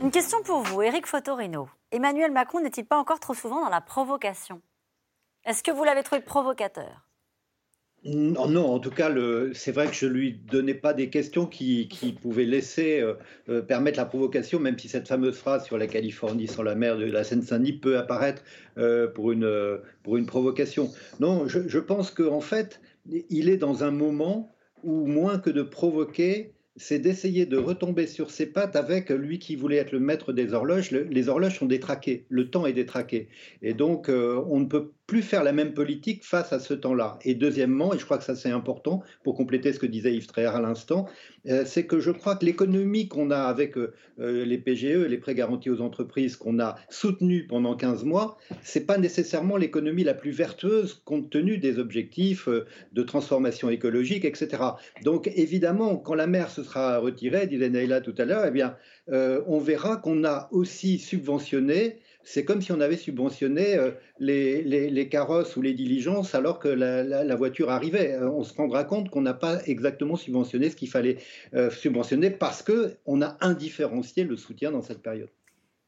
Une 0.00 0.10
question 0.12 0.42
pour 0.42 0.62
vous, 0.62 0.80
Éric 0.82 1.06
Fotorino. 1.06 1.68
Emmanuel 1.90 2.30
Macron 2.32 2.60
n'est-il 2.60 2.84
pas 2.86 2.98
encore 2.98 3.18
trop 3.20 3.34
souvent 3.34 3.62
dans 3.64 3.68
la 3.70 3.80
provocation? 3.80 4.62
Est-ce 5.48 5.62
que 5.62 5.70
vous 5.70 5.82
l'avez 5.82 6.02
trouvé 6.02 6.20
provocateur? 6.20 7.08
Non, 8.04 8.48
non, 8.48 8.66
en 8.66 8.78
tout 8.80 8.90
cas, 8.90 9.10
c'est 9.54 9.72
vrai 9.72 9.86
que 9.86 9.94
je 9.94 10.06
lui 10.06 10.34
donnais 10.34 10.74
pas 10.74 10.92
des 10.92 11.08
questions 11.08 11.46
qui, 11.46 11.88
pouvaient 12.20 12.44
laisser 12.44 13.00
euh, 13.00 13.14
euh, 13.48 13.62
permettre 13.62 13.98
la 13.98 14.04
provocation, 14.04 14.60
même 14.60 14.78
si 14.78 14.88
cette 14.88 15.08
fameuse 15.08 15.38
phrase 15.38 15.64
sur 15.64 15.78
la 15.78 15.86
Californie 15.86 16.48
sans 16.48 16.62
la 16.62 16.74
mer 16.74 16.98
de 16.98 17.06
la 17.06 17.24
Seine-Saint-Denis 17.24 17.72
peut 17.72 17.96
apparaître 17.96 18.42
euh, 18.76 19.08
pour, 19.08 19.32
une, 19.32 19.80
pour 20.02 20.18
une 20.18 20.26
provocation. 20.26 20.90
Non, 21.18 21.48
je, 21.48 21.78
pense 21.78 22.10
qu'en 22.10 22.40
fait, 22.40 22.82
il 23.08 23.48
est 23.48 23.56
dans 23.56 23.84
un 23.84 23.90
moment 23.90 24.54
où 24.84 25.06
moins 25.06 25.38
que 25.38 25.48
de 25.48 25.62
provoquer, 25.62 26.52
c'est 26.76 26.98
d'essayer 26.98 27.46
de 27.46 27.56
retomber 27.56 28.06
sur 28.06 28.30
ses 28.30 28.46
pattes 28.46 28.76
avec 28.76 29.08
lui 29.08 29.38
qui 29.38 29.56
voulait 29.56 29.78
être 29.78 29.92
le 29.92 30.00
maître 30.00 30.34
des 30.34 30.52
horloges. 30.52 30.90
Le- 30.90 31.04
les 31.04 31.30
horloges 31.30 31.58
sont 31.58 31.66
détraquées, 31.66 32.26
le 32.28 32.50
temps 32.50 32.66
est 32.66 32.74
détraqué. 32.74 33.28
Et 33.62 33.72
donc, 33.72 34.08
on 34.08 34.60
ne 34.60 34.66
peut 34.66 34.92
plus 35.08 35.22
faire 35.22 35.42
la 35.42 35.52
même 35.52 35.72
politique 35.72 36.22
face 36.22 36.52
à 36.52 36.60
ce 36.60 36.74
temps-là. 36.74 37.18
Et 37.24 37.34
deuxièmement, 37.34 37.94
et 37.94 37.98
je 37.98 38.04
crois 38.04 38.18
que 38.18 38.24
ça 38.24 38.36
c'est 38.36 38.50
important, 38.50 39.02
pour 39.24 39.34
compléter 39.34 39.72
ce 39.72 39.78
que 39.78 39.86
disait 39.86 40.14
Yves 40.14 40.26
Tréhard 40.26 40.56
à 40.56 40.60
l'instant, 40.60 41.06
euh, 41.48 41.64
c'est 41.64 41.86
que 41.86 41.98
je 41.98 42.10
crois 42.10 42.36
que 42.36 42.44
l'économie 42.44 43.08
qu'on 43.08 43.30
a 43.30 43.38
avec 43.38 43.78
euh, 43.78 43.94
euh, 44.20 44.44
les 44.44 44.58
PGE, 44.58 45.06
les 45.08 45.16
prêts 45.16 45.34
garantis 45.34 45.70
aux 45.70 45.80
entreprises, 45.80 46.36
qu'on 46.36 46.60
a 46.60 46.76
soutenus 46.90 47.46
pendant 47.48 47.74
15 47.74 48.04
mois, 48.04 48.36
c'est 48.62 48.84
pas 48.84 48.98
nécessairement 48.98 49.56
l'économie 49.56 50.04
la 50.04 50.12
plus 50.12 50.30
vertueuse 50.30 51.00
compte 51.06 51.30
tenu 51.30 51.56
des 51.56 51.78
objectifs 51.78 52.46
de 52.92 53.02
transformation 53.02 53.70
écologique, 53.70 54.26
etc. 54.26 54.62
Donc 55.04 55.32
évidemment, 55.34 55.96
quand 55.96 56.14
la 56.16 56.26
mer 56.26 56.50
se 56.50 56.62
sera 56.62 56.98
retirée, 56.98 57.46
disait 57.46 57.70
Naïla 57.70 58.02
tout 58.02 58.14
à 58.18 58.26
l'heure, 58.26 58.44
eh 58.46 58.50
bien, 58.50 58.76
on 59.10 59.58
verra 59.58 59.96
qu'on 59.96 60.24
a 60.24 60.48
aussi 60.52 60.98
subventionné. 60.98 61.98
C'est 62.24 62.44
comme 62.44 62.60
si 62.60 62.72
on 62.72 62.80
avait 62.80 62.96
subventionné 62.96 63.76
euh, 63.76 63.92
les, 64.18 65.08
carrosses 65.08 65.56
ou 65.56 65.62
les 65.62 65.72
diligences 65.72 66.34
alors 66.34 66.58
que 66.58 66.68
la 66.68 67.36
voiture 67.36 67.70
arrivait. 67.70 68.12
Euh, 68.12 68.30
on 68.30 68.44
se 68.44 68.54
rendra 68.54 68.84
compte 68.84 69.10
qu'on 69.10 69.22
n'a 69.22 69.34
pas 69.34 69.62
exactement 69.66 70.16
subventionné 70.16 70.70
ce 70.70 70.76
qu'il 70.76 70.90
fallait 70.90 71.18
euh, 71.54 71.70
subventionner 71.70 72.30
parce 72.30 72.62
qu'on 72.62 73.22
a 73.22 73.36
indifférencié 73.40 74.24
le 74.24 74.36
soutien 74.36 74.72
dans 74.72 74.82
cette 74.82 75.02
période. 75.02 75.30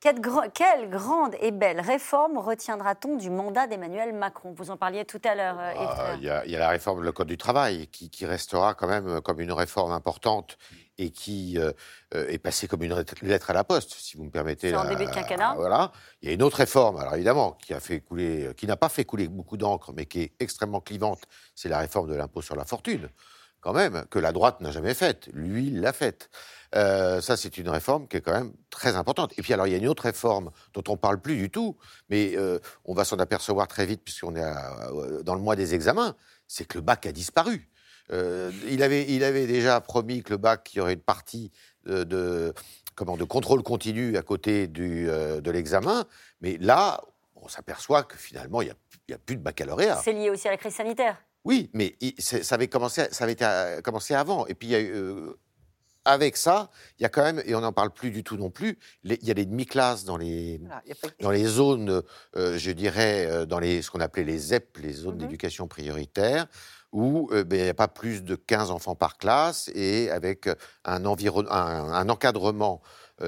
Quelle, 0.01 0.88
grande 0.88 1.34
et 1.40 1.51
belle 1.51 1.80
réforme 1.80 2.38
retiendra-t-on 2.38 3.16
du 3.16 3.28
mandat 3.28 3.66
d'Emmanuel 3.66 4.14
Macron? 4.14 4.55
Vous 4.57 4.70
en 4.70 4.76
parliez 4.76 5.05
tout 5.05 5.20
à 5.24 5.34
l'heure, 5.34 5.59
euh, 5.61 5.72
Ah. 5.76 6.14
Il 6.16 6.22
y, 6.24 6.30
a, 6.30 6.44
il 6.46 6.51
y 6.51 6.57
a 6.57 6.59
la 6.59 6.70
réforme 6.70 7.05
du 7.05 7.12
Code 7.12 7.28
du 7.28 7.36
travail 7.36 7.86
qui, 7.88 8.09
qui 8.09 8.24
restera 8.24 8.74
quand 8.74 8.86
même 8.88 9.07
euh, 9.09 9.20
comme 9.20 9.40
une 9.40 9.53
réforme 9.53 9.92
importante 9.92 10.57
et 10.96 11.11
qui 11.11 11.59
euh, 11.59 11.72
est 12.12 12.38
passée 12.38 12.66
comme 12.68 12.82
une 12.82 12.94
lettre- 12.94 13.51
à 13.51 13.53
la 13.55 13.64
poste, 13.64 13.92
si 13.92 14.16
vous 14.16 14.24
me 14.24 14.30
permettez. 14.30 14.70
C'est 14.70 14.76
en 14.76 14.88
début 14.88 15.05
de 15.07 15.11
quinquennat 15.11 15.55
Voilà. 15.55 15.92
Il 16.22 16.28
y 16.28 16.32
a 16.32 16.34
une 16.34 16.42
autre 16.42 16.57
réforme, 16.59 16.98
alors 16.98 17.14
évidemment, 17.14 17.53
qui 17.53 17.72
a 17.74 17.80
fait 17.80 18.01
couler, 18.01 18.51
qui 18.57 18.66
n'a 18.66 18.76
pas 18.76 18.88
fait 18.90 19.05
couler 19.05 19.28
beaucoup 19.28 19.57
d'encre, 19.57 19.92
mais 19.94 20.07
qui 20.07 20.20
est 20.22 20.32
extrêmement 20.40 20.80
clivante. 20.80 21.20
C'est 21.55 21.68
la 21.70 21.78
réforme 21.78 22.11
de 22.11 22.14
l'impôt 22.16 22.42
sur 22.42 22.55
la 22.55 22.64
fortune, 22.66 23.09
quand 23.61 23.72
même, 23.72 24.05
que 24.11 24.18
la 24.18 24.32
droite 24.32 24.61
n'a 24.61 24.70
jamais 24.70 24.92
faite. 24.94 25.28
Lui, 25.32 25.68
il 25.68 25.80
l'a 25.80 25.92
faite. 25.94 26.28
Euh, 26.76 27.20
ça, 27.20 27.36
c'est 27.36 27.58
une 27.58 27.68
réforme 27.68 28.06
qui 28.06 28.16
est 28.16 28.20
quand 28.20 28.32
même 28.32 28.52
très 28.70 28.94
importante. 28.96 29.32
Et 29.36 29.42
puis, 29.42 29.52
alors, 29.52 29.66
il 29.66 29.72
y 29.72 29.74
a 29.74 29.78
une 29.78 29.88
autre 29.88 30.04
réforme 30.04 30.50
dont 30.72 30.84
on 30.88 30.96
parle 30.96 31.20
plus 31.20 31.36
du 31.36 31.50
tout, 31.50 31.76
mais 32.08 32.34
euh, 32.36 32.58
on 32.84 32.94
va 32.94 33.04
s'en 33.04 33.18
apercevoir 33.18 33.66
très 33.66 33.86
vite 33.86 34.02
puisqu'on 34.04 34.36
est 34.36 34.42
à- 34.42 34.88
euh, 34.92 35.22
dans 35.22 35.34
le 35.34 35.40
mois 35.40 35.56
des 35.56 35.74
examens, 35.74 36.14
c'est 36.46 36.64
que 36.64 36.78
le 36.78 36.82
bac 36.82 37.06
a 37.06 37.12
disparu. 37.12 37.68
Euh, 38.12 38.50
il, 38.68 38.82
avait, 38.82 39.04
il 39.08 39.24
avait 39.24 39.46
déjà 39.46 39.80
promis 39.80 40.22
que 40.22 40.30
le 40.30 40.36
bac, 40.36 40.70
il 40.74 40.78
y 40.78 40.80
aurait 40.80 40.94
une 40.94 41.00
partie 41.00 41.50
de, 41.86 42.04
de- 42.04 42.54
comment, 42.94 43.16
de 43.16 43.24
contrôle 43.24 43.62
continu 43.62 44.16
à 44.16 44.22
côté 44.22 44.66
du, 44.68 45.06
de 45.06 45.50
l'examen, 45.50 46.04
mais 46.40 46.56
là, 46.58 47.00
on 47.34 47.48
s'aperçoit 47.48 48.02
que 48.04 48.16
finalement, 48.16 48.62
il 48.62 48.66
n'y 49.08 49.14
a, 49.14 49.16
a 49.16 49.18
plus 49.18 49.36
de 49.36 49.42
baccalauréat. 49.42 50.00
C'est 50.04 50.12
lié 50.12 50.28
aussi 50.30 50.46
à 50.46 50.50
la 50.52 50.56
crise 50.56 50.74
sanitaire. 50.74 51.16
Oui, 51.44 51.70
mais 51.72 51.96
ça 52.18 52.54
avait 52.54 52.68
commencé, 52.68 53.06
ça 53.12 53.24
avait 53.24 53.32
été, 53.32 53.46
commencé 53.82 54.14
avant. 54.14 54.46
Et 54.46 54.54
puis, 54.54 54.68
il 54.68 54.70
y 54.72 54.74
a 54.74 54.80
eu, 54.80 55.14
avec 56.05 56.36
ça, 56.36 56.70
il 56.98 57.03
y 57.03 57.07
a 57.07 57.09
quand 57.09 57.22
même, 57.22 57.42
et 57.44 57.55
on 57.55 57.61
n'en 57.61 57.72
parle 57.72 57.90
plus 57.92 58.11
du 58.11 58.24
tout 58.24 58.36
non 58.36 58.51
plus, 58.51 58.78
les- 59.05 59.18
il 59.22 59.28
y 59.28 59.30
a 59.30 59.34
des 59.34 59.44
demi-classes 59.46 60.05
dans 60.05 60.16
les, 60.16 60.59
Voilà, 60.59 60.82
pas- 61.01 61.09
dans 61.20 61.30
les 61.30 61.44
zones, 61.44 62.03
euh, 62.36 62.59
je 62.59 62.70
dirais, 62.70 63.26
euh, 63.26 63.46
dans 63.46 63.59
les, 63.59 63.82
ce 63.82 63.90
qu'on 63.90 64.01
appelait 64.01 64.24
les 64.24 64.38
ZEP, 64.38 64.78
les 64.78 64.88
Mhm. 64.88 64.94
zones 64.94 65.18
d'éducation 65.18 65.68
prioritaire, 65.68 66.46
où 66.92 67.28
euh, 67.32 67.44
ben, 67.44 67.59
il 67.59 67.62
n'y 67.64 67.68
a 67.68 67.74
pas 67.74 67.86
plus 67.88 68.24
de 68.24 68.34
15 68.34 68.70
enfants 68.70 68.96
par 68.96 69.18
classe 69.18 69.70
et 69.74 70.11
avec 70.11 70.48
un, 70.84 71.05
un, 71.05 71.92
un 71.92 72.09
encadrement 72.09 72.82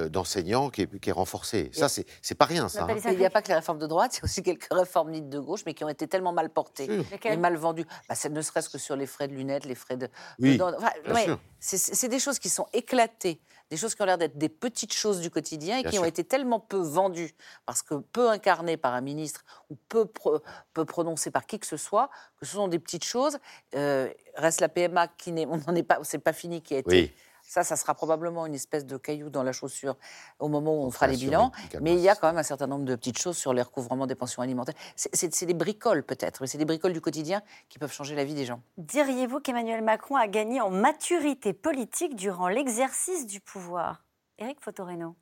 d'enseignants 0.09 0.70
qui 0.70 0.82
est, 0.82 0.99
qui 1.01 1.11
est 1.11 1.12
renforcé. 1.12 1.70
Ça, 1.72 1.88
c'est 1.88 2.07
c'est 2.22 2.34
pas 2.34 2.45
rien, 2.47 2.68
ça. 2.68 2.84
hein. 2.84 2.97
Il 3.12 3.18
n'y 3.18 3.26
a 3.26 3.30
pas 3.30 3.43
que 3.43 3.49
les 3.49 3.55
réformes 3.55 3.78
de 3.78 3.86
droite, 3.86 4.14
il 4.16 4.18
y 4.18 4.20
a 4.20 4.24
aussi 4.24 4.43
quelques 4.43 4.68
réformes 4.72 5.12
dites 5.12 5.28
de 5.28 5.38
gauche, 5.38 5.62
mais 5.66 5.74
qui 5.74 5.84
ont 5.84 5.88
été 5.88 6.07
tellement 6.09 6.32
mal 6.32 6.49
portées 6.51 6.88
et 7.24 7.36
mal 7.36 7.57
vendues. 7.57 7.86
Bah, 8.09 8.14
c'est 8.14 8.28
ne 8.30 8.40
serait-ce 8.43 8.68
que 8.68 8.78
sur 8.78 8.97
les 8.97 9.07
frais 9.07 9.28
de 9.28 9.34
lunettes, 9.34 9.64
les 9.64 9.74
frais 9.74 9.97
de. 9.97 10.09
Oui, 10.38 10.57
de. 10.57 10.62
Enfin, 10.62 10.90
bien 11.05 11.14
ouais, 11.14 11.24
sûr. 11.24 11.38
c'est- 11.61 12.09
des 12.09 12.18
choses 12.18 12.38
qui 12.38 12.49
sont 12.49 12.66
éclatées, 12.72 13.40
des 13.70 13.76
choses 13.76 13.95
qui 13.95 14.03
ont 14.03 14.05
l'air 14.07 14.18
d'être 14.18 14.36
des 14.36 14.49
petites 14.49 14.93
choses 14.93 15.20
du 15.20 15.30
quotidien 15.30 15.78
et 15.78 15.82
Bien 15.82 15.90
qui 15.90 15.99
ont 15.99 16.05
été 16.05 16.24
tellement 16.24 16.61
peu 16.61 16.78
vendues, 16.78 17.34
parce 17.66 17.82
que 17.82 17.95
peu 17.95 18.28
incarnées 18.30 18.76
par 18.76 18.93
un 18.95 19.01
ministre 19.01 19.45
ou 19.70 19.76
peu, 19.88 20.05
pro- 20.07 20.40
peu 20.74 20.84
prononcées 20.84 21.30
par 21.30 21.47
qui 21.47 21.59
que 21.59 21.66
ce 21.66 21.76
soit, 21.76 22.11
que 22.38 22.45
ce 22.47 22.53
sont 22.53 22.68
des 22.68 22.78
petites 22.78 23.05
choses. 23.05 23.38
Euh, 23.74 24.09
reste 24.36 24.61
la 24.61 24.68
PMA 24.68 25.09
qui 25.09 25.32
n'est, 25.32 25.47
on 25.47 25.57
n'en 25.59 25.74
est 25.74 25.82
pas, 25.82 25.99
c'est 26.03 26.18
pas 26.18 26.32
fini, 26.32 26.61
qui 26.62 26.74
a 26.74 26.78
été. 26.78 26.90
Oui. 26.90 27.12
Ça, 27.43 27.64
ça 27.64 27.76
sera 27.76 27.95
probablement 27.95 28.47
une 28.47 28.55
espèce 28.55 28.86
de 28.86 28.97
caillou 28.97 29.28
dans 29.28 29.43
la 29.43 29.53
chaussure 29.53 29.97
au 30.38 30.49
moment 30.49 30.74
où 30.74 30.86
on 30.86 30.90
fera 30.90 31.07
les 31.07 31.16
bilans. 31.16 31.53
Mais 31.80 31.95
il 31.95 32.01
y 32.01 32.09
a 32.09 32.14
quand 32.14 32.28
même 32.28 32.38
un 32.38 32.43
certain 32.43 32.66
nombre 32.66 32.84
de 32.84 32.95
petites 32.95 33.18
choses 33.18 33.36
sur 33.36 33.53
les 33.53 33.62
recouvrements 33.62 34.07
des 34.07 34.14
pensions 34.14 34.43
alimentaires. 34.43 34.74
C'est 34.97 35.45
des 35.45 35.55
bricoles 35.55 36.03
peut-être, 36.03 36.40
mais 36.40 36.47
c'est 36.47 36.59
des 36.59 36.64
bricoles 36.64 36.93
du 36.93 37.01
quotidien 37.01 37.43
qui 37.68 37.78
peuvent 37.78 37.93
changer 37.93 38.14
la 38.14 38.24
vie 38.24 38.34
des 38.34 38.45
gens. 38.45 38.62
Diriez-vous 38.78 39.40
qu'Emmanuel 39.40 39.82
Macron 39.82 40.16
a 40.16 40.28
gagné 40.28 40.61
en 40.61 40.70
maturité 40.70 41.53
politique 41.53 42.16
durant 42.16 42.49
l'exercice 42.49 43.26
du 43.26 43.40
pouvoir? 43.40 44.05
Éric 44.38 44.61
Fotoreno. 44.61 45.16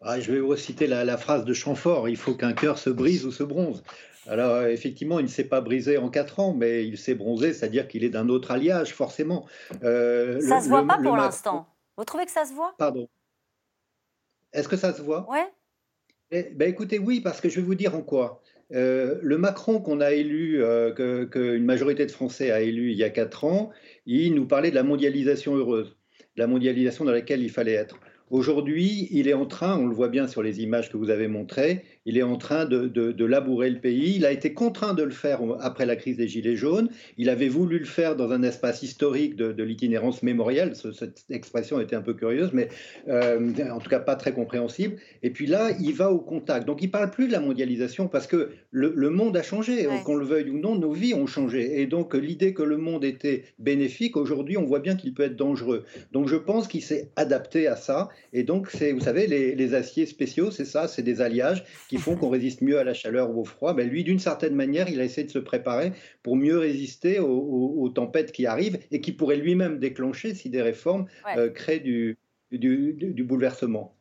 Ah, 0.00 0.20
je 0.20 0.32
vais 0.32 0.40
vous 0.40 0.56
citer 0.56 0.86
la, 0.86 1.04
la 1.04 1.16
phrase 1.16 1.44
de 1.44 1.52
Chamfort 1.52 2.08
il 2.08 2.16
faut 2.16 2.34
qu'un 2.34 2.52
cœur 2.52 2.78
se 2.78 2.90
brise 2.90 3.24
ou 3.26 3.32
se 3.32 3.42
bronze. 3.42 3.82
Alors, 4.26 4.62
effectivement, 4.64 5.18
il 5.18 5.24
ne 5.24 5.28
s'est 5.28 5.44
pas 5.44 5.60
brisé 5.60 5.98
en 5.98 6.08
quatre 6.08 6.40
ans, 6.40 6.54
mais 6.54 6.86
il 6.86 6.96
s'est 6.96 7.14
bronzé, 7.14 7.52
c'est-à-dire 7.52 7.88
qu'il 7.88 8.04
est 8.04 8.08
d'un 8.08 8.28
autre 8.28 8.50
alliage, 8.50 8.94
forcément. 8.94 9.46
Euh, 9.82 10.40
ça 10.40 10.58
ne 10.58 10.64
se 10.64 10.68
voit 10.68 10.86
pas 10.86 10.98
pour 10.98 11.16
l'instant. 11.16 11.68
Vous 11.96 12.04
trouvez 12.04 12.24
que 12.24 12.30
ça 12.30 12.44
se 12.44 12.54
voit? 12.54 12.74
Pardon. 12.78 13.08
Est-ce 14.52 14.68
que 14.68 14.76
ça 14.76 14.94
se 14.94 15.02
voit? 15.02 15.26
Oui. 15.30 15.40
Eh, 16.30 16.44
ben, 16.54 16.68
écoutez, 16.68 16.98
oui, 16.98 17.20
parce 17.20 17.40
que 17.40 17.48
je 17.48 17.56
vais 17.56 17.66
vous 17.66 17.74
dire 17.74 17.94
en 17.94 18.00
quoi. 18.00 18.40
Euh, 18.72 19.18
le 19.22 19.36
Macron 19.36 19.78
qu'on 19.80 20.00
a 20.00 20.12
élu, 20.12 20.64
euh, 20.64 21.26
qu'une 21.26 21.64
majorité 21.64 22.06
de 22.06 22.10
Français 22.10 22.50
a 22.50 22.62
élu 22.62 22.92
il 22.92 22.96
y 22.96 23.04
a 23.04 23.10
quatre 23.10 23.44
ans, 23.44 23.70
il 24.06 24.34
nous 24.34 24.46
parlait 24.46 24.70
de 24.70 24.74
la 24.74 24.82
mondialisation 24.82 25.54
heureuse, 25.54 25.98
de 26.36 26.40
la 26.40 26.46
mondialisation 26.46 27.04
dans 27.04 27.12
laquelle 27.12 27.42
il 27.42 27.50
fallait 27.50 27.74
être. 27.74 27.98
Aujourd'hui, 28.30 29.08
il 29.10 29.28
est 29.28 29.34
en 29.34 29.46
train, 29.46 29.78
on 29.78 29.86
le 29.86 29.94
voit 29.94 30.08
bien 30.08 30.26
sur 30.26 30.42
les 30.42 30.62
images 30.62 30.90
que 30.90 30.96
vous 30.96 31.10
avez 31.10 31.28
montrées, 31.28 31.84
il 32.06 32.18
est 32.18 32.22
en 32.22 32.36
train 32.36 32.64
de, 32.64 33.24
labourer 33.24 33.70
le 33.70 33.80
pays. 33.80 34.14
Il 34.16 34.26
a 34.26 34.32
été 34.32 34.52
contraint 34.52 34.94
de 34.94 35.02
le 35.02 35.10
faire 35.10 35.40
après 35.60 35.86
la 35.86 35.96
crise 35.96 36.16
des 36.16 36.28
Gilets 36.28 36.56
jaunes. 36.56 36.88
Il 37.16 37.30
avait 37.30 37.48
voulu 37.48 37.78
le 37.78 37.84
faire 37.84 38.16
dans 38.16 38.30
un 38.32 38.42
espace 38.42 38.82
historique 38.82 39.36
de, 39.36 39.62
l'itinérance 39.62 40.22
mémorielle. 40.22 40.74
cette 40.76 41.24
expression 41.30 41.80
était 41.80 41.96
un 41.96 42.02
peu 42.02 42.14
curieuse, 42.14 42.50
mais 42.52 42.68
euh, 43.08 43.52
en 43.70 43.78
tout 43.78 43.88
cas 43.88 44.00
pas 44.00 44.16
très 44.16 44.32
compréhensible. 44.32 44.96
Et 45.22 45.30
puis 45.30 45.46
là, 45.46 45.70
il 45.80 45.94
va 45.94 46.10
au 46.10 46.18
contact. 46.18 46.66
Donc 46.66 46.82
il 46.82 46.90
parle 46.90 47.10
plus 47.10 47.28
de 47.28 47.32
la 47.32 47.40
mondialisation 47.40 48.08
parce 48.08 48.26
que 48.26 48.50
le, 48.70 49.10
monde 49.10 49.36
a 49.36 49.42
changé. 49.42 49.86
Qu'on 50.04 50.16
le 50.16 50.26
veuille 50.26 50.50
ou 50.50 50.58
non, 50.58 50.76
nos 50.76 50.92
vies 50.92 51.14
ont 51.14 51.26
changé. 51.26 51.80
Et 51.80 51.86
donc 51.86 52.14
l'idée 52.14 52.52
que 52.52 52.62
le 52.62 52.76
monde 52.76 53.04
était 53.04 53.44
bénéfique, 53.58 54.16
aujourd'hui, 54.16 54.58
on 54.58 54.64
voit 54.64 54.80
bien 54.80 54.96
qu'il 54.96 55.14
peut 55.14 55.22
être 55.22 55.36
dangereux. 55.36 55.84
Donc 56.12 56.28
je 56.28 56.36
pense 56.36 56.68
qu'il 56.68 56.82
s'est 56.82 57.10
adapté 57.16 57.66
à 57.66 57.76
ça. 57.76 58.08
Et 58.32 58.42
donc, 58.42 58.68
c'est, 58.70 58.92
vous 58.92 59.00
savez, 59.00 59.26
les, 59.26 59.54
les 59.54 59.74
aciers 59.74 60.06
spéciaux, 60.06 60.50
c'est 60.50 60.64
ça, 60.64 60.88
c'est 60.88 61.02
des 61.02 61.20
alliages 61.20 61.64
qui 61.88 61.93
font 62.00 62.16
qu'on 62.16 62.30
résiste 62.30 62.62
mieux 62.62 62.78
à 62.78 62.84
la 62.84 62.94
chaleur 62.94 63.30
ou 63.30 63.40
au 63.40 63.44
froid. 63.44 63.74
Ben, 63.74 63.88
lui, 63.88 64.04
d'une 64.04 64.18
certaine 64.18 64.54
manière, 64.54 64.88
il 64.88 65.00
a 65.00 65.04
essayé 65.04 65.26
de 65.26 65.32
se 65.32 65.38
préparer 65.38 65.92
pour 66.22 66.36
mieux 66.36 66.58
résister 66.58 67.18
aux, 67.20 67.88
tempêtes 67.94 68.32
qui 68.32 68.46
arrivent 68.46 68.78
et 68.90 69.00
qui 69.00 69.12
pourraient 69.12 69.36
lui-même 69.36 69.78
déclencher 69.78 70.34
si 70.34 70.50
des 70.50 70.62
réformes 70.62 71.06
euh, 71.36 71.50
créent 71.50 71.80
du, 71.80 72.18
du, 72.50 73.24
bouleversement. 73.24 73.96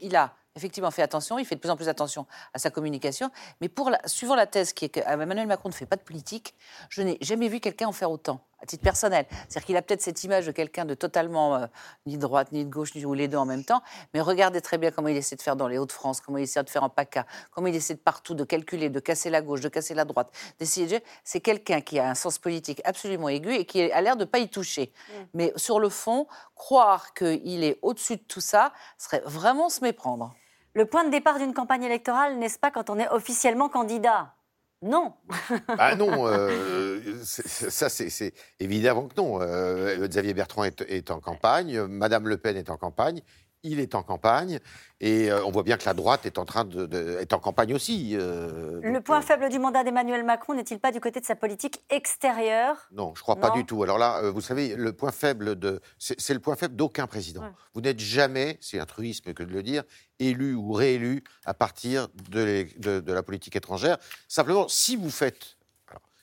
Il, 0.00 0.16
a 0.16 0.34
effectivement 0.56 0.90
fait 0.90 1.02
attention, 1.02 1.38
il 1.38 1.44
fait 1.44 1.54
de 1.54 1.60
plus 1.60 1.70
en 1.70 1.76
plus 1.76 1.88
attention 1.88 2.26
à 2.54 2.58
sa 2.58 2.70
communication, 2.70 3.30
mais 3.60 3.68
pour 3.68 3.90
la, 3.90 4.00
suivant 4.06 4.34
la 4.34 4.46
thèse 4.46 4.72
qui 4.72 4.86
est 4.86 4.88
que 4.88 5.00
Emmanuel 5.00 5.46
Macron 5.46 5.68
ne 5.68 5.74
fait 5.74 5.86
pas 5.86 5.96
de 5.96 6.02
politique, 6.02 6.54
je 6.88 7.02
n'ai 7.02 7.18
jamais 7.20 7.48
vu 7.48 7.60
quelqu'un 7.60 7.88
en 7.88 7.92
faire 7.92 8.10
autant 8.10 8.44
à 8.62 8.66
titre 8.66 8.82
personnel. 8.82 9.26
C'est-à-dire 9.48 9.64
qu'il 9.64 9.76
a 9.76 9.82
peut-être 9.82 10.02
cette 10.02 10.22
image 10.24 10.46
de 10.46 10.52
quelqu'un 10.52 10.84
de 10.84 10.94
totalement 10.94 11.56
euh, 11.56 11.66
ni 12.06 12.16
de 12.16 12.20
droite 12.20 12.52
ni 12.52 12.64
de 12.64 12.70
gauche, 12.70 12.94
ni 12.94 13.04
ou 13.04 13.14
les 13.14 13.28
deux 13.28 13.36
en 13.36 13.46
même 13.46 13.64
temps, 13.64 13.82
mais 14.14 14.20
regardez 14.20 14.60
très 14.60 14.78
bien 14.78 14.90
comment 14.90 15.08
il 15.08 15.16
essaie 15.16 15.36
de 15.36 15.42
faire 15.42 15.56
dans 15.56 15.68
les 15.68 15.78
Hauts-de-France, 15.78 16.20
comment 16.20 16.38
il 16.38 16.42
essaie 16.42 16.62
de 16.62 16.70
faire 16.70 16.82
en 16.82 16.88
PACA, 16.88 17.26
comment 17.50 17.66
il 17.66 17.74
essaie 17.74 17.94
de 17.94 18.00
partout 18.00 18.34
de 18.34 18.44
calculer, 18.44 18.90
de 18.90 19.00
casser 19.00 19.30
la 19.30 19.42
gauche, 19.42 19.60
de 19.60 19.68
casser 19.68 19.94
la 19.94 20.04
droite, 20.04 20.30
d'essayer 20.58 21.02
C'est 21.24 21.40
quelqu'un 21.40 21.80
qui 21.80 21.98
a 21.98 22.08
un 22.08 22.14
sens 22.14 22.38
politique 22.38 22.80
absolument 22.84 23.28
aigu 23.28 23.52
et 23.52 23.64
qui 23.64 23.90
a 23.90 24.00
l'air 24.00 24.16
de 24.16 24.24
ne 24.24 24.26
pas 24.26 24.38
y 24.38 24.48
toucher. 24.48 24.92
Mm. 24.92 25.12
Mais 25.34 25.52
sur 25.56 25.80
le 25.80 25.88
fond, 25.88 26.26
croire 26.54 27.14
qu'il 27.14 27.64
est 27.64 27.78
au-dessus 27.82 28.16
de 28.16 28.22
tout 28.22 28.40
ça 28.40 28.72
serait 28.98 29.22
vraiment 29.24 29.68
se 29.68 29.82
méprendre. 29.82 30.34
Le 30.74 30.86
point 30.86 31.04
de 31.04 31.10
départ 31.10 31.38
d'une 31.38 31.52
campagne 31.52 31.82
électorale, 31.82 32.38
n'est-ce 32.38 32.58
pas, 32.58 32.70
quand 32.70 32.90
on 32.90 32.98
est 32.98 33.08
officiellement 33.08 33.68
candidat? 33.68 34.34
Non. 34.82 35.12
ah 35.68 35.94
non, 35.94 36.26
euh, 36.26 37.00
ça 37.24 37.88
c'est 37.88 38.32
évidemment 38.58 39.08
que 39.08 39.16
non. 39.16 39.40
Euh, 39.40 40.06
Xavier 40.06 40.34
Bertrand 40.34 40.64
est, 40.64 41.10
en 41.10 41.20
campagne, 41.20 41.82
Madame 41.86 42.28
Le 42.28 42.38
Pen 42.38 42.56
est 42.56 42.70
en 42.70 42.76
campagne, 42.76 43.20
il 43.62 43.80
est 43.80 43.94
en 43.94 44.02
campagne 44.02 44.58
et 45.00 45.30
euh, 45.30 45.44
on 45.44 45.50
voit 45.50 45.62
bien 45.62 45.76
que 45.76 45.84
la 45.84 45.94
droite 45.94 46.26
est 46.26 46.38
en 46.38 46.44
train 46.44 46.64
de, 46.64 47.26
en 47.32 47.38
campagne 47.38 47.74
aussi. 47.74 48.12
Euh, 48.14 48.80
le 48.82 49.00
point 49.00 49.18
euh, 49.18 49.22
faible 49.22 49.48
du 49.48 49.58
mandat 49.58 49.84
d'Emmanuel 49.84 50.24
Macron 50.24 50.54
n'est-il 50.54 50.78
pas 50.78 50.92
du 50.92 51.00
côté 51.00 51.20
de 51.20 51.26
sa 51.26 51.36
politique 51.36 51.82
extérieure? 51.90 52.76
Non, 52.92 53.12
je 53.14 53.22
crois 53.22 53.36
pas 53.36 53.50
du 53.50 53.64
tout. 53.64 53.82
Alors 53.82 53.98
là, 53.98 54.30
vous 54.30 54.40
savez, 54.40 54.76
le 54.76 54.92
point 54.92 55.12
faible 55.12 55.58
de 55.58 55.80
c'est 55.98 56.34
le 56.34 56.40
point 56.40 56.56
faible 56.56 56.76
d'aucun 56.76 57.06
président. 57.06 57.42
Vous 57.74 57.80
n'êtes 57.80 58.00
jamais, 58.00 58.58
c'est 58.60 58.78
un 58.78 58.86
truisme 58.86 59.32
que 59.32 59.42
de 59.42 59.52
le 59.52 59.62
dire, 59.62 59.84
élu 60.18 60.54
ou 60.54 60.72
réélu 60.72 61.24
à 61.44 61.54
partir 61.54 62.08
de, 62.30 62.66
de, 62.78 63.12
la 63.12 63.22
politique 63.22 63.56
étrangère. 63.56 63.98
Simplement, 64.28 64.68
si 64.68 64.96
vous 64.96 65.10
faites 65.10 65.56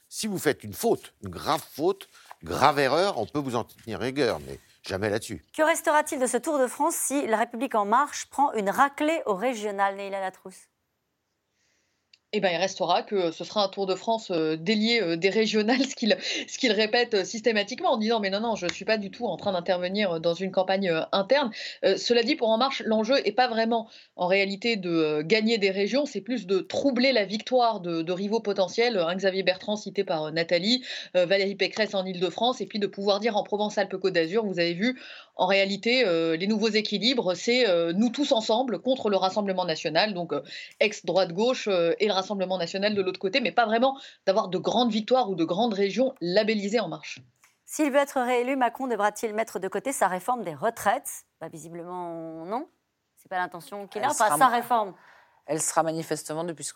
si 0.10 0.28
vous 0.28 0.38
faites 0.40 0.64
une 0.64 0.74
faute, 0.74 1.14
une 1.22 1.30
grave 1.30 1.62
faute, 1.74 2.08
grave 2.42 2.80
erreur, 2.80 3.20
on 3.20 3.26
peut 3.26 3.40
vous 3.40 3.56
en 3.56 3.66
tenir 3.66 4.00
rigueur, 4.00 4.40
mais 4.48 4.60
Jamais 4.88 5.10
là-dessus. 5.10 5.44
Que 5.54 5.64
restera-t-il 5.64 6.22
de 6.22 6.28
ce 6.28 6.38
Tour 6.38 6.60
de 6.60 6.68
France 6.68 6.96
si 6.96 7.28
La 7.28 7.38
République 7.38 7.76
En 7.76 7.84
Marche 7.86 8.28
prend 8.28 8.54
une 8.54 8.70
raclée 8.70 9.22
au 9.26 9.36
régional, 9.36 9.98
Neila 9.98 10.22
Latrousse 10.22 10.70
eh 12.34 12.42
ben, 12.42 12.50
il 12.52 12.58
restera 12.58 13.04
que 13.04 13.32
ce 13.32 13.46
sera 13.46 13.64
un 13.64 13.70
Tour 13.70 13.86
de 13.86 13.96
France 13.96 14.32
euh, 14.32 14.58
délié 14.58 15.02
euh, 15.02 15.16
des 15.16 15.30
régionales, 15.30 15.86
ce 15.86 15.96
qu'il 15.96 16.18
qu'il 16.60 16.74
répète 16.74 17.14
euh, 17.14 17.24
systématiquement 17.24 17.92
en 17.92 17.98
disant 17.98 18.20
mais 18.20 18.30
non 18.30 18.42
non 18.42 18.56
je 18.56 18.68
suis 18.68 18.84
pas 18.84 18.98
du 18.98 19.12
tout 19.12 19.28
en 19.28 19.38
train 19.38 19.54
d'intervenir 19.54 20.20
dans 20.20 20.34
une 20.34 20.52
campagne 20.52 20.92
interne. 21.14 21.52
cela 21.84 22.24
dit 22.24 22.36
pour 22.36 22.50
En 22.50 22.58
Marche 22.58 22.84
l'enjeu 22.86 23.16
est 23.26 23.32
pas 23.32 23.48
vraiment 23.48 23.88
en 24.18 24.28
réalité 24.28 24.76
de 24.76 25.22
gagner 25.22 25.58
des 25.58 25.72
régions, 25.72 26.06
c'est 26.06 26.20
plus 26.20 26.48
de 26.48 26.60
troubler 26.60 27.14
la 27.14 27.24
victoire 27.24 27.80
de, 27.80 28.12
rivaux 28.12 28.40
potentiels, 28.42 28.98
un 28.98 29.16
Xavier 29.16 29.44
Bertrand 29.44 29.76
cité 29.76 30.04
par 30.04 30.32
Nathalie, 30.32 30.84
Valérie 31.14 31.56
Pécresse 31.56 31.94
en 31.94 32.06
Île-de-France 32.06 32.60
et 32.60 32.66
puis 32.66 32.80
de 32.80 32.88
pouvoir 32.88 33.20
dire 33.20 33.38
en 33.38 33.44
Provence-Alpes-Côte 33.44 34.14
d'Azur 34.14 34.46
vous 34.46 34.60
avez 34.60 34.74
vu 34.74 35.00
en 35.36 35.46
réalité 35.46 36.04
les 36.38 36.48
nouveaux 36.48 36.70
équilibres 36.70 37.36
c'est 37.36 37.66
nous 37.94 38.10
tous 38.10 38.32
ensemble 38.32 38.80
contre 38.80 39.10
le 39.10 39.18
Rassemblement 39.18 39.66
national 39.66 40.14
donc 40.14 40.34
ex 40.80 41.06
droite 41.06 41.32
gauche 41.32 41.68
et 41.68 42.08
le 42.08 42.17
Rassemblement 42.18 42.58
national 42.58 42.96
de 42.96 43.02
l'autre 43.02 43.20
côté, 43.20 43.40
mais 43.42 43.52
pas 43.52 43.66
vraiment 43.66 43.98
d'avoir 44.26 44.48
de 44.48 44.58
grandes 44.58 44.92
victoires 44.92 45.30
ou 45.30 45.36
de 45.36 45.46
grandes 45.46 45.74
régions 45.74 46.14
labellisées 46.20 46.80
en 46.80 46.88
marche. 46.88 47.20
S'il 47.66 47.92
veut 47.92 47.98
être 48.00 48.22
réélu, 48.22 48.56
Macron 48.56 48.88
devra-t-il 48.88 49.34
mettre 49.34 49.60
de 49.60 49.68
côté 49.68 49.92
sa 49.92 50.08
réforme 50.08 50.44
des 50.44 50.56
retraites? 50.56 51.26
Bah, 51.42 51.50
Visiblement, 51.50 52.46
non. 52.46 52.68
C'est 53.18 53.30
pas 53.30 53.38
l'intention 53.38 53.88
qu'il 53.88 54.04
a. 54.04 54.10
Enfin, 54.10 54.38
sa 54.38 54.48
réforme. 54.48 54.94
Elle 55.50 55.62
sera 55.62 55.82
manifestement, 55.82 56.44
depuis 56.44 56.68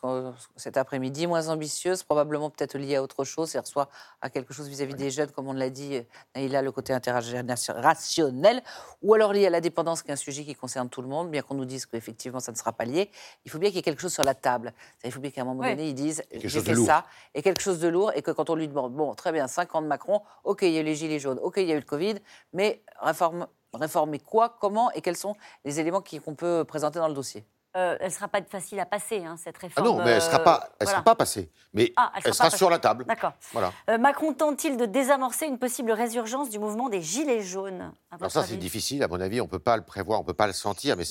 cet 0.56 0.78
après-midi, 0.78 1.28
moins 1.28 1.50
ambitieuse, 1.50 2.04
probablement 2.04 2.50
peut-être 2.50 2.78
liée 2.78 2.96
à 2.96 3.04
autre 3.04 3.26
chose, 3.26 3.56
soit 3.66 3.90
à 4.22 4.30
quelque 4.30 4.54
chose 4.54 4.70
vis-à-vis 4.70 4.96
des 4.96 5.12
jeunes, 5.12 5.30
comme 5.30 5.50
on 5.50 5.54
l'a 5.54 5.70
dit, 5.70 6.02
il 6.36 6.56
a 6.56 6.62
le 6.62 6.72
côté 6.72 6.94
intergénérationnel, 6.94 8.64
ou 9.02 9.14
alors 9.14 9.34
lié 9.34 9.48
à 9.48 9.50
la 9.50 9.60
dépendance, 9.60 10.02
qui 10.04 10.10
est 10.10 10.14
un 10.14 10.16
sujet 10.16 10.46
qui 10.46 10.56
concerne 10.56 10.90
tout 10.90 11.02
le 11.02 11.10
monde, 11.10 11.30
bien 11.30 11.42
qu'on 11.42 11.56
nous 11.56 11.66
dise 11.66 11.86
qu'effectivement 11.86 12.40
ça 12.40 12.54
ne 12.54 12.58
sera 12.58 12.72
pas 12.72 12.86
lié. 12.86 13.12
Il 13.44 13.52
faut 13.52 13.60
bien 13.60 13.70
qu'il 13.70 13.76
y 13.76 13.80
ait 13.80 13.84
quelque 13.84 14.02
chose 14.02 14.14
sur 14.14 14.24
la 14.24 14.36
table. 14.36 14.74
Il 15.04 15.12
faut 15.12 15.20
bien 15.20 15.32
qu'à 15.32 15.42
un 15.42 15.46
moment 15.46 15.64
donné, 15.64 15.90
ils 15.90 15.94
disent 15.94 16.24
j'ai 16.32 16.62
fait 16.62 16.76
ça, 16.76 17.06
et 17.34 17.42
quelque 17.42 17.62
chose 17.62 17.80
de 17.80 17.90
lourd, 17.90 18.14
et 18.16 18.22
que 18.22 18.32
quand 18.32 18.50
on 18.50 18.56
lui 18.56 18.70
demande, 18.70 18.94
bon, 18.94 19.14
très 19.16 19.34
bien, 19.34 19.48
5 19.48 19.76
ans 19.76 19.82
de 19.82 19.88
Macron, 19.88 20.22
ok, 20.46 20.62
il 20.62 20.72
y 20.72 20.78
a 20.78 20.80
eu 20.80 20.84
les 20.86 20.96
gilets 20.96 21.20
jaunes, 21.20 21.40
ok, 21.42 21.58
il 21.58 21.68
y 21.68 21.74
a 21.74 21.76
eu 21.76 21.80
le 21.80 21.86
Covid, 21.86 22.16
mais 22.54 22.82
réforme, 23.02 23.48
réformer 23.74 24.20
quoi, 24.20 24.56
comment, 24.62 24.92
et 24.92 25.02
quels 25.02 25.18
sont 25.18 25.36
les 25.66 25.82
éléments 25.82 26.02
qu'on 26.02 26.36
peut 26.36 26.64
présenter 26.64 27.00
dans 27.00 27.10
le 27.10 27.14
dossier? 27.14 27.46
Euh, 27.78 27.96
elle 28.02 28.08
ne 28.08 28.12
sera 28.12 28.28
pas 28.28 28.42
facile 28.42 28.82
à 28.82 28.86
passer, 28.86 29.24
hein, 29.24 29.38
cette 29.42 29.58
réforme. 29.58 29.88
Ah 29.88 29.90
non, 29.90 30.04
mais 30.04 30.12
elle 30.12 30.16
ne 30.18 30.22
sera, 30.22 30.40
pas, 30.40 30.70
elle 30.78 30.88
sera 30.88 31.04
pas 31.04 31.16
passée. 31.16 31.50
Mais 31.74 31.94
ah, 31.96 32.12
elle 32.24 32.34
sera, 32.34 32.50
sur 32.50 32.70
la 32.70 32.80
table. 32.80 33.06
D'accord. 33.06 33.32
Voilà. 33.54 33.72
Euh, 33.90 33.98
Macron 33.98 34.34
tente-t-il 34.34 34.76
de 34.76 34.86
désamorcer 34.86 35.46
une 35.46 35.58
possible 35.58 35.92
résurgence 35.94 36.50
du 36.50 36.60
mouvement 36.60 36.90
des 36.90 37.02
Gilets 37.02 37.42
jaunes 37.42 37.94
Alors 38.12 38.30
ça, 38.30 38.44
c'est 38.44 38.58
difficile, 38.58 39.04
à 39.04 39.08
mon 39.08 39.22
avis. 39.22 39.40
On 39.40 39.46
ne 39.46 39.50
peut 39.50 39.60
pas 39.60 39.78
le 39.78 39.84
prévoir, 39.84 40.20
on 40.20 40.24
ne 40.24 40.28
peut 40.28 40.34
pas 40.34 40.48
le 40.48 40.54
sentir. 40.54 40.98
Mais 40.98 41.06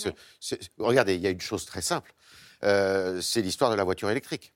regardez, 0.79 1.15
il 1.15 1.23
y 1.23 1.27
a 1.27 1.31
une 1.31 1.41
chose 1.41 1.65
très 1.65 1.81
simple. 1.81 2.13
Euh, 2.63 3.23
c'est 3.23 3.41
l'histoire 3.41 3.71
de 3.71 3.77
la 3.77 3.85
voiture 3.85 4.11
électrique. 4.11 4.53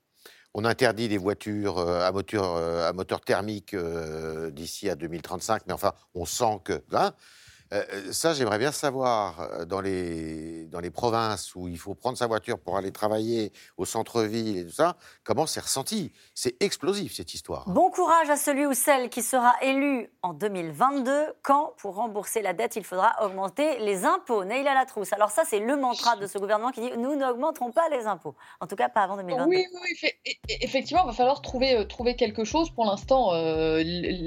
On 0.53 0.63
interdit 0.63 1.07
les 1.07 1.17
voitures 1.17 1.79
à 1.79 2.11
moteur, 2.11 2.55
à 2.55 2.93
moteur 2.93 3.19
thermique 3.19 3.75
d'ici 4.51 4.89
à 4.89 4.95
2035, 4.95 5.63
mais 5.67 5.73
enfin, 5.73 5.93
on 6.13 6.25
sent 6.25 6.61
que... 6.63 6.83
Hein, 6.93 7.13
euh, 7.73 7.83
euh, 7.93 8.11
ça, 8.11 8.33
j'aimerais 8.33 8.59
bien 8.59 8.71
savoir, 8.71 9.41
euh, 9.41 9.65
dans 9.65 9.81
les, 9.81 10.65
dans 10.65 10.79
les 10.79 10.91
provinces 10.91 11.55
où 11.55 11.67
il 11.67 11.77
faut 11.77 11.95
prendre 11.95 12.17
sa 12.17 12.27
voiture 12.27 12.59
pour 12.59 12.77
aller 12.77 12.91
travailler 12.91 13.51
au 13.77 13.85
centre-ville 13.85 14.57
et 14.57 14.65
tout 14.65 14.71
ça, 14.71 14.97
comment 15.23 15.47
c'est 15.47 15.61
ressenti? 15.61 16.11
C'est 16.35 16.61
explosif, 16.61 17.15
cette 17.15 17.33
histoire. 17.33 17.67
Bon 17.67 17.89
courage 17.89 18.29
à 18.29 18.37
celui 18.37 18.65
ou 18.67 18.73
celle 18.73 19.09
qui 19.09 19.23
sera 19.23 19.53
élu 19.63 20.09
en 20.21 20.33
2022, 20.33 21.11
quand, 21.41 21.73
pour 21.77 21.95
rembourser 21.95 22.41
la 22.41 22.53
dette, 22.53 22.75
il 22.75 22.83
faudra 22.83 23.15
augmenter 23.23 23.79
les 23.79 24.05
impôts? 24.05 24.43
Neila 24.43 24.75
Latrousse. 24.75 25.13
Alors 25.13 25.31
ça, 25.31 25.43
c'est 25.45 25.59
le 25.59 25.75
mantra 25.75 26.17
de 26.17 26.27
ce 26.27 26.37
gouvernement 26.37 26.71
qui 26.71 26.81
dit 26.81 26.91
«nous 26.97 27.15
n'augmenterons 27.15 27.71
pas 27.71 27.89
les 27.89 28.05
impôts». 28.05 28.35
En 28.61 28.67
tout 28.67 28.75
cas, 28.75 28.89
pas 28.89 29.01
avant 29.01 29.17
2022. 29.17 29.49
Oui, 29.49 29.65
oui 29.73 30.09
effectivement, 30.61 31.03
il 31.03 31.07
va 31.07 31.13
falloir 31.13 31.41
trouver, 31.41 31.87
trouver 31.87 32.15
quelque 32.15 32.43
chose. 32.43 32.69
Pour 32.69 32.85
l'instant, 32.85 33.31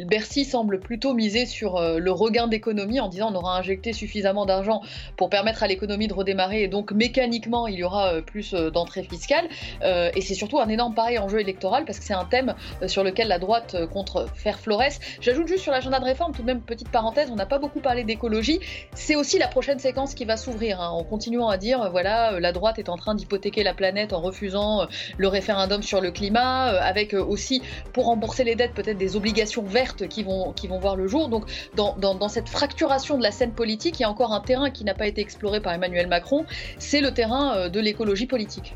Bercy 0.06 0.44
semble 0.44 0.80
plutôt 0.80 1.14
miser 1.14 1.46
sur 1.46 1.80
le 1.80 2.10
regain 2.10 2.48
d'économie 2.48 3.00
en 3.00 3.08
disant 3.08 3.27
on 3.28 3.34
aura 3.34 3.58
injecté 3.58 3.92
suffisamment 3.92 4.46
d'argent 4.46 4.82
pour 5.16 5.30
permettre 5.30 5.62
à 5.62 5.66
l'économie 5.66 6.08
de 6.08 6.14
redémarrer 6.14 6.62
et 6.62 6.68
donc 6.68 6.92
mécaniquement 6.92 7.66
il 7.66 7.76
y 7.76 7.84
aura 7.84 8.14
euh, 8.14 8.22
plus 8.22 8.54
euh, 8.54 8.70
d'entrées 8.70 9.02
fiscales. 9.02 9.48
Euh, 9.82 10.10
et 10.14 10.20
c'est 10.20 10.34
surtout 10.34 10.58
un 10.58 10.68
énorme 10.68 10.94
pareil 10.94 11.18
enjeu 11.18 11.40
électoral 11.40 11.84
parce 11.84 11.98
que 11.98 12.04
c'est 12.04 12.14
un 12.14 12.24
thème 12.24 12.54
sur 12.86 13.04
lequel 13.04 13.28
la 13.28 13.38
droite 13.38 13.76
contre 13.92 14.26
faire 14.34 14.58
Flores. 14.58 14.78
J'ajoute 15.20 15.48
juste 15.48 15.62
sur 15.62 15.72
l'agenda 15.72 16.00
de 16.00 16.04
réforme, 16.04 16.32
tout 16.32 16.42
de 16.42 16.46
même 16.46 16.60
petite 16.60 16.90
parenthèse, 16.90 17.30
on 17.30 17.36
n'a 17.36 17.46
pas 17.46 17.58
beaucoup 17.58 17.80
parlé 17.80 18.04
d'écologie. 18.04 18.60
C'est 18.94 19.16
aussi 19.16 19.38
la 19.38 19.48
prochaine 19.48 19.78
séquence 19.78 20.14
qui 20.14 20.24
va 20.24 20.36
s'ouvrir 20.36 20.80
hein, 20.80 20.88
en 20.88 21.04
continuant 21.04 21.48
à 21.48 21.56
dire 21.56 21.90
voilà 21.90 22.38
la 22.40 22.52
droite 22.52 22.78
est 22.78 22.88
en 22.88 22.96
train 22.96 23.14
d'hypothéquer 23.14 23.62
la 23.62 23.74
planète 23.74 24.12
en 24.12 24.20
refusant 24.20 24.86
le 25.16 25.28
référendum 25.28 25.82
sur 25.82 26.00
le 26.00 26.10
climat, 26.10 26.66
avec 26.80 27.14
aussi 27.14 27.62
pour 27.92 28.06
rembourser 28.06 28.44
les 28.44 28.54
dettes 28.54 28.74
peut-être 28.74 28.98
des 28.98 29.16
obligations 29.16 29.62
vertes 29.62 30.08
qui 30.08 30.22
vont 30.22 30.52
qui 30.52 30.66
vont 30.68 30.78
voir 30.78 30.96
le 30.96 31.06
jour. 31.06 31.28
Donc 31.28 31.44
dans, 31.74 31.96
dans, 31.96 32.14
dans 32.14 32.28
cette 32.28 32.48
fracturation 32.48 33.17
de 33.18 33.22
la 33.22 33.30
scène 33.32 33.52
politique, 33.52 33.98
il 33.98 34.02
y 34.02 34.06
a 34.06 34.10
encore 34.10 34.32
un 34.32 34.40
terrain 34.40 34.70
qui 34.70 34.84
n'a 34.84 34.94
pas 34.94 35.06
été 35.06 35.20
exploré 35.20 35.60
par 35.60 35.72
Emmanuel 35.72 36.06
Macron, 36.06 36.46
c'est 36.78 37.00
le 37.00 37.12
terrain 37.12 37.56
euh, 37.56 37.68
de 37.68 37.80
l'écologie 37.80 38.26
politique. 38.26 38.74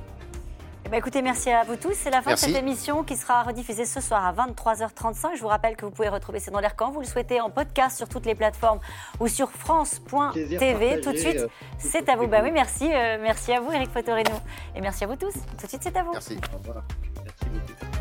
Eh 0.85 0.89
ben, 0.89 0.97
écoutez, 0.99 1.23
merci 1.23 1.51
à 1.51 1.63
vous 1.65 1.77
tous. 1.77 1.95
C'est 1.95 2.11
la 2.11 2.21
fin 2.21 2.31
Merci. 2.31 2.47
de 2.47 2.53
cette 2.53 2.63
émission 2.63 3.03
qui 3.05 3.17
sera 3.17 3.45
rediffusée 3.45 3.87
ce 3.87 4.01
soir 4.01 4.27
à 4.27 4.33
23h35. 4.33 5.37
Je 5.37 5.41
vous 5.41 5.49
rappelle 5.49 5.77
que 5.77 5.85
vous 5.87 5.91
pouvez 5.93 6.09
retrouver 6.09 6.39
C'est 6.41 6.51
dans 6.51 6.59
l'air 6.61 6.77
quand 6.77 6.91
vous 6.91 7.01
le 7.01 7.07
souhaitez 7.07 7.41
en 7.41 7.49
podcast 7.51 7.97
sur 7.97 8.09
toutes 8.09 8.27
les 8.27 8.35
plateformes 8.35 8.81
ou 9.21 9.29
sur 9.29 9.51
France.tv. 9.51 11.01
Tout 11.01 11.13
de 11.13 11.17
suite, 11.17 11.39
euh, 11.39 11.49
c'est 11.79 12.09
à 12.09 12.17
vous. 12.17 12.27
Bah 12.27 12.41
oui, 12.43 12.51
merci. 12.51 12.93
euh, 12.93 13.17
merci 13.23 13.53
à 13.53 13.61
vous, 13.61 13.73
Eric 13.73 13.91
Fotorino. 13.91 14.33
Et 14.75 14.81
merci 14.81 15.05
à 15.05 15.07
vous 15.07 15.17
tous. 15.17 15.33
Tout 15.33 15.65
de 15.65 15.69
suite, 15.69 15.83
c'est 15.83 15.97
à 15.97 16.03
vous. 16.03 16.13
Merci. 16.13 16.37
Au 16.53 16.59
revoir. 16.59 16.85
Merci 17.25 17.45
beaucoup. 17.47 17.92